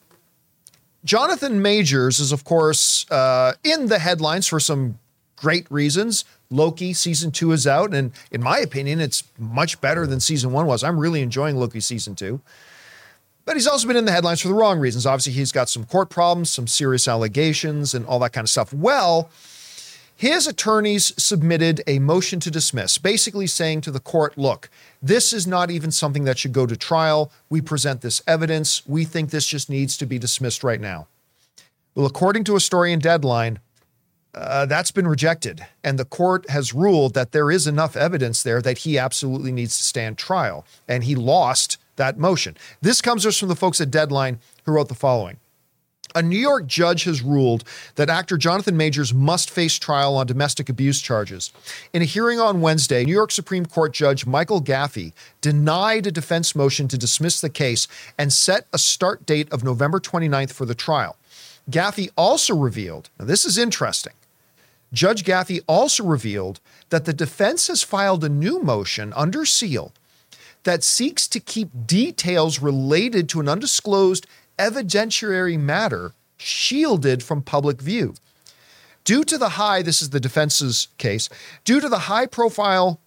Jonathan 1.05 1.61
Majors 1.61 2.19
is, 2.19 2.31
of 2.31 2.43
course, 2.43 3.09
uh, 3.09 3.53
in 3.63 3.87
the 3.87 3.99
headlines 3.99 4.45
for 4.47 4.59
some 4.59 4.99
great 5.35 5.65
reasons. 5.71 6.25
Loki 6.51 6.93
season 6.93 7.31
two 7.31 7.51
is 7.51 7.65
out, 7.65 7.93
and 7.93 8.11
in 8.29 8.43
my 8.43 8.59
opinion, 8.59 8.99
it's 8.99 9.23
much 9.39 9.81
better 9.81 10.05
than 10.05 10.19
season 10.19 10.51
one 10.51 10.67
was. 10.67 10.83
I'm 10.83 10.99
really 10.99 11.21
enjoying 11.21 11.55
Loki 11.55 11.79
season 11.79 12.13
two. 12.13 12.41
But 13.45 13.55
he's 13.55 13.67
also 13.67 13.87
been 13.87 13.97
in 13.97 14.05
the 14.05 14.11
headlines 14.11 14.41
for 14.41 14.49
the 14.49 14.53
wrong 14.53 14.79
reasons. 14.79 15.05
Obviously, 15.05 15.33
he's 15.33 15.51
got 15.51 15.69
some 15.69 15.85
court 15.85 16.09
problems, 16.09 16.51
some 16.51 16.67
serious 16.67 17.07
allegations, 17.07 17.95
and 17.95 18.05
all 18.05 18.19
that 18.19 18.33
kind 18.33 18.45
of 18.45 18.49
stuff. 18.49 18.71
Well, 18.71 19.31
his 20.15 20.45
attorneys 20.45 21.11
submitted 21.17 21.81
a 21.87 21.97
motion 21.97 22.39
to 22.41 22.51
dismiss, 22.51 22.99
basically 22.99 23.47
saying 23.47 23.81
to 23.81 23.91
the 23.91 23.99
court, 23.99 24.37
look, 24.37 24.69
this 25.01 25.33
is 25.33 25.47
not 25.47 25.71
even 25.71 25.89
something 25.89 26.25
that 26.25 26.37
should 26.37 26.53
go 26.53 26.67
to 26.67 26.77
trial. 26.77 27.31
We 27.49 27.61
present 27.61 28.01
this 28.01 28.21
evidence. 28.27 28.85
We 28.85 29.03
think 29.03 29.31
this 29.31 29.47
just 29.47 29.67
needs 29.67 29.97
to 29.97 30.05
be 30.05 30.19
dismissed 30.19 30.63
right 30.63 30.79
now. 30.79 31.07
Well, 31.95 32.05
according 32.05 32.43
to 32.43 32.55
a 32.55 32.59
story 32.59 32.93
in 32.93 32.99
Deadline, 32.99 33.59
uh, 34.33 34.65
that's 34.65 34.91
been 34.91 35.07
rejected. 35.07 35.65
And 35.83 35.99
the 35.99 36.05
court 36.05 36.49
has 36.49 36.73
ruled 36.73 37.13
that 37.13 37.31
there 37.31 37.51
is 37.51 37.67
enough 37.67 37.95
evidence 37.95 38.43
there 38.43 38.61
that 38.61 38.79
he 38.79 38.97
absolutely 38.97 39.51
needs 39.51 39.77
to 39.77 39.83
stand 39.83 40.17
trial. 40.17 40.65
And 40.87 41.03
he 41.03 41.15
lost 41.15 41.77
that 41.97 42.17
motion. 42.17 42.55
This 42.81 43.01
comes 43.01 43.25
us 43.25 43.37
from 43.37 43.49
the 43.49 43.55
folks 43.55 43.81
at 43.81 43.91
Deadline 43.91 44.39
who 44.65 44.71
wrote 44.71 44.87
the 44.87 44.95
following. 44.95 45.37
A 46.13 46.21
New 46.21 46.37
York 46.37 46.67
judge 46.67 47.05
has 47.05 47.21
ruled 47.21 47.63
that 47.95 48.09
actor 48.09 48.37
Jonathan 48.37 48.75
Majors 48.75 49.13
must 49.13 49.49
face 49.49 49.79
trial 49.79 50.17
on 50.17 50.27
domestic 50.27 50.67
abuse 50.67 51.01
charges. 51.01 51.53
In 51.93 52.01
a 52.01 52.05
hearing 52.05 52.37
on 52.37 52.59
Wednesday, 52.59 53.05
New 53.05 53.13
York 53.13 53.31
Supreme 53.31 53.65
Court 53.65 53.93
Judge 53.93 54.25
Michael 54.25 54.61
Gaffey 54.61 55.13
denied 55.39 56.05
a 56.05 56.11
defense 56.11 56.53
motion 56.53 56.89
to 56.89 56.97
dismiss 56.97 57.39
the 57.39 57.49
case 57.49 57.87
and 58.17 58.33
set 58.33 58.67
a 58.73 58.77
start 58.77 59.25
date 59.25 59.49
of 59.53 59.63
November 59.63 60.01
29th 60.01 60.51
for 60.51 60.65
the 60.65 60.75
trial. 60.75 61.15
Gaffey 61.69 62.09
also 62.17 62.55
revealed, 62.55 63.09
now 63.17 63.25
this 63.25 63.45
is 63.45 63.57
interesting. 63.57 64.13
Judge 64.93 65.23
Gaffey 65.23 65.61
also 65.67 66.03
revealed 66.03 66.59
that 66.89 67.05
the 67.05 67.13
defense 67.13 67.67
has 67.67 67.81
filed 67.81 68.23
a 68.23 68.29
new 68.29 68.61
motion 68.61 69.13
under 69.15 69.45
seal 69.45 69.93
that 70.63 70.83
seeks 70.83 71.27
to 71.29 71.39
keep 71.39 71.69
details 71.87 72.59
related 72.59 73.29
to 73.29 73.39
an 73.39 73.47
undisclosed 73.47 74.27
evidentiary 74.59 75.59
matter 75.59 76.13
shielded 76.37 77.23
from 77.23 77.41
public 77.41 77.81
view. 77.81 78.13
Due 79.03 79.23
to 79.23 79.37
the 79.37 79.49
high, 79.49 79.81
this 79.81 80.01
is 80.01 80.11
the 80.11 80.19
defense's 80.19 80.87
case, 80.97 81.29
due 81.63 81.79
to 81.79 81.89
the 81.89 81.99
high 81.99 82.25
profile 82.25 82.99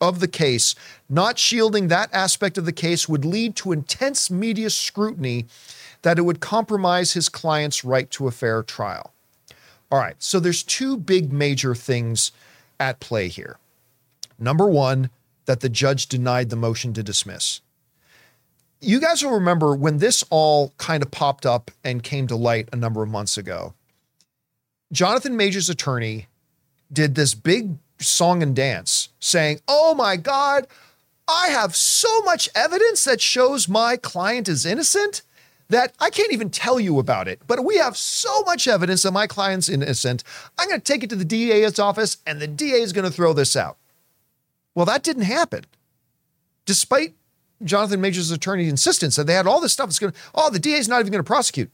of 0.00 0.20
the 0.20 0.28
case, 0.28 0.74
not 1.08 1.38
shielding 1.38 1.88
that 1.88 2.08
aspect 2.12 2.56
of 2.56 2.64
the 2.64 2.72
case 2.72 3.08
would 3.08 3.24
lead 3.24 3.56
to 3.56 3.72
intense 3.72 4.30
media 4.30 4.70
scrutiny 4.70 5.46
that 6.02 6.18
it 6.18 6.22
would 6.22 6.40
compromise 6.40 7.12
his 7.12 7.28
client's 7.28 7.84
right 7.84 8.10
to 8.10 8.28
a 8.28 8.30
fair 8.30 8.62
trial. 8.62 9.12
All 9.90 9.98
right, 9.98 10.16
so 10.18 10.38
there's 10.38 10.62
two 10.62 10.96
big 10.96 11.32
major 11.32 11.74
things 11.74 12.32
at 12.78 13.00
play 13.00 13.28
here. 13.28 13.58
Number 14.38 14.66
one, 14.66 15.10
that 15.46 15.60
the 15.60 15.68
judge 15.68 16.06
denied 16.06 16.48
the 16.48 16.56
motion 16.56 16.92
to 16.94 17.02
dismiss. 17.02 17.60
You 18.80 19.00
guys 19.00 19.22
will 19.22 19.32
remember 19.32 19.74
when 19.74 19.98
this 19.98 20.24
all 20.30 20.72
kind 20.78 21.02
of 21.02 21.10
popped 21.10 21.44
up 21.44 21.70
and 21.82 22.02
came 22.02 22.26
to 22.28 22.36
light 22.36 22.68
a 22.72 22.76
number 22.76 23.02
of 23.02 23.08
months 23.08 23.36
ago. 23.36 23.74
Jonathan 24.92 25.36
Major's 25.36 25.68
attorney 25.68 26.28
did 26.92 27.14
this 27.14 27.34
big 27.34 27.76
song 27.98 28.42
and 28.42 28.56
dance 28.56 29.10
saying, 29.18 29.60
Oh 29.68 29.94
my 29.94 30.16
God, 30.16 30.66
I 31.28 31.48
have 31.48 31.76
so 31.76 32.22
much 32.22 32.48
evidence 32.54 33.04
that 33.04 33.20
shows 33.20 33.68
my 33.68 33.96
client 33.96 34.48
is 34.48 34.64
innocent 34.64 35.22
that 35.70 35.94
I 36.00 36.10
can't 36.10 36.32
even 36.32 36.50
tell 36.50 36.78
you 36.78 36.98
about 36.98 37.28
it. 37.28 37.40
But 37.46 37.64
we 37.64 37.76
have 37.78 37.96
so 37.96 38.42
much 38.42 38.68
evidence 38.68 39.02
that 39.04 39.12
my 39.12 39.26
client's 39.26 39.68
innocent. 39.68 40.22
I'm 40.58 40.68
going 40.68 40.80
to 40.80 40.84
take 40.84 41.02
it 41.02 41.10
to 41.10 41.16
the 41.16 41.24
DA's 41.24 41.78
office 41.78 42.18
and 42.26 42.40
the 42.40 42.46
DA 42.46 42.80
is 42.80 42.92
going 42.92 43.06
to 43.06 43.10
throw 43.10 43.32
this 43.32 43.56
out. 43.56 43.78
Well, 44.74 44.86
that 44.86 45.02
didn't 45.02 45.22
happen. 45.22 45.64
Despite 46.66 47.14
Jonathan 47.64 48.00
Major's 48.00 48.30
attorney's 48.30 48.70
insistence 48.70 49.16
that 49.16 49.26
they 49.26 49.34
had 49.34 49.46
all 49.46 49.60
this 49.60 49.72
stuff, 49.72 49.88
it's 49.88 49.98
going 49.98 50.12
to, 50.12 50.18
oh, 50.34 50.50
the 50.50 50.58
DA 50.58 50.78
is 50.78 50.88
not 50.88 51.00
even 51.00 51.12
going 51.12 51.24
to 51.24 51.26
prosecute. 51.26 51.70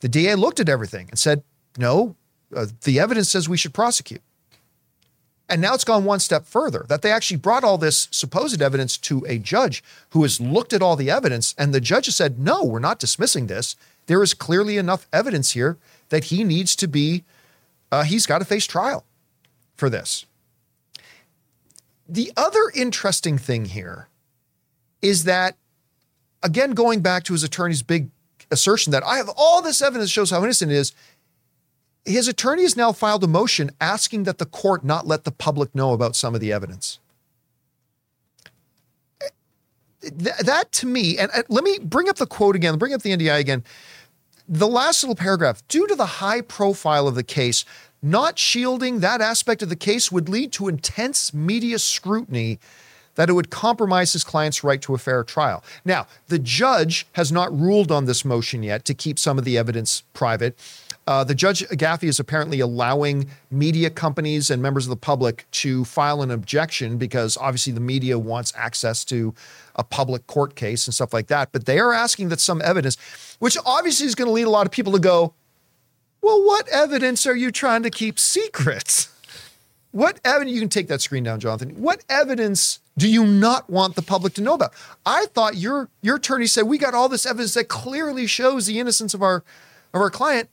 The 0.00 0.08
DA 0.08 0.34
looked 0.34 0.60
at 0.60 0.68
everything 0.68 1.08
and 1.08 1.18
said, 1.18 1.42
no, 1.78 2.16
uh, 2.54 2.66
the 2.82 2.98
evidence 3.00 3.30
says 3.30 3.48
we 3.48 3.56
should 3.56 3.74
prosecute. 3.74 4.22
And 5.48 5.60
now 5.60 5.74
it's 5.74 5.84
gone 5.84 6.04
one 6.04 6.20
step 6.20 6.46
further 6.46 6.86
that 6.88 7.02
they 7.02 7.12
actually 7.12 7.36
brought 7.36 7.64
all 7.64 7.76
this 7.76 8.08
supposed 8.10 8.62
evidence 8.62 8.96
to 8.98 9.24
a 9.28 9.38
judge 9.38 9.84
who 10.10 10.22
has 10.22 10.40
looked 10.40 10.72
at 10.72 10.82
all 10.82 10.96
the 10.96 11.10
evidence. 11.10 11.54
And 11.58 11.74
the 11.74 11.80
judge 11.80 12.06
has 12.06 12.16
said, 12.16 12.38
no, 12.38 12.64
we're 12.64 12.78
not 12.78 12.98
dismissing 12.98 13.46
this. 13.46 13.76
There 14.06 14.22
is 14.22 14.32
clearly 14.32 14.78
enough 14.78 15.06
evidence 15.12 15.52
here 15.52 15.76
that 16.08 16.24
he 16.24 16.44
needs 16.44 16.74
to 16.76 16.88
be, 16.88 17.24
uh, 17.92 18.04
he's 18.04 18.26
got 18.26 18.38
to 18.38 18.44
face 18.44 18.66
trial 18.66 19.04
for 19.76 19.90
this. 19.90 20.24
The 22.08 22.32
other 22.36 22.70
interesting 22.74 23.38
thing 23.38 23.66
here 23.66 24.08
is 25.02 25.24
that, 25.24 25.56
again, 26.42 26.72
going 26.72 27.00
back 27.00 27.24
to 27.24 27.32
his 27.32 27.44
attorney's 27.44 27.82
big 27.82 28.10
assertion 28.50 28.90
that 28.92 29.02
I 29.04 29.16
have 29.16 29.30
all 29.36 29.62
this 29.62 29.82
evidence 29.82 30.10
shows 30.10 30.30
how 30.30 30.42
innocent 30.42 30.70
he 30.70 30.76
is, 30.76 30.92
his 32.04 32.28
attorney 32.28 32.62
has 32.62 32.76
now 32.76 32.92
filed 32.92 33.24
a 33.24 33.28
motion 33.28 33.70
asking 33.80 34.24
that 34.24 34.38
the 34.38 34.46
court 34.46 34.84
not 34.84 35.06
let 35.06 35.24
the 35.24 35.30
public 35.30 35.74
know 35.74 35.92
about 35.92 36.14
some 36.14 36.34
of 36.34 36.40
the 36.40 36.52
evidence. 36.52 36.98
Th- 40.02 40.36
that 40.40 40.70
to 40.72 40.86
me, 40.86 41.16
and, 41.18 41.30
and 41.34 41.44
let 41.48 41.64
me 41.64 41.78
bring 41.78 42.08
up 42.08 42.16
the 42.16 42.26
quote 42.26 42.56
again, 42.56 42.76
bring 42.78 42.92
up 42.92 43.02
the 43.02 43.10
NDI 43.10 43.38
again. 43.38 43.64
The 44.46 44.68
last 44.68 45.02
little 45.02 45.16
paragraph 45.16 45.66
due 45.68 45.86
to 45.86 45.94
the 45.94 46.06
high 46.06 46.42
profile 46.42 47.08
of 47.08 47.14
the 47.14 47.22
case, 47.22 47.64
not 48.02 48.38
shielding 48.38 49.00
that 49.00 49.22
aspect 49.22 49.62
of 49.62 49.70
the 49.70 49.76
case 49.76 50.12
would 50.12 50.28
lead 50.28 50.52
to 50.52 50.68
intense 50.68 51.32
media 51.32 51.78
scrutiny 51.78 52.58
that 53.14 53.30
it 53.30 53.32
would 53.32 53.48
compromise 53.48 54.12
his 54.12 54.24
client's 54.24 54.62
right 54.62 54.82
to 54.82 54.94
a 54.94 54.98
fair 54.98 55.24
trial. 55.24 55.64
Now, 55.84 56.06
the 56.28 56.38
judge 56.38 57.06
has 57.12 57.32
not 57.32 57.58
ruled 57.58 57.90
on 57.90 58.04
this 58.04 58.24
motion 58.24 58.62
yet 58.62 58.84
to 58.86 58.94
keep 58.94 59.18
some 59.18 59.38
of 59.38 59.44
the 59.44 59.56
evidence 59.56 60.02
private. 60.12 60.58
Uh, 61.06 61.22
the 61.22 61.34
judge 61.34 61.66
Gaffey 61.68 62.04
is 62.04 62.18
apparently 62.18 62.60
allowing 62.60 63.28
media 63.50 63.90
companies 63.90 64.50
and 64.50 64.62
members 64.62 64.86
of 64.86 64.90
the 64.90 64.96
public 64.96 65.46
to 65.50 65.84
file 65.84 66.22
an 66.22 66.30
objection 66.30 66.96
because 66.96 67.36
obviously 67.36 67.72
the 67.72 67.80
media 67.80 68.18
wants 68.18 68.52
access 68.56 69.04
to 69.06 69.34
a 69.76 69.84
public 69.84 70.26
court 70.26 70.54
case 70.54 70.86
and 70.86 70.94
stuff 70.94 71.12
like 71.12 71.26
that. 71.26 71.52
But 71.52 71.66
they 71.66 71.78
are 71.78 71.92
asking 71.92 72.30
that 72.30 72.40
some 72.40 72.62
evidence, 72.62 72.96
which 73.38 73.58
obviously 73.66 74.06
is 74.06 74.14
going 74.14 74.28
to 74.28 74.32
lead 74.32 74.46
a 74.46 74.50
lot 74.50 74.66
of 74.66 74.72
people 74.72 74.92
to 74.92 74.98
go, 74.98 75.34
well, 76.22 76.42
what 76.42 76.66
evidence 76.68 77.26
are 77.26 77.36
you 77.36 77.50
trying 77.50 77.82
to 77.82 77.90
keep 77.90 78.18
secret? 78.18 79.08
What 79.90 80.18
evidence? 80.24 80.54
You 80.54 80.60
can 80.60 80.70
take 80.70 80.88
that 80.88 81.02
screen 81.02 81.22
down, 81.22 81.38
Jonathan. 81.38 81.70
What 81.80 82.02
evidence 82.08 82.80
do 82.96 83.08
you 83.08 83.24
not 83.26 83.68
want 83.68 83.94
the 83.94 84.02
public 84.02 84.34
to 84.34 84.40
know 84.40 84.54
about? 84.54 84.72
I 85.04 85.26
thought 85.26 85.56
your 85.56 85.88
your 86.02 86.16
attorney 86.16 86.46
said 86.46 86.62
we 86.62 86.78
got 86.78 86.94
all 86.94 87.08
this 87.08 87.26
evidence 87.26 87.54
that 87.54 87.68
clearly 87.68 88.26
shows 88.26 88.66
the 88.66 88.80
innocence 88.80 89.14
of 89.14 89.22
our 89.22 89.44
of 89.92 90.00
our 90.00 90.10
client. 90.10 90.48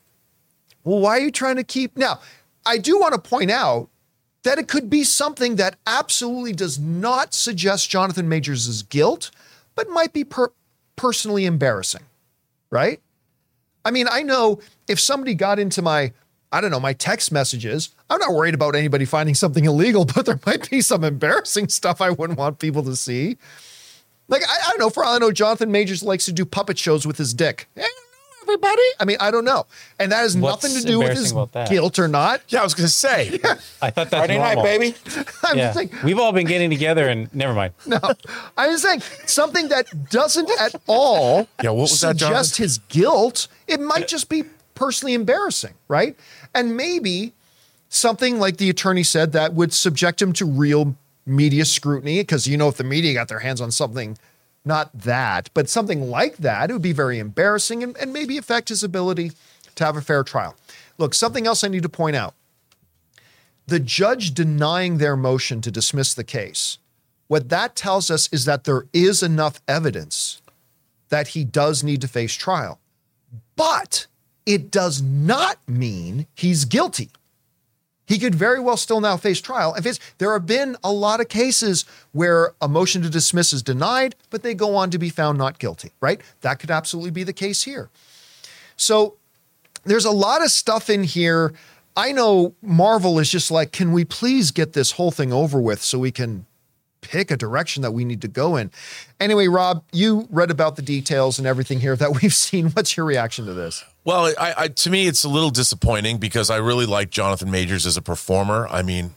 Well, 0.83 0.99
why 0.99 1.17
are 1.17 1.21
you 1.21 1.31
trying 1.31 1.57
to 1.57 1.63
keep 1.63 1.97
now? 1.97 2.19
I 2.65 2.77
do 2.77 2.99
want 2.99 3.13
to 3.13 3.19
point 3.19 3.51
out 3.51 3.89
that 4.43 4.57
it 4.57 4.67
could 4.67 4.89
be 4.89 5.03
something 5.03 5.55
that 5.57 5.75
absolutely 5.85 6.53
does 6.53 6.79
not 6.79 7.33
suggest 7.33 7.89
Jonathan 7.89 8.27
Majors' 8.27 8.83
guilt, 8.83 9.31
but 9.75 9.89
might 9.89 10.13
be 10.13 10.23
per- 10.23 10.51
personally 10.95 11.45
embarrassing, 11.45 12.03
right? 12.69 12.99
I 13.85 13.91
mean, 13.91 14.07
I 14.09 14.23
know 14.23 14.59
if 14.87 14.99
somebody 14.99 15.35
got 15.35 15.59
into 15.59 15.81
my, 15.81 16.13
I 16.51 16.61
don't 16.61 16.71
know, 16.71 16.79
my 16.79 16.93
text 16.93 17.31
messages, 17.31 17.89
I'm 18.09 18.19
not 18.19 18.33
worried 18.33 18.53
about 18.53 18.75
anybody 18.75 19.05
finding 19.05 19.35
something 19.35 19.65
illegal, 19.65 20.05
but 20.15 20.25
there 20.25 20.39
might 20.45 20.69
be 20.69 20.81
some 20.81 21.03
embarrassing 21.03 21.69
stuff 21.69 22.01
I 22.01 22.09
wouldn't 22.09 22.39
want 22.39 22.59
people 22.59 22.83
to 22.83 22.95
see. 22.95 23.37
Like, 24.27 24.43
I, 24.47 24.67
I 24.67 24.69
don't 24.69 24.79
know, 24.79 24.89
for 24.89 25.03
all 25.03 25.15
I 25.15 25.17
know, 25.19 25.31
Jonathan 25.31 25.71
Majors 25.71 26.03
likes 26.03 26.25
to 26.25 26.31
do 26.31 26.45
puppet 26.45 26.77
shows 26.77 27.05
with 27.05 27.17
his 27.17 27.33
dick. 27.33 27.67
Know, 27.75 27.83
everybody. 28.51 28.81
I 28.99 29.05
mean, 29.05 29.17
I 29.19 29.31
don't 29.31 29.45
know. 29.45 29.65
And 29.99 30.11
that 30.11 30.17
has 30.17 30.35
What's 30.37 30.63
nothing 30.63 30.79
to 30.81 30.85
do 30.87 30.99
with 30.99 31.11
his 31.13 31.31
about 31.31 31.51
that? 31.53 31.69
guilt 31.69 31.99
or 31.99 32.07
not. 32.07 32.41
Yeah, 32.49 32.61
I 32.61 32.63
was 32.63 32.73
going 32.73 32.87
to 32.87 32.93
say. 32.93 33.39
I 33.81 33.89
thought 33.89 34.09
that's 34.09 34.09
Friday 34.09 34.37
night, 34.37 34.61
baby. 34.63 34.95
I'm 35.43 35.57
Yeah, 35.57 35.73
just 35.73 35.77
saying, 35.77 35.89
we've 36.03 36.19
all 36.19 36.31
been 36.31 36.47
getting 36.47 36.69
together, 36.69 37.07
and 37.07 37.33
never 37.33 37.53
mind. 37.53 37.73
no, 37.85 37.99
I'm 38.57 38.71
just 38.71 38.83
saying 38.83 39.01
something 39.25 39.69
that 39.69 40.09
doesn't 40.09 40.49
at 40.59 40.75
all 40.87 41.47
Yeah, 41.63 41.69
what 41.71 41.81
was 41.83 42.01
that, 42.01 42.19
suggest 42.19 42.57
his 42.57 42.77
guilt. 42.89 43.47
It 43.67 43.79
might 43.79 44.07
just 44.07 44.29
be 44.29 44.43
personally 44.75 45.13
embarrassing, 45.13 45.73
right? 45.87 46.17
And 46.53 46.75
maybe 46.75 47.33
something 47.89 48.39
like 48.39 48.57
the 48.57 48.69
attorney 48.69 49.03
said 49.03 49.31
that 49.33 49.53
would 49.53 49.73
subject 49.73 50.21
him 50.21 50.33
to 50.33 50.45
real 50.45 50.95
media 51.25 51.63
scrutiny 51.65 52.19
because 52.21 52.47
you 52.47 52.57
know 52.57 52.67
if 52.67 52.75
the 52.77 52.83
media 52.83 53.13
got 53.13 53.27
their 53.27 53.39
hands 53.39 53.61
on 53.61 53.69
something 53.71 54.17
not 54.63 54.91
that 54.93 55.49
but 55.53 55.69
something 55.69 56.09
like 56.09 56.37
that 56.37 56.69
it 56.69 56.73
would 56.73 56.81
be 56.81 56.93
very 56.93 57.19
embarrassing 57.19 57.83
and, 57.83 57.97
and 57.97 58.13
maybe 58.13 58.37
affect 58.37 58.69
his 58.69 58.83
ability 58.83 59.31
to 59.75 59.85
have 59.85 59.97
a 59.97 60.01
fair 60.01 60.23
trial. 60.23 60.55
Look 60.97 61.13
something 61.13 61.47
else 61.47 61.63
i 61.63 61.67
need 61.67 61.83
to 61.83 61.89
point 61.89 62.15
out. 62.15 62.33
The 63.67 63.79
judge 63.79 64.33
denying 64.33 64.97
their 64.97 65.15
motion 65.15 65.61
to 65.61 65.71
dismiss 65.71 66.13
the 66.13 66.23
case 66.23 66.77
what 67.31 67.47
that 67.47 67.77
tells 67.77 68.11
us 68.11 68.27
is 68.33 68.43
that 68.43 68.65
there 68.65 68.87
is 68.91 69.23
enough 69.23 69.61
evidence 69.65 70.41
that 71.07 71.29
he 71.29 71.45
does 71.45 71.81
need 71.81 72.01
to 72.01 72.07
face 72.09 72.33
trial. 72.33 72.77
But 73.55 74.07
it 74.45 74.69
does 74.69 75.01
not 75.01 75.57
mean 75.65 76.27
he's 76.35 76.65
guilty 76.65 77.09
he 78.11 78.19
could 78.19 78.35
very 78.35 78.59
well 78.59 78.75
still 78.75 78.99
now 78.99 79.15
face 79.15 79.39
trial. 79.39 79.73
It's, 79.77 79.97
there 80.17 80.33
have 80.33 80.45
been 80.45 80.75
a 80.83 80.91
lot 80.91 81.21
of 81.21 81.29
cases 81.29 81.85
where 82.11 82.53
a 82.61 82.67
motion 82.67 83.01
to 83.03 83.09
dismiss 83.09 83.53
is 83.53 83.63
denied, 83.63 84.15
but 84.29 84.43
they 84.43 84.53
go 84.53 84.75
on 84.75 84.89
to 84.89 84.99
be 84.99 85.07
found 85.07 85.37
not 85.37 85.59
guilty, 85.59 85.93
right? 86.01 86.19
That 86.41 86.59
could 86.59 86.69
absolutely 86.69 87.11
be 87.11 87.23
the 87.23 87.31
case 87.31 87.63
here. 87.63 87.89
So 88.75 89.15
there's 89.85 90.03
a 90.03 90.11
lot 90.11 90.43
of 90.43 90.51
stuff 90.51 90.89
in 90.89 91.05
here. 91.05 91.53
I 91.95 92.11
know 92.11 92.53
Marvel 92.61 93.17
is 93.17 93.29
just 93.29 93.49
like, 93.49 93.71
can 93.71 93.93
we 93.93 94.03
please 94.03 94.51
get 94.51 94.73
this 94.73 94.91
whole 94.91 95.11
thing 95.11 95.31
over 95.31 95.61
with 95.61 95.81
so 95.81 95.97
we 95.97 96.11
can 96.11 96.45
pick 97.11 97.29
a 97.29 97.37
direction 97.37 97.81
that 97.83 97.91
we 97.91 98.05
need 98.05 98.21
to 98.21 98.27
go 98.27 98.55
in? 98.55 98.71
Anyway, 99.19 99.47
Rob, 99.47 99.83
you 99.91 100.27
read 100.31 100.49
about 100.49 100.77
the 100.77 100.81
details 100.81 101.37
and 101.37 101.45
everything 101.45 101.79
here 101.81 101.95
that 101.95 102.11
we've 102.21 102.33
seen. 102.33 102.69
What's 102.69 102.95
your 102.95 103.05
reaction 103.05 103.45
to 103.45 103.53
this? 103.53 103.83
Well, 104.03 104.33
I, 104.39 104.53
I 104.57 104.67
to 104.69 104.89
me 104.89 105.07
it's 105.07 105.23
a 105.23 105.29
little 105.29 105.51
disappointing 105.51 106.17
because 106.17 106.49
I 106.49 106.57
really 106.57 106.85
like 106.85 107.09
Jonathan 107.09 107.51
Majors 107.51 107.85
as 107.85 107.97
a 107.97 108.01
performer. 108.01 108.67
I 108.69 108.81
mean, 108.81 109.13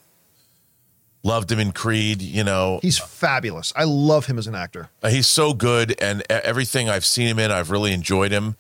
loved 1.23 1.51
him 1.51 1.59
in 1.59 1.73
Creed. 1.73 2.21
You 2.21 2.45
know, 2.45 2.81
He's 2.83 2.99
fabulous. 2.99 3.73
I 3.77 3.85
love 3.85 4.27
him 4.27 4.39
as 4.39 4.47
an 4.47 4.55
actor. 4.55 4.91
He's 5.09 5.27
so 5.27 5.55
good, 5.55 5.95
and 6.01 6.23
everything 6.31 6.91
I've 6.91 7.07
seen 7.07 7.29
him 7.29 7.39
in, 7.39 7.51
I've 7.51 7.71
really 7.71 7.93
enjoyed 7.93 8.33
him. 8.33 8.57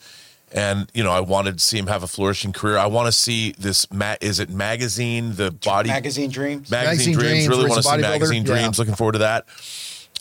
And 0.56 0.88
you 0.94 1.02
know, 1.02 1.10
I 1.10 1.20
wanted 1.20 1.58
to 1.58 1.64
see 1.64 1.76
him 1.78 1.88
have 1.88 2.02
a 2.04 2.06
flourishing 2.06 2.52
career. 2.52 2.78
I 2.78 2.86
want 2.86 3.06
to 3.06 3.12
see 3.12 3.52
this. 3.58 3.90
Ma- 3.92 4.14
is 4.20 4.38
it 4.38 4.50
magazine? 4.50 5.34
The 5.34 5.50
body 5.50 5.88
Magazine 5.90 6.30
Dreams. 6.30 6.70
magazine, 6.70 6.88
Magazine 6.88 7.14
dreams. 7.14 7.28
Dreams, 7.32 7.48
Really 7.48 7.68
want 7.68 7.82
to 7.82 7.88
see 7.90 7.96
magazine 7.98 8.44
Yeah. 8.46 8.52
dreams. 8.54 8.78
Looking 8.78 8.94
forward 8.94 9.12
to 9.14 9.18
that. 9.18 9.46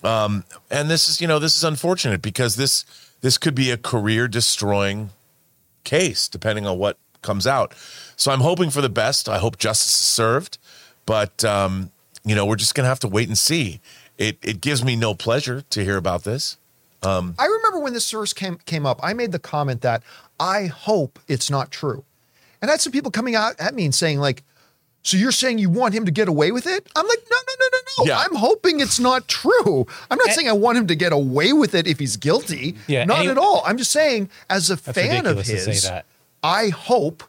Um, 0.03 0.43
and 0.71 0.89
this 0.89 1.07
is, 1.07 1.21
you 1.21 1.27
know, 1.27 1.37
this 1.39 1.55
is 1.55 1.63
unfortunate 1.63 2.21
because 2.23 2.55
this 2.55 2.83
this 3.21 3.37
could 3.37 3.53
be 3.55 3.69
a 3.71 3.77
career 3.77 4.27
destroying 4.27 5.11
case 5.83 6.27
depending 6.27 6.65
on 6.65 6.77
what 6.79 6.97
comes 7.21 7.45
out. 7.47 7.73
So 8.15 8.31
I'm 8.31 8.41
hoping 8.41 8.69
for 8.71 8.81
the 8.81 8.89
best. 8.89 9.29
I 9.29 9.37
hope 9.37 9.57
justice 9.57 9.99
is 9.99 10.05
served, 10.05 10.57
but 11.05 11.45
um, 11.45 11.91
you 12.25 12.33
know, 12.35 12.45
we're 12.45 12.55
just 12.55 12.73
gonna 12.75 12.87
have 12.87 12.99
to 13.01 13.07
wait 13.07 13.27
and 13.27 13.37
see. 13.37 13.81
It 14.17 14.39
it 14.41 14.61
gives 14.61 14.83
me 14.83 14.95
no 14.95 15.13
pleasure 15.13 15.61
to 15.69 15.83
hear 15.83 15.97
about 15.97 16.23
this. 16.23 16.57
I 17.05 17.45
remember 17.45 17.79
when 17.79 17.91
this 17.93 18.05
source 18.05 18.31
came 18.31 18.59
came 18.65 18.85
up, 18.85 19.01
I 19.03 19.11
made 19.13 19.33
the 19.33 19.39
comment 19.39 19.81
that 19.81 20.03
I 20.39 20.65
hope 20.67 21.19
it's 21.27 21.49
not 21.49 21.71
true. 21.71 22.03
And 22.61 22.69
I 22.69 22.73
had 22.73 22.81
some 22.81 22.91
people 22.91 23.11
coming 23.11 23.35
out 23.35 23.59
at 23.59 23.73
me 23.75 23.85
and 23.85 23.93
saying, 23.93 24.19
like, 24.19 24.43
so 25.05 25.17
you're 25.17 25.33
saying 25.33 25.57
you 25.59 25.69
want 25.69 25.93
him 25.93 26.05
to 26.05 26.11
get 26.11 26.29
away 26.29 26.51
with 26.51 26.65
it? 26.65 26.87
I'm 26.95 27.05
like, 27.05 27.19
no, 27.29 27.35
no, 27.35 27.53
no, 27.59 27.65
no, 27.71 28.05
no. 28.05 28.09
Yeah. 28.09 28.19
I'm 28.25 28.35
hoping 28.35 28.79
it's 28.79 28.99
not 29.01 29.27
true. 29.27 29.85
I'm 30.09 30.17
not 30.17 30.29
Eh. 30.29 30.31
saying 30.31 30.47
I 30.47 30.53
want 30.53 30.77
him 30.77 30.87
to 30.87 30.95
get 30.95 31.11
away 31.11 31.51
with 31.51 31.75
it 31.75 31.87
if 31.87 31.99
he's 31.99 32.15
guilty. 32.15 32.75
Yeah, 32.87 33.03
Not 33.03 33.19
any- 33.19 33.27
at 33.29 33.37
all. 33.37 33.63
I'm 33.65 33.77
just 33.77 33.91
saying, 33.91 34.29
as 34.49 34.69
a 34.69 34.77
fan 34.77 35.25
of 35.25 35.37
ridiculous 35.37 35.47
to 35.65 35.73
say 35.75 35.89
his. 35.89 36.03
I 36.41 36.69
hope 36.69 37.23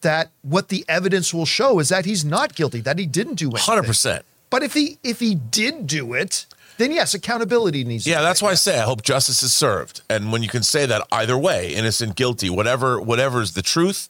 that 0.00 0.30
what 0.42 0.68
the 0.68 0.84
evidence 0.88 1.34
will 1.34 1.44
show 1.46 1.78
is 1.80 1.90
that 1.90 2.04
he's 2.06 2.24
not 2.24 2.54
guilty, 2.54 2.80
that 2.80 2.98
he 2.98 3.04
didn't 3.06 3.34
do 3.34 3.48
anything. 3.48 3.64
Hundred 3.64 3.84
percent. 3.86 4.24
But 4.48 4.62
if 4.62 4.72
he 4.72 4.98
if 5.04 5.20
he 5.20 5.34
did 5.34 5.86
do 5.86 6.14
it, 6.14 6.46
then 6.78 6.92
yes, 6.92 7.12
accountability 7.12 7.84
needs. 7.84 8.04
to 8.04 8.10
Yeah, 8.10 8.22
that's 8.22 8.40
why 8.40 8.50
I 8.50 8.54
say 8.54 8.78
I 8.78 8.84
hope 8.84 9.02
justice 9.02 9.42
is 9.42 9.52
served. 9.52 10.00
And 10.08 10.32
when 10.32 10.42
you 10.42 10.48
can 10.48 10.62
say 10.62 10.86
that 10.86 11.06
either 11.12 11.36
way, 11.36 11.74
innocent, 11.74 12.16
guilty, 12.16 12.48
whatever 12.48 13.00
whatever 13.00 13.42
is 13.42 13.52
the 13.52 13.62
truth, 13.62 14.08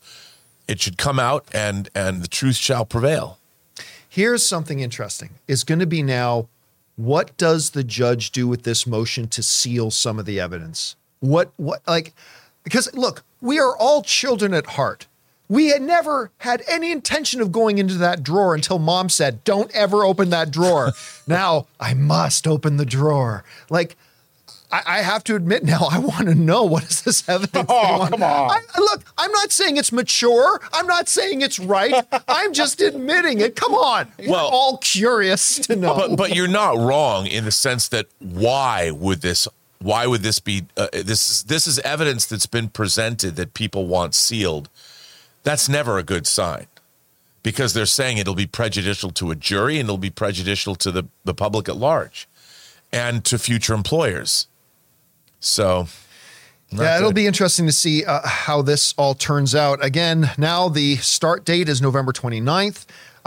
it 0.68 0.80
should 0.80 0.96
come 0.96 1.18
out 1.18 1.46
and 1.52 1.88
and 1.94 2.22
the 2.22 2.28
truth 2.28 2.56
shall 2.56 2.84
prevail. 2.84 3.38
Here's 4.08 4.46
something 4.46 4.80
interesting. 4.80 5.30
Is 5.48 5.64
going 5.64 5.80
to 5.80 5.86
be 5.86 6.02
now. 6.02 6.48
What 6.96 7.36
does 7.36 7.70
the 7.70 7.84
judge 7.84 8.32
do 8.32 8.48
with 8.48 8.64
this 8.64 8.84
motion 8.84 9.28
to 9.28 9.42
seal 9.42 9.92
some 9.92 10.18
of 10.18 10.26
the 10.26 10.40
evidence? 10.40 10.96
What 11.20 11.52
what 11.56 11.80
like 11.86 12.12
because 12.64 12.92
look, 12.94 13.24
we 13.40 13.58
are 13.58 13.76
all 13.76 14.02
children 14.02 14.52
at 14.54 14.66
heart. 14.66 15.06
We 15.48 15.68
had 15.68 15.80
never 15.82 16.30
had 16.38 16.62
any 16.68 16.92
intention 16.92 17.40
of 17.40 17.52
going 17.52 17.78
into 17.78 17.94
that 17.94 18.22
drawer 18.22 18.54
until 18.54 18.78
mom 18.78 19.08
said, 19.08 19.42
"Don't 19.44 19.74
ever 19.74 20.04
open 20.04 20.30
that 20.30 20.50
drawer." 20.50 20.92
now 21.26 21.66
I 21.80 21.94
must 21.94 22.46
open 22.46 22.76
the 22.76 22.84
drawer. 22.86 23.44
Like 23.70 23.96
I, 24.70 24.82
I 24.86 24.98
have 24.98 25.24
to 25.24 25.34
admit 25.36 25.64
now, 25.64 25.88
I 25.90 25.98
want 25.98 26.28
to 26.28 26.34
know 26.34 26.64
what 26.64 26.84
is 26.84 27.00
this 27.02 27.26
evidence? 27.28 27.66
Oh, 27.70 28.06
come 28.10 28.22
on. 28.22 28.50
I, 28.50 28.60
I- 28.74 28.80
look, 28.80 29.02
I'm 29.16 29.32
not 29.32 29.50
saying 29.50 29.78
it's 29.78 29.92
mature. 29.92 30.60
I'm 30.74 30.86
not 30.86 31.08
saying 31.08 31.40
it's 31.40 31.58
right. 31.58 31.94
I'm 32.28 32.52
just 32.52 32.80
admitting 32.82 33.40
it. 33.40 33.56
Come 33.56 33.74
on. 33.74 34.08
We're 34.18 34.30
Well- 34.32 34.50
all 34.52 34.76
curious 34.78 35.56
to 35.60 35.76
know. 35.76 35.94
But 35.96 36.16
but 36.16 36.34
you're 36.36 36.46
not 36.48 36.76
wrong 36.76 37.26
in 37.26 37.44
the 37.44 37.52
sense 37.52 37.88
that 37.88 38.06
why 38.18 38.90
would 38.90 39.22
this 39.22 39.48
why 39.80 40.06
would 40.06 40.22
this 40.22 40.40
be 40.40 40.66
uh, 40.76 40.88
this 40.92 41.28
is 41.30 41.44
this 41.44 41.66
is 41.66 41.78
evidence 41.80 42.26
that's 42.26 42.46
been 42.46 42.68
presented 42.68 43.36
that 43.36 43.54
people 43.54 43.86
want 43.86 44.14
sealed. 44.14 44.68
That's 45.42 45.68
never 45.68 45.98
a 45.98 46.02
good 46.02 46.26
sign. 46.26 46.66
Because 47.42 47.72
they're 47.72 47.86
saying 47.86 48.18
it'll 48.18 48.34
be 48.34 48.46
prejudicial 48.46 49.10
to 49.12 49.30
a 49.30 49.34
jury 49.34 49.78
and 49.78 49.86
it'll 49.86 49.96
be 49.96 50.10
prejudicial 50.10 50.74
to 50.76 50.90
the, 50.90 51.04
the 51.24 51.34
public 51.34 51.68
at 51.68 51.76
large 51.76 52.28
and 52.92 53.24
to 53.24 53.38
future 53.38 53.74
employers. 53.74 54.48
So 55.40 55.86
yeah, 56.70 56.98
it'll 56.98 57.12
be 57.12 57.26
interesting 57.26 57.66
to 57.66 57.72
see 57.72 58.04
uh, 58.04 58.26
how 58.26 58.60
this 58.60 58.92
all 58.98 59.14
turns 59.14 59.54
out. 59.54 59.82
Again, 59.84 60.30
now 60.36 60.68
the 60.68 60.96
start 60.96 61.44
date 61.44 61.68
is 61.68 61.80
November 61.80 62.12
29th. 62.12 62.84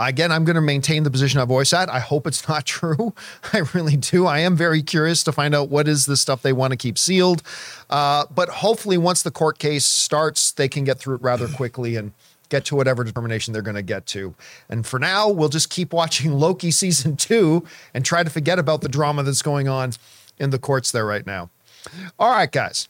Again, 0.08 0.32
I'm 0.32 0.44
going 0.44 0.56
to 0.56 0.62
maintain 0.62 1.02
the 1.02 1.10
position 1.10 1.40
I've 1.40 1.50
always 1.50 1.70
had. 1.70 1.88
I 1.88 1.98
hope 1.98 2.26
it's 2.26 2.48
not 2.48 2.64
true. 2.66 3.14
I 3.52 3.62
really 3.74 3.96
do. 3.96 4.26
I 4.26 4.40
am 4.40 4.56
very 4.56 4.82
curious 4.82 5.22
to 5.24 5.32
find 5.32 5.54
out 5.54 5.68
what 5.68 5.88
is 5.88 6.06
the 6.06 6.16
stuff 6.16 6.42
they 6.42 6.52
want 6.52 6.72
to 6.72 6.76
keep 6.76 6.98
sealed. 6.98 7.42
Uh, 7.90 8.26
but 8.34 8.48
hopefully, 8.48 8.98
once 8.98 9.22
the 9.22 9.30
court 9.30 9.58
case 9.58 9.84
starts, 9.84 10.52
they 10.52 10.68
can 10.68 10.84
get 10.84 10.98
through 10.98 11.16
it 11.16 11.22
rather 11.22 11.48
quickly 11.56 11.96
and 11.96 12.12
get 12.48 12.64
to 12.66 12.76
whatever 12.76 13.02
determination 13.02 13.52
they're 13.52 13.62
going 13.62 13.76
to 13.76 13.82
get 13.82 14.04
to. 14.04 14.34
And 14.68 14.86
for 14.86 14.98
now, 14.98 15.30
we'll 15.30 15.48
just 15.48 15.70
keep 15.70 15.92
watching 15.92 16.32
Loki 16.38 16.70
season 16.70 17.16
two 17.16 17.64
and 17.94 18.04
try 18.04 18.22
to 18.22 18.30
forget 18.30 18.58
about 18.58 18.82
the 18.82 18.88
drama 18.88 19.22
that's 19.22 19.42
going 19.42 19.68
on 19.68 19.92
in 20.38 20.50
the 20.50 20.58
courts 20.58 20.90
there 20.90 21.06
right 21.06 21.26
now. 21.26 21.50
All 22.18 22.30
right, 22.30 22.50
guys 22.50 22.88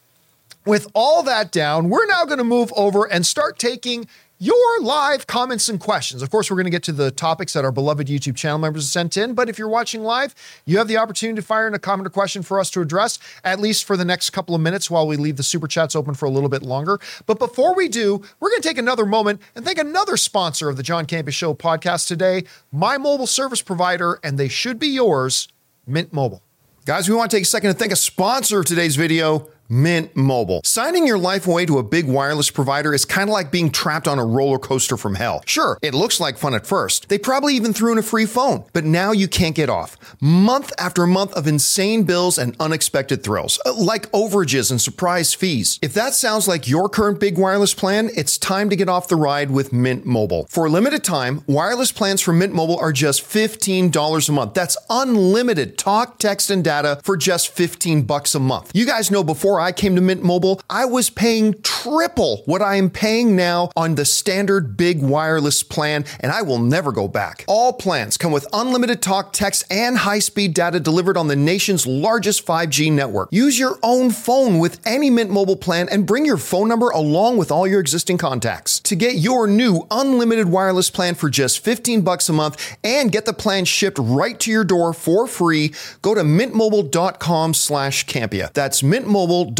with 0.64 0.86
all 0.94 1.22
that 1.24 1.50
down, 1.50 1.88
we're 1.88 2.06
now 2.06 2.24
going 2.24 2.38
to 2.38 2.44
move 2.44 2.72
over 2.76 3.10
and 3.10 3.26
start 3.26 3.58
taking 3.58 4.06
your 4.42 4.80
live 4.80 5.28
comments 5.28 5.68
and 5.68 5.78
questions. 5.78 6.20
Of 6.20 6.28
course, 6.28 6.50
we're 6.50 6.56
going 6.56 6.64
to 6.64 6.70
get 6.70 6.82
to 6.84 6.92
the 6.92 7.12
topics 7.12 7.52
that 7.52 7.64
our 7.64 7.70
beloved 7.70 8.08
YouTube 8.08 8.34
channel 8.34 8.58
members 8.58 8.82
have 8.82 8.90
sent 8.90 9.16
in, 9.16 9.34
but 9.34 9.48
if 9.48 9.56
you're 9.56 9.68
watching 9.68 10.02
live, 10.02 10.34
you 10.66 10.78
have 10.78 10.88
the 10.88 10.96
opportunity 10.96 11.40
to 11.40 11.46
fire 11.46 11.68
in 11.68 11.74
a 11.74 11.78
comment 11.78 12.08
or 12.08 12.10
question 12.10 12.42
for 12.42 12.58
us 12.58 12.68
to 12.70 12.80
address, 12.80 13.20
at 13.44 13.60
least 13.60 13.84
for 13.84 13.96
the 13.96 14.04
next 14.04 14.30
couple 14.30 14.52
of 14.56 14.60
minutes 14.60 14.90
while 14.90 15.06
we 15.06 15.16
leave 15.16 15.36
the 15.36 15.44
super 15.44 15.68
chats 15.68 15.94
open 15.94 16.14
for 16.14 16.26
a 16.26 16.28
little 16.28 16.48
bit 16.48 16.62
longer. 16.62 16.98
But 17.26 17.38
before 17.38 17.76
we 17.76 17.86
do, 17.86 18.20
we're 18.40 18.50
going 18.50 18.62
to 18.62 18.68
take 18.68 18.78
another 18.78 19.06
moment 19.06 19.40
and 19.54 19.64
thank 19.64 19.78
another 19.78 20.16
sponsor 20.16 20.68
of 20.68 20.76
the 20.76 20.82
John 20.82 21.06
Campea 21.06 21.32
Show 21.32 21.54
podcast 21.54 22.08
today, 22.08 22.42
my 22.72 22.98
mobile 22.98 23.28
service 23.28 23.62
provider, 23.62 24.18
and 24.24 24.38
they 24.38 24.48
should 24.48 24.80
be 24.80 24.88
yours, 24.88 25.46
Mint 25.86 26.12
Mobile. 26.12 26.42
Guys, 26.84 27.08
we 27.08 27.14
want 27.14 27.30
to 27.30 27.36
take 27.36 27.44
a 27.44 27.46
second 27.46 27.72
to 27.72 27.78
thank 27.78 27.92
a 27.92 27.96
sponsor 27.96 28.58
of 28.58 28.66
today's 28.66 28.96
video. 28.96 29.48
Mint 29.72 30.14
Mobile. 30.14 30.60
Signing 30.64 31.06
your 31.06 31.16
life 31.16 31.46
away 31.46 31.64
to 31.64 31.78
a 31.78 31.82
big 31.82 32.06
wireless 32.06 32.50
provider 32.50 32.92
is 32.92 33.06
kind 33.06 33.30
of 33.30 33.32
like 33.32 33.50
being 33.50 33.70
trapped 33.70 34.06
on 34.06 34.18
a 34.18 34.24
roller 34.24 34.58
coaster 34.58 34.98
from 34.98 35.14
hell. 35.14 35.42
Sure, 35.46 35.78
it 35.80 35.94
looks 35.94 36.20
like 36.20 36.36
fun 36.36 36.54
at 36.54 36.66
first. 36.66 37.08
They 37.08 37.16
probably 37.16 37.54
even 37.54 37.72
threw 37.72 37.90
in 37.90 37.96
a 37.96 38.02
free 38.02 38.26
phone, 38.26 38.64
but 38.74 38.84
now 38.84 39.12
you 39.12 39.28
can't 39.28 39.54
get 39.54 39.70
off. 39.70 39.96
Month 40.20 40.74
after 40.76 41.06
month 41.06 41.32
of 41.32 41.46
insane 41.46 42.02
bills 42.02 42.36
and 42.36 42.54
unexpected 42.60 43.24
thrills, 43.24 43.58
uh, 43.64 43.72
like 43.72 44.10
overages 44.12 44.70
and 44.70 44.78
surprise 44.78 45.32
fees. 45.32 45.78
If 45.80 45.94
that 45.94 46.12
sounds 46.12 46.46
like 46.46 46.68
your 46.68 46.90
current 46.90 47.18
big 47.18 47.38
wireless 47.38 47.72
plan, 47.72 48.10
it's 48.14 48.36
time 48.36 48.68
to 48.68 48.76
get 48.76 48.90
off 48.90 49.08
the 49.08 49.16
ride 49.16 49.50
with 49.50 49.72
Mint 49.72 50.04
Mobile. 50.04 50.44
For 50.50 50.66
a 50.66 50.68
limited 50.68 51.02
time, 51.02 51.44
wireless 51.46 51.92
plans 51.92 52.20
from 52.20 52.40
Mint 52.40 52.52
Mobile 52.52 52.76
are 52.76 52.92
just 52.92 53.22
$15 53.22 54.28
a 54.28 54.32
month. 54.32 54.52
That's 54.52 54.76
unlimited 54.90 55.78
talk, 55.78 56.18
text, 56.18 56.50
and 56.50 56.62
data 56.62 57.00
for 57.02 57.16
just 57.16 57.48
15 57.48 58.02
bucks 58.02 58.34
a 58.34 58.40
month. 58.40 58.70
You 58.74 58.84
guys 58.84 59.10
know 59.10 59.24
before 59.24 59.61
I 59.62 59.72
came 59.72 59.94
to 59.94 60.00
Mint 60.00 60.22
Mobile, 60.22 60.60
I 60.68 60.84
was 60.84 61.08
paying 61.08 61.54
triple 61.62 62.42
what 62.46 62.60
I 62.60 62.76
am 62.76 62.90
paying 62.90 63.36
now 63.36 63.70
on 63.76 63.94
the 63.94 64.04
standard 64.04 64.76
big 64.76 65.00
wireless 65.00 65.62
plan, 65.62 66.04
and 66.20 66.32
I 66.32 66.42
will 66.42 66.58
never 66.58 66.90
go 66.90 67.06
back. 67.06 67.44
All 67.46 67.72
plans 67.72 68.16
come 68.16 68.32
with 68.32 68.46
unlimited 68.52 69.00
talk, 69.00 69.32
text, 69.32 69.64
and 69.70 69.98
high 69.98 70.18
speed 70.18 70.54
data 70.54 70.80
delivered 70.80 71.16
on 71.16 71.28
the 71.28 71.36
nation's 71.36 71.86
largest 71.86 72.44
5G 72.44 72.92
network. 72.92 73.28
Use 73.30 73.58
your 73.58 73.78
own 73.82 74.10
phone 74.10 74.58
with 74.58 74.80
any 74.84 75.10
Mint 75.10 75.30
Mobile 75.30 75.56
plan 75.56 75.88
and 75.88 76.06
bring 76.06 76.26
your 76.26 76.36
phone 76.36 76.68
number 76.68 76.90
along 76.90 77.36
with 77.36 77.52
all 77.52 77.66
your 77.66 77.80
existing 77.80 78.18
contacts. 78.18 78.80
To 78.80 78.96
get 78.96 79.14
your 79.14 79.46
new 79.46 79.86
unlimited 79.90 80.48
wireless 80.48 80.90
plan 80.90 81.14
for 81.14 81.30
just 81.30 81.60
15 81.60 82.02
bucks 82.02 82.28
a 82.28 82.32
month 82.32 82.76
and 82.82 83.12
get 83.12 83.26
the 83.26 83.32
plan 83.32 83.64
shipped 83.64 83.98
right 84.00 84.38
to 84.40 84.50
your 84.50 84.64
door 84.64 84.92
for 84.92 85.28
free, 85.28 85.72
go 86.02 86.14
to 86.14 86.22
mintmobile.com 86.22 87.54
slash 87.54 88.06
Campea. 88.06 88.52
That's 88.52 88.82
mintmobile.com 88.82 89.51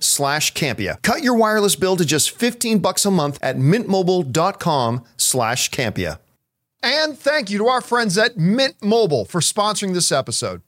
slash 0.00 0.52
Campea. 0.54 1.00
Cut 1.02 1.22
your 1.22 1.36
wireless 1.36 1.76
bill 1.76 1.96
to 1.96 2.04
just 2.04 2.30
15 2.30 2.78
bucks 2.78 3.04
a 3.04 3.10
month 3.10 3.38
at 3.42 3.56
mintmobile.com 3.56 5.04
slash 5.16 5.70
Campea. 5.70 6.18
And 6.82 7.16
thank 7.16 7.48
you 7.48 7.58
to 7.58 7.68
our 7.68 7.80
friends 7.80 8.18
at 8.18 8.36
Mint 8.36 8.74
Mobile 8.82 9.24
for 9.24 9.40
sponsoring 9.40 9.94
this 9.94 10.10
episode. 10.10 10.62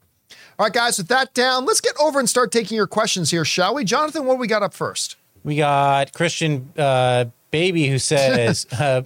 All 0.56 0.66
right, 0.66 0.72
guys, 0.72 0.98
with 0.98 1.08
that 1.08 1.34
down, 1.34 1.66
let's 1.66 1.80
get 1.80 1.94
over 2.00 2.20
and 2.20 2.28
start 2.28 2.52
taking 2.52 2.76
your 2.76 2.86
questions 2.86 3.32
here, 3.32 3.44
shall 3.44 3.74
we? 3.74 3.84
Jonathan, 3.84 4.24
what 4.24 4.34
do 4.34 4.38
we 4.38 4.46
got 4.46 4.62
up 4.62 4.72
first? 4.72 5.16
We 5.42 5.56
got 5.56 6.12
Christian 6.12 6.72
uh, 6.78 7.26
Baby 7.50 7.88
who 7.88 7.98
says, 7.98 8.64
uh, 8.78 9.02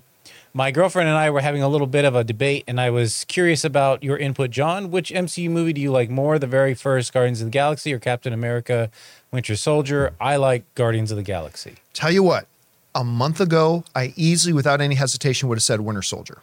My 0.53 0.70
girlfriend 0.70 1.09
and 1.09 1.16
I 1.16 1.30
were 1.30 1.40
having 1.40 1.62
a 1.62 1.68
little 1.68 1.86
bit 1.86 2.05
of 2.05 2.14
a 2.14 2.22
debate, 2.22 2.64
and 2.68 2.78
I 2.78 2.90
was 2.90 3.24
curious 3.24 3.64
about 3.64 4.03
your 4.03 4.18
input, 4.18 4.51
John. 4.51 4.90
Which 4.90 5.11
MCU 5.11 5.51
movie 5.51 5.72
do 5.72 5.80
you 5.80 5.90
like 5.90 6.11
more, 6.11 6.38
the 6.38 6.46
very 6.46 6.74
first 6.74 7.14
Guardians 7.14 7.40
of 7.40 7.46
the 7.46 7.51
Galaxy 7.51 7.94
or 7.94 7.99
Captain 7.99 8.34
America 8.34 8.90
Winter 9.31 9.57
Soldier? 9.57 10.14
I 10.20 10.37
like 10.37 10.74
Guardians 10.74 11.11
of 11.11 11.16
the 11.16 11.22
Galaxy. 11.22 11.76
Tell 11.93 12.11
you 12.11 12.22
what, 12.22 12.47
a 12.95 13.05
month 13.05 13.41
ago, 13.41 13.85
I 13.95 14.12
easily, 14.16 14.53
without 14.53 14.81
any 14.81 14.95
hesitation, 14.95 15.49
would 15.49 15.59
have 15.59 15.62
said 15.62 15.81
Winter 15.81 16.03
Soldier. 16.03 16.43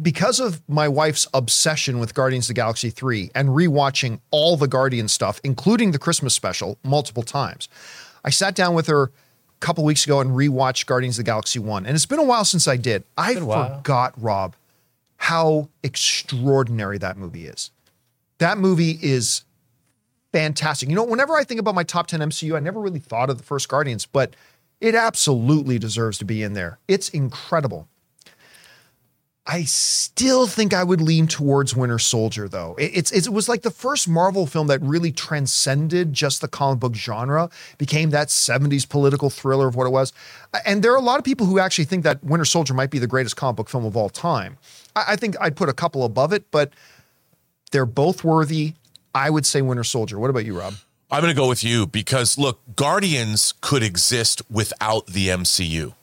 Because 0.00 0.40
of 0.40 0.62
my 0.68 0.88
wife's 0.88 1.26
obsession 1.34 1.98
with 1.98 2.14
Guardians 2.14 2.46
of 2.46 2.48
the 2.48 2.60
Galaxy 2.60 2.90
3 2.90 3.30
and 3.34 3.50
rewatching 3.50 4.20
all 4.30 4.56
the 4.56 4.68
Guardian 4.68 5.08
stuff, 5.08 5.40
including 5.44 5.90
the 5.90 5.98
Christmas 5.98 6.34
special, 6.34 6.78
multiple 6.82 7.22
times, 7.22 7.68
I 8.24 8.30
sat 8.30 8.54
down 8.54 8.74
with 8.74 8.86
her 8.86 9.04
a 9.04 9.10
couple 9.60 9.84
weeks 9.84 10.04
ago 10.04 10.20
and 10.20 10.30
rewatched 10.30 10.86
Guardians 10.86 11.18
of 11.18 11.24
the 11.24 11.30
Galaxy 11.30 11.58
1. 11.58 11.84
And 11.84 11.94
it's 11.94 12.06
been 12.06 12.18
a 12.18 12.24
while 12.24 12.44
since 12.44 12.66
I 12.66 12.76
did. 12.76 13.04
I 13.18 13.34
been 13.34 13.42
a 13.42 13.46
while. 13.46 13.76
forgot, 13.76 14.14
Rob, 14.16 14.54
how 15.16 15.68
extraordinary 15.82 16.96
that 16.98 17.18
movie 17.18 17.46
is. 17.46 17.70
That 18.38 18.56
movie 18.56 18.98
is 19.02 19.44
fantastic. 20.32 20.88
You 20.88 20.94
know, 20.94 21.04
whenever 21.04 21.34
I 21.36 21.44
think 21.44 21.60
about 21.60 21.74
my 21.74 21.84
top 21.84 22.06
10 22.06 22.20
MCU, 22.20 22.56
I 22.56 22.60
never 22.60 22.80
really 22.80 23.00
thought 23.00 23.30
of 23.30 23.38
the 23.38 23.44
first 23.44 23.68
Guardians, 23.68 24.06
but 24.06 24.34
it 24.80 24.94
absolutely 24.94 25.78
deserves 25.78 26.18
to 26.18 26.24
be 26.24 26.42
in 26.42 26.52
there. 26.54 26.78
It's 26.88 27.08
incredible. 27.10 27.88
I 29.46 29.64
still 29.64 30.46
think 30.46 30.72
I 30.72 30.84
would 30.84 31.00
lean 31.00 31.26
towards 31.26 31.74
Winter 31.74 31.98
Soldier, 31.98 32.46
though. 32.48 32.76
It- 32.78 32.92
It's, 32.94 33.10
it 33.10 33.32
was 33.32 33.48
like 33.48 33.62
the 33.62 33.70
first 33.70 34.06
Marvel 34.06 34.46
film 34.46 34.68
that 34.68 34.80
really 34.82 35.10
transcended 35.10 36.12
just 36.12 36.40
the 36.40 36.46
comic 36.46 36.78
book 36.78 36.94
genre, 36.94 37.50
became 37.78 38.10
that 38.10 38.28
70s 38.28 38.88
political 38.88 39.28
thriller 39.30 39.66
of 39.66 39.74
what 39.74 39.86
it 39.86 39.90
was. 39.90 40.12
And 40.64 40.84
there 40.84 40.92
are 40.92 40.96
a 40.98 41.02
lot 41.02 41.18
of 41.18 41.24
people 41.24 41.46
who 41.46 41.58
actually 41.58 41.86
think 41.86 42.04
that 42.04 42.22
Winter 42.22 42.44
Soldier 42.44 42.74
might 42.74 42.90
be 42.90 42.98
the 43.00 43.06
greatest 43.08 43.34
comic 43.36 43.56
book 43.56 43.68
film 43.68 43.84
of 43.84 43.96
all 43.96 44.10
time. 44.10 44.56
I, 44.94 45.04
I 45.08 45.16
think 45.16 45.34
I'd 45.40 45.56
put 45.56 45.68
a 45.68 45.74
couple 45.74 46.04
above 46.04 46.32
it, 46.32 46.44
but 46.50 46.70
they're 47.72 47.86
both 47.86 48.22
worthy. 48.22 48.74
I 49.14 49.30
would 49.30 49.46
say 49.46 49.62
Winter 49.62 49.84
Soldier. 49.84 50.18
What 50.18 50.30
about 50.30 50.44
you, 50.44 50.58
Rob? 50.58 50.74
I'm 51.10 51.22
going 51.22 51.34
to 51.34 51.40
go 51.40 51.48
with 51.48 51.64
you 51.64 51.86
because 51.86 52.38
look, 52.38 52.60
Guardians 52.76 53.54
could 53.60 53.82
exist 53.82 54.42
without 54.50 55.06
the 55.06 55.28
MCU. 55.28 55.94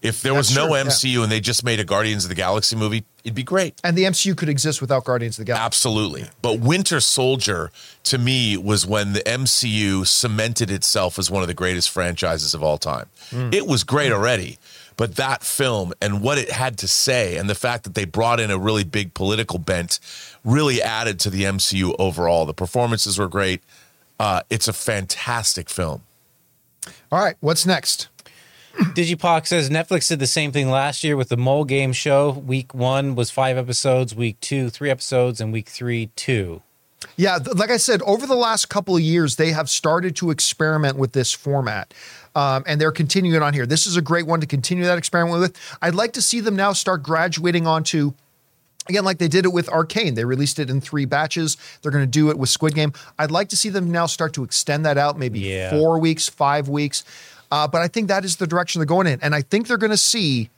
If 0.00 0.20
there 0.20 0.34
was 0.34 0.54
no 0.54 0.66
true, 0.66 0.76
yeah. 0.76 0.84
MCU 0.84 1.22
and 1.22 1.30
they 1.30 1.38
just 1.38 1.64
made 1.64 1.78
a 1.78 1.84
Guardians 1.84 2.24
of 2.24 2.28
the 2.28 2.34
Galaxy 2.34 2.74
movie, 2.74 3.04
it'd 3.22 3.36
be 3.36 3.44
great. 3.44 3.80
And 3.84 3.96
the 3.96 4.02
MCU 4.02 4.36
could 4.36 4.48
exist 4.48 4.80
without 4.80 5.04
Guardians 5.04 5.38
of 5.38 5.44
the 5.46 5.52
Galaxy. 5.52 5.64
Absolutely. 5.64 6.24
But 6.42 6.58
Winter 6.58 6.98
Soldier, 6.98 7.70
to 8.04 8.18
me, 8.18 8.56
was 8.56 8.84
when 8.84 9.12
the 9.12 9.20
MCU 9.20 10.04
cemented 10.04 10.72
itself 10.72 11.20
as 11.20 11.30
one 11.30 11.42
of 11.42 11.48
the 11.48 11.54
greatest 11.54 11.88
franchises 11.90 12.52
of 12.52 12.64
all 12.64 12.78
time. 12.78 13.06
Hmm. 13.30 13.50
It 13.52 13.68
was 13.68 13.84
great 13.84 14.08
hmm. 14.08 14.14
already. 14.14 14.58
But 14.96 15.16
that 15.16 15.42
film 15.42 15.92
and 16.00 16.22
what 16.22 16.38
it 16.38 16.50
had 16.50 16.78
to 16.78 16.88
say, 16.88 17.36
and 17.36 17.48
the 17.48 17.54
fact 17.54 17.84
that 17.84 17.94
they 17.94 18.04
brought 18.04 18.40
in 18.40 18.50
a 18.50 18.58
really 18.58 18.84
big 18.84 19.14
political 19.14 19.58
bent, 19.58 19.98
really 20.44 20.82
added 20.82 21.18
to 21.20 21.30
the 21.30 21.44
MCU 21.44 21.94
overall. 21.98 22.46
The 22.46 22.54
performances 22.54 23.18
were 23.18 23.28
great. 23.28 23.62
Uh, 24.18 24.42
it's 24.50 24.68
a 24.68 24.72
fantastic 24.72 25.68
film. 25.68 26.02
All 27.10 27.18
right, 27.18 27.36
what's 27.40 27.66
next? 27.66 28.08
Digipock 28.76 29.46
says 29.46 29.68
Netflix 29.68 30.08
did 30.08 30.18
the 30.18 30.26
same 30.26 30.50
thing 30.50 30.70
last 30.70 31.04
year 31.04 31.16
with 31.16 31.28
the 31.28 31.36
Mole 31.36 31.64
Game 31.64 31.92
Show. 31.92 32.30
Week 32.30 32.72
one 32.72 33.14
was 33.14 33.30
five 33.30 33.58
episodes, 33.58 34.14
week 34.14 34.40
two, 34.40 34.70
three 34.70 34.90
episodes, 34.90 35.40
and 35.40 35.52
week 35.52 35.68
three, 35.68 36.06
two. 36.16 36.62
Yeah, 37.16 37.38
like 37.54 37.70
I 37.70 37.76
said, 37.76 38.00
over 38.02 38.26
the 38.26 38.36
last 38.36 38.68
couple 38.68 38.96
of 38.96 39.02
years, 39.02 39.36
they 39.36 39.52
have 39.52 39.68
started 39.68 40.16
to 40.16 40.30
experiment 40.30 40.96
with 40.96 41.12
this 41.12 41.32
format. 41.32 41.92
Um, 42.34 42.64
and 42.66 42.80
they're 42.80 42.92
continuing 42.92 43.42
on 43.42 43.52
here. 43.52 43.66
This 43.66 43.86
is 43.86 43.96
a 43.96 44.02
great 44.02 44.26
one 44.26 44.40
to 44.40 44.46
continue 44.46 44.84
that 44.84 44.96
experiment 44.98 45.38
with. 45.40 45.76
I'd 45.82 45.94
like 45.94 46.12
to 46.14 46.22
see 46.22 46.40
them 46.40 46.56
now 46.56 46.72
start 46.72 47.02
graduating 47.02 47.66
onto, 47.66 48.14
again, 48.88 49.04
like 49.04 49.18
they 49.18 49.28
did 49.28 49.44
it 49.44 49.52
with 49.52 49.68
Arcane. 49.68 50.14
They 50.14 50.24
released 50.24 50.58
it 50.58 50.70
in 50.70 50.80
three 50.80 51.04
batches. 51.04 51.56
They're 51.82 51.92
going 51.92 52.04
to 52.04 52.10
do 52.10 52.30
it 52.30 52.38
with 52.38 52.48
Squid 52.48 52.74
Game. 52.74 52.92
I'd 53.18 53.30
like 53.30 53.48
to 53.50 53.56
see 53.56 53.68
them 53.68 53.90
now 53.92 54.06
start 54.06 54.32
to 54.34 54.44
extend 54.44 54.86
that 54.86 54.96
out, 54.96 55.18
maybe 55.18 55.40
Yeah. 55.40 55.70
four 55.70 55.98
weeks, 55.98 56.28
five 56.28 56.68
weeks. 56.68 57.04
Uh, 57.50 57.68
but 57.68 57.82
I 57.82 57.88
think 57.88 58.08
that 58.08 58.24
is 58.24 58.36
the 58.36 58.46
direction 58.46 58.78
they're 58.78 58.86
going 58.86 59.06
in. 59.06 59.20
And 59.20 59.34
I 59.34 59.42
think 59.42 59.66
they're 59.68 59.76
going 59.76 59.90
to 59.90 59.96
see 59.98 60.48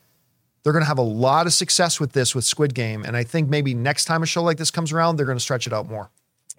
they're 0.63 0.73
going 0.73 0.85
to 0.85 0.89
have 0.89 0.97
a 0.99 1.03
lot 1.03 1.47
of 1.47 1.53
success 1.53 1.99
with 1.99 2.13
this 2.13 2.35
with 2.35 2.45
Squid 2.45 2.73
Game. 2.73 3.05
And 3.05 3.17
I 3.17 3.25
think 3.25 3.49
maybe 3.51 3.75
next 3.75 4.05
time 4.07 4.23
a 4.23 4.27
show 4.27 4.43
like 4.45 4.57
this 4.59 4.71
comes 4.71 4.93
around, 4.93 5.17
they're 5.17 5.27
going 5.27 5.37
to 5.37 5.43
stretch 5.43 5.67
it 5.67 5.73
out 5.73 5.91
more. 5.91 6.09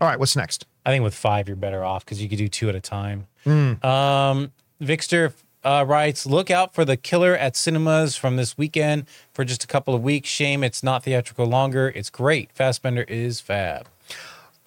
All 0.01 0.07
right, 0.09 0.19
what's 0.19 0.35
next? 0.35 0.65
I 0.85 0.91
think 0.91 1.03
with 1.05 1.15
five, 1.15 1.47
you're 1.47 1.55
better 1.55 1.83
off 1.85 2.03
because 2.03 2.21
you 2.21 2.27
could 2.27 2.37
do 2.37 2.49
two 2.49 2.67
at 2.69 2.75
a 2.75 2.81
time. 2.81 3.27
Um, 3.47 4.51
Vixter 4.81 5.33
uh, 5.63 5.85
writes, 5.87 6.25
"Look 6.25 6.51
out 6.51 6.73
for 6.73 6.85
the 6.85 6.97
killer 6.97 7.35
at 7.35 7.55
cinemas 7.55 8.15
from 8.15 8.35
this 8.35 8.57
weekend 8.57 9.05
for 9.33 9.43
just 9.43 9.63
a 9.63 9.67
couple 9.67 9.95
of 9.95 10.03
weeks. 10.03 10.29
Shame 10.29 10.63
it's 10.63 10.83
not 10.83 11.03
theatrical 11.03 11.45
longer. 11.45 11.91
It's 11.95 12.09
great. 12.09 12.51
Fassbender 12.53 13.03
is 13.03 13.39
fab. 13.39 13.87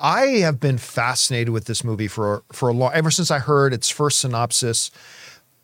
I 0.00 0.26
have 0.42 0.60
been 0.60 0.78
fascinated 0.78 1.50
with 1.50 1.64
this 1.64 1.82
movie 1.82 2.08
for 2.08 2.42
for 2.52 2.68
a 2.68 2.72
long 2.72 2.92
ever 2.94 3.10
since 3.10 3.30
I 3.30 3.38
heard 3.38 3.72
its 3.72 3.88
first 3.88 4.20
synopsis. 4.20 4.90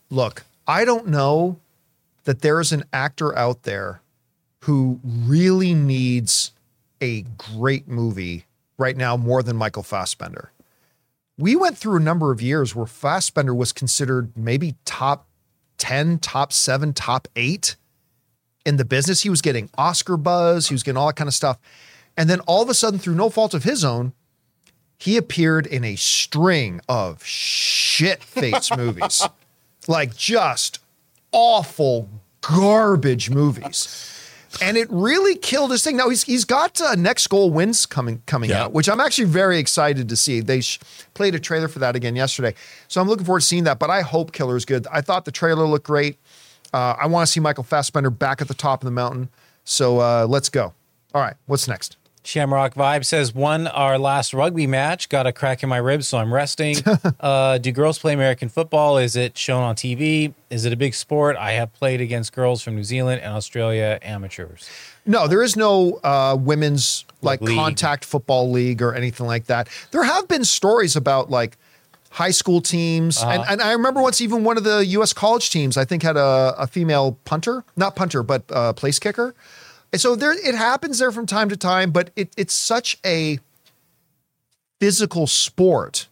Look, 0.09 0.43
I 0.67 0.85
don't 0.85 1.07
know 1.07 1.59
that 2.25 2.41
there 2.41 2.59
is 2.59 2.71
an 2.71 2.83
actor 2.91 3.35
out 3.37 3.63
there 3.63 4.01
who 4.61 4.99
really 5.03 5.73
needs 5.73 6.51
a 7.01 7.21
great 7.37 7.87
movie 7.87 8.45
right 8.77 8.97
now 8.97 9.15
more 9.15 9.43
than 9.43 9.55
Michael 9.55 9.83
Fassbender. 9.83 10.51
We 11.37 11.55
went 11.55 11.77
through 11.77 11.97
a 11.97 12.01
number 12.01 12.31
of 12.31 12.41
years 12.41 12.75
where 12.75 12.85
Fassbender 12.85 13.53
was 13.53 13.71
considered 13.71 14.37
maybe 14.37 14.75
top 14.85 15.27
10, 15.77 16.19
top 16.19 16.53
7, 16.53 16.93
top 16.93 17.27
8 17.35 17.75
in 18.65 18.77
the 18.77 18.85
business. 18.85 19.21
He 19.21 19.29
was 19.29 19.41
getting 19.41 19.69
Oscar 19.77 20.17
buzz, 20.17 20.69
he 20.69 20.73
was 20.73 20.83
getting 20.83 20.97
all 20.97 21.07
that 21.07 21.15
kind 21.15 21.27
of 21.27 21.33
stuff. 21.33 21.57
And 22.17 22.29
then 22.29 22.39
all 22.41 22.61
of 22.61 22.69
a 22.69 22.73
sudden 22.73 22.99
through 22.99 23.15
no 23.15 23.29
fault 23.29 23.53
of 23.53 23.63
his 23.63 23.83
own, 23.83 24.13
he 24.97 25.17
appeared 25.17 25.67
in 25.67 25.83
a 25.83 25.97
string 25.97 26.79
of 26.87 27.23
shit 27.25 28.23
face 28.23 28.69
movies. 28.77 29.27
Like 29.87 30.15
just 30.15 30.79
awful 31.31 32.09
garbage 32.41 33.29
movies. 33.29 34.14
And 34.61 34.77
it 34.77 34.87
really 34.89 35.35
killed 35.35 35.71
his 35.71 35.83
thing. 35.83 35.97
Now 35.97 36.09
he's 36.09 36.23
he's 36.23 36.45
got 36.45 36.79
uh, 36.81 36.95
next 36.95 37.27
goal 37.27 37.49
wins 37.51 37.85
coming 37.85 38.21
coming 38.25 38.49
Yeah. 38.49 38.63
out, 38.65 38.73
which 38.73 38.87
I'm 38.87 38.99
actually 39.01 39.25
very 39.25 39.59
excited 39.59 40.07
to 40.09 40.15
see. 40.15 40.39
They 40.39 40.61
sh- 40.61 40.79
played 41.13 41.35
a 41.35 41.39
trailer 41.39 41.67
for 41.67 41.79
that 41.79 41.95
again 41.95 42.15
yesterday, 42.15 42.53
so 42.87 43.01
I'm 43.01 43.07
looking 43.07 43.25
forward 43.25 43.41
to 43.41 43.45
seeing 43.45 43.65
that. 43.65 43.79
But 43.79 43.89
I 43.89 44.01
hope 44.01 44.31
Killer 44.31 44.55
is 44.55 44.65
good. 44.65 44.87
I 44.91 45.01
thought 45.01 45.25
the 45.25 45.31
trailer 45.31 45.65
looked 45.65 45.85
great. 45.87 46.17
Uh, 46.73 46.95
I 46.99 47.07
want 47.07 47.25
to 47.27 47.31
see 47.31 47.39
Michael 47.39 47.63
Fassbender 47.63 48.09
back 48.09 48.41
at 48.41 48.47
the 48.47 48.53
top 48.53 48.81
of 48.81 48.85
the 48.85 48.91
mountain. 48.91 49.29
So 49.65 49.99
uh, 49.99 50.25
let's 50.27 50.49
go. 50.49 50.73
All 51.13 51.21
right, 51.21 51.35
what's 51.47 51.67
next? 51.67 51.97
Shamrock 52.25 52.73
Vibe 52.73 53.05
says, 53.05 53.33
won 53.33 53.67
our 53.67 53.97
last 53.97 54.33
rugby 54.33 54.67
match. 54.67 55.09
Got 55.09 55.27
a 55.27 55.31
crack 55.31 55.63
in 55.63 55.69
my 55.69 55.77
ribs, 55.77 56.07
so 56.07 56.17
I'm 56.17 56.33
resting. 56.33 56.77
uh, 57.19 57.57
do 57.59 57.71
girls 57.71 57.99
play 57.99 58.13
American 58.13 58.49
football? 58.49 58.97
Is 58.97 59.15
it 59.15 59.37
shown 59.37 59.63
on 59.63 59.75
TV? 59.75 60.33
Is 60.49 60.65
it 60.65 60.73
a 60.73 60.75
big 60.75 60.95
sport? 60.95 61.35
I 61.37 61.51
have 61.51 61.73
played 61.73 62.01
against 62.01 62.33
girls 62.33 62.61
from 62.61 62.75
New 62.75 62.83
Zealand 62.83 63.21
and 63.21 63.33
Australia 63.33 63.99
amateurs. 64.01 64.69
No, 65.05 65.27
there 65.27 65.43
is 65.43 65.55
no 65.55 65.99
uh, 66.03 66.35
women's 66.39 67.05
like 67.21 67.41
League. 67.41 67.55
contact 67.55 68.03
football 68.03 68.49
league 68.51 68.81
or 68.81 68.95
anything 68.95 69.27
like 69.27 69.45
that. 69.45 69.67
There 69.91 70.03
have 70.03 70.27
been 70.27 70.43
stories 70.43 70.95
about 70.95 71.29
like 71.29 71.57
high 72.09 72.31
school 72.31 72.61
teams, 72.61 73.21
and, 73.21 73.43
and 73.47 73.61
I 73.61 73.73
remember 73.73 74.01
once 74.01 74.21
even 74.21 74.43
one 74.43 74.57
of 74.57 74.63
the 74.63 74.85
U.S. 74.85 75.13
college 75.13 75.49
teams 75.49 75.77
I 75.77 75.85
think 75.85 76.01
had 76.01 76.17
a, 76.17 76.55
a 76.57 76.65
female 76.65 77.17
punter, 77.25 77.63
not 77.75 77.95
punter, 77.95 78.23
but 78.23 78.43
uh, 78.51 78.73
place 78.73 78.99
kicker. 78.99 79.35
And 79.95 80.01
so 80.01 80.13
there, 80.13 80.33
it 80.33 80.55
happens 80.55 80.99
there 80.99 81.09
from 81.09 81.25
time 81.25 81.47
to 81.47 81.55
time, 81.55 81.91
but 81.91 82.09
it, 82.17 82.33
it's 82.35 82.53
such 82.53 82.99
a 83.05 83.39
physical 84.77 85.25
sport. 85.25 86.09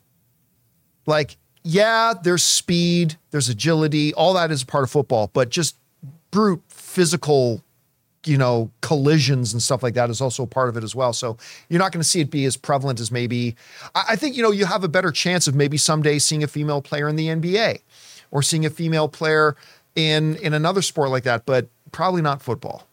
Like, 1.06 1.36
yeah, 1.66 2.14
there's 2.14 2.46
speed, 2.46 3.18
there's 3.32 3.50
agility, 3.50 4.14
all 4.14 4.36
that 4.36 4.52
is 4.52 4.64
part 4.64 4.86
of 4.86 4.90
football, 4.90 5.32
but 5.34 5.50
just 5.50 5.76
brute 6.32 6.62
physical 6.70 7.62
you 8.26 8.38
know, 8.38 8.72
collisions 8.80 9.52
and 9.52 9.62
stuff 9.62 9.84
like 9.84 9.96
that 9.96 10.10
is 10.10 10.22
also 10.22 10.44
a 10.44 10.48
part 10.48 10.70
of 10.70 10.78
it 10.78 10.84
as 10.86 10.96
well. 10.96 11.12
So 11.12 11.36
you're 11.68 11.80
not 11.80 11.92
going 11.92 12.02
to 12.02 12.08
see 12.08 12.22
it 12.22 12.32
be 12.32 12.46
as 12.46 12.56
prevalent 12.56 13.02
as 13.02 13.12
maybe. 13.12 13.54
I, 13.96 14.04
I 14.12 14.16
think 14.16 14.38
you 14.38 14.44
know 14.44 14.52
you 14.52 14.64
have 14.66 14.86
a 14.86 14.88
better 14.88 15.12
chance 15.12 15.46
of 15.46 15.56
maybe 15.56 15.76
someday 15.76 16.20
seeing 16.20 16.42
a 16.42 16.48
female 16.48 16.82
player 16.82 17.10
in 17.10 17.18
the 17.18 17.28
NBA, 17.28 17.82
or 18.32 18.42
seeing 18.42 18.66
a 18.66 18.70
female 18.70 19.10
player 19.10 19.58
in 19.98 20.38
in 20.38 20.54
another 20.54 20.82
sport 20.82 21.10
like 21.10 21.24
that, 21.24 21.46
but 21.46 21.68
probably 21.92 22.22
not 22.22 22.42
football. 22.42 22.88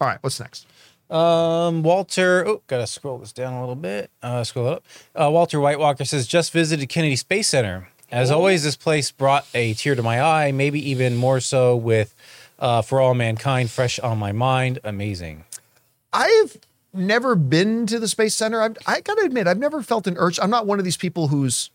All 0.00 0.08
right, 0.08 0.18
what's 0.20 0.38
next? 0.38 0.66
Um, 1.08 1.82
Walter, 1.82 2.46
oh, 2.46 2.62
gotta 2.66 2.86
scroll 2.86 3.18
this 3.18 3.32
down 3.32 3.54
a 3.54 3.60
little 3.60 3.76
bit. 3.76 4.10
Uh, 4.22 4.44
scroll 4.44 4.68
up. 4.68 4.84
Uh, 5.14 5.30
Walter 5.30 5.60
White 5.60 5.78
Walker 5.78 6.04
says, 6.04 6.26
just 6.26 6.52
visited 6.52 6.88
Kennedy 6.88 7.16
Space 7.16 7.48
Center. 7.48 7.88
As 8.10 8.30
always, 8.30 8.62
this 8.62 8.76
place 8.76 9.10
brought 9.10 9.46
a 9.54 9.74
tear 9.74 9.94
to 9.94 10.02
my 10.02 10.20
eye, 10.20 10.52
maybe 10.52 10.90
even 10.90 11.16
more 11.16 11.40
so 11.40 11.74
with 11.76 12.14
uh, 12.58 12.82
For 12.82 13.00
All 13.00 13.14
Mankind 13.14 13.70
fresh 13.70 13.98
on 13.98 14.18
my 14.18 14.32
mind. 14.32 14.78
Amazing. 14.84 15.44
I've 16.12 16.56
never 16.92 17.34
been 17.34 17.86
to 17.86 17.98
the 17.98 18.08
space 18.08 18.34
center. 18.34 18.60
I've, 18.60 18.76
I 18.86 19.00
got 19.00 19.18
to 19.18 19.24
admit, 19.24 19.46
I've 19.46 19.58
never 19.58 19.82
felt 19.82 20.06
an 20.06 20.16
urge. 20.18 20.38
I'm 20.40 20.50
not 20.50 20.66
one 20.66 20.78
of 20.78 20.84
these 20.84 20.96
people 20.96 21.28
who's 21.28 21.70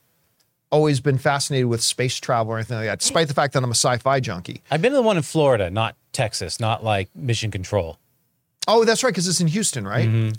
always 0.71 1.01
been 1.01 1.17
fascinated 1.17 1.67
with 1.67 1.81
space 1.81 2.17
travel 2.17 2.53
or 2.53 2.57
anything 2.57 2.77
like 2.77 2.87
that, 2.87 2.99
despite 2.99 3.27
the 3.27 3.33
fact 3.33 3.53
that 3.53 3.63
I'm 3.63 3.69
a 3.69 3.75
sci-fi 3.75 4.21
junkie. 4.21 4.61
I've 4.71 4.81
been 4.81 4.91
to 4.91 4.97
the 4.97 5.01
one 5.01 5.17
in 5.17 5.23
Florida, 5.23 5.69
not 5.69 5.95
Texas, 6.13 6.59
not 6.59 6.83
like 6.83 7.09
Mission 7.13 7.51
Control. 7.51 7.97
Oh, 8.67 8.85
that's 8.85 9.03
right, 9.03 9.09
because 9.11 9.27
it's 9.27 9.41
in 9.41 9.47
Houston, 9.47 9.87
right? 9.87 10.07
Mm-hmm. 10.07 10.35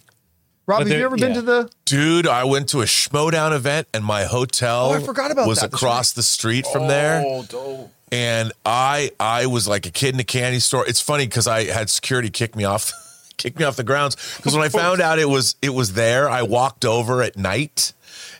Rob, 0.66 0.78
But 0.78 0.86
have 0.86 0.88
you 0.88 0.94
there- 0.98 1.06
ever 1.06 1.16
been 1.16 1.34
to 1.34 1.42
the? 1.42 1.70
Dude, 1.84 2.26
I 2.26 2.44
went 2.44 2.68
to 2.70 2.82
a 2.82 2.84
Schmodown 2.84 3.52
event 3.54 3.88
and 3.92 4.04
my 4.04 4.24
hotel 4.24 4.90
Oh, 4.90 4.94
I 4.94 5.00
forgot 5.00 5.30
about 5.32 5.48
was 5.48 5.58
that. 5.60 5.70
That's 5.72 5.82
across 5.82 6.12
the 6.12 6.22
street 6.22 6.66
from 6.68 6.86
there. 6.86 7.22
Oh, 7.26 7.90
and 8.12 8.52
I 8.64 9.10
I 9.18 9.46
was 9.46 9.66
like 9.66 9.86
a 9.86 9.90
kid 9.90 10.14
in 10.14 10.20
a 10.20 10.24
candy 10.24 10.60
store. 10.60 10.86
It's 10.86 11.00
funny 11.00 11.26
because 11.26 11.48
I 11.48 11.64
had 11.64 11.90
security 11.90 12.30
kick 12.30 12.54
me 12.54 12.62
off 12.64 12.92
kick 13.38 13.58
me 13.58 13.64
off 13.64 13.74
the 13.74 13.82
grounds. 13.84 14.16
Because 14.36 14.54
when 14.54 14.62
I 14.62 14.68
found 14.82 15.00
out 15.00 15.18
it 15.18 15.28
was 15.28 15.56
it 15.62 15.70
was 15.70 15.94
there, 15.94 16.28
I 16.30 16.42
walked 16.42 16.84
over 16.84 17.22
at 17.22 17.36
night, 17.36 17.92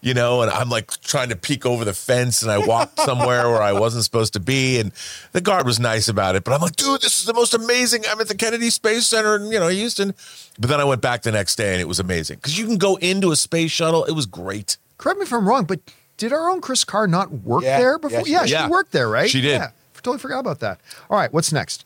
you 0.02 0.12
know, 0.14 0.42
and 0.42 0.50
I'm 0.50 0.68
like 0.68 0.90
trying 1.00 1.28
to 1.30 1.36
peek 1.36 1.64
over 1.64 1.84
the 1.84 1.94
fence 1.94 2.42
and 2.42 2.50
I 2.50 2.58
walked 2.58 2.98
somewhere 3.08 3.48
where 3.48 3.62
I 3.62 3.72
wasn't 3.72 4.04
supposed 4.04 4.32
to 4.34 4.40
be. 4.40 4.78
And 4.80 4.90
the 5.30 5.40
guard 5.40 5.64
was 5.64 5.78
nice 5.80 6.08
about 6.08 6.34
it. 6.36 6.42
But 6.44 6.52
I'm 6.54 6.60
like, 6.60 6.76
dude, 6.76 7.00
this 7.00 7.18
is 7.18 7.24
the 7.24 7.32
most 7.34 7.54
amazing. 7.54 8.02
I'm 8.10 8.20
at 8.20 8.26
the 8.28 8.34
Kennedy 8.34 8.68
Space 8.70 9.06
Center 9.06 9.36
in, 9.36 9.46
you 9.52 9.60
know, 9.60 9.68
Houston. 9.68 10.12
But 10.58 10.68
then 10.70 10.80
I 10.80 10.84
went 10.84 11.00
back 11.00 11.22
the 11.22 11.30
next 11.32 11.54
day 11.56 11.72
and 11.72 11.80
it 11.80 11.86
was 11.88 12.00
amazing. 12.00 12.36
Because 12.36 12.58
you 12.58 12.66
can 12.66 12.76
go 12.78 12.96
into 12.96 13.30
a 13.30 13.36
space 13.36 13.70
shuttle. 13.70 14.04
It 14.04 14.12
was 14.12 14.26
great. 14.26 14.76
Correct 14.98 15.18
me 15.18 15.24
if 15.24 15.32
I'm 15.32 15.48
wrong, 15.48 15.64
but 15.64 15.80
did 16.16 16.32
our 16.32 16.50
own 16.50 16.60
Chris 16.60 16.84
Carr 16.84 17.06
not 17.06 17.30
work 17.32 17.62
Yeah, 17.62 17.78
there 17.78 17.98
before? 17.98 18.26
yeah, 18.26 18.44
she 18.44 18.52
Yeah, 18.52 18.66
she 18.66 18.70
worked 18.70 18.92
there, 18.92 19.08
right? 19.08 19.30
She 19.30 19.40
did. 19.40 19.52
Yeah, 19.60 19.70
totally 19.94 20.18
forgot 20.18 20.40
about 20.40 20.60
that. 20.60 20.80
All 21.10 21.16
right, 21.16 21.32
what's 21.32 21.52
next? 21.52 21.84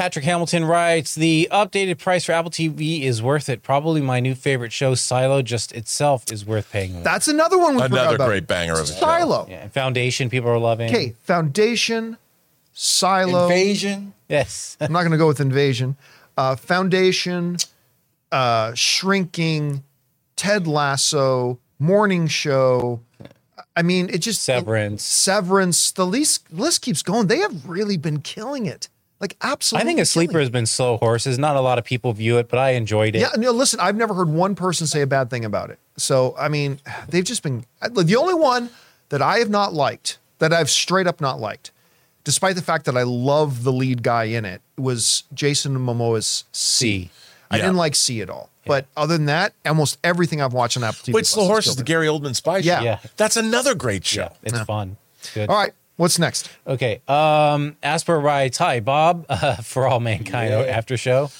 Patrick 0.00 0.24
Hamilton 0.24 0.64
writes 0.64 1.14
The 1.14 1.46
updated 1.52 1.98
price 1.98 2.24
for 2.24 2.32
Apple 2.32 2.50
TV 2.50 3.02
is 3.02 3.20
worth 3.20 3.50
it. 3.50 3.62
Probably 3.62 4.00
my 4.00 4.18
new 4.18 4.34
favorite 4.34 4.72
show, 4.72 4.94
Silo, 4.94 5.42
just 5.42 5.72
itself 5.72 6.32
is 6.32 6.42
worth 6.42 6.72
paying. 6.72 6.94
more. 6.94 7.02
That's 7.02 7.28
another 7.28 7.58
one 7.58 7.74
we 7.74 7.82
forgot 7.82 8.14
Another 8.14 8.26
great 8.26 8.46
banger 8.46 8.72
of 8.72 8.78
a 8.78 8.86
show. 8.86 8.94
Silo. 8.94 9.46
yeah, 9.50 9.64
and 9.64 9.70
Foundation, 9.70 10.30
people 10.30 10.48
are 10.48 10.56
loving. 10.56 10.88
Okay, 10.88 11.16
Foundation, 11.24 12.16
Silo. 12.72 13.42
Invasion. 13.42 14.14
Yes. 14.26 14.78
I'm 14.80 14.90
not 14.90 15.00
going 15.00 15.12
to 15.12 15.18
go 15.18 15.26
with 15.26 15.38
Invasion. 15.38 15.96
Uh, 16.34 16.56
Foundation, 16.56 17.58
uh, 18.32 18.72
Shrinking, 18.72 19.84
Ted 20.34 20.66
Lasso, 20.66 21.58
Morning 21.78 22.26
Show. 22.26 23.02
I 23.76 23.82
mean, 23.82 24.08
it 24.08 24.22
just 24.22 24.42
Severance. 24.44 25.04
Severance. 25.04 25.92
The 25.92 26.06
list 26.06 26.50
list 26.50 26.80
keeps 26.80 27.02
going. 27.02 27.26
They 27.26 27.40
have 27.40 27.68
really 27.68 27.98
been 27.98 28.22
killing 28.22 28.64
it 28.64 28.88
Like 29.20 29.36
absolutely. 29.42 29.84
I 29.84 29.86
think 29.86 30.00
a 30.00 30.06
sleeper 30.06 30.40
has 30.40 30.48
been 30.48 30.64
slow 30.66 30.96
horses. 30.96 31.38
Not 31.38 31.54
a 31.56 31.60
lot 31.60 31.78
of 31.78 31.84
people 31.84 32.12
view 32.14 32.38
it, 32.38 32.48
but 32.48 32.58
I 32.58 32.70
enjoyed 32.70 33.14
it. 33.14 33.20
Yeah, 33.20 33.28
no, 33.36 33.50
listen, 33.50 33.78
I've 33.78 33.96
never 33.96 34.14
heard 34.14 34.30
one 34.30 34.54
person 34.54 34.86
say 34.86 35.02
a 35.02 35.06
bad 35.06 35.28
thing 35.28 35.44
about 35.44 35.68
it. 35.70 35.78
So, 35.98 36.34
I 36.38 36.48
mean, 36.48 36.80
they've 37.08 37.24
just 37.24 37.42
been 37.42 37.64
the 37.82 38.16
only 38.16 38.34
one 38.34 38.70
that 39.10 39.20
I 39.20 39.38
have 39.38 39.50
not 39.50 39.74
liked, 39.74 40.18
that 40.38 40.52
I've 40.54 40.70
straight 40.70 41.06
up 41.06 41.20
not 41.20 41.38
liked, 41.38 41.70
despite 42.24 42.56
the 42.56 42.62
fact 42.62 42.86
that 42.86 42.96
I 42.96 43.02
love 43.02 43.62
the 43.64 43.72
lead 43.72 44.02
guy 44.02 44.24
in 44.24 44.46
it, 44.46 44.62
was 44.78 45.24
Jason 45.34 45.76
Momoa's 45.76 46.44
See. 46.52 47.02
See. 47.04 47.10
I 47.50 47.56
Yeah. 47.56 47.62
didn't 47.64 47.76
like 47.76 47.94
See 47.96 48.22
at 48.22 48.30
all. 48.30 48.48
But 48.66 48.86
other 48.96 49.16
than 49.16 49.26
that, 49.26 49.52
almost 49.66 49.98
everything 50.04 50.40
I've 50.40 50.52
watched 50.52 50.76
on 50.76 50.84
Apple 50.84 51.00
TV. 51.04 51.12
Wait, 51.14 51.26
Slow 51.26 51.42
has 51.42 51.48
Horse 51.50 51.64
killed 51.64 51.72
is 51.72 51.76
the. 51.78 51.84
Gary 51.84 52.06
Oldman 52.06 52.36
spy 52.36 52.60
show. 52.60 52.66
Yeah. 52.68 52.82
Yeah. 52.82 52.98
That's 53.16 53.36
another 53.36 53.74
great 53.74 54.04
show. 54.06 54.20
Yeah, 54.20 54.28
it's 54.44 54.60
fun. 54.60 54.96
It's 55.18 55.34
good. 55.34 55.48
All 55.48 55.56
right, 55.56 55.72
what's 56.00 56.18
next? 56.18 56.50
Okay. 56.66 57.00
Um, 57.06 57.76
Asper 57.82 58.18
writes, 58.18 58.58
"Hi, 58.58 58.80
Bob, 58.80 59.26
uh, 59.28 59.56
for 59.56 59.86
all 59.86 60.00
mankind 60.00 60.52
after 60.52 60.96
show." 60.96 61.30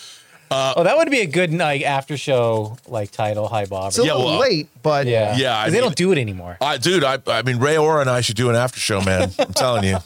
Uh, 0.51 0.75
oh, 0.77 0.83
that 0.83 0.97
would 0.97 1.09
be 1.11 1.21
a 1.21 1.27
good 1.27 1.53
like 1.55 1.83
after 1.83 2.17
show 2.17 2.77
like 2.89 3.11
title. 3.13 3.47
Hi, 3.49 3.67
Bob. 3.67 3.89
It's 3.89 3.99
a 3.99 4.05
Yeah, 4.05 4.15
little 4.15 4.31
well, 4.33 4.41
late, 4.41 4.69
but 4.83 5.07
yeah, 5.07 5.37
Yeah, 5.37 5.57
I 5.59 5.65
'Cause 5.65 5.73
they 5.73 5.81
don't 5.81 5.95
do 5.95 6.11
it 6.13 6.19
anymore. 6.19 6.57
I, 6.61 6.77
dude, 6.77 7.05
I, 7.05 7.19
I 7.29 7.43
mean, 7.43 7.59
Ray 7.61 7.77
Ora 7.77 8.01
and 8.01 8.11
I 8.11 8.21
should 8.21 8.35
do 8.37 8.51
an 8.51 8.57
after 8.57 8.81
show, 8.81 9.01
man. 9.01 9.31
I'm 9.39 9.53
telling 9.53 9.85
you. 9.85 9.99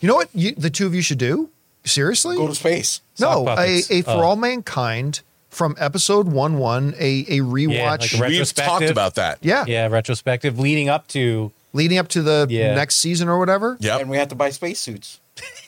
you 0.00 0.08
know 0.08 0.14
what? 0.14 0.28
You, 0.34 0.52
the 0.54 0.70
two 0.70 0.86
of 0.86 0.94
you 0.94 1.02
should 1.02 1.18
do 1.18 1.50
seriously. 1.84 2.36
Go 2.36 2.46
to 2.48 2.54
space. 2.54 3.02
no, 3.18 3.46
a, 3.46 3.82
a 3.90 4.02
for 4.02 4.10
Oh. 4.12 4.20
all 4.20 4.36
mankind 4.36 5.20
from 5.50 5.76
episode 5.78 6.28
one 6.28 6.56
one, 6.56 6.94
a 6.98 7.20
a 7.28 7.38
rewatch. 7.40 8.14
Yeah, 8.14 8.20
like 8.20 8.30
a 8.32 8.38
We've 8.38 8.54
talked 8.54 8.84
about 8.88 9.16
that. 9.16 9.38
yeah, 9.42 9.64
Yeah, 9.66 9.88
retrospective 9.88 10.58
leading 10.58 10.88
up 10.88 11.08
to 11.08 11.52
leading 11.72 11.98
up 11.98 12.08
to 12.08 12.22
the 12.22 12.46
Yeah. 12.48 12.74
next 12.74 12.96
season 12.96 13.28
or 13.28 13.38
whatever. 13.38 13.76
Yep. 13.80 14.00
And 14.02 14.10
we 14.10 14.16
have 14.16 14.28
to 14.28 14.34
buy 14.34 14.50
spacesuits. 14.50 15.20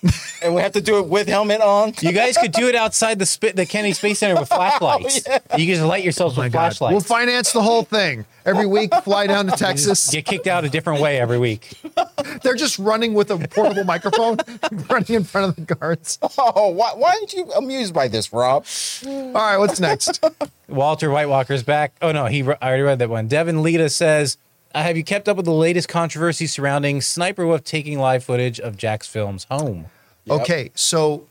and 0.43 0.55
we 0.55 0.61
have 0.61 0.73
to 0.73 0.81
do 0.83 0.99
it 0.99 1.07
with 1.07 1.29
helmet 1.29 1.61
on. 1.63 1.95
You 2.03 2.13
guys 2.13 2.37
could 2.37 2.53
do 2.53 2.69
it 2.69 2.75
outside 2.75 3.19
the 3.19 3.25
sp- 3.25 3.55
the 3.55 3.65
Kennedy 3.65 3.95
Space 3.95 4.19
Center 4.19 4.39
with 4.39 4.49
oh, 4.53 4.57
flashlights. 4.57 5.17
You 5.57 5.67
can 5.67 5.75
just 5.77 5.83
light 5.83 6.05
yourselves 6.05 6.37
oh 6.39 6.43
with 6.43 6.53
flashlights. 6.53 6.93
We'll 6.93 7.01
finance 7.01 7.53
the 7.53 7.63
whole 7.63 7.83
thing. 7.85 8.27
Every 8.45 8.67
week, 8.67 8.93
fly 9.03 9.29
down 9.29 9.47
to 9.47 9.53
Texas. 9.57 10.11
Get 10.11 10.27
kicked 10.27 10.47
out 10.49 10.65
a 10.65 10.69
different 10.69 11.01
way 11.01 11.19
every 11.21 11.39
week. 11.39 11.73
They're 12.43 12.57
just 12.57 12.79
running 12.79 13.15
with 13.15 13.31
a 13.31 13.39
portable 13.49 13.85
microphone, 13.85 14.39
running 14.91 15.15
in 15.15 15.25
front 15.25 15.57
of 15.57 15.67
the 15.67 15.75
guards. 15.75 16.19
All 16.37 16.53
Oh, 16.55 16.69
why, 16.69 16.93
why 16.95 17.11
aren't 17.11 17.33
you 17.33 17.51
amused 17.53 17.95
by 17.95 18.09
this, 18.09 18.33
Rob? 18.33 18.67
right, 19.07 19.57
what's 19.57 19.79
next? 19.81 20.23
Walter 20.69 21.11
White 21.11 21.29
Walker's 21.29 21.63
back. 21.63 21.95
Oh 22.03 22.11
no, 22.13 22.27
he 22.27 22.43
I 22.43 22.57
already 22.61 22.83
read 22.83 22.99
that 22.99 23.09
one. 23.09 23.29
Devin 23.29 23.63
Lita 23.63 23.89
says, 23.89 24.37
uh, 24.75 24.83
"Have 24.83 24.97
you 24.97 25.05
kept 25.05 25.29
up 25.29 25.37
with 25.37 25.47
the 25.47 25.53
latest 25.53 25.89
controversy 25.89 26.47
surrounding 26.47 27.01
Sniper 27.01 27.47
Wolf 27.47 27.65
taking 27.65 27.99
live 27.99 28.25
footage 28.25 28.61
of 28.61 28.77
Jack's 28.77 29.07
film's 29.07 29.45
home?" 29.51 29.87
Okay, 30.31 30.71
so 30.75 31.27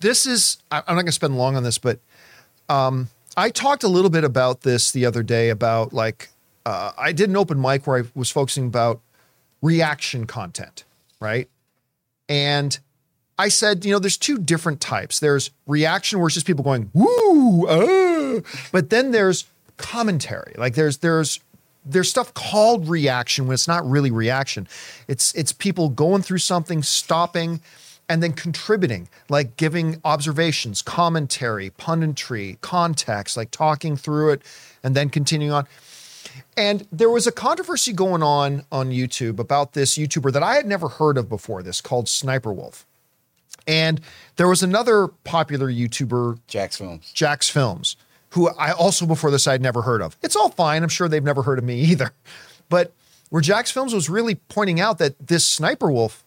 this 0.00 0.26
is, 0.26 0.58
I- 0.70 0.78
I'm 0.78 0.94
not 0.96 1.02
going 1.02 1.06
to 1.06 1.12
spend 1.12 1.36
long 1.36 1.56
on 1.56 1.62
this, 1.62 1.78
but 1.78 1.98
um, 2.68 3.08
I 3.36 3.50
talked 3.50 3.82
a 3.82 3.88
little 3.88 4.10
bit 4.10 4.24
about 4.24 4.62
this 4.62 4.90
the 4.92 5.06
other 5.06 5.22
day 5.22 5.50
about 5.50 5.92
like, 5.92 6.30
uh, 6.66 6.92
I 6.96 7.12
did 7.12 7.28
an 7.28 7.36
open 7.36 7.60
mic 7.60 7.86
where 7.86 8.02
I 8.02 8.08
was 8.14 8.30
focusing 8.30 8.66
about 8.66 9.00
reaction 9.60 10.26
content, 10.26 10.84
right? 11.20 11.48
And 12.28 12.78
I 13.38 13.48
said, 13.48 13.84
you 13.84 13.92
know, 13.92 13.98
there's 13.98 14.18
two 14.18 14.38
different 14.38 14.80
types. 14.80 15.20
There's 15.20 15.50
reaction 15.66 16.18
where 16.18 16.26
it's 16.26 16.34
just 16.34 16.46
people 16.46 16.64
going, 16.64 16.90
woo, 16.94 17.66
ah. 17.68 18.40
but 18.70 18.90
then 18.90 19.10
there's 19.10 19.46
commentary. 19.76 20.54
Like 20.56 20.74
there's, 20.74 20.98
there's, 20.98 21.40
there's 21.84 22.08
stuff 22.08 22.32
called 22.34 22.88
reaction 22.88 23.46
when 23.46 23.54
it's 23.54 23.68
not 23.68 23.88
really 23.88 24.10
reaction. 24.10 24.68
It's 25.08 25.34
it's 25.34 25.52
people 25.52 25.88
going 25.88 26.22
through 26.22 26.38
something, 26.38 26.82
stopping, 26.82 27.60
and 28.08 28.22
then 28.22 28.32
contributing, 28.32 29.08
like 29.28 29.56
giving 29.56 30.00
observations, 30.04 30.82
commentary, 30.82 31.70
punditry, 31.70 32.60
context, 32.60 33.36
like 33.36 33.50
talking 33.50 33.96
through 33.96 34.30
it, 34.30 34.42
and 34.82 34.94
then 34.94 35.08
continuing 35.08 35.52
on. 35.52 35.66
And 36.56 36.86
there 36.92 37.10
was 37.10 37.26
a 37.26 37.32
controversy 37.32 37.92
going 37.92 38.22
on 38.22 38.64
on 38.70 38.90
YouTube 38.90 39.38
about 39.38 39.72
this 39.72 39.98
YouTuber 39.98 40.32
that 40.32 40.42
I 40.42 40.54
had 40.54 40.66
never 40.66 40.88
heard 40.88 41.18
of 41.18 41.28
before. 41.28 41.62
This 41.62 41.80
called 41.80 42.08
Sniper 42.08 42.52
Wolf, 42.52 42.86
and 43.66 44.00
there 44.36 44.48
was 44.48 44.62
another 44.62 45.08
popular 45.08 45.70
YouTuber 45.70 46.38
Jack's 46.46 46.76
films. 46.76 47.12
Jack's 47.12 47.48
Films, 47.48 47.96
who 48.32 48.48
I 48.48 48.72
also 48.72 49.06
before 49.06 49.30
this 49.30 49.46
I'd 49.46 49.62
never 49.62 49.82
heard 49.82 50.02
of. 50.02 50.16
It's 50.22 50.36
all 50.36 50.50
fine. 50.50 50.82
I'm 50.82 50.88
sure 50.88 51.08
they've 51.08 51.22
never 51.22 51.42
heard 51.42 51.58
of 51.58 51.64
me 51.64 51.80
either. 51.90 52.12
But 52.68 52.92
where 53.30 53.42
Jack's 53.42 53.70
Films 53.70 53.94
was 53.94 54.10
really 54.10 54.34
pointing 54.34 54.80
out 54.80 54.98
that 54.98 55.26
this 55.26 55.46
sniper 55.46 55.90
wolf 55.90 56.24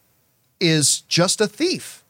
is 0.60 1.02
just 1.02 1.40
a 1.40 1.46
thief. 1.46 2.02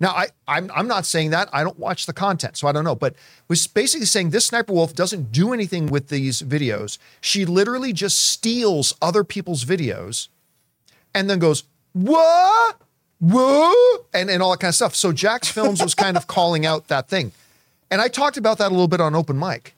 Now 0.00 0.10
I 0.10 0.28
I'm 0.46 0.70
I'm 0.74 0.86
not 0.86 1.06
saying 1.06 1.30
that. 1.30 1.48
I 1.52 1.64
don't 1.64 1.78
watch 1.78 2.06
the 2.06 2.12
content, 2.12 2.56
so 2.56 2.68
I 2.68 2.72
don't 2.72 2.84
know. 2.84 2.94
But 2.94 3.16
was 3.48 3.66
basically 3.66 4.06
saying 4.06 4.30
this 4.30 4.46
sniper 4.46 4.72
wolf 4.72 4.94
doesn't 4.94 5.32
do 5.32 5.52
anything 5.52 5.86
with 5.86 6.08
these 6.08 6.42
videos. 6.42 6.98
She 7.20 7.44
literally 7.44 7.92
just 7.92 8.18
steals 8.24 8.94
other 9.02 9.24
people's 9.24 9.64
videos 9.64 10.28
and 11.14 11.28
then 11.28 11.38
goes, 11.38 11.64
what? 11.92 12.80
Whoa, 13.20 13.72
and, 14.14 14.30
and 14.30 14.40
all 14.40 14.52
that 14.52 14.60
kind 14.60 14.68
of 14.68 14.76
stuff. 14.76 14.94
So 14.94 15.10
Jack's 15.10 15.48
Films 15.48 15.82
was 15.82 15.94
kind 15.96 16.16
of 16.16 16.26
calling 16.28 16.64
out 16.64 16.86
that 16.88 17.08
thing. 17.08 17.32
And 17.90 18.00
I 18.00 18.08
talked 18.08 18.36
about 18.36 18.58
that 18.58 18.68
a 18.68 18.74
little 18.74 18.88
bit 18.88 19.00
on 19.00 19.14
open 19.14 19.38
mic. 19.38 19.74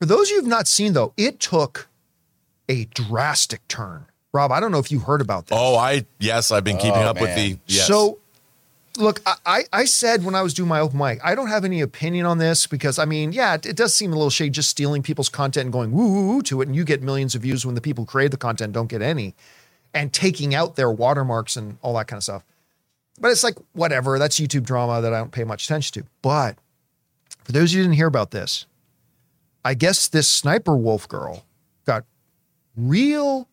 For 0.00 0.06
those 0.06 0.28
of 0.28 0.30
you 0.30 0.36
who've 0.40 0.46
not 0.48 0.66
seen, 0.68 0.92
though, 0.92 1.12
it 1.16 1.40
took 1.40 1.88
a 2.68 2.84
drastic 2.86 3.66
turn. 3.68 4.06
Rob, 4.32 4.52
I 4.52 4.60
don't 4.60 4.70
know 4.72 4.78
if 4.78 4.92
you 4.92 5.00
heard 5.00 5.20
about 5.20 5.46
this. 5.46 5.58
Oh, 5.60 5.76
I 5.76 6.06
yes, 6.18 6.50
I've 6.52 6.64
been 6.64 6.76
keeping 6.76 7.02
Oh, 7.02 7.10
up 7.10 7.20
with 7.20 7.34
the 7.34 7.50
man. 7.50 7.60
yes. 7.66 7.86
So, 7.86 8.18
look, 8.96 9.20
I- 9.26 9.36
I, 9.46 9.64
I 9.72 9.84
said 9.86 10.22
when 10.24 10.34
I 10.34 10.42
was 10.42 10.54
doing 10.54 10.68
my 10.68 10.80
open 10.80 10.98
mic, 10.98 11.18
I 11.24 11.34
don't 11.34 11.48
have 11.48 11.64
any 11.64 11.80
opinion 11.80 12.26
on 12.26 12.38
this 12.38 12.66
because, 12.66 12.98
I 12.98 13.04
mean, 13.06 13.32
yeah, 13.32 13.54
it, 13.54 13.66
it 13.66 13.76
does 13.76 13.94
seem 13.94 14.12
a 14.12 14.16
little 14.16 14.30
shady 14.30 14.50
just 14.50 14.68
stealing 14.70 15.02
people's 15.02 15.28
content 15.30 15.64
and 15.64 15.72
going 15.72 15.92
woo 15.92 16.06
woo 16.12 16.26
woo 16.28 16.42
to 16.42 16.60
it, 16.62 16.68
and 16.68 16.76
you 16.76 16.84
get 16.84 17.02
millions 17.02 17.34
of 17.34 17.42
views 17.42 17.64
when 17.66 17.74
the 17.74 17.80
people 17.80 18.04
who 18.04 18.06
create 18.10 18.30
the 18.30 18.36
content 18.36 18.72
don't 18.74 18.88
get 18.88 19.02
any, 19.02 19.34
and 19.94 20.12
taking 20.12 20.54
out 20.54 20.76
their 20.76 20.90
watermarks 20.90 21.56
and 21.56 21.78
all 21.82 21.94
that 21.94 22.06
kind 22.06 22.18
of 22.18 22.24
stuff. 22.24 22.44
But 23.20 23.32
it's 23.32 23.42
like, 23.42 23.56
whatever, 23.72 24.18
that's 24.18 24.38
YouTube 24.38 24.62
drama 24.64 25.00
that 25.00 25.12
I 25.12 25.18
don't 25.18 25.32
pay 25.32 25.42
much 25.44 25.64
attention 25.64 26.02
to. 26.02 26.08
But 26.22 26.56
for 27.48 27.52
those 27.52 27.70
of 27.72 27.76
you 27.76 27.78
who 27.78 27.84
didn't 27.84 27.96
hear 27.96 28.06
about 28.06 28.30
this, 28.30 28.66
I 29.64 29.72
guess 29.72 30.06
this 30.06 30.28
sniper 30.28 30.76
wolf 30.76 31.08
girl 31.08 31.46
got 31.86 32.04
real 32.76 33.48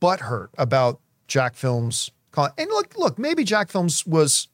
butthurt 0.00 0.48
about 0.56 0.98
Jack 1.26 1.54
Films. 1.54 2.10
call- 2.32 2.48
And 2.56 2.70
look, 2.70 2.96
look, 2.96 3.18
maybe 3.18 3.44
Jack 3.44 3.70
Films 3.70 4.06
was 4.06 4.48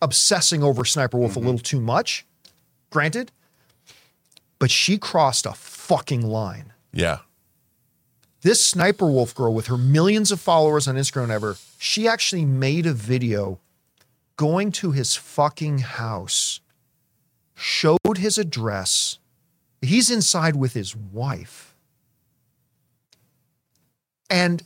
obsessing 0.00 0.62
over 0.62 0.84
Sniper 0.84 1.18
Wolf 1.18 1.34
a 1.34 1.40
mm-hmm. 1.40 1.46
little 1.46 1.58
too 1.58 1.80
much, 1.80 2.24
granted, 2.90 3.32
but 4.60 4.70
she 4.70 4.96
crossed 4.96 5.44
a 5.44 5.52
fucking 5.52 6.22
line. 6.22 6.72
yeah. 6.92 7.18
This 8.42 8.64
Sniper 8.64 9.06
Wolf 9.06 9.34
girl 9.34 9.52
with 9.52 9.66
her 9.66 9.78
millions 9.78 10.30
of 10.30 10.38
followers 10.38 10.86
on 10.86 10.94
Instagram 10.96 11.24
and 11.24 11.32
ever, 11.32 11.56
she 11.78 12.06
actually 12.06 12.44
made 12.44 12.86
a 12.86 12.92
video 12.92 13.58
going 14.36 14.70
to 14.72 14.92
his 14.92 15.16
fucking 15.16 15.78
house, 15.78 16.60
showed 17.64 18.18
his 18.18 18.36
address. 18.36 19.18
He's 19.80 20.10
inside 20.10 20.54
with 20.54 20.74
his 20.74 20.94
wife. 20.94 21.74
And 24.28 24.62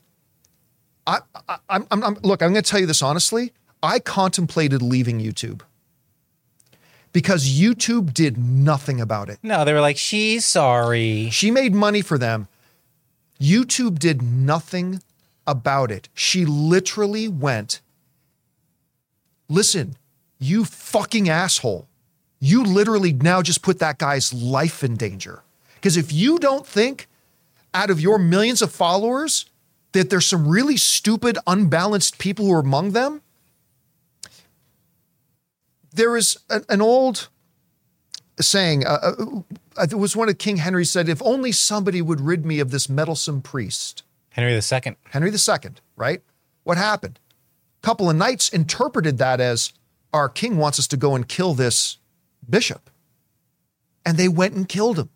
I, 1.06 1.18
I, 1.48 1.58
I'm, 1.68 1.86
I'm, 1.90 2.02
I'm- 2.04 2.18
look, 2.22 2.42
I'm 2.42 2.52
going 2.52 2.62
to 2.62 2.68
tell 2.70 2.80
you 2.80 2.86
this 2.86 3.02
honestly. 3.02 3.52
I 3.82 4.00
contemplated 4.00 4.82
leaving 4.82 5.20
YouTube 5.20 5.60
because 7.12 7.48
YouTube 7.48 8.12
did 8.12 8.36
nothing 8.36 9.00
about 9.00 9.28
it. 9.28 9.38
No, 9.44 9.64
they 9.64 9.72
were 9.72 9.80
like, 9.80 9.96
"She's 9.96 10.44
sorry." 10.44 11.30
She 11.30 11.52
made 11.52 11.72
money 11.74 12.02
for 12.02 12.18
them. 12.18 12.48
YouTube 13.40 14.00
did 14.00 14.20
nothing 14.20 15.00
about 15.46 15.92
it. 15.92 16.08
She 16.12 16.44
literally 16.44 17.28
went, 17.28 17.80
listen, 19.48 19.96
you 20.40 20.64
fucking 20.64 21.28
asshole. 21.28 21.87
You 22.40 22.62
literally 22.62 23.12
now 23.12 23.42
just 23.42 23.62
put 23.62 23.78
that 23.80 23.98
guy's 23.98 24.32
life 24.32 24.84
in 24.84 24.96
danger. 24.96 25.42
Because 25.74 25.96
if 25.96 26.12
you 26.12 26.38
don't 26.38 26.66
think 26.66 27.08
out 27.74 27.90
of 27.90 28.00
your 28.00 28.18
millions 28.18 28.62
of 28.62 28.72
followers 28.72 29.46
that 29.92 30.10
there's 30.10 30.26
some 30.26 30.46
really 30.46 30.76
stupid, 30.76 31.38
unbalanced 31.46 32.18
people 32.18 32.46
who 32.46 32.52
are 32.52 32.60
among 32.60 32.92
them, 32.92 33.22
there 35.92 36.16
is 36.16 36.38
a- 36.48 36.64
an 36.68 36.80
old 36.80 37.28
saying, 38.40 38.86
uh, 38.86 39.14
uh, 39.76 39.82
it 39.82 39.94
was 39.94 40.14
one 40.14 40.28
of 40.28 40.38
King 40.38 40.58
Henry 40.58 40.84
said, 40.84 41.08
if 41.08 41.20
only 41.22 41.50
somebody 41.52 42.00
would 42.00 42.20
rid 42.20 42.46
me 42.46 42.60
of 42.60 42.70
this 42.70 42.88
meddlesome 42.88 43.42
priest. 43.42 44.02
Henry 44.30 44.52
II. 44.52 44.96
Henry 45.10 45.30
II, 45.32 45.70
right? 45.96 46.22
What 46.62 46.76
happened? 46.78 47.18
A 47.82 47.86
couple 47.86 48.08
of 48.08 48.16
knights 48.16 48.48
interpreted 48.48 49.18
that 49.18 49.40
as 49.40 49.72
our 50.12 50.28
king 50.28 50.56
wants 50.56 50.78
us 50.78 50.86
to 50.88 50.96
go 50.96 51.14
and 51.14 51.26
kill 51.26 51.54
this 51.54 51.98
bishop. 52.48 52.90
And 54.04 54.16
they 54.16 54.28
went 54.28 54.54
and 54.54 54.68
killed 54.68 54.98
him. 54.98 55.10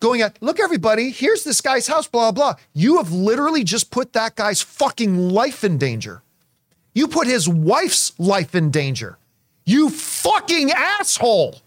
Going 0.00 0.20
at, 0.20 0.40
look, 0.42 0.60
everybody, 0.60 1.10
here's 1.10 1.44
this 1.44 1.60
guy's 1.60 1.86
house, 1.86 2.06
blah, 2.06 2.30
blah. 2.30 2.54
You 2.74 2.98
have 2.98 3.10
literally 3.10 3.64
just 3.64 3.90
put 3.90 4.12
that 4.12 4.34
guy's 4.36 4.60
fucking 4.60 5.30
life 5.30 5.64
in 5.64 5.78
danger. 5.78 6.22
You 6.94 7.08
put 7.08 7.26
his 7.26 7.48
wife's 7.48 8.12
life 8.18 8.54
in 8.54 8.70
danger. 8.70 9.18
You 9.64 9.90
fucking 9.90 10.70
asshole. 10.70 11.60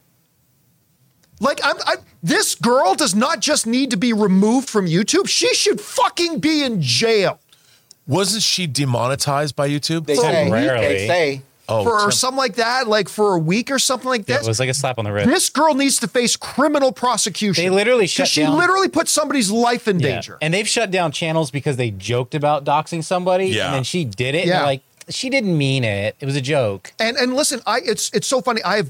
Like, 1.40 1.60
I'm, 1.64 1.76
I, 1.86 1.96
this 2.24 2.56
girl 2.56 2.96
does 2.96 3.14
not 3.14 3.40
just 3.42 3.68
need 3.68 3.92
to 3.92 3.98
be 3.98 4.14
removed 4.14 4.70
from 4.70 4.88
YouTube. 4.88 5.28
She 5.28 5.54
should 5.54 5.80
fucking 5.80 6.40
be 6.40 6.64
in 6.64 6.82
jail 6.82 7.40
Wasn't 8.08 8.42
she 8.44 8.68
demonetized 8.68 9.56
by 9.56 9.70
YouTube? 9.70 10.06
They 10.06 10.16
say. 10.16 10.44
week? 10.46 10.54
They 10.54 11.08
say. 11.08 11.42
Oh, 11.70 11.84
for 11.84 12.00
Tim- 12.02 12.12
something 12.12 12.38
like 12.38 12.56
that, 12.56 12.88
like 12.88 13.10
for 13.10 13.34
a 13.36 13.40
week 13.40 13.70
or 13.72 13.80
something 13.80 14.08
like 14.10 14.26
this. 14.26 14.46
It 14.46 14.48
was 14.48 14.60
like 14.60 14.70
a 14.70 14.74
slap 14.74 14.98
on 15.00 15.06
the 15.06 15.12
wrist. 15.12 15.28
this 15.30 15.50
girl 15.50 15.74
needs 15.74 16.00
to 16.00 16.08
face 16.08 16.36
criminal 16.36 16.92
prosecution. 16.92 17.64
They 17.64 17.70
literally 17.70 18.08
shut 18.08 18.28
she 18.28 18.42
down- 18.42 18.58
literally 18.58 18.88
put 18.88 19.08
somebody's 19.08 19.52
life 19.52 19.88
in 19.88 20.00
Yeah. 20.00 20.08
danger. 20.14 20.38
And 20.42 20.54
they've 20.54 20.68
shut 20.68 20.92
down 20.92 21.12
channels 21.12 21.52
because 21.52 21.78
they 21.78 21.92
joked 21.92 22.36
about 22.36 22.64
doxing 22.66 23.04
somebody, 23.04 23.48
Yeah. 23.48 23.68
and 23.68 23.76
then 23.76 23.84
she 23.84 24.06
did 24.06 24.36
it. 24.36 24.46
Yeah. 24.48 24.58
they're 24.60 24.66
like 24.66 24.82
she 25.10 25.30
didn't 25.30 25.58
mean 25.58 25.86
it. 25.86 26.18
It 26.20 26.26
was 26.26 26.36
a 26.36 26.42
joke. 26.42 26.92
And 27.00 27.16
and 27.16 27.34
listen, 27.34 27.62
I 27.66 27.80
it's 27.86 28.10
it's 28.14 28.28
so 28.28 28.42
funny. 28.42 28.62
I've 28.64 28.90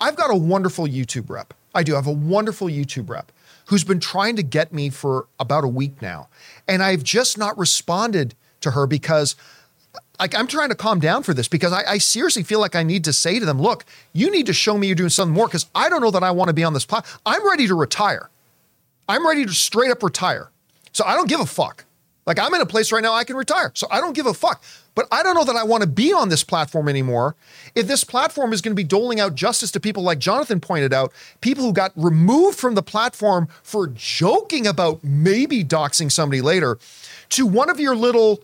I've 0.00 0.14
got 0.14 0.30
a 0.30 0.36
wonderful 0.36 0.86
YouTube 0.86 1.28
rep. 1.28 1.54
I 1.74 1.82
do. 1.82 1.94
I 1.94 1.96
have 1.96 2.06
a 2.06 2.12
wonderful 2.12 2.68
YouTube 2.68 3.08
rep 3.10 3.32
who's 3.66 3.82
been 3.82 3.98
trying 3.98 4.36
to 4.36 4.42
get 4.44 4.72
me 4.72 4.90
for 4.90 5.26
about 5.40 5.64
a 5.64 5.68
week 5.68 6.00
now. 6.00 6.28
And 6.68 6.82
I've 6.84 7.02
just 7.02 7.36
not 7.36 7.58
responded 7.58 8.34
to 8.60 8.70
her 8.72 8.86
because 8.86 9.34
like 10.18 10.34
I'm 10.34 10.46
trying 10.46 10.68
to 10.70 10.74
calm 10.74 11.00
down 11.00 11.22
for 11.22 11.34
this 11.34 11.48
because 11.48 11.72
I, 11.72 11.82
I 11.92 11.98
seriously 11.98 12.42
feel 12.42 12.60
like 12.60 12.74
I 12.74 12.82
need 12.82 13.04
to 13.04 13.12
say 13.12 13.38
to 13.38 13.46
them, 13.46 13.60
look, 13.60 13.84
you 14.12 14.30
need 14.30 14.46
to 14.46 14.52
show 14.52 14.76
me 14.76 14.86
you're 14.86 14.96
doing 14.96 15.10
something 15.10 15.34
more 15.34 15.46
because 15.46 15.66
I 15.74 15.88
don't 15.88 16.00
know 16.00 16.10
that 16.10 16.22
I 16.22 16.30
want 16.30 16.48
to 16.48 16.54
be 16.54 16.64
on 16.64 16.72
this 16.72 16.84
platform. 16.84 17.20
I'm 17.26 17.46
ready 17.48 17.66
to 17.66 17.74
retire. 17.74 18.30
I'm 19.08 19.26
ready 19.26 19.44
to 19.44 19.52
straight 19.52 19.90
up 19.90 20.02
retire. 20.02 20.50
So 20.92 21.04
I 21.04 21.14
don't 21.14 21.28
give 21.28 21.40
a 21.40 21.46
fuck. 21.46 21.84
Like 22.26 22.40
I'm 22.40 22.52
in 22.54 22.60
a 22.60 22.66
place 22.66 22.90
right 22.90 23.02
now 23.02 23.12
I 23.12 23.24
can 23.24 23.36
retire. 23.36 23.70
So 23.74 23.86
I 23.90 24.00
don't 24.00 24.14
give 24.14 24.26
a 24.26 24.34
fuck. 24.34 24.62
But 24.96 25.06
I 25.12 25.22
don't 25.22 25.34
know 25.34 25.44
that 25.44 25.56
I 25.56 25.62
want 25.62 25.82
to 25.82 25.88
be 25.88 26.12
on 26.12 26.28
this 26.30 26.42
platform 26.42 26.88
anymore. 26.88 27.36
If 27.74 27.86
this 27.86 28.02
platform 28.02 28.52
is 28.52 28.62
going 28.62 28.72
to 28.72 28.76
be 28.76 28.82
doling 28.82 29.20
out 29.20 29.34
justice 29.34 29.70
to 29.72 29.80
people 29.80 30.02
like 30.02 30.18
Jonathan 30.18 30.58
pointed 30.58 30.92
out, 30.92 31.12
people 31.40 31.62
who 31.64 31.72
got 31.72 31.92
removed 31.94 32.58
from 32.58 32.74
the 32.74 32.82
platform 32.82 33.46
for 33.62 33.88
joking 33.88 34.66
about 34.66 35.04
maybe 35.04 35.62
doxing 35.62 36.10
somebody 36.10 36.40
later, 36.40 36.78
to 37.30 37.46
one 37.46 37.68
of 37.68 37.78
your 37.78 37.94
little 37.94 38.42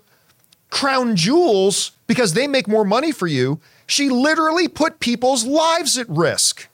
crown 0.73 1.15
jewels 1.15 1.93
because 2.07 2.33
they 2.33 2.49
make 2.49 2.67
more 2.67 2.85
money 2.85 3.13
for 3.13 3.27
you, 3.29 3.61
she 3.87 4.09
literally 4.09 4.67
put 4.67 4.99
people's 5.01 5.45
lives 5.45 5.99
at 5.99 6.09
risk. 6.09 6.67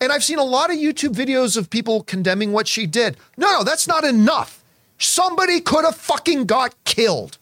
And 0.00 0.10
I've 0.10 0.24
seen 0.24 0.38
a 0.38 0.44
lot 0.44 0.70
of 0.70 0.76
YouTube 0.76 1.14
videos 1.14 1.56
of 1.56 1.70
people 1.70 2.02
condemning 2.02 2.52
what 2.52 2.66
she 2.66 2.86
did. 2.86 3.16
No, 3.36 3.52
no, 3.52 3.64
that's 3.64 3.86
not 3.86 4.02
enough. 4.02 4.64
Somebody 4.98 5.60
could 5.60 5.84
have 5.84 5.96
fucking 5.96 6.46
got 6.46 6.74
killed. 6.84 7.38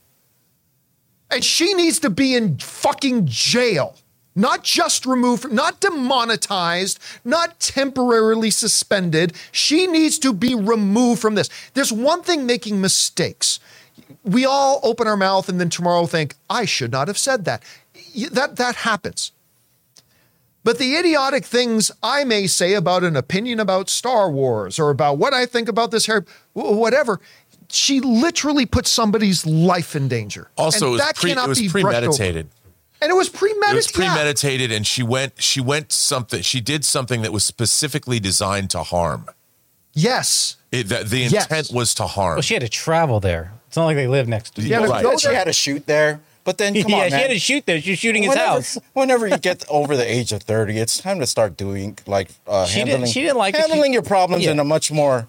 And 1.30 1.44
she 1.44 1.72
needs 1.72 2.00
to 2.00 2.10
be 2.10 2.34
in 2.34 2.58
fucking 2.58 3.26
jail. 3.26 3.96
Not 4.34 4.64
just 4.64 5.06
removed, 5.06 5.52
not 5.52 5.80
demonetized, 5.80 6.98
not 7.24 7.60
temporarily 7.60 8.50
suspended. 8.50 9.34
She 9.52 9.86
needs 9.86 10.18
to 10.20 10.32
be 10.32 10.54
removed 10.54 11.20
from 11.20 11.36
this. 11.36 11.48
There's 11.74 11.92
one 11.92 12.22
thing 12.22 12.44
making 12.44 12.80
mistakes. 12.80 13.60
We 14.24 14.44
all 14.44 14.80
open 14.82 15.06
our 15.06 15.16
mouth 15.16 15.48
and 15.48 15.60
then 15.60 15.70
tomorrow 15.70 16.06
think, 16.06 16.34
I 16.48 16.64
should 16.64 16.92
not 16.92 17.08
have 17.08 17.18
said 17.18 17.44
that. 17.44 17.62
That, 18.30 18.56
that 18.56 18.76
happens. 18.76 19.32
But 20.64 20.78
the 20.78 20.94
idiotic 20.94 21.44
things 21.44 21.90
I 22.02 22.24
may 22.24 22.46
say 22.46 22.74
about 22.74 23.02
an 23.02 23.16
opinion 23.16 23.58
about 23.58 23.88
Star 23.90 24.30
Wars 24.30 24.78
or 24.78 24.90
about 24.90 25.18
what 25.18 25.34
I 25.34 25.44
think 25.44 25.68
about 25.68 25.90
this 25.90 26.06
hair, 26.06 26.24
whatever, 26.52 27.20
she 27.68 28.00
literally 28.00 28.66
put 28.66 28.86
somebody's 28.86 29.44
life 29.44 29.96
in 29.96 30.06
danger. 30.06 30.50
also, 30.56 30.86
And 30.86 30.86
it 30.86 30.90
was, 30.92 31.00
that 31.00 31.16
pre, 31.16 31.30
cannot 31.30 31.46
it 31.46 31.48
was 31.48 31.58
be 31.58 31.68
premeditated. 31.68 32.48
And 33.00 33.10
it 33.10 33.14
was 33.14 33.28
premeditated. 33.28 33.72
It 33.72 33.74
was 33.74 33.90
yeah. 33.98 34.14
premeditated, 34.14 34.70
and 34.70 34.86
she 34.86 35.02
went. 35.02 35.42
She 35.42 35.60
went 35.60 35.90
something. 35.90 36.40
She 36.42 36.60
did 36.60 36.84
something 36.84 37.22
that 37.22 37.32
was 37.32 37.44
specifically 37.44 38.20
designed 38.20 38.70
to 38.70 38.84
harm. 38.84 39.26
Yes. 39.92 40.56
It, 40.70 40.84
the, 40.88 41.02
the 41.02 41.18
Yes. 41.22 41.44
intent 41.44 41.72
was 41.72 41.94
to 41.96 42.06
harm. 42.06 42.36
Well, 42.36 42.42
she 42.42 42.54
had 42.54 42.60
to 42.60 42.68
travel 42.68 43.18
there. 43.18 43.54
It's 43.72 43.76
not 43.78 43.86
like 43.86 43.96
they 43.96 44.06
live 44.06 44.28
next 44.28 44.56
to. 44.56 44.60
Yeah, 44.62 44.80
each 44.80 44.84
to 44.86 44.90
Right. 44.92 45.02
Yeah, 45.02 45.16
she 45.16 45.28
had 45.34 45.44
to 45.44 45.52
shoot 45.54 45.86
there. 45.86 46.20
But 46.44 46.58
then, 46.58 46.74
come 46.74 46.84
yeah, 46.90 46.96
on, 46.98 47.04
she 47.06 47.10
man. 47.12 47.20
had 47.20 47.30
to 47.30 47.38
shoot 47.38 47.64
there. 47.64 47.80
She 47.80 47.90
was 47.92 47.98
shooting 47.98 48.22
his 48.24 48.28
whenever, 48.30 48.46
house. 48.50 48.78
Whenever 48.92 49.26
you 49.26 49.38
get 49.38 49.64
over 49.70 49.96
the 49.96 50.04
age 50.06 50.30
of 50.32 50.42
thirty, 50.42 50.76
it's 50.76 50.98
time 50.98 51.20
to 51.20 51.26
start 51.26 51.56
doing 51.56 51.96
like 52.06 52.28
uh, 52.46 52.66
She 52.66 52.80
didn't- 52.80 52.88
handling. 52.90 53.10
she 53.12 53.20
didn't 53.22 53.38
like 53.38 53.54
it. 53.54 53.64
She- 53.64 53.70
handling 53.70 53.94
your 53.94 54.02
problems 54.02 54.44
Yeah. 54.44 54.50
in 54.50 54.58
a 54.60 54.64
much 54.64 54.92
more. 54.92 55.26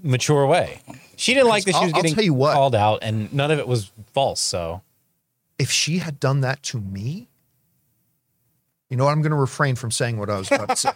mature 0.00 0.46
way. 0.46 0.80
She 1.16 1.34
didn't 1.34 1.48
like 1.48 1.64
that 1.64 1.72
she 1.72 1.76
I'll- 1.78 1.82
was 1.86 1.92
I'll 1.94 2.02
getting 2.02 2.14
tell 2.14 2.22
you 2.24 2.34
what. 2.34 2.54
called 2.54 2.76
out, 2.76 3.00
and 3.02 3.32
none 3.32 3.50
of 3.50 3.58
it 3.58 3.66
was 3.66 3.90
false. 4.14 4.38
So 4.40 4.82
If 5.58 5.72
she 5.72 5.98
had 5.98 6.20
done 6.20 6.42
that 6.42 6.62
to 6.64 6.78
me, 6.78 7.26
you 8.88 8.96
know 8.96 9.04
what? 9.06 9.10
I'm 9.10 9.22
going 9.22 9.32
to 9.32 9.36
refrain 9.36 9.74
from 9.74 9.90
saying 9.90 10.16
what 10.18 10.30
I 10.30 10.38
was 10.38 10.52
about 10.52 10.68
to 10.68 10.76
say, 10.76 10.92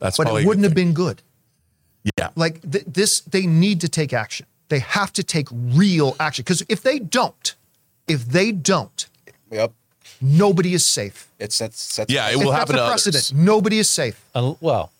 That's 0.00 0.16
but 0.18 0.26
it 0.26 0.44
wouldn't 0.44 0.64
have 0.64 0.74
been 0.74 0.92
good. 0.92 1.22
Yeah. 2.18 2.30
Like 2.34 2.60
th- 2.68 2.84
this, 2.86 3.20
they 3.20 3.46
need 3.46 3.80
to 3.82 3.88
take 3.88 4.12
action. 4.12 4.46
They 4.70 4.78
have 4.78 5.12
to 5.14 5.22
take 5.22 5.48
real 5.52 6.16
action 6.18 6.42
because 6.44 6.62
if 6.68 6.82
they 6.82 6.98
don't, 6.98 7.54
if 8.08 8.24
they 8.24 8.50
don't, 8.52 9.06
Yep. 9.50 9.72
nobody 10.22 10.72
is 10.74 10.86
safe. 10.86 11.28
It 11.38 11.52
sets. 11.52 11.80
sets 11.80 12.10
Yeah, 12.12 12.28
it 12.28 12.34
It 12.34 12.36
will 12.38 12.52
sets 12.52 12.58
happen 12.58 12.76
a 12.76 12.78
to 12.78 12.86
precedent. 12.88 13.16
others. 13.16 13.32
Nobody 13.34 13.78
is 13.78 13.90
safe. 13.90 14.18
uh, 14.34 14.54
well, 14.60 14.90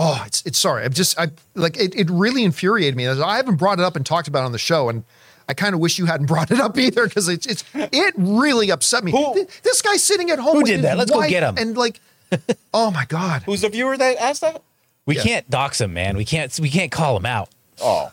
Oh, 0.00 0.22
it's 0.26 0.42
it's 0.46 0.58
sorry. 0.58 0.84
I'm 0.84 0.92
just 0.92 1.18
I 1.18 1.30
like 1.56 1.76
it. 1.76 1.92
It 1.96 2.08
really 2.08 2.44
infuriated 2.44 2.94
me. 2.96 3.08
I 3.08 3.36
haven't 3.36 3.56
brought 3.56 3.80
it 3.80 3.84
up 3.84 3.96
and 3.96 4.06
talked 4.06 4.28
about 4.28 4.42
it 4.42 4.46
on 4.46 4.52
the 4.52 4.58
show, 4.58 4.88
and 4.88 5.02
I 5.48 5.54
kind 5.54 5.74
of 5.74 5.80
wish 5.80 5.98
you 5.98 6.06
hadn't 6.06 6.26
brought 6.34 6.52
it 6.52 6.60
up 6.60 6.78
either 6.78 7.08
because 7.08 7.28
it's 7.28 7.46
it's 7.46 7.64
it 7.74 8.14
really 8.16 8.70
upset 8.70 9.02
me. 9.02 9.10
Who- 9.10 9.34
Th- 9.34 9.48
This 9.64 9.82
guy's 9.82 10.04
sitting 10.04 10.30
at 10.30 10.38
home. 10.38 10.54
Who 10.58 10.62
did 10.62 10.82
that? 10.82 10.96
Let's 10.98 11.10
go 11.10 11.26
get 11.28 11.42
him. 11.42 11.56
And 11.58 11.76
like, 11.76 11.98
oh 12.74 12.92
my 12.92 13.06
god. 13.06 13.42
Who's 13.44 13.62
the 13.62 13.70
viewer 13.70 13.96
that 13.96 14.16
asked 14.18 14.42
that? 14.42 14.62
we 15.04 15.16
Yeah. 15.16 15.22
can't 15.22 15.50
dox 15.50 15.80
him, 15.80 15.94
man. 15.94 16.16
We 16.16 16.24
can't. 16.24 16.56
We 16.60 16.70
can't 16.70 16.92
call 16.92 17.16
him 17.16 17.26
out. 17.26 17.48
Oh, 17.82 18.08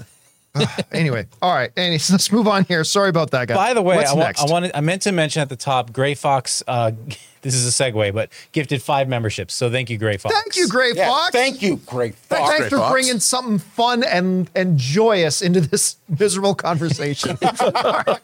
Anyway, 0.91 1.27
all 1.41 1.53
right. 1.53 1.71
Anyways, 1.75 2.09
let's 2.11 2.31
move 2.31 2.47
on 2.47 2.65
here. 2.65 2.83
Sorry 2.83 3.09
about 3.09 3.31
that, 3.31 3.47
guy. 3.47 3.55
By 3.55 3.73
the 3.73 3.81
way, 3.81 3.97
What's 3.97 4.11
I, 4.11 4.15
wa- 4.15 4.23
next? 4.23 4.41
I 4.41 4.51
wanted. 4.51 4.71
I 4.73 4.81
meant 4.81 5.01
to 5.03 5.11
mention 5.11 5.41
at 5.41 5.49
the 5.49 5.55
top, 5.55 5.91
Gray 5.91 6.13
Fox. 6.15 6.63
Uh, 6.67 6.91
this 7.41 7.53
is 7.53 7.67
a 7.67 7.83
segue, 7.83 8.13
but 8.13 8.29
gifted 8.53 8.81
five 8.81 9.07
memberships. 9.07 9.53
So 9.53 9.69
thank 9.69 9.89
you, 9.89 9.97
Gray 9.97 10.17
Fox. 10.17 10.33
Thank 10.33 10.55
you, 10.57 10.67
Gray 10.67 10.93
yeah. 10.95 11.09
Fox. 11.09 11.31
Thank 11.31 11.61
you, 11.61 11.77
Great 11.85 12.13
Th- 12.13 12.39
Fox. 12.39 12.49
Thanks 12.49 12.59
Gray 12.61 12.69
for 12.69 12.77
Fox. 12.77 12.91
bringing 12.91 13.19
something 13.19 13.59
fun 13.59 14.03
and 14.03 14.49
and 14.55 14.77
joyous 14.77 15.41
into 15.41 15.61
this 15.61 15.97
miserable 16.19 16.55
conversation. 16.55 17.37
All 17.41 18.03
right. 18.07 18.19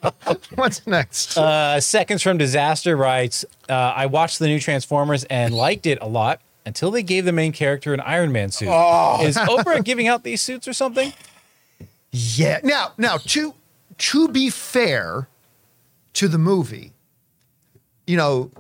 What's 0.56 0.86
next? 0.88 1.38
Uh, 1.38 1.80
Seconds 1.80 2.24
from 2.24 2.38
Disaster 2.38 2.96
writes, 2.96 3.46
uh, 3.70 3.74
I 3.74 4.06
watched 4.06 4.40
the 4.40 4.48
new 4.48 4.60
Transformers 4.60 5.24
and 5.26 5.54
liked 5.54 5.86
it 5.86 5.98
a 6.02 6.08
lot 6.08 6.40
until 6.66 6.92
they 6.92 7.04
gave 7.04 7.26
the 7.26 7.32
main 7.32 7.52
character 7.52 7.94
an 7.94 8.00
Iron 8.02 8.32
Man 8.32 8.52
suit. 8.52 8.68
Is 8.68 9.36
Oprah 9.38 9.84
giving 9.84 10.08
out 10.08 10.24
these 10.24 10.42
suits 10.42 10.68
or 10.68 10.74
something? 10.74 11.12
Yeah. 12.12 12.60
Now, 12.64 12.92
now 12.98 13.18
to 13.18 13.54
to 13.98 14.28
be 14.28 14.50
fair 14.50 15.28
to 16.14 16.28
the 16.28 16.38
movie, 16.38 16.92
you 18.08 18.18
know, 18.18 18.52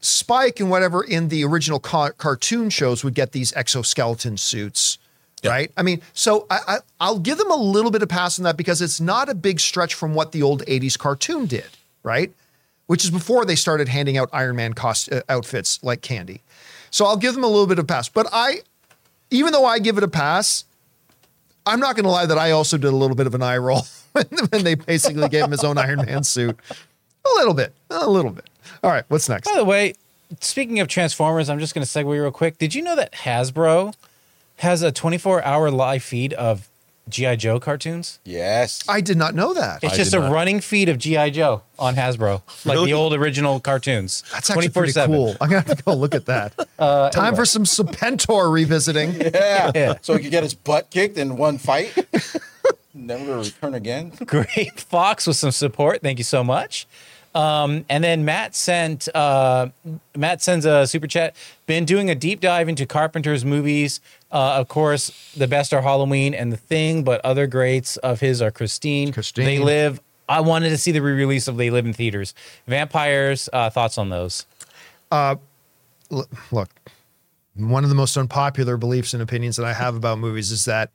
Spike 0.00 0.60
and 0.60 0.70
whatever 0.70 1.02
in 1.02 1.28
the 1.28 1.44
original 1.44 1.80
ca- 1.80 2.10
cartoon 2.10 2.70
shows 2.70 3.02
would 3.02 3.14
get 3.14 3.32
these 3.32 3.52
exoskeleton 3.54 4.36
suits, 4.36 4.98
right? 5.44 5.72
I 5.76 5.82
mean, 5.82 6.02
so 6.12 6.46
I, 6.50 6.58
I 6.68 6.78
I'll 7.00 7.18
give 7.18 7.38
them 7.38 7.50
a 7.50 7.56
little 7.56 7.90
bit 7.90 8.02
of 8.02 8.08
pass 8.08 8.38
on 8.38 8.44
that 8.44 8.56
because 8.56 8.80
it's 8.80 9.00
not 9.00 9.28
a 9.28 9.34
big 9.34 9.58
stretch 9.58 9.94
from 9.94 10.14
what 10.14 10.32
the 10.32 10.42
old 10.42 10.64
'80s 10.66 10.98
cartoon 10.98 11.46
did, 11.46 11.68
right? 12.02 12.32
Which 12.86 13.04
is 13.04 13.10
before 13.10 13.44
they 13.44 13.56
started 13.56 13.88
handing 13.88 14.16
out 14.16 14.28
Iron 14.32 14.56
Man 14.56 14.72
cost 14.72 15.10
uh, 15.12 15.22
outfits 15.28 15.82
like 15.82 16.00
candy. 16.00 16.42
So 16.90 17.04
I'll 17.04 17.16
give 17.16 17.34
them 17.34 17.44
a 17.44 17.48
little 17.48 17.66
bit 17.66 17.78
of 17.78 17.86
pass, 17.86 18.08
but 18.08 18.26
I, 18.32 18.60
even 19.30 19.52
though 19.52 19.66
I 19.66 19.78
give 19.78 19.98
it 19.98 20.04
a 20.04 20.08
pass, 20.08 20.64
I'm 21.68 21.80
not 21.80 21.96
going 21.96 22.04
to 22.04 22.10
lie 22.10 22.26
that 22.26 22.38
I 22.38 22.50
also 22.52 22.78
did 22.78 22.88
a 22.88 22.96
little 22.96 23.16
bit 23.16 23.26
of 23.26 23.34
an 23.34 23.42
eye 23.42 23.58
roll 23.58 23.82
when, 24.12 24.64
they 24.64 24.74
basically 24.74 25.28
gave 25.28 25.44
him 25.44 25.50
his 25.50 25.64
own 25.64 25.78
Iron 25.78 26.04
Man 26.04 26.24
suit. 26.24 26.58
A 26.70 27.28
little 27.36 27.54
bit, 27.54 27.74
a 27.90 28.08
little 28.08 28.30
bit. 28.30 28.48
All 28.82 28.90
right, 28.90 29.04
what's 29.08 29.28
next? 29.28 29.46
By 29.46 29.56
the 29.56 29.64
way, 29.64 29.94
speaking 30.40 30.80
of 30.80 30.88
Transformers, 30.88 31.50
I'm 31.50 31.58
just 31.58 31.74
going 31.74 31.86
to 31.86 31.90
segue 31.90 32.06
real 32.06 32.30
quick. 32.30 32.58
Did 32.58 32.74
you 32.74 32.82
know 32.82 32.96
that 32.96 33.12
Hasbro 33.12 33.94
has 34.56 34.82
a 34.82 34.90
24 34.90 35.44
hour 35.44 35.70
live 35.70 36.02
feed 36.02 36.32
of 36.34 36.68
G.I. 37.10 37.36
Joe 37.36 37.58
cartoons? 37.60 38.18
Yes. 38.24 38.82
I 38.88 39.00
did 39.00 39.16
not 39.16 39.34
know 39.34 39.54
that. 39.54 39.82
It's 39.82 39.94
I 39.94 39.96
just 39.96 40.10
did 40.12 40.18
a 40.18 40.20
not. 40.22 40.32
running 40.32 40.60
feed 40.60 40.88
of 40.88 40.98
G.I. 40.98 41.30
Joe 41.30 41.62
on 41.78 41.94
Hasbro, 41.96 42.42
like 42.64 42.74
Really? 42.74 42.86
the 42.86 42.92
old 42.94 43.14
original 43.14 43.60
cartoons. 43.60 44.22
That's 44.32 44.50
actually 44.50 44.68
pretty 44.70 44.92
cool. 44.92 45.36
I'm 45.40 45.48
gonna 45.50 45.62
have 45.66 45.76
to 45.76 45.82
go 45.82 45.94
look 45.94 46.14
at 46.14 46.26
that. 46.26 46.54
Uh, 46.78 47.10
Time 47.10 47.34
for 47.34 47.44
some 47.44 47.64
Serpentor 47.64 48.52
revisiting. 48.52 49.12
yeah. 49.20 49.72
Yeah. 49.74 49.94
So 50.00 50.14
he 50.16 50.22
could 50.22 50.30
get 50.30 50.44
his 50.44 50.54
butt 50.54 50.90
kicked 50.90 51.18
in 51.18 51.36
one 51.36 51.58
fight. 51.58 51.92
Never 52.94 53.24
to 53.26 53.36
return 53.38 53.74
again. 53.74 54.12
Great 54.26 54.78
Fox 54.80 55.26
with 55.26 55.36
some 55.36 55.50
support. 55.50 56.00
Thank 56.00 56.18
you 56.18 56.24
so 56.24 56.44
much. 56.44 56.86
Um, 57.34 57.84
and 57.88 58.02
then 58.02 58.24
Matt 58.24 58.54
sent 58.54 59.14
uh, 59.14 59.68
Matt 60.16 60.42
sends 60.42 60.64
a 60.64 60.86
super 60.86 61.06
chat. 61.06 61.36
Been 61.66 61.84
doing 61.84 62.10
a 62.10 62.14
deep 62.14 62.40
dive 62.40 62.68
into 62.68 62.86
Carpenter's 62.86 63.44
movies. 63.44 64.00
Uh, 64.32 64.54
of 64.54 64.68
course, 64.68 65.32
the 65.36 65.46
best 65.46 65.72
are 65.72 65.82
Halloween 65.82 66.34
and 66.34 66.52
The 66.52 66.56
Thing, 66.56 67.04
but 67.04 67.20
other 67.24 67.46
greats 67.46 67.96
of 67.98 68.20
his 68.20 68.42
are 68.42 68.50
Christine. 68.50 69.12
Christine. 69.12 69.44
They 69.44 69.58
live 69.58 70.00
I 70.28 70.40
wanted 70.40 70.68
to 70.70 70.78
see 70.78 70.92
the 70.92 71.00
re-release 71.00 71.48
of 71.48 71.56
They 71.56 71.70
Live 71.70 71.86
in 71.86 71.94
Theaters. 71.94 72.34
Vampires, 72.66 73.48
uh, 73.52 73.70
thoughts 73.70 73.96
on 73.96 74.10
those? 74.10 74.44
L- 76.10 76.28
look, 76.50 76.68
one 77.54 77.82
of 77.82 77.90
the 77.90 77.96
most 77.96 78.16
unpopular 78.16 78.76
beliefs 78.76 79.14
and 79.14 79.22
opinions 79.22 79.56
that 79.56 79.64
I 79.64 79.72
have 79.72 79.96
about 79.96 80.18
movies 80.18 80.50
is 80.50 80.66
that 80.66 80.90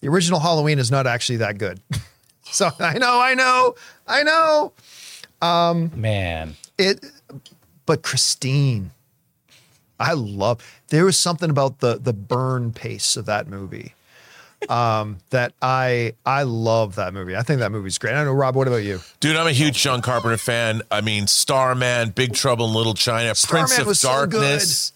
the 0.00 0.08
original 0.08 0.40
Halloween 0.40 0.78
is 0.78 0.90
not 0.90 1.06
actually 1.06 1.38
that 1.38 1.58
good. 1.58 1.80
so 2.44 2.70
I 2.78 2.98
know, 2.98 3.20
I 3.20 3.34
know, 3.34 3.74
I 4.06 4.22
know 4.22 4.72
Man, 5.94 6.56
it, 6.78 7.04
but 7.86 8.02
Christine, 8.02 8.90
I 10.00 10.12
love. 10.12 10.80
There 10.88 11.04
was 11.04 11.18
something 11.18 11.50
about 11.50 11.80
the 11.80 11.98
the 11.98 12.12
burn 12.12 12.72
pace 12.72 13.16
of 13.16 13.26
that 13.26 13.48
movie 13.48 13.94
um, 14.68 15.18
that 15.30 15.52
I 15.62 16.14
I 16.24 16.42
love 16.42 16.96
that 16.96 17.14
movie. 17.14 17.36
I 17.36 17.42
think 17.42 17.60
that 17.60 17.72
movie's 17.72 17.98
great. 17.98 18.12
I 18.12 18.16
don't 18.16 18.26
know, 18.26 18.32
Rob. 18.32 18.54
What 18.54 18.68
about 18.68 18.82
you? 18.82 19.00
Dude, 19.20 19.36
I'm 19.36 19.46
a 19.46 19.52
huge 19.52 19.76
John 19.76 20.02
Carpenter 20.02 20.36
fan. 20.36 20.82
I 20.90 21.00
mean, 21.00 21.26
Starman, 21.26 22.10
Big 22.10 22.34
Trouble 22.34 22.68
in 22.68 22.74
Little 22.74 22.94
China, 22.94 23.32
Prince 23.46 23.78
of 23.78 23.86
was 23.86 24.00
so 24.00 24.08
Darkness. 24.08 24.92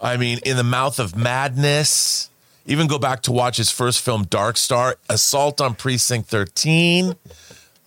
I 0.00 0.16
mean, 0.16 0.40
In 0.44 0.56
the 0.56 0.64
Mouth 0.64 0.98
of 0.98 1.16
Madness. 1.16 2.30
Even 2.68 2.88
go 2.88 2.98
back 2.98 3.22
to 3.22 3.32
watch 3.32 3.58
his 3.58 3.70
first 3.70 4.00
film, 4.00 4.24
Dark 4.24 4.56
Star, 4.56 4.96
Assault 5.08 5.60
on 5.60 5.74
Precinct 5.74 6.28
13. 6.28 7.14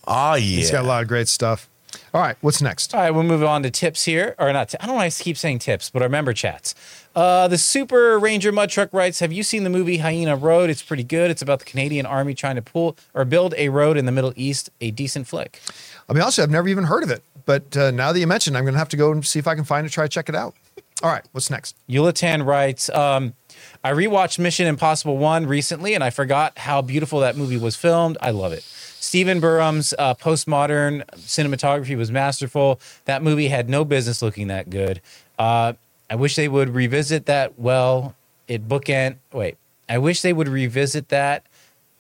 Ah, 0.07 0.35
yeah. 0.35 0.39
He's 0.39 0.71
got 0.71 0.85
a 0.85 0.87
lot 0.87 1.01
of 1.01 1.09
great 1.09 1.27
stuff. 1.27 1.68
All 2.13 2.21
right, 2.21 2.35
what's 2.41 2.61
next? 2.61 2.95
All 2.95 3.01
right, 3.01 3.11
we'll 3.11 3.23
move 3.23 3.43
on 3.43 3.61
to 3.63 3.69
tips 3.69 4.05
here, 4.05 4.35
or 4.39 4.51
not. 4.51 4.73
I 4.79 4.87
don't 4.87 4.95
want 4.95 5.11
to 5.11 5.23
keep 5.23 5.37
saying 5.37 5.59
tips, 5.59 5.89
but 5.89 6.01
our 6.01 6.09
member 6.09 6.33
chats. 6.33 6.73
Uh, 7.15 7.47
the 7.47 7.57
Super 7.57 8.17
Ranger 8.17 8.51
Mud 8.51 8.69
Truck 8.69 8.91
writes, 8.93 9.19
"Have 9.19 9.31
you 9.31 9.43
seen 9.43 9.63
the 9.63 9.69
movie 9.69 9.97
Hyena 9.97 10.35
Road? 10.35 10.69
It's 10.69 10.81
pretty 10.81 11.03
good. 11.03 11.29
It's 11.29 11.41
about 11.41 11.59
the 11.59 11.65
Canadian 11.65 12.05
Army 12.05 12.33
trying 12.33 12.55
to 12.55 12.61
pull 12.61 12.97
or 13.13 13.25
build 13.25 13.53
a 13.57 13.69
road 13.69 13.95
in 13.95 14.05
the 14.05 14.11
Middle 14.11 14.33
East. 14.35 14.69
A 14.81 14.89
decent 14.91 15.27
flick." 15.27 15.59
I 16.07 16.13
mean, 16.13 16.19
be 16.19 16.21
honest, 16.21 16.39
I've 16.39 16.49
never 16.49 16.67
even 16.67 16.85
heard 16.85 17.03
of 17.03 17.11
it, 17.11 17.23
but 17.45 17.77
uh, 17.77 17.91
now 17.91 18.11
that 18.11 18.19
you 18.19 18.27
mentioned, 18.27 18.57
I'm 18.57 18.63
going 18.63 18.73
to 18.73 18.79
have 18.79 18.89
to 18.89 18.97
go 18.97 19.11
and 19.11 19.25
see 19.25 19.37
if 19.37 19.47
I 19.47 19.53
can 19.53 19.63
find 19.63 19.85
it. 19.85 19.91
Try 19.91 20.05
to 20.05 20.09
check 20.09 20.29
it 20.29 20.35
out. 20.35 20.55
All 21.01 21.09
right, 21.09 21.23
what's 21.31 21.49
next? 21.49 21.77
Yulatan 21.89 22.45
writes, 22.45 22.89
um, 22.89 23.33
I 23.85 23.91
rewatched 23.91 24.37
Mission 24.37 24.67
Impossible 24.67 25.17
1 25.17 25.45
recently 25.45 25.93
and 25.93 26.03
I 26.03 26.09
forgot 26.09 26.57
how 26.57 26.81
beautiful 26.81 27.21
that 27.21 27.37
movie 27.37 27.55
was 27.55 27.77
filmed. 27.77 28.17
I 28.21 28.31
love 28.31 28.51
it. 28.51 28.65
Stephen 29.01 29.39
Burum's 29.39 29.93
uh, 29.97 30.13
postmodern 30.13 31.05
cinematography 31.15 31.97
was 31.97 32.11
masterful. 32.11 32.79
That 33.05 33.23
movie 33.23 33.47
had 33.47 33.69
no 33.69 33.85
business 33.85 34.21
looking 34.21 34.47
that 34.47 34.69
good. 34.69 35.01
Uh, 35.37 35.73
I 36.09 36.15
wish 36.15 36.35
they 36.35 36.47
would 36.47 36.69
revisit 36.69 37.25
that. 37.27 37.57
Well, 37.57 38.15
it 38.47 38.67
bookend. 38.67 39.17
Wait, 39.31 39.57
I 39.87 39.99
wish 39.99 40.21
they 40.21 40.33
would 40.33 40.47
revisit 40.49 41.09
that. 41.09 41.45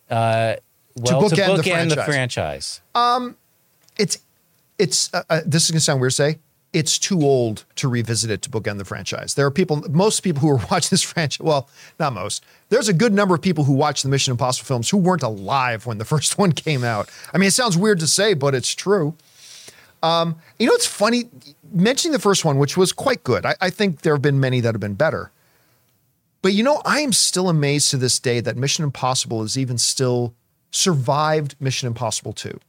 Uh, 0.09 0.55
well, 0.95 1.29
to 1.29 1.35
bookend 1.35 1.57
bookend, 1.57 1.89
the 1.89 1.95
the 1.95 2.03
franchise. 2.03 2.81
franchise. 2.93 3.35
It's 3.97 4.17
it's 4.77 5.13
uh, 5.13 5.23
uh, 5.29 5.41
this 5.45 5.65
is 5.65 5.71
going 5.71 5.79
to 5.79 5.83
sound 5.83 6.01
weird 6.01 6.11
to 6.11 6.15
say. 6.15 6.39
It's 6.71 6.99
too 6.99 7.21
old 7.21 7.65
to 7.77 7.87
revisit 7.87 8.29
it 8.29 8.41
to 8.43 8.49
bookend 8.49 8.77
the 8.77 8.85
franchise. 8.85 9.33
There 9.33 9.45
are 9.45 9.51
people, 9.51 9.83
most 9.89 10.21
people 10.21 10.41
who 10.41 10.49
are 10.51 10.65
watching 10.71 10.89
this 10.91 11.01
franchise. 11.01 11.43
Well, 11.43 11.67
not 11.99 12.13
most. 12.13 12.43
There's 12.69 12.87
a 12.87 12.93
good 12.93 13.13
number 13.13 13.33
of 13.33 13.41
people 13.41 13.63
who 13.63 13.73
watch 13.73 14.03
the 14.03 14.09
Mission 14.09 14.31
Impossible 14.31 14.65
films 14.65 14.89
who 14.89 14.97
weren't 14.97 15.23
alive 15.23 15.85
when 15.85 15.97
the 15.97 16.05
first 16.13 16.37
one 16.37 16.51
came 16.51 16.83
out. 16.83 17.09
I 17.33 17.37
mean, 17.37 17.47
it 17.47 17.53
sounds 17.53 17.77
weird 17.77 17.99
to 18.01 18.07
say, 18.07 18.33
but 18.33 18.53
it's 18.53 18.75
true. 18.75 19.15
Um, 20.01 20.37
you 20.57 20.67
know, 20.67 20.73
it's 20.73 20.85
funny 20.85 21.29
mentioning 21.71 22.13
the 22.13 22.19
first 22.19 22.45
one, 22.45 22.57
which 22.57 22.77
was 22.77 22.91
quite 22.93 23.23
good. 23.23 23.45
I, 23.45 23.55
I 23.59 23.69
think 23.69 24.01
there 24.01 24.13
have 24.13 24.21
been 24.21 24.39
many 24.39 24.59
that 24.61 24.73
have 24.73 24.81
been 24.81 24.93
better. 24.93 25.31
But 26.41 26.53
you 26.53 26.63
know, 26.63 26.81
I 26.85 27.01
am 27.01 27.11
still 27.11 27.49
amazed 27.49 27.89
to 27.91 27.97
this 27.97 28.19
day 28.19 28.39
that 28.39 28.55
Mission 28.55 28.83
Impossible 28.83 29.41
has 29.41 29.57
even 29.57 29.77
still 29.77 30.33
survived 30.71 31.55
Mission 31.59 31.87
Impossible 31.87 32.33
2. 32.33 32.59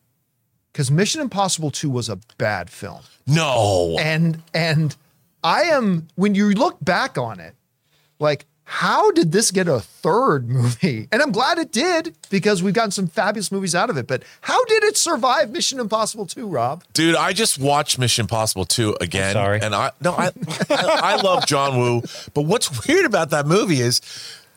Because 0.73 0.91
Mission 0.91 1.21
Impossible 1.21 1.71
2 1.71 1.91
was 1.91 2.09
a 2.09 2.19
bad 2.39 2.71
film. 2.71 3.01
no. 3.27 3.97
And 3.99 4.43
and 4.55 4.95
I 5.43 5.63
am 5.63 6.09
when 6.17 6.35
you 6.35 6.51
look 6.51 6.77
back 6.85 7.17
on 7.19 7.41
it, 7.41 7.55
like, 8.19 8.47
how 8.65 9.11
did 9.11 9.33
this 9.33 9.51
get 9.51 9.67
a 9.67 9.81
third 9.81 10.49
movie? 10.49 11.09
And 11.13 11.21
I'm 11.23 11.33
glad 11.33 11.59
it 11.59 11.73
did 11.73 12.15
because 12.31 12.63
we've 12.63 12.75
gotten 12.75 12.93
some 12.93 13.09
fabulous 13.09 13.51
movies 13.51 13.75
out 13.75 13.91
of 13.91 13.97
it. 13.97 14.07
But 14.07 14.23
how 14.43 14.65
did 14.67 14.85
it 14.85 14.97
survive 14.97 15.51
Mission 15.51 15.81
Impossible 15.81 16.25
2, 16.27 16.47
Rob? 16.47 16.85
Dude, 16.93 17.17
I 17.17 17.33
just 17.33 17.59
watched 17.59 17.99
Mission 17.99 18.23
Impossible 18.25 18.65
2 18.65 18.99
again. 19.01 19.33
sorry. 19.33 19.61
And 19.61 19.75
I 19.75 19.91
no, 20.01 20.13
I, 20.13 20.31
I 20.71 21.01
I 21.17 21.23
love 21.23 21.47
John 21.47 21.79
Woo. 21.81 22.03
But 22.33 22.43
what's 22.43 22.87
weird 22.87 23.07
about 23.07 23.31
that 23.31 23.47
movie 23.47 23.81
is 23.81 24.01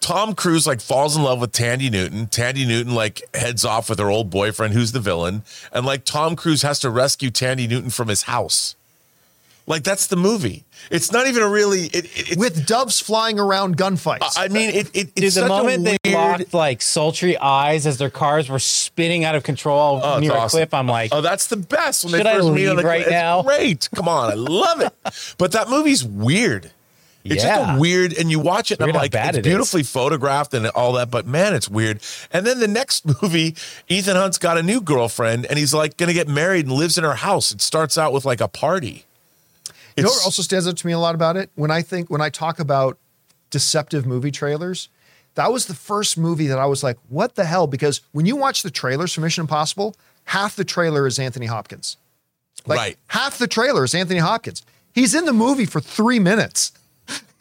Tom 0.03 0.35
Cruise 0.35 0.67
like 0.67 0.81
falls 0.81 1.15
in 1.15 1.23
love 1.23 1.39
with 1.39 1.53
Thandie 1.53 1.89
Newton. 1.89 2.27
Thandie 2.27 2.67
Newton 2.67 2.93
like 2.93 3.21
heads 3.33 3.63
off 3.63 3.89
with 3.89 3.99
her 3.99 4.09
old 4.09 4.29
boyfriend 4.29 4.73
who's 4.73 4.91
the 4.91 4.99
villain. 4.99 5.43
And 5.71 5.85
like 5.85 6.03
Tom 6.03 6.35
Cruise 6.35 6.61
has 6.61 6.77
to 6.81 6.89
rescue 6.89 7.29
Thandie 7.29 7.69
Newton 7.69 7.89
from 7.89 8.09
his 8.09 8.23
house. 8.23 8.75
Like 9.65 9.85
that's 9.85 10.07
the 10.07 10.17
movie. 10.17 10.65
It's 10.91 11.13
not 11.13 11.27
even 11.27 11.41
a 11.41 11.47
really 11.47 11.85
it, 11.85 11.95
it, 12.03 12.31
it's, 12.31 12.35
With 12.35 12.67
doves 12.67 12.99
flying 12.99 13.39
around 13.39 13.77
gunfights. 13.77 14.33
I 14.35 14.49
mean 14.49 14.71
it, 14.71 14.91
it 14.93 15.15
Dude, 15.15 15.23
it's 15.23 15.35
the 15.35 15.47
moment 15.47 15.87
a 15.87 15.97
they 16.03 16.11
locked 16.13 16.53
like 16.53 16.81
sultry 16.81 17.37
eyes 17.37 17.87
as 17.87 17.97
their 17.97 18.09
cars 18.09 18.49
were 18.49 18.59
spinning 18.59 19.23
out 19.23 19.35
of 19.35 19.43
control 19.43 20.01
Oh, 20.03 20.17
it's 20.17 20.21
near 20.21 20.31
a 20.31 20.35
awesome. 20.35 20.57
cliff, 20.57 20.73
I'm 20.73 20.87
like, 20.87 21.13
oh, 21.13 21.21
that's 21.21 21.47
the 21.47 21.55
best. 21.55 22.03
When 22.03 22.11
Should 22.11 22.25
they 22.25 22.29
I 22.29 22.35
first 22.35 22.49
meet 22.49 22.67
on 22.67 22.75
leave 22.75 22.83
the 22.83 22.89
right 22.89 23.01
it's 23.03 23.09
now? 23.09 23.41
Great, 23.41 23.87
come 23.95 24.09
on, 24.09 24.31
I 24.31 24.35
love 24.35 24.81
it. 24.81 24.91
But 25.37 25.53
that 25.53 25.69
movie's 25.69 26.03
weird. 26.03 26.71
It's 27.23 27.35
just 27.43 27.45
Yeah. 27.45 27.77
a 27.77 27.79
weird, 27.79 28.13
and 28.13 28.29
you 28.29 28.39
watch 28.39 28.71
it, 28.71 28.79
and 28.79 28.87
Weird 28.87 28.95
I'm 28.97 29.01
like, 29.01 29.15
it's 29.15 29.37
it 29.37 29.45
is. 29.45 29.49
beautifully 29.49 29.83
photographed 29.83 30.53
and 30.53 30.67
all 30.67 30.93
that, 30.93 31.09
but 31.09 31.25
man, 31.25 31.53
it's 31.53 31.69
weird. 31.69 32.01
And 32.31 32.45
then 32.45 32.59
the 32.59 32.67
next 32.67 33.05
movie, 33.21 33.55
Ethan 33.87 34.15
Hunt's 34.17 34.37
got 34.37 34.57
a 34.57 34.63
new 34.63 34.81
girlfriend, 34.81 35.45
and 35.45 35.57
he's 35.57 35.73
like 35.73 35.95
going 35.97 36.07
to 36.07 36.13
get 36.13 36.27
married 36.27 36.65
and 36.65 36.75
lives 36.75 36.97
in 36.97 37.03
her 37.05 37.15
house. 37.15 37.51
It 37.53 37.61
starts 37.61 37.97
out 37.97 38.11
with 38.11 38.25
like 38.25 38.41
a 38.41 38.47
party. 38.49 39.05
You 39.95 40.03
know 40.03 40.09
It's- 40.09 40.15
what 40.17 40.25
also 40.25 40.41
stands 40.41 40.67
out 40.67 40.75
to 40.77 40.87
me 40.87 40.91
a 40.93 40.99
lot 40.99 41.15
about 41.15 41.37
it? 41.37 41.49
When 41.55 41.71
I 41.71 41.81
think 41.81 42.09
when 42.09 42.19
I 42.21 42.29
talk 42.29 42.59
about 42.59 42.97
deceptive 43.51 44.05
movie 44.05 44.31
trailers, 44.31 44.89
that 45.35 45.51
was 45.51 45.67
the 45.67 45.73
first 45.75 46.17
movie 46.17 46.47
that 46.47 46.59
I 46.59 46.65
was 46.65 46.83
like, 46.83 46.97
what 47.09 47.35
the 47.35 47.45
hell? 47.45 47.67
Because 47.67 48.01
when 48.11 48.25
you 48.25 48.35
watch 48.35 48.63
the 48.63 48.71
trailers 48.71 49.13
for 49.13 49.21
Mission 49.21 49.41
Impossible, 49.41 49.95
half 50.25 50.55
the 50.55 50.63
trailer 50.65 51.07
is 51.07 51.19
Anthony 51.19 51.45
Hopkins. 51.45 51.97
Like 52.65 52.77
Right. 52.79 52.97
half 53.07 53.37
the 53.37 53.47
trailer 53.47 53.83
is 53.83 53.95
Anthony 53.95 54.19
Hopkins. 54.19 54.63
He's 54.93 55.15
in 55.15 55.25
the 55.25 55.33
movie 55.33 55.65
for 55.65 55.79
three 55.81 56.19
minutes. 56.19 56.71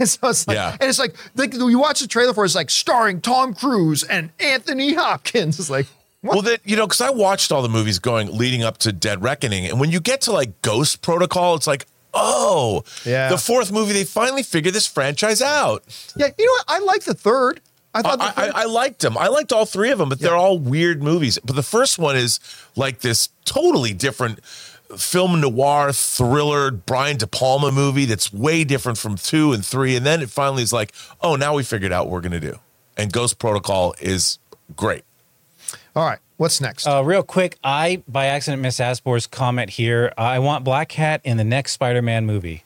And 0.02 0.08
so 0.08 0.28
it's 0.28 0.46
like, 0.48 0.56
Yeah. 0.56 0.72
and 0.80 0.88
it's 0.90 0.98
like, 0.98 1.14
like 1.36 1.54
you 1.54 1.78
watch 1.78 2.00
the 2.00 2.06
trailer 2.06 2.34
for 2.34 2.44
it, 2.44 2.48
it's 2.48 2.54
like 2.54 2.70
starring 2.70 3.20
Tom 3.20 3.54
Cruise 3.54 4.02
and 4.02 4.30
Anthony 4.40 4.94
Hopkins. 4.94 5.58
It's 5.60 5.70
like, 5.70 5.86
what? 6.20 6.34
Well, 6.34 6.42
that 6.42 6.60
you 6.64 6.76
know, 6.76 6.86
because 6.86 7.00
I 7.00 7.10
watched 7.10 7.50
all 7.52 7.62
the 7.62 7.68
movies 7.68 7.98
going 7.98 8.36
leading 8.36 8.62
up 8.62 8.78
to 8.78 8.92
Dead 8.92 9.22
Reckoning, 9.22 9.66
and 9.66 9.80
when 9.80 9.90
you 9.90 9.98
get 10.00 10.20
to 10.22 10.32
like 10.32 10.60
Ghost 10.62 11.02
Protocol, 11.02 11.54
it's 11.56 11.66
like, 11.66 11.86
oh, 12.14 12.84
Yeah. 13.04 13.28
the 13.28 13.38
fourth 13.38 13.72
movie, 13.72 13.92
they 13.92 14.04
finally 14.04 14.42
figured 14.42 14.74
this 14.74 14.86
franchise 14.86 15.40
out. 15.42 15.82
yeah, 16.16 16.28
you 16.38 16.44
know 16.46 16.52
what? 16.52 16.64
I 16.68 16.78
like 16.80 17.02
the 17.04 17.14
third. 17.14 17.60
I 17.94 18.02
thought 18.02 18.20
I, 18.20 18.28
I, 18.28 18.30
third, 18.30 18.52
I 18.54 18.64
liked 18.66 19.00
them. 19.00 19.18
I 19.18 19.28
liked 19.28 19.52
all 19.52 19.66
three 19.66 19.90
of 19.90 19.98
them, 19.98 20.08
but 20.08 20.18
they're 20.20 20.36
all 20.36 20.58
weird 20.58 21.02
movies. 21.02 21.38
But 21.44 21.56
the 21.56 21.62
first 21.62 21.98
one 21.98 22.16
is 22.16 22.40
like 22.76 23.00
this 23.00 23.28
totally 23.44 23.92
different 23.92 24.38
film 24.96 25.40
noir 25.40 25.92
thriller 25.92 26.70
Brian 26.70 27.16
De 27.16 27.26
Palma 27.26 27.72
movie 27.72 28.04
that's 28.04 28.32
way 28.32 28.64
different 28.64 28.98
from 28.98 29.16
two 29.16 29.52
and 29.52 29.64
three. 29.64 29.96
And 29.96 30.04
then 30.04 30.20
it 30.22 30.30
finally 30.30 30.62
is 30.62 30.72
like, 30.72 30.92
oh, 31.20 31.36
now 31.36 31.54
we 31.54 31.62
figured 31.62 31.92
out 31.92 32.06
what 32.06 32.12
we're 32.12 32.20
gonna 32.20 32.40
do. 32.40 32.58
And 32.96 33.12
Ghost 33.12 33.38
Protocol 33.38 33.94
is 34.00 34.38
great. 34.76 35.04
all 35.96 36.04
right, 36.04 36.18
what's 36.36 36.60
next? 36.60 36.86
Uh, 36.86 37.02
real 37.04 37.22
quick, 37.22 37.58
I 37.64 38.02
by 38.08 38.26
accident 38.26 38.62
miss 38.62 38.80
Asbor's 38.80 39.26
comment 39.26 39.70
here. 39.70 40.12
Uh, 40.16 40.22
I 40.22 40.38
want 40.38 40.64
Black 40.64 40.88
Cat 40.88 41.20
in 41.24 41.36
the 41.36 41.44
next 41.44 41.72
Spider-Man 41.72 42.26
movie. 42.26 42.64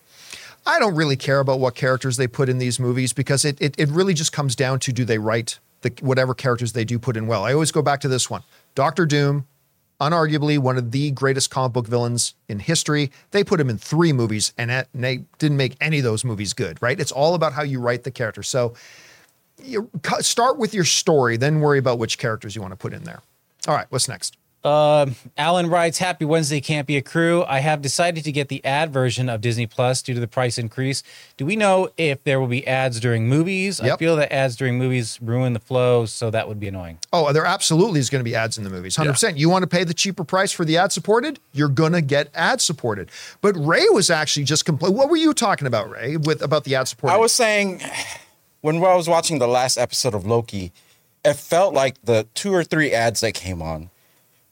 I 0.66 0.80
don't 0.80 0.96
really 0.96 1.16
care 1.16 1.38
about 1.38 1.60
what 1.60 1.76
characters 1.76 2.16
they 2.16 2.26
put 2.26 2.48
in 2.48 2.58
these 2.58 2.80
movies 2.80 3.12
because 3.12 3.44
it, 3.44 3.60
it, 3.60 3.76
it 3.78 3.88
really 3.88 4.14
just 4.14 4.32
comes 4.32 4.56
down 4.56 4.80
to 4.80 4.92
do 4.92 5.04
they 5.04 5.18
write 5.18 5.60
the 5.82 5.92
whatever 6.00 6.34
characters 6.34 6.72
they 6.72 6.84
do 6.84 6.98
put 6.98 7.16
in 7.16 7.28
well. 7.28 7.44
I 7.44 7.52
always 7.52 7.70
go 7.70 7.82
back 7.82 8.00
to 8.00 8.08
this 8.08 8.28
one. 8.28 8.42
Doctor 8.74 9.06
Doom, 9.06 9.46
unarguably 10.01 10.59
one 10.59 10.77
of 10.77 10.90
the 10.90 11.10
greatest 11.10 11.51
comic 11.51 11.73
book 11.73 11.86
villains 11.86 12.35
in 12.48 12.59
history. 12.59 13.10
They 13.31 13.43
put 13.43 13.60
him 13.60 13.70
in 13.70 13.78
three 13.78 14.12
movies 14.12 14.52
and, 14.59 14.86
they 14.94 15.24
didn't 15.39 15.56
make 15.56 15.77
any 15.81 15.98
of 15.98 16.05
those 16.05 16.24
movies 16.24 16.52
good, 16.52 16.81
right? 16.82 16.98
It's 16.98 17.12
all 17.12 17.35
about 17.35 17.52
how 17.55 17.62
you 17.62 17.81
write 17.81 18.05
the 18.05 18.10
character. 18.10 18.43
So 18.43 18.74
you 19.62 19.90
start 20.20 20.59
with 20.59 20.74
your 20.74 20.85
story, 20.85 21.36
then 21.36 21.60
worry 21.60 21.78
about 21.78 21.98
which 21.98 22.18
characters 22.18 22.55
you 22.55 22.62
want 22.62 22.73
to 22.73 22.77
put 22.77 22.93
in 22.93 23.05
there. 23.05 23.23
All 23.66 23.74
right, 23.74 23.86
what's 23.89 24.09
next? 24.09 24.36
Um, 24.66 25.14
Alan 25.38 25.70
writes, 25.70 25.98
"Happy 25.98 26.24
Wednesday, 26.24 26.60
Campea 26.60 27.05
crew. 27.05 27.44
I 27.44 27.60
have 27.60 27.80
decided 27.80 28.24
to 28.24 28.32
get 28.32 28.48
the 28.48 28.64
ad 28.64 28.93
version 28.93 29.28
of 29.28 29.40
Disney 29.40 29.66
Plus 29.68 30.02
due 30.02 30.12
to 30.12 30.18
the 30.18 30.26
price 30.26 30.59
increase. 30.59 31.05
Do 31.36 31.47
we 31.47 31.55
know 31.55 31.90
if 31.97 32.24
there 32.24 32.40
will 32.40 32.48
be 32.48 32.66
ads 32.66 32.98
during 32.98 33.28
movies? 33.28 33.80
I 33.80 33.97
feel 33.97 34.16
that 34.16 34.32
ads 34.32 34.56
during 34.56 34.76
movies 34.76 35.20
ruin 35.22 35.52
the 35.52 35.60
flow, 35.60 36.05
so 36.05 36.30
that 36.30 36.48
would 36.48 36.59
be 36.59 36.66
annoying. 36.66 36.98
Oh, 37.12 37.32
there 37.32 37.47
absolutely 37.47 38.01
is 38.01 38.10
going 38.10 38.18
to 38.20 38.28
be 38.28 38.34
ads 38.34 38.59
in 38.59 38.64
the 38.64 38.70
movies. 38.70 38.97
100%. 38.97 39.38
You 39.38 39.48
want 39.48 39.62
to 39.62 39.68
pay 39.68 39.84
the 39.84 39.94
cheaper 39.94 40.24
price 40.24 40.51
for 40.51 40.64
the 40.64 40.76
ad 40.76 40.90
supported? 40.90 41.38
You're 41.52 41.68
going 41.68 41.93
to 41.93 42.02
get 42.02 42.28
ad 42.34 42.60
supported. 42.60 43.10
But 43.40 43.55
Ray 43.56 43.86
was 43.93 44.10
actually 44.10 44.44
just 44.44 44.64
compl- 44.64 44.93
What 44.93 45.09
were 45.09 45.16
you 45.16 45.32
talking 45.32 45.68
about, 45.68 45.88
Ray, 45.88 46.16
with 46.16 46.43
about 46.43 46.64
the 46.64 46.74
ad 46.74 46.88
supported? 46.88 47.14
I 47.14 47.18
was 47.18 47.32
saying 47.32 47.82
when 48.62 48.76
I 48.78 48.97
was 48.97 49.09
watching 49.09 49.38
the 49.38 49.47
last 49.47 49.78
episode 49.78 50.14
of 50.14 50.26
Loki, 50.26 50.72
it 51.24 51.34
felt 51.34 51.72
like 51.72 52.02
the 52.02 52.26
two 52.34 52.52
or 52.52 52.64
three 52.64 52.93
ads 52.93 53.20
that 53.20 53.32
came 53.34 53.62
on 53.62 53.90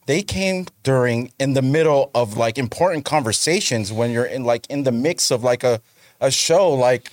they 0.06 0.22
came 0.22 0.66
during 0.82 1.32
in 1.39 1.55
the 1.55 1.62
middle 1.62 2.10
of 2.14 2.36
like 2.36 2.59
important 2.59 3.05
conversations 3.05 3.93
when 3.93 4.10
you're 4.10 4.24
in 4.24 4.44
like 4.44 4.66
in 4.68 4.85
the 4.85 4.93
mix 4.93 5.31
of 5.31 5.43
like 5.43 5.64
a 5.64 5.81
a 6.20 6.31
show 6.31 6.72
like 6.72 7.10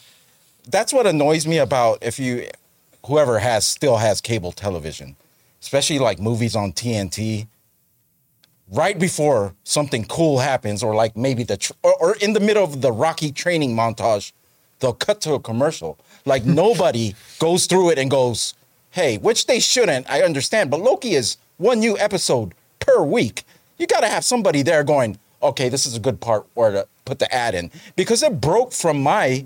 that's 0.67 0.93
what 0.93 1.07
annoys 1.07 1.47
me 1.47 1.57
about 1.57 1.97
if 2.01 2.19
you 2.19 2.47
whoever 3.05 3.39
has 3.39 3.65
still 3.65 3.97
has 3.97 4.21
cable 4.21 4.51
television 4.51 5.15
especially 5.61 5.99
like 5.99 6.19
movies 6.19 6.55
on 6.55 6.71
TNT 6.71 7.47
right 8.71 8.97
before 8.97 9.53
something 9.63 10.05
cool 10.05 10.39
happens 10.39 10.81
or 10.81 10.95
like 10.95 11.15
maybe 11.15 11.43
the 11.43 11.57
tr- 11.57 11.73
or, 11.83 11.95
or 11.99 12.15
in 12.17 12.33
the 12.33 12.39
middle 12.39 12.63
of 12.63 12.81
the 12.81 12.91
Rocky 12.91 13.31
training 13.31 13.75
montage 13.75 14.31
they'll 14.79 14.93
cut 14.93 15.21
to 15.21 15.33
a 15.33 15.39
commercial. 15.39 15.99
Like 16.25 16.43
nobody 16.63 17.15
goes 17.39 17.65
through 17.65 17.91
it 17.91 17.97
and 17.97 18.09
goes 18.09 18.53
hey 18.91 19.17
which 19.17 19.45
they 19.45 19.59
shouldn't 19.59 20.09
I 20.09 20.21
understand 20.21 20.71
but 20.71 20.79
Loki 20.79 21.15
is 21.15 21.37
one 21.57 21.79
new 21.79 21.97
episode 21.97 22.53
per 22.81 23.01
week 23.03 23.43
you 23.77 23.87
got 23.87 24.01
to 24.01 24.07
have 24.07 24.23
somebody 24.23 24.61
there 24.61 24.83
going 24.83 25.17
okay 25.41 25.69
this 25.69 25.85
is 25.85 25.95
a 25.95 25.99
good 25.99 26.19
part 26.19 26.45
where 26.55 26.71
to 26.71 26.87
put 27.05 27.19
the 27.19 27.33
ad 27.33 27.55
in 27.55 27.71
because 27.95 28.21
it 28.23 28.41
broke 28.41 28.71
from 28.73 29.01
my 29.01 29.45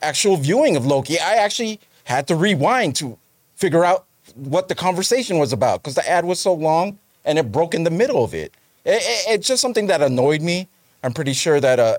actual 0.00 0.36
viewing 0.36 0.76
of 0.76 0.86
Loki, 0.86 1.18
I 1.18 1.34
actually 1.34 1.80
had 2.04 2.28
to 2.28 2.36
rewind 2.36 2.94
to 2.96 3.18
figure 3.56 3.84
out 3.84 4.06
what 4.36 4.68
the 4.68 4.74
conversation 4.76 5.38
was 5.38 5.52
about 5.52 5.82
because 5.82 5.96
the 5.96 6.08
ad 6.08 6.24
was 6.24 6.38
so 6.38 6.54
long 6.54 6.98
and 7.24 7.36
it 7.38 7.50
broke 7.50 7.74
in 7.74 7.82
the 7.84 7.90
middle 7.90 8.22
of 8.22 8.32
it. 8.32 8.54
It- 8.84 9.02
it- 9.02 9.24
It's 9.34 9.46
just 9.48 9.60
something 9.60 9.88
that 9.88 10.00
annoyed 10.00 10.40
me. 10.40 10.68
I'm 11.02 11.12
pretty 11.12 11.32
sure 11.32 11.58
that 11.60 11.78
uh, 11.80 11.98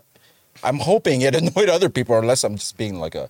I'm 0.63 0.79
hoping 0.79 1.21
it 1.21 1.35
annoyed 1.41 1.67
other 1.69 1.89
people, 1.89 2.17
unless 2.17 2.43
I'm 2.45 2.55
just 2.55 2.77
being 2.77 2.99
like 3.01 3.15
a, 3.15 3.29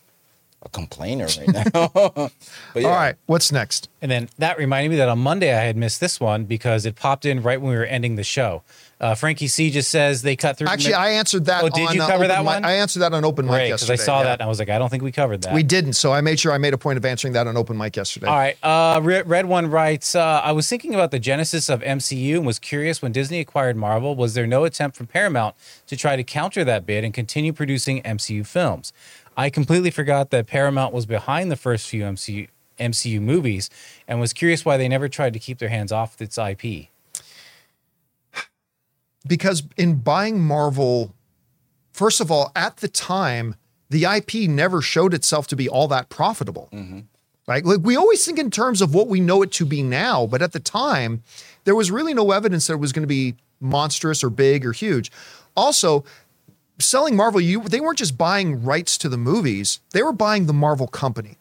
a 0.62 0.70
complainer 0.70 1.26
right 1.26 1.48
now. 1.48 1.64
but 1.94 2.32
yeah. 2.76 2.88
All 2.88 2.96
right, 2.96 3.16
what's 3.26 3.52
next? 3.52 3.90
And 4.02 4.12
then 4.12 4.30
that 4.38 4.58
reminded 4.58 4.90
me 4.90 4.96
that 4.98 5.10
on 5.10 5.20
Monday 5.20 5.54
I 5.54 5.64
had 5.64 5.78
missed 5.78 6.00
this 6.00 6.20
one 6.20 6.46
because 6.46 6.86
it 6.86 6.96
popped 6.96 7.26
in 7.26 7.42
right 7.42 7.60
when 7.62 7.72
we 7.72 7.78
were 7.78 7.86
ending 7.86 8.16
the 8.16 8.24
show. 8.24 8.64
Uh, 9.02 9.16
Frankie 9.16 9.48
C 9.48 9.70
just 9.70 9.90
says 9.90 10.24
they 10.24 10.36
cut 10.36 10.58
through. 10.58 10.68
Actually, 10.68 10.96
I 10.96 11.12
answered 11.12 11.46
that. 11.46 11.64
Oh, 11.64 11.70
did 11.70 11.88
on, 11.88 11.96
you 11.96 12.02
uh, 12.02 12.08
cover 12.08 12.26
open 12.26 12.28
that 12.28 12.40
mic- 12.40 12.46
one? 12.46 12.66
I 12.66 12.74
answered 12.74 13.00
that 13.00 13.14
on 13.14 13.24
open 13.24 13.46
mic 13.46 13.54
Great, 13.54 13.66
because 13.68 13.82
yesterday. 13.88 14.02
I 14.02 14.06
saw 14.06 14.18
yeah. 14.18 14.24
that 14.26 14.34
and 14.34 14.42
I 14.42 14.48
was 14.48 14.60
like, 14.60 14.70
I 14.70 14.78
don't 14.78 14.90
think 14.90 15.04
we 15.04 15.14
covered 15.14 15.42
that. 15.44 15.54
We 15.54 15.64
didn't, 15.64 15.94
so 15.94 16.12
I 16.12 16.20
made 16.20 16.38
sure 16.38 16.52
I 16.52 16.58
made 16.58 16.74
a 16.74 16.78
point 16.78 16.98
of 16.98 17.06
answering 17.06 17.34
that 17.34 17.48
on 17.48 17.56
open 17.56 17.78
mic 17.78 17.96
yesterday. 17.96 18.28
All 18.28 18.36
right. 18.36 18.58
Uh, 18.62 19.00
Red 19.02 19.46
One 19.46 19.68
writes, 19.68 20.16
uh, 20.16 20.42
I 20.44 20.52
was 20.52 20.68
thinking 20.68 20.94
about 20.94 21.12
the 21.12 21.20
genesis 21.20 21.70
of 21.70 21.82
MCU 21.82 22.36
and 22.36 22.46
was 22.46 22.60
curious 22.60 23.02
when 23.02 23.14
Disney 23.14 23.40
acquired 23.40 23.78
Marvel, 23.78 24.16
was 24.16 24.34
there 24.34 24.48
no 24.48 24.66
attempt 24.66 24.98
from 24.98 25.08
Paramount 25.08 25.56
to 25.88 25.96
try 25.96 26.18
to 26.18 26.24
counter 26.24 26.66
that 26.66 26.86
bid 26.86 27.06
and 27.06 27.14
continue 27.14 27.54
producing 27.54 28.02
MCU 28.04 28.46
films? 28.46 28.92
I 29.40 29.50
completely 29.50 29.90
forgot 29.90 30.32
that 30.32 30.48
Paramount 30.48 30.94
was 30.94 31.06
behind 31.06 31.50
the 31.50 31.56
first 31.56 31.88
few 31.88 32.04
MCU, 32.04 32.50
MCU 32.78 33.22
movies 33.22 33.70
and 34.06 34.20
was 34.20 34.34
curious 34.34 34.66
why 34.66 34.76
they 34.76 34.90
never 34.90 35.08
tried 35.08 35.32
to 35.32 35.40
keep 35.40 35.60
their 35.60 35.70
hands 35.70 35.94
off 35.94 36.22
its 36.22 36.38
IP. 36.38 36.90
because 39.26 39.64
in 39.78 39.96
buying 39.96 40.42
Marvel, 40.42 41.16
first 41.94 42.20
of 42.20 42.30
all, 42.30 42.52
at 42.54 42.78
the 42.78 42.90
time, 42.90 43.56
the 43.90 44.04
IP 44.04 44.50
never 44.50 44.82
showed 44.82 45.14
itself 45.14 45.48
to 45.48 45.56
be 45.56 45.70
all 45.70 45.88
that 45.88 46.10
profitable. 46.10 46.68
Mm-hmm. 46.74 47.00
Right? 47.48 47.64
Like 47.64 47.80
we 47.82 47.96
always 47.96 48.26
think 48.26 48.40
in 48.40 48.52
terms 48.52 48.82
of 48.82 48.94
what 48.94 49.08
we 49.08 49.22
know 49.22 49.42
it 49.42 49.54
to 49.54 49.66
be 49.66 49.82
now, 49.82 50.28
but 50.28 50.42
at 50.42 50.52
the 50.52 50.60
time, 50.60 51.24
there 51.64 51.76
was 51.76 51.92
really 51.92 52.14
no 52.14 52.32
evidence 52.32 52.68
that 52.68 52.74
it 52.74 52.82
was 52.82 52.92
going 52.92 53.04
to 53.04 53.08
be 53.08 53.36
monstrous 53.62 54.22
or 54.22 54.30
big 54.30 54.66
or 54.66 54.74
huge. 54.74 55.14
Also, 55.56 56.04
selling 56.80 57.16
Marvel, 57.16 57.42
you 57.42 57.62
they 57.64 57.80
weren't 57.80 57.98
just 57.98 58.18
buying 58.18 58.64
rights 58.64 58.98
to 59.00 59.10
the 59.10 59.18
movies; 59.18 59.80
they 59.92 60.04
were 60.04 60.14
buying 60.14 60.46
the 60.46 60.54
Marvel 60.54 60.88
company. 60.88 61.38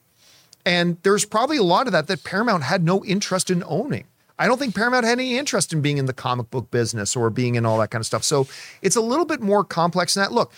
And 0.67 0.99
there's 1.03 1.25
probably 1.25 1.57
a 1.57 1.63
lot 1.63 1.87
of 1.87 1.93
that 1.93 2.09
that 2.09 2.25
Paramount 2.25 2.65
had 2.65 2.85
no 2.85 3.05
interest 3.05 3.51
in 3.51 3.65
owning. 3.67 4.05
I 4.39 4.47
don't 4.47 4.59
think 4.59 4.75
Paramount 4.75 5.05
had 5.05 5.19
any 5.19 5.39
interest 5.39 5.73
in 5.73 5.81
being 5.81 5.99
in 5.99 6.07
the 6.07 6.13
comic 6.13 6.51
book 6.51 6.71
business 6.71 7.17
or 7.17 7.31
being 7.31 7.55
in 7.55 7.65
all 7.65 7.79
that 7.79 7.91
kind 7.91 8.01
of 8.01 8.07
stuff. 8.07 8.23
So 8.23 8.47
it's 8.83 8.95
a 8.95 9.01
little 9.01 9.25
bit 9.25 9.41
more 9.41 9.65
complex 9.65 10.15
than 10.15 10.25
that. 10.25 10.33
Look, 10.33 10.53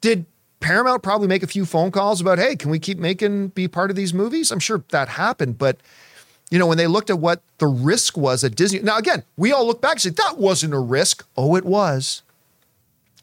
did 0.00 0.26
Paramount 0.60 1.02
probably 1.02 1.26
make 1.26 1.42
a 1.42 1.46
few 1.46 1.64
phone 1.64 1.90
calls 1.90 2.20
about, 2.20 2.38
hey, 2.38 2.54
can 2.54 2.70
we 2.70 2.78
keep 2.78 2.98
making 2.98 3.48
be 3.48 3.66
part 3.66 3.90
of 3.90 3.96
these 3.96 4.14
movies? 4.14 4.52
I'm 4.52 4.60
sure 4.60 4.84
that 4.90 5.08
happened, 5.08 5.58
but 5.58 5.78
you 6.50 6.58
know, 6.58 6.66
when 6.66 6.78
they 6.78 6.86
looked 6.86 7.10
at 7.10 7.18
what 7.18 7.42
the 7.58 7.66
risk 7.66 8.16
was 8.16 8.44
at 8.44 8.54
Disney. 8.54 8.78
Now, 8.78 8.98
again, 8.98 9.24
we 9.36 9.52
all 9.52 9.66
look 9.66 9.80
back 9.80 9.94
and 9.94 10.00
say, 10.02 10.10
that 10.10 10.38
wasn't 10.38 10.74
a 10.74 10.78
risk. 10.78 11.26
Oh, 11.36 11.56
it 11.56 11.64
was. 11.64 12.22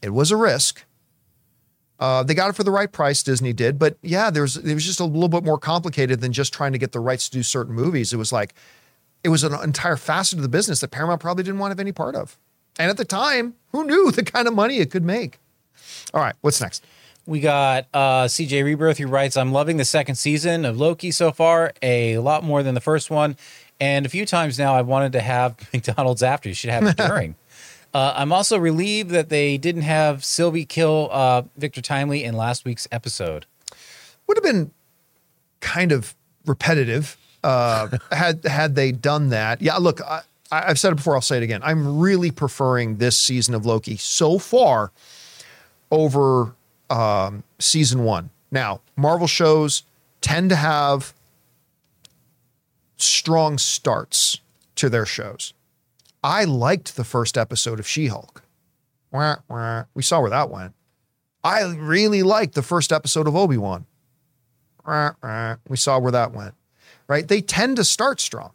It 0.02 0.10
was 0.10 0.30
a 0.30 0.36
risk. 0.36 0.84
Uh, 2.00 2.22
they 2.22 2.34
got 2.34 2.50
it 2.50 2.56
for 2.56 2.64
the 2.64 2.70
right 2.70 2.90
price, 2.90 3.22
Disney 3.22 3.52
did, 3.52 3.78
but 3.78 3.96
yeah, 4.02 4.30
there's 4.30 4.56
it 4.56 4.74
was 4.74 4.84
just 4.84 5.00
a 5.00 5.04
little 5.04 5.28
bit 5.28 5.44
more 5.44 5.58
complicated 5.58 6.20
than 6.20 6.32
just 6.32 6.52
trying 6.52 6.72
to 6.72 6.78
get 6.78 6.92
the 6.92 7.00
rights 7.00 7.28
to 7.28 7.38
do 7.38 7.42
certain 7.42 7.74
movies. 7.74 8.12
It 8.12 8.16
was 8.16 8.32
like 8.32 8.54
it 9.22 9.28
was 9.28 9.44
an 9.44 9.54
entire 9.62 9.96
facet 9.96 10.38
of 10.38 10.42
the 10.42 10.48
business 10.48 10.80
that 10.80 10.90
Paramount 10.90 11.20
probably 11.20 11.44
didn't 11.44 11.58
want 11.58 11.70
to 11.70 11.72
have 11.72 11.80
any 11.80 11.92
part 11.92 12.14
of. 12.14 12.36
And 12.78 12.90
at 12.90 12.96
the 12.96 13.04
time, 13.04 13.54
who 13.72 13.84
knew 13.84 14.10
the 14.12 14.24
kind 14.24 14.48
of 14.48 14.54
money 14.54 14.78
it 14.78 14.90
could 14.90 15.04
make? 15.04 15.38
All 16.12 16.20
right, 16.20 16.34
what's 16.40 16.60
next? 16.60 16.84
We 17.26 17.40
got 17.40 17.86
uh, 17.94 18.24
CJ 18.24 18.64
Rebirth 18.64 18.98
who 18.98 19.06
writes, 19.06 19.36
I'm 19.36 19.50
loving 19.50 19.78
the 19.78 19.84
second 19.84 20.16
season 20.16 20.66
of 20.66 20.78
Loki 20.78 21.10
so 21.10 21.32
far, 21.32 21.72
a 21.80 22.18
lot 22.18 22.44
more 22.44 22.62
than 22.62 22.74
the 22.74 22.82
first 22.82 23.10
one. 23.10 23.36
And 23.80 24.04
a 24.04 24.08
few 24.08 24.26
times 24.26 24.58
now, 24.58 24.74
I've 24.74 24.86
wanted 24.86 25.12
to 25.12 25.20
have 25.20 25.56
McDonald's 25.72 26.22
after. 26.22 26.48
You 26.48 26.54
should 26.54 26.70
have 26.70 26.84
it 26.84 26.96
during. 26.96 27.34
Uh, 27.94 28.12
I'm 28.16 28.32
also 28.32 28.58
relieved 28.58 29.10
that 29.10 29.28
they 29.28 29.56
didn't 29.56 29.82
have 29.82 30.24
Sylvie 30.24 30.64
kill 30.64 31.08
uh, 31.12 31.42
Victor 31.56 31.80
Timely 31.80 32.24
in 32.24 32.34
last 32.34 32.64
week's 32.64 32.88
episode. 32.90 33.46
Would 34.26 34.36
have 34.36 34.44
been 34.44 34.72
kind 35.60 35.92
of 35.92 36.14
repetitive 36.44 37.16
uh, 37.44 37.88
had 38.12 38.44
had 38.44 38.74
they 38.74 38.90
done 38.90 39.28
that. 39.28 39.62
Yeah, 39.62 39.76
look, 39.76 40.00
I, 40.02 40.22
I've 40.50 40.78
said 40.78 40.92
it 40.92 40.96
before. 40.96 41.14
I'll 41.14 41.20
say 41.20 41.36
it 41.36 41.42
again. 41.42 41.60
I'm 41.62 41.98
really 42.00 42.30
preferring 42.30 42.96
this 42.96 43.18
season 43.18 43.54
of 43.54 43.64
Loki 43.64 43.96
so 43.96 44.38
far 44.38 44.90
over 45.90 46.54
um, 46.90 47.44
season 47.58 48.02
one. 48.02 48.30
Now, 48.50 48.80
Marvel 48.96 49.26
shows 49.26 49.84
tend 50.20 50.50
to 50.50 50.56
have 50.56 51.14
strong 52.96 53.58
starts 53.58 54.40
to 54.76 54.88
their 54.88 55.06
shows. 55.06 55.52
I 56.24 56.44
liked 56.44 56.96
the 56.96 57.04
first 57.04 57.36
episode 57.36 57.78
of 57.78 57.86
She 57.86 58.06
Hulk. 58.06 58.42
We 59.12 60.02
saw 60.02 60.20
where 60.20 60.30
that 60.30 60.50
went. 60.50 60.74
I 61.44 61.62
really 61.64 62.22
liked 62.22 62.54
the 62.54 62.62
first 62.62 62.92
episode 62.92 63.28
of 63.28 63.36
Obi 63.36 63.58
Wan. 63.58 63.84
We 65.68 65.76
saw 65.76 65.98
where 65.98 66.12
that 66.12 66.32
went. 66.32 66.54
Right? 67.06 67.28
They 67.28 67.42
tend 67.42 67.76
to 67.76 67.84
start 67.84 68.20
strong. 68.20 68.52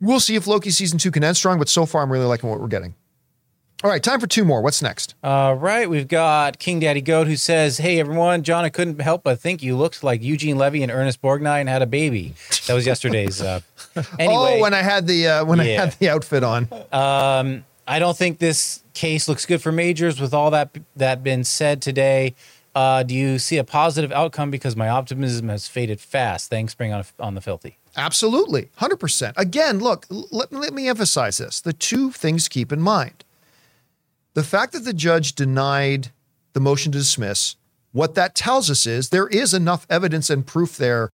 We'll 0.00 0.20
see 0.20 0.36
if 0.36 0.46
Loki 0.46 0.70
season 0.70 0.98
two 0.98 1.10
can 1.10 1.22
end 1.22 1.36
strong, 1.36 1.58
but 1.58 1.68
so 1.68 1.84
far 1.84 2.02
I'm 2.02 2.10
really 2.10 2.24
liking 2.24 2.48
what 2.48 2.60
we're 2.60 2.68
getting. 2.68 2.94
All 3.84 3.90
right, 3.90 4.02
time 4.02 4.18
for 4.18 4.26
two 4.26 4.44
more. 4.44 4.60
What's 4.62 4.80
next? 4.82 5.14
All 5.22 5.54
right, 5.54 5.88
we've 5.88 6.08
got 6.08 6.58
King 6.58 6.80
Daddy 6.80 7.00
Goat 7.00 7.28
who 7.28 7.36
says, 7.36 7.78
"Hey 7.78 8.00
everyone, 8.00 8.42
John, 8.42 8.64
I 8.64 8.70
couldn't 8.70 9.00
help 9.00 9.22
but 9.22 9.38
think 9.38 9.62
you 9.62 9.76
looked 9.76 10.02
like 10.02 10.20
Eugene 10.22 10.56
Levy 10.56 10.82
and 10.82 10.90
Ernest 10.90 11.22
Borgnine 11.22 11.68
had 11.68 11.82
a 11.82 11.86
baby." 11.86 12.34
That 12.66 12.74
was 12.74 12.86
yesterday's. 12.86 13.40
Uh, 13.40 13.60
anyway, 14.18 14.56
oh, 14.58 14.60
when 14.60 14.74
I 14.74 14.82
had 14.82 15.06
the 15.06 15.28
uh, 15.28 15.44
when 15.44 15.60
I 15.60 15.64
had 15.64 15.92
the 15.92 16.08
outfit 16.10 16.44
on. 16.44 16.68
I 17.88 17.98
don't 17.98 18.16
think 18.16 18.38
this 18.38 18.84
case 18.92 19.28
looks 19.28 19.46
good 19.46 19.62
for 19.62 19.72
majors. 19.72 20.20
With 20.20 20.34
all 20.34 20.50
that 20.50 20.76
that 20.96 21.24
been 21.24 21.42
said 21.42 21.80
today, 21.80 22.34
uh, 22.74 23.02
do 23.02 23.14
you 23.14 23.38
see 23.38 23.56
a 23.56 23.64
positive 23.64 24.12
outcome? 24.12 24.50
Because 24.50 24.76
my 24.76 24.90
optimism 24.90 25.48
has 25.48 25.66
faded 25.66 25.98
fast. 25.98 26.50
Thanks, 26.50 26.74
bring 26.74 26.92
on 26.92 27.04
on 27.18 27.34
the 27.34 27.40
filthy. 27.40 27.78
Absolutely, 27.96 28.68
hundred 28.76 29.00
percent. 29.00 29.34
Again, 29.38 29.78
look, 29.78 30.06
let, 30.10 30.52
let 30.52 30.74
me 30.74 30.86
emphasize 30.86 31.38
this: 31.38 31.62
the 31.62 31.72
two 31.72 32.12
things 32.12 32.44
to 32.44 32.50
keep 32.50 32.72
in 32.72 32.80
mind. 32.80 33.24
The 34.34 34.44
fact 34.44 34.74
that 34.74 34.84
the 34.84 34.92
judge 34.92 35.34
denied 35.34 36.12
the 36.52 36.60
motion 36.60 36.92
to 36.92 36.98
dismiss, 36.98 37.56
what 37.92 38.14
that 38.16 38.34
tells 38.34 38.70
us 38.70 38.86
is 38.86 39.08
there 39.08 39.28
is 39.28 39.54
enough 39.54 39.86
evidence 39.88 40.28
and 40.28 40.46
proof 40.46 40.76
there 40.76 41.10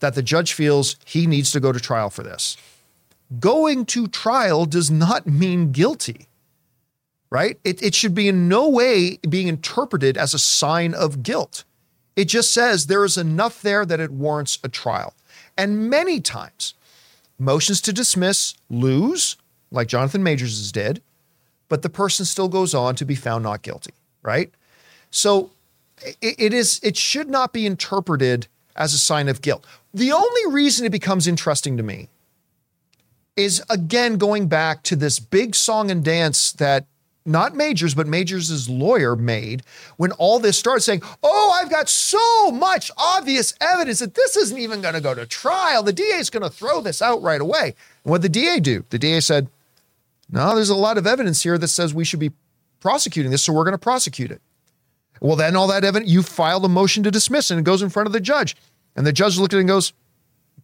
that 0.00 0.14
the 0.14 0.22
judge 0.22 0.52
feels 0.52 0.96
he 1.04 1.26
needs 1.26 1.50
to 1.52 1.60
go 1.60 1.72
to 1.72 1.80
trial 1.80 2.10
for 2.10 2.22
this. 2.22 2.56
Going 3.40 3.86
to 3.86 4.06
trial 4.06 4.66
does 4.66 4.90
not 4.90 5.26
mean 5.26 5.72
guilty, 5.72 6.28
right? 7.30 7.58
It, 7.64 7.82
it 7.82 7.94
should 7.94 8.14
be 8.14 8.28
in 8.28 8.48
no 8.48 8.68
way 8.68 9.18
being 9.28 9.48
interpreted 9.48 10.16
as 10.16 10.34
a 10.34 10.38
sign 10.38 10.94
of 10.94 11.22
guilt. 11.22 11.64
It 12.16 12.26
just 12.26 12.52
says 12.52 12.86
there 12.86 13.04
is 13.04 13.16
enough 13.16 13.62
there 13.62 13.84
that 13.84 14.00
it 14.00 14.10
warrants 14.10 14.58
a 14.62 14.68
trial. 14.68 15.14
And 15.56 15.90
many 15.90 16.20
times, 16.20 16.74
motions 17.38 17.80
to 17.82 17.92
dismiss 17.92 18.54
lose, 18.70 19.36
like 19.70 19.88
Jonathan 19.88 20.22
Majors 20.22 20.70
did, 20.70 21.02
but 21.68 21.82
the 21.82 21.90
person 21.90 22.24
still 22.24 22.48
goes 22.48 22.74
on 22.74 22.94
to 22.96 23.04
be 23.04 23.14
found 23.14 23.42
not 23.42 23.62
guilty, 23.62 23.92
right? 24.22 24.52
So 25.10 25.50
it, 26.02 26.16
it 26.38 26.52
is 26.52 26.80
it 26.82 26.96
should 26.96 27.28
not 27.28 27.52
be 27.52 27.66
interpreted 27.66 28.46
as 28.76 28.94
a 28.94 28.98
sign 28.98 29.28
of 29.28 29.40
guilt. 29.40 29.64
The 29.94 30.10
only 30.10 30.52
reason 30.52 30.84
it 30.84 30.90
becomes 30.90 31.28
interesting 31.28 31.76
to 31.76 31.82
me 31.84 32.08
is 33.36 33.62
again 33.70 34.16
going 34.16 34.48
back 34.48 34.82
to 34.84 34.96
this 34.96 35.20
big 35.20 35.54
song 35.54 35.90
and 35.90 36.04
dance 36.04 36.52
that 36.52 36.86
not 37.26 37.54
Majors, 37.54 37.94
but 37.94 38.06
Majors' 38.06 38.68
lawyer 38.68 39.16
made 39.16 39.62
when 39.96 40.12
all 40.12 40.38
this 40.38 40.58
started 40.58 40.82
saying, 40.82 41.02
Oh, 41.22 41.58
I've 41.58 41.70
got 41.70 41.88
so 41.88 42.50
much 42.50 42.90
obvious 42.98 43.54
evidence 43.60 44.00
that 44.00 44.14
this 44.14 44.36
isn't 44.36 44.58
even 44.58 44.82
going 44.82 44.94
to 44.94 45.00
go 45.00 45.14
to 45.14 45.24
trial. 45.24 45.82
The 45.82 45.92
DA 45.92 46.16
is 46.16 46.28
going 46.28 46.42
to 46.42 46.50
throw 46.50 46.80
this 46.80 47.00
out 47.00 47.22
right 47.22 47.40
away. 47.40 47.74
And 48.04 48.10
what 48.10 48.20
did 48.20 48.32
the 48.32 48.40
DA 48.40 48.60
do? 48.60 48.84
The 48.90 48.98
DA 48.98 49.20
said, 49.20 49.48
No, 50.30 50.54
there's 50.54 50.70
a 50.70 50.74
lot 50.74 50.98
of 50.98 51.06
evidence 51.06 51.42
here 51.42 51.56
that 51.56 51.68
says 51.68 51.94
we 51.94 52.04
should 52.04 52.20
be 52.20 52.32
prosecuting 52.80 53.30
this, 53.30 53.42
so 53.42 53.52
we're 53.52 53.64
going 53.64 53.72
to 53.72 53.78
prosecute 53.78 54.30
it. 54.30 54.42
Well, 55.20 55.36
then 55.36 55.56
all 55.56 55.68
that 55.68 55.84
evidence, 55.84 56.10
you 56.10 56.22
filed 56.22 56.64
a 56.64 56.68
motion 56.68 57.04
to 57.04 57.10
dismiss 57.10 57.50
and 57.50 57.58
it 57.58 57.64
goes 57.64 57.80
in 57.80 57.88
front 57.88 58.08
of 58.08 58.12
the 58.12 58.20
judge. 58.20 58.56
And 58.96 59.06
the 59.06 59.12
judge 59.12 59.38
looked 59.38 59.54
at 59.54 59.58
it 59.58 59.60
and 59.60 59.68
goes, 59.68 59.92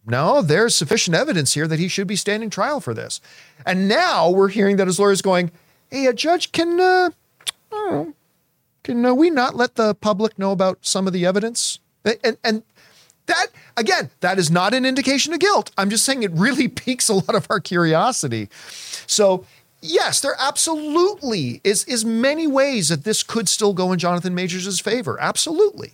no, 0.05 0.41
there's 0.41 0.75
sufficient 0.75 1.15
evidence 1.15 1.53
here 1.53 1.67
that 1.67 1.79
he 1.79 1.87
should 1.87 2.07
be 2.07 2.15
standing 2.15 2.49
trial 2.49 2.79
for 2.79 2.93
this. 2.93 3.21
And 3.65 3.87
now 3.87 4.29
we're 4.29 4.47
hearing 4.47 4.77
that 4.77 4.87
his 4.87 4.99
lawyer 4.99 5.11
is 5.11 5.21
going, 5.21 5.51
hey, 5.89 6.07
a 6.07 6.13
judge 6.13 6.51
can, 6.51 6.79
uh, 6.79 7.09
know, 7.71 8.13
can 8.83 9.05
uh, 9.05 9.13
we 9.13 9.29
not 9.29 9.55
let 9.55 9.75
the 9.75 9.93
public 9.95 10.37
know 10.39 10.51
about 10.51 10.79
some 10.81 11.07
of 11.07 11.13
the 11.13 11.25
evidence? 11.25 11.79
And, 12.03 12.37
and 12.43 12.63
that, 13.27 13.47
again, 13.77 14.09
that 14.21 14.39
is 14.39 14.49
not 14.49 14.73
an 14.73 14.85
indication 14.85 15.33
of 15.33 15.39
guilt. 15.39 15.71
I'm 15.77 15.89
just 15.89 16.03
saying 16.03 16.23
it 16.23 16.31
really 16.31 16.67
piques 16.67 17.09
a 17.09 17.13
lot 17.13 17.35
of 17.35 17.47
our 17.49 17.59
curiosity. 17.59 18.49
So, 19.05 19.45
yes, 19.81 20.21
there 20.21 20.35
absolutely 20.39 21.61
is, 21.63 21.83
is 21.85 22.03
many 22.03 22.47
ways 22.47 22.89
that 22.89 23.03
this 23.03 23.21
could 23.21 23.47
still 23.47 23.73
go 23.73 23.91
in 23.91 23.99
Jonathan 23.99 24.33
Majors' 24.33 24.79
favor. 24.79 25.19
Absolutely. 25.19 25.93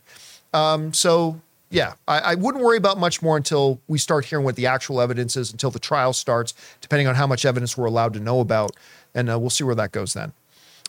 Um, 0.53 0.93
so, 0.93 1.41
yeah, 1.69 1.93
I, 2.07 2.19
I 2.19 2.35
wouldn't 2.35 2.63
worry 2.63 2.77
about 2.77 2.97
much 2.97 3.21
more 3.21 3.35
until 3.35 3.81
we 3.87 3.97
start 3.97 4.25
hearing 4.25 4.45
what 4.45 4.55
the 4.55 4.67
actual 4.67 5.01
evidence 5.01 5.35
is, 5.35 5.51
until 5.51 5.71
the 5.71 5.79
trial 5.79 6.13
starts, 6.13 6.53
depending 6.81 7.07
on 7.07 7.15
how 7.15 7.27
much 7.27 7.45
evidence 7.45 7.77
we're 7.77 7.85
allowed 7.85 8.13
to 8.13 8.19
know 8.19 8.39
about. 8.39 8.71
And 9.13 9.29
uh, 9.29 9.37
we'll 9.39 9.49
see 9.49 9.63
where 9.63 9.75
that 9.75 9.91
goes 9.91 10.13
then. 10.13 10.31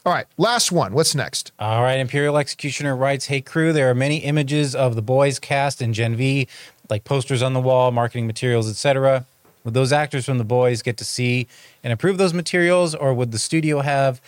All 0.06 0.12
right, 0.12 0.26
last 0.36 0.70
one. 0.70 0.92
What's 0.92 1.14
next? 1.14 1.52
All 1.58 1.82
right, 1.82 1.98
Imperial 1.98 2.38
Executioner 2.38 2.96
writes, 2.96 3.26
"Hey 3.26 3.40
crew, 3.40 3.72
there 3.72 3.90
are 3.90 3.94
many 3.94 4.18
images 4.18 4.74
of 4.74 4.94
the 4.94 5.02
boys 5.02 5.38
cast 5.38 5.82
in 5.82 5.92
Gen 5.92 6.14
V, 6.14 6.46
like 6.88 7.04
posters 7.04 7.42
on 7.42 7.52
the 7.52 7.60
wall, 7.60 7.90
marketing 7.90 8.26
materials, 8.26 8.70
etc. 8.70 9.26
Would 9.64 9.74
those 9.74 9.92
actors 9.92 10.24
from 10.24 10.38
the 10.38 10.44
boys 10.44 10.82
get 10.82 10.96
to 10.98 11.04
see 11.04 11.46
and 11.82 11.92
approve 11.92 12.16
those 12.16 12.32
materials, 12.32 12.94
or 12.94 13.12
would 13.12 13.32
the 13.32 13.38
studio 13.38 13.80
have 13.80 14.20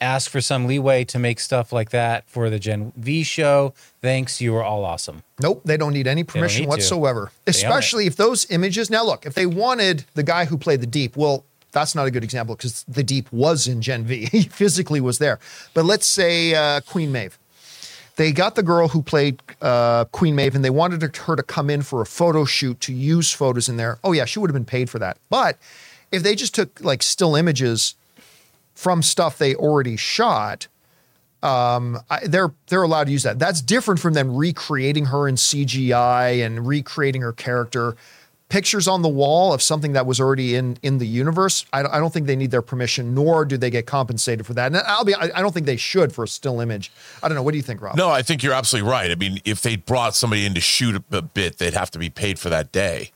asked 0.00 0.28
for 0.28 0.40
some 0.40 0.66
leeway 0.66 1.04
to 1.04 1.18
make 1.18 1.40
stuff 1.40 1.72
like 1.72 1.90
that 1.90 2.28
for 2.28 2.50
the 2.50 2.58
Gen 2.58 2.92
V 2.96 3.22
show? 3.22 3.74
Thanks, 4.00 4.40
you 4.40 4.54
are 4.56 4.62
all 4.62 4.84
awesome." 4.84 5.22
Nope, 5.40 5.62
they 5.64 5.76
don't 5.76 5.92
need 5.92 6.06
any 6.06 6.24
permission 6.24 6.62
need 6.62 6.68
whatsoever. 6.68 7.32
it. 7.46 7.50
Especially 7.50 8.06
if 8.06 8.16
those 8.16 8.50
images. 8.50 8.90
Now, 8.90 9.04
look, 9.04 9.26
if 9.26 9.34
they 9.34 9.46
wanted 9.46 10.04
the 10.14 10.22
guy 10.22 10.44
who 10.46 10.56
played 10.56 10.80
the 10.80 10.86
Deep, 10.86 11.16
well, 11.16 11.44
that's 11.72 11.94
not 11.94 12.06
a 12.06 12.10
good 12.10 12.24
example 12.24 12.56
because 12.56 12.84
the 12.88 13.02
Deep 13.02 13.30
was 13.32 13.68
in 13.68 13.82
Gen 13.82 14.04
V. 14.04 14.26
he 14.32 14.42
physically 14.42 15.00
was 15.00 15.18
there. 15.18 15.38
But 15.74 15.84
let's 15.84 16.06
say 16.06 16.54
uh, 16.54 16.80
Queen 16.80 17.12
Maeve. 17.12 17.38
They 18.16 18.32
got 18.32 18.54
the 18.54 18.62
girl 18.62 18.88
who 18.88 19.02
played 19.02 19.42
uh, 19.60 20.06
Queen 20.06 20.34
Maeve 20.34 20.54
and 20.54 20.64
they 20.64 20.70
wanted 20.70 21.02
her 21.02 21.36
to 21.36 21.42
come 21.42 21.68
in 21.68 21.82
for 21.82 22.00
a 22.00 22.06
photo 22.06 22.46
shoot 22.46 22.80
to 22.80 22.92
use 22.94 23.30
photos 23.30 23.68
in 23.68 23.76
there. 23.76 23.98
Oh, 24.02 24.12
yeah, 24.12 24.24
she 24.24 24.38
would 24.38 24.48
have 24.48 24.54
been 24.54 24.64
paid 24.64 24.88
for 24.88 24.98
that. 24.98 25.18
But 25.28 25.58
if 26.10 26.22
they 26.22 26.34
just 26.34 26.54
took 26.54 26.80
like 26.82 27.02
still 27.02 27.36
images 27.36 27.94
from 28.76 29.02
stuff 29.02 29.36
they 29.38 29.56
already 29.56 29.96
shot, 29.96 30.68
um, 31.42 31.98
I, 32.08 32.26
they're 32.26 32.52
they're 32.68 32.82
allowed 32.84 33.04
to 33.04 33.12
use 33.12 33.24
that. 33.24 33.38
That's 33.40 33.60
different 33.60 33.98
from 34.00 34.14
them 34.14 34.36
recreating 34.36 35.06
her 35.06 35.26
in 35.26 35.34
CGI 35.34 36.44
and 36.44 36.66
recreating 36.66 37.22
her 37.22 37.32
character. 37.32 37.96
Pictures 38.48 38.86
on 38.86 39.02
the 39.02 39.08
wall 39.08 39.52
of 39.52 39.60
something 39.60 39.92
that 39.94 40.06
was 40.06 40.20
already 40.20 40.54
in 40.54 40.78
in 40.82 40.98
the 40.98 41.06
universe. 41.06 41.66
I, 41.72 41.82
don't- 41.82 41.92
I 41.92 41.98
don't 41.98 42.12
think 42.12 42.28
they 42.28 42.36
need 42.36 42.52
their 42.52 42.62
permission, 42.62 43.12
nor 43.12 43.44
do 43.44 43.56
they 43.56 43.70
get 43.70 43.86
compensated 43.86 44.46
for 44.46 44.54
that. 44.54 44.66
And 44.68 44.76
I'll 44.76 45.04
be. 45.04 45.16
I, 45.16 45.30
I 45.34 45.40
don't 45.42 45.52
think 45.52 45.66
they 45.66 45.76
should 45.76 46.12
for 46.12 46.22
a 46.24 46.28
still 46.28 46.60
image. 46.60 46.92
I 47.24 47.28
don't 47.28 47.34
know. 47.34 47.42
What 47.42 47.50
do 47.50 47.56
you 47.56 47.62
think, 47.64 47.82
Rob? 47.82 47.96
No, 47.96 48.08
I 48.08 48.22
think 48.22 48.44
you're 48.44 48.52
absolutely 48.52 48.88
right. 48.88 49.10
I 49.10 49.16
mean, 49.16 49.40
if 49.44 49.62
they 49.62 49.74
brought 49.74 50.14
somebody 50.14 50.46
in 50.46 50.54
to 50.54 50.60
shoot 50.60 50.94
a 51.10 51.22
bit, 51.22 51.58
they'd 51.58 51.74
have 51.74 51.90
to 51.90 51.98
be 51.98 52.08
paid 52.08 52.38
for 52.38 52.48
that 52.50 52.70
day. 52.70 53.10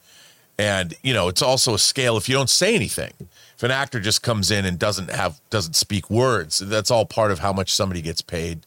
And, 0.61 0.93
you 1.03 1.15
know, 1.15 1.28
it's 1.28 1.41
also 1.41 1.73
a 1.73 1.78
scale 1.78 2.19
if 2.19 2.28
you 2.28 2.35
don't 2.35 2.51
say 2.51 2.74
anything. 2.74 3.15
If 3.57 3.62
an 3.62 3.70
actor 3.70 3.99
just 3.99 4.23
comes 4.23 4.51
in 4.51 4.66
and 4.66 4.78
doesn't 4.78 5.11
have 5.11 5.41
doesn't 5.49 5.74
speak 5.74 6.11
words, 6.11 6.59
that's 6.59 6.91
all 6.91 7.07
part 7.07 7.31
of 7.31 7.39
how 7.39 7.51
much 7.51 7.73
somebody 7.73 8.03
gets 8.03 8.20
paid. 8.20 8.66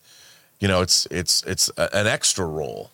You 0.59 0.67
know, 0.67 0.81
it's 0.81 1.05
it's 1.11 1.43
it's 1.43 1.69
a, 1.77 1.95
an 1.95 2.07
extra 2.07 2.47
role. 2.47 2.89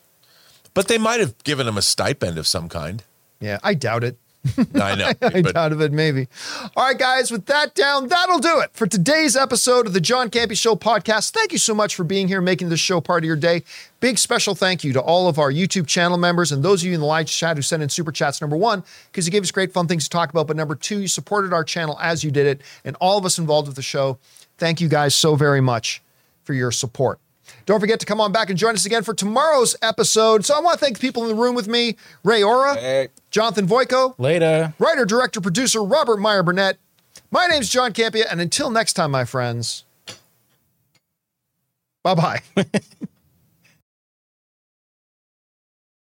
But 0.74 0.90
they 0.90 0.98
might 0.98 1.22
have 1.22 1.42
given 1.46 1.66
him 1.66 1.78
a 1.78 1.82
stipend 1.82 2.38
of 2.38 2.46
some 2.46 2.68
kind. 2.68 3.02
Yeah, 3.40 3.60
I 3.64 3.74
doubt 3.74 4.04
it. 4.04 4.18
I 4.76 4.96
know. 4.96 5.12
I 5.22 5.42
but 5.42 5.54
doubt 5.54 5.74
it, 5.74 5.92
maybe. 5.92 6.28
All 6.76 6.86
right, 6.86 6.98
guys, 6.98 7.30
with 7.30 7.46
that 7.48 7.76
down, 7.76 8.08
that'll 8.08 8.40
do 8.40 8.60
it 8.62 8.70
for 8.74 8.88
today's 8.88 9.36
episode 9.36 9.86
of 9.86 9.94
the 9.94 10.00
John 10.00 10.30
Campea 10.30 10.58
Show 10.58 10.76
podcast. 10.76 11.32
Thank 11.32 11.52
you 11.52 11.58
so 11.58 11.76
much 11.76 11.94
for 11.94 12.06
being 12.06 12.30
here, 12.30 12.40
making 12.40 12.70
this 12.70 12.80
show 12.80 13.02
part 13.02 13.24
of 13.24 13.28
your 13.28 13.36
day. 13.36 13.64
Big 14.00 14.18
special 14.18 14.56
thank 14.56 14.84
you 14.84 14.94
to 14.94 15.02
all 15.02 15.28
of 15.28 15.40
our 15.40 15.52
YouTube 15.52 15.88
channel 15.88 16.18
members 16.18 16.54
and 16.54 16.64
those 16.64 16.82
of 16.82 16.88
you 16.88 16.94
in 16.94 17.02
the 17.02 17.06
live 17.06 17.28
chat 17.28 17.58
who 17.58 17.62
sent 17.62 17.84
in 17.84 17.90
super 17.90 18.14
chats. 18.14 18.40
Number 18.40 18.56
one, 18.56 18.84
because 19.12 19.26
you 19.26 19.32
gave 19.32 19.44
us 19.44 19.52
great 19.52 19.74
fun 19.74 19.88
things 19.88 20.06
to 20.06 20.10
talk 20.10 20.30
about. 20.30 20.48
But 20.48 20.56
number 20.56 20.76
two, 20.76 21.02
you 21.02 21.08
supported 21.10 21.52
our 21.52 21.66
channel 21.66 21.98
as 22.02 22.24
you 22.24 22.32
did 22.32 22.48
it. 22.48 22.62
And 22.86 22.96
all 23.02 23.18
of 23.18 23.26
us 23.26 23.38
involved 23.40 23.68
with 23.68 23.76
the 23.76 23.82
show, 23.82 24.20
thank 24.58 24.80
you 24.80 24.88
guys 24.88 25.14
so 25.16 25.36
very 25.36 25.62
much 25.62 26.02
for 26.44 26.54
your 26.54 26.72
support. 26.72 27.20
Don't 27.66 27.80
forget 27.80 28.00
to 28.00 28.06
come 28.06 28.20
on 28.22 28.32
back 28.32 28.50
and 28.50 28.58
join 28.58 28.74
us 28.74 28.86
again 28.86 29.04
for 29.04 29.14
tomorrow's 29.14 29.76
episode. 29.82 30.46
So 30.46 30.56
I 30.56 30.60
want 30.60 30.80
to 30.80 30.86
thank 30.86 30.98
the 30.98 31.02
people 31.02 31.24
in 31.24 31.30
the 31.30 31.36
room 31.36 31.56
with 31.56 31.68
me 31.68 31.96
Ray 32.24 32.44
Ora, 32.44 33.08
Jonathan 33.32 33.68
Voico, 33.68 34.16
Later. 34.18 34.74
writer, 34.80 35.06
director, 35.06 35.42
producer 35.42 35.84
Robert 35.84 36.18
Meyer 36.18 36.44
Burnett. 36.44 36.78
My 37.32 37.48
name's 37.48 37.70
John 37.70 37.94
Campea, 37.94 38.26
and 38.32 38.42
until 38.42 38.70
next 38.72 38.94
time, 38.94 39.12
my 39.12 39.24
friends, 39.26 39.84
bye 42.04 42.16
bye. 42.16 42.42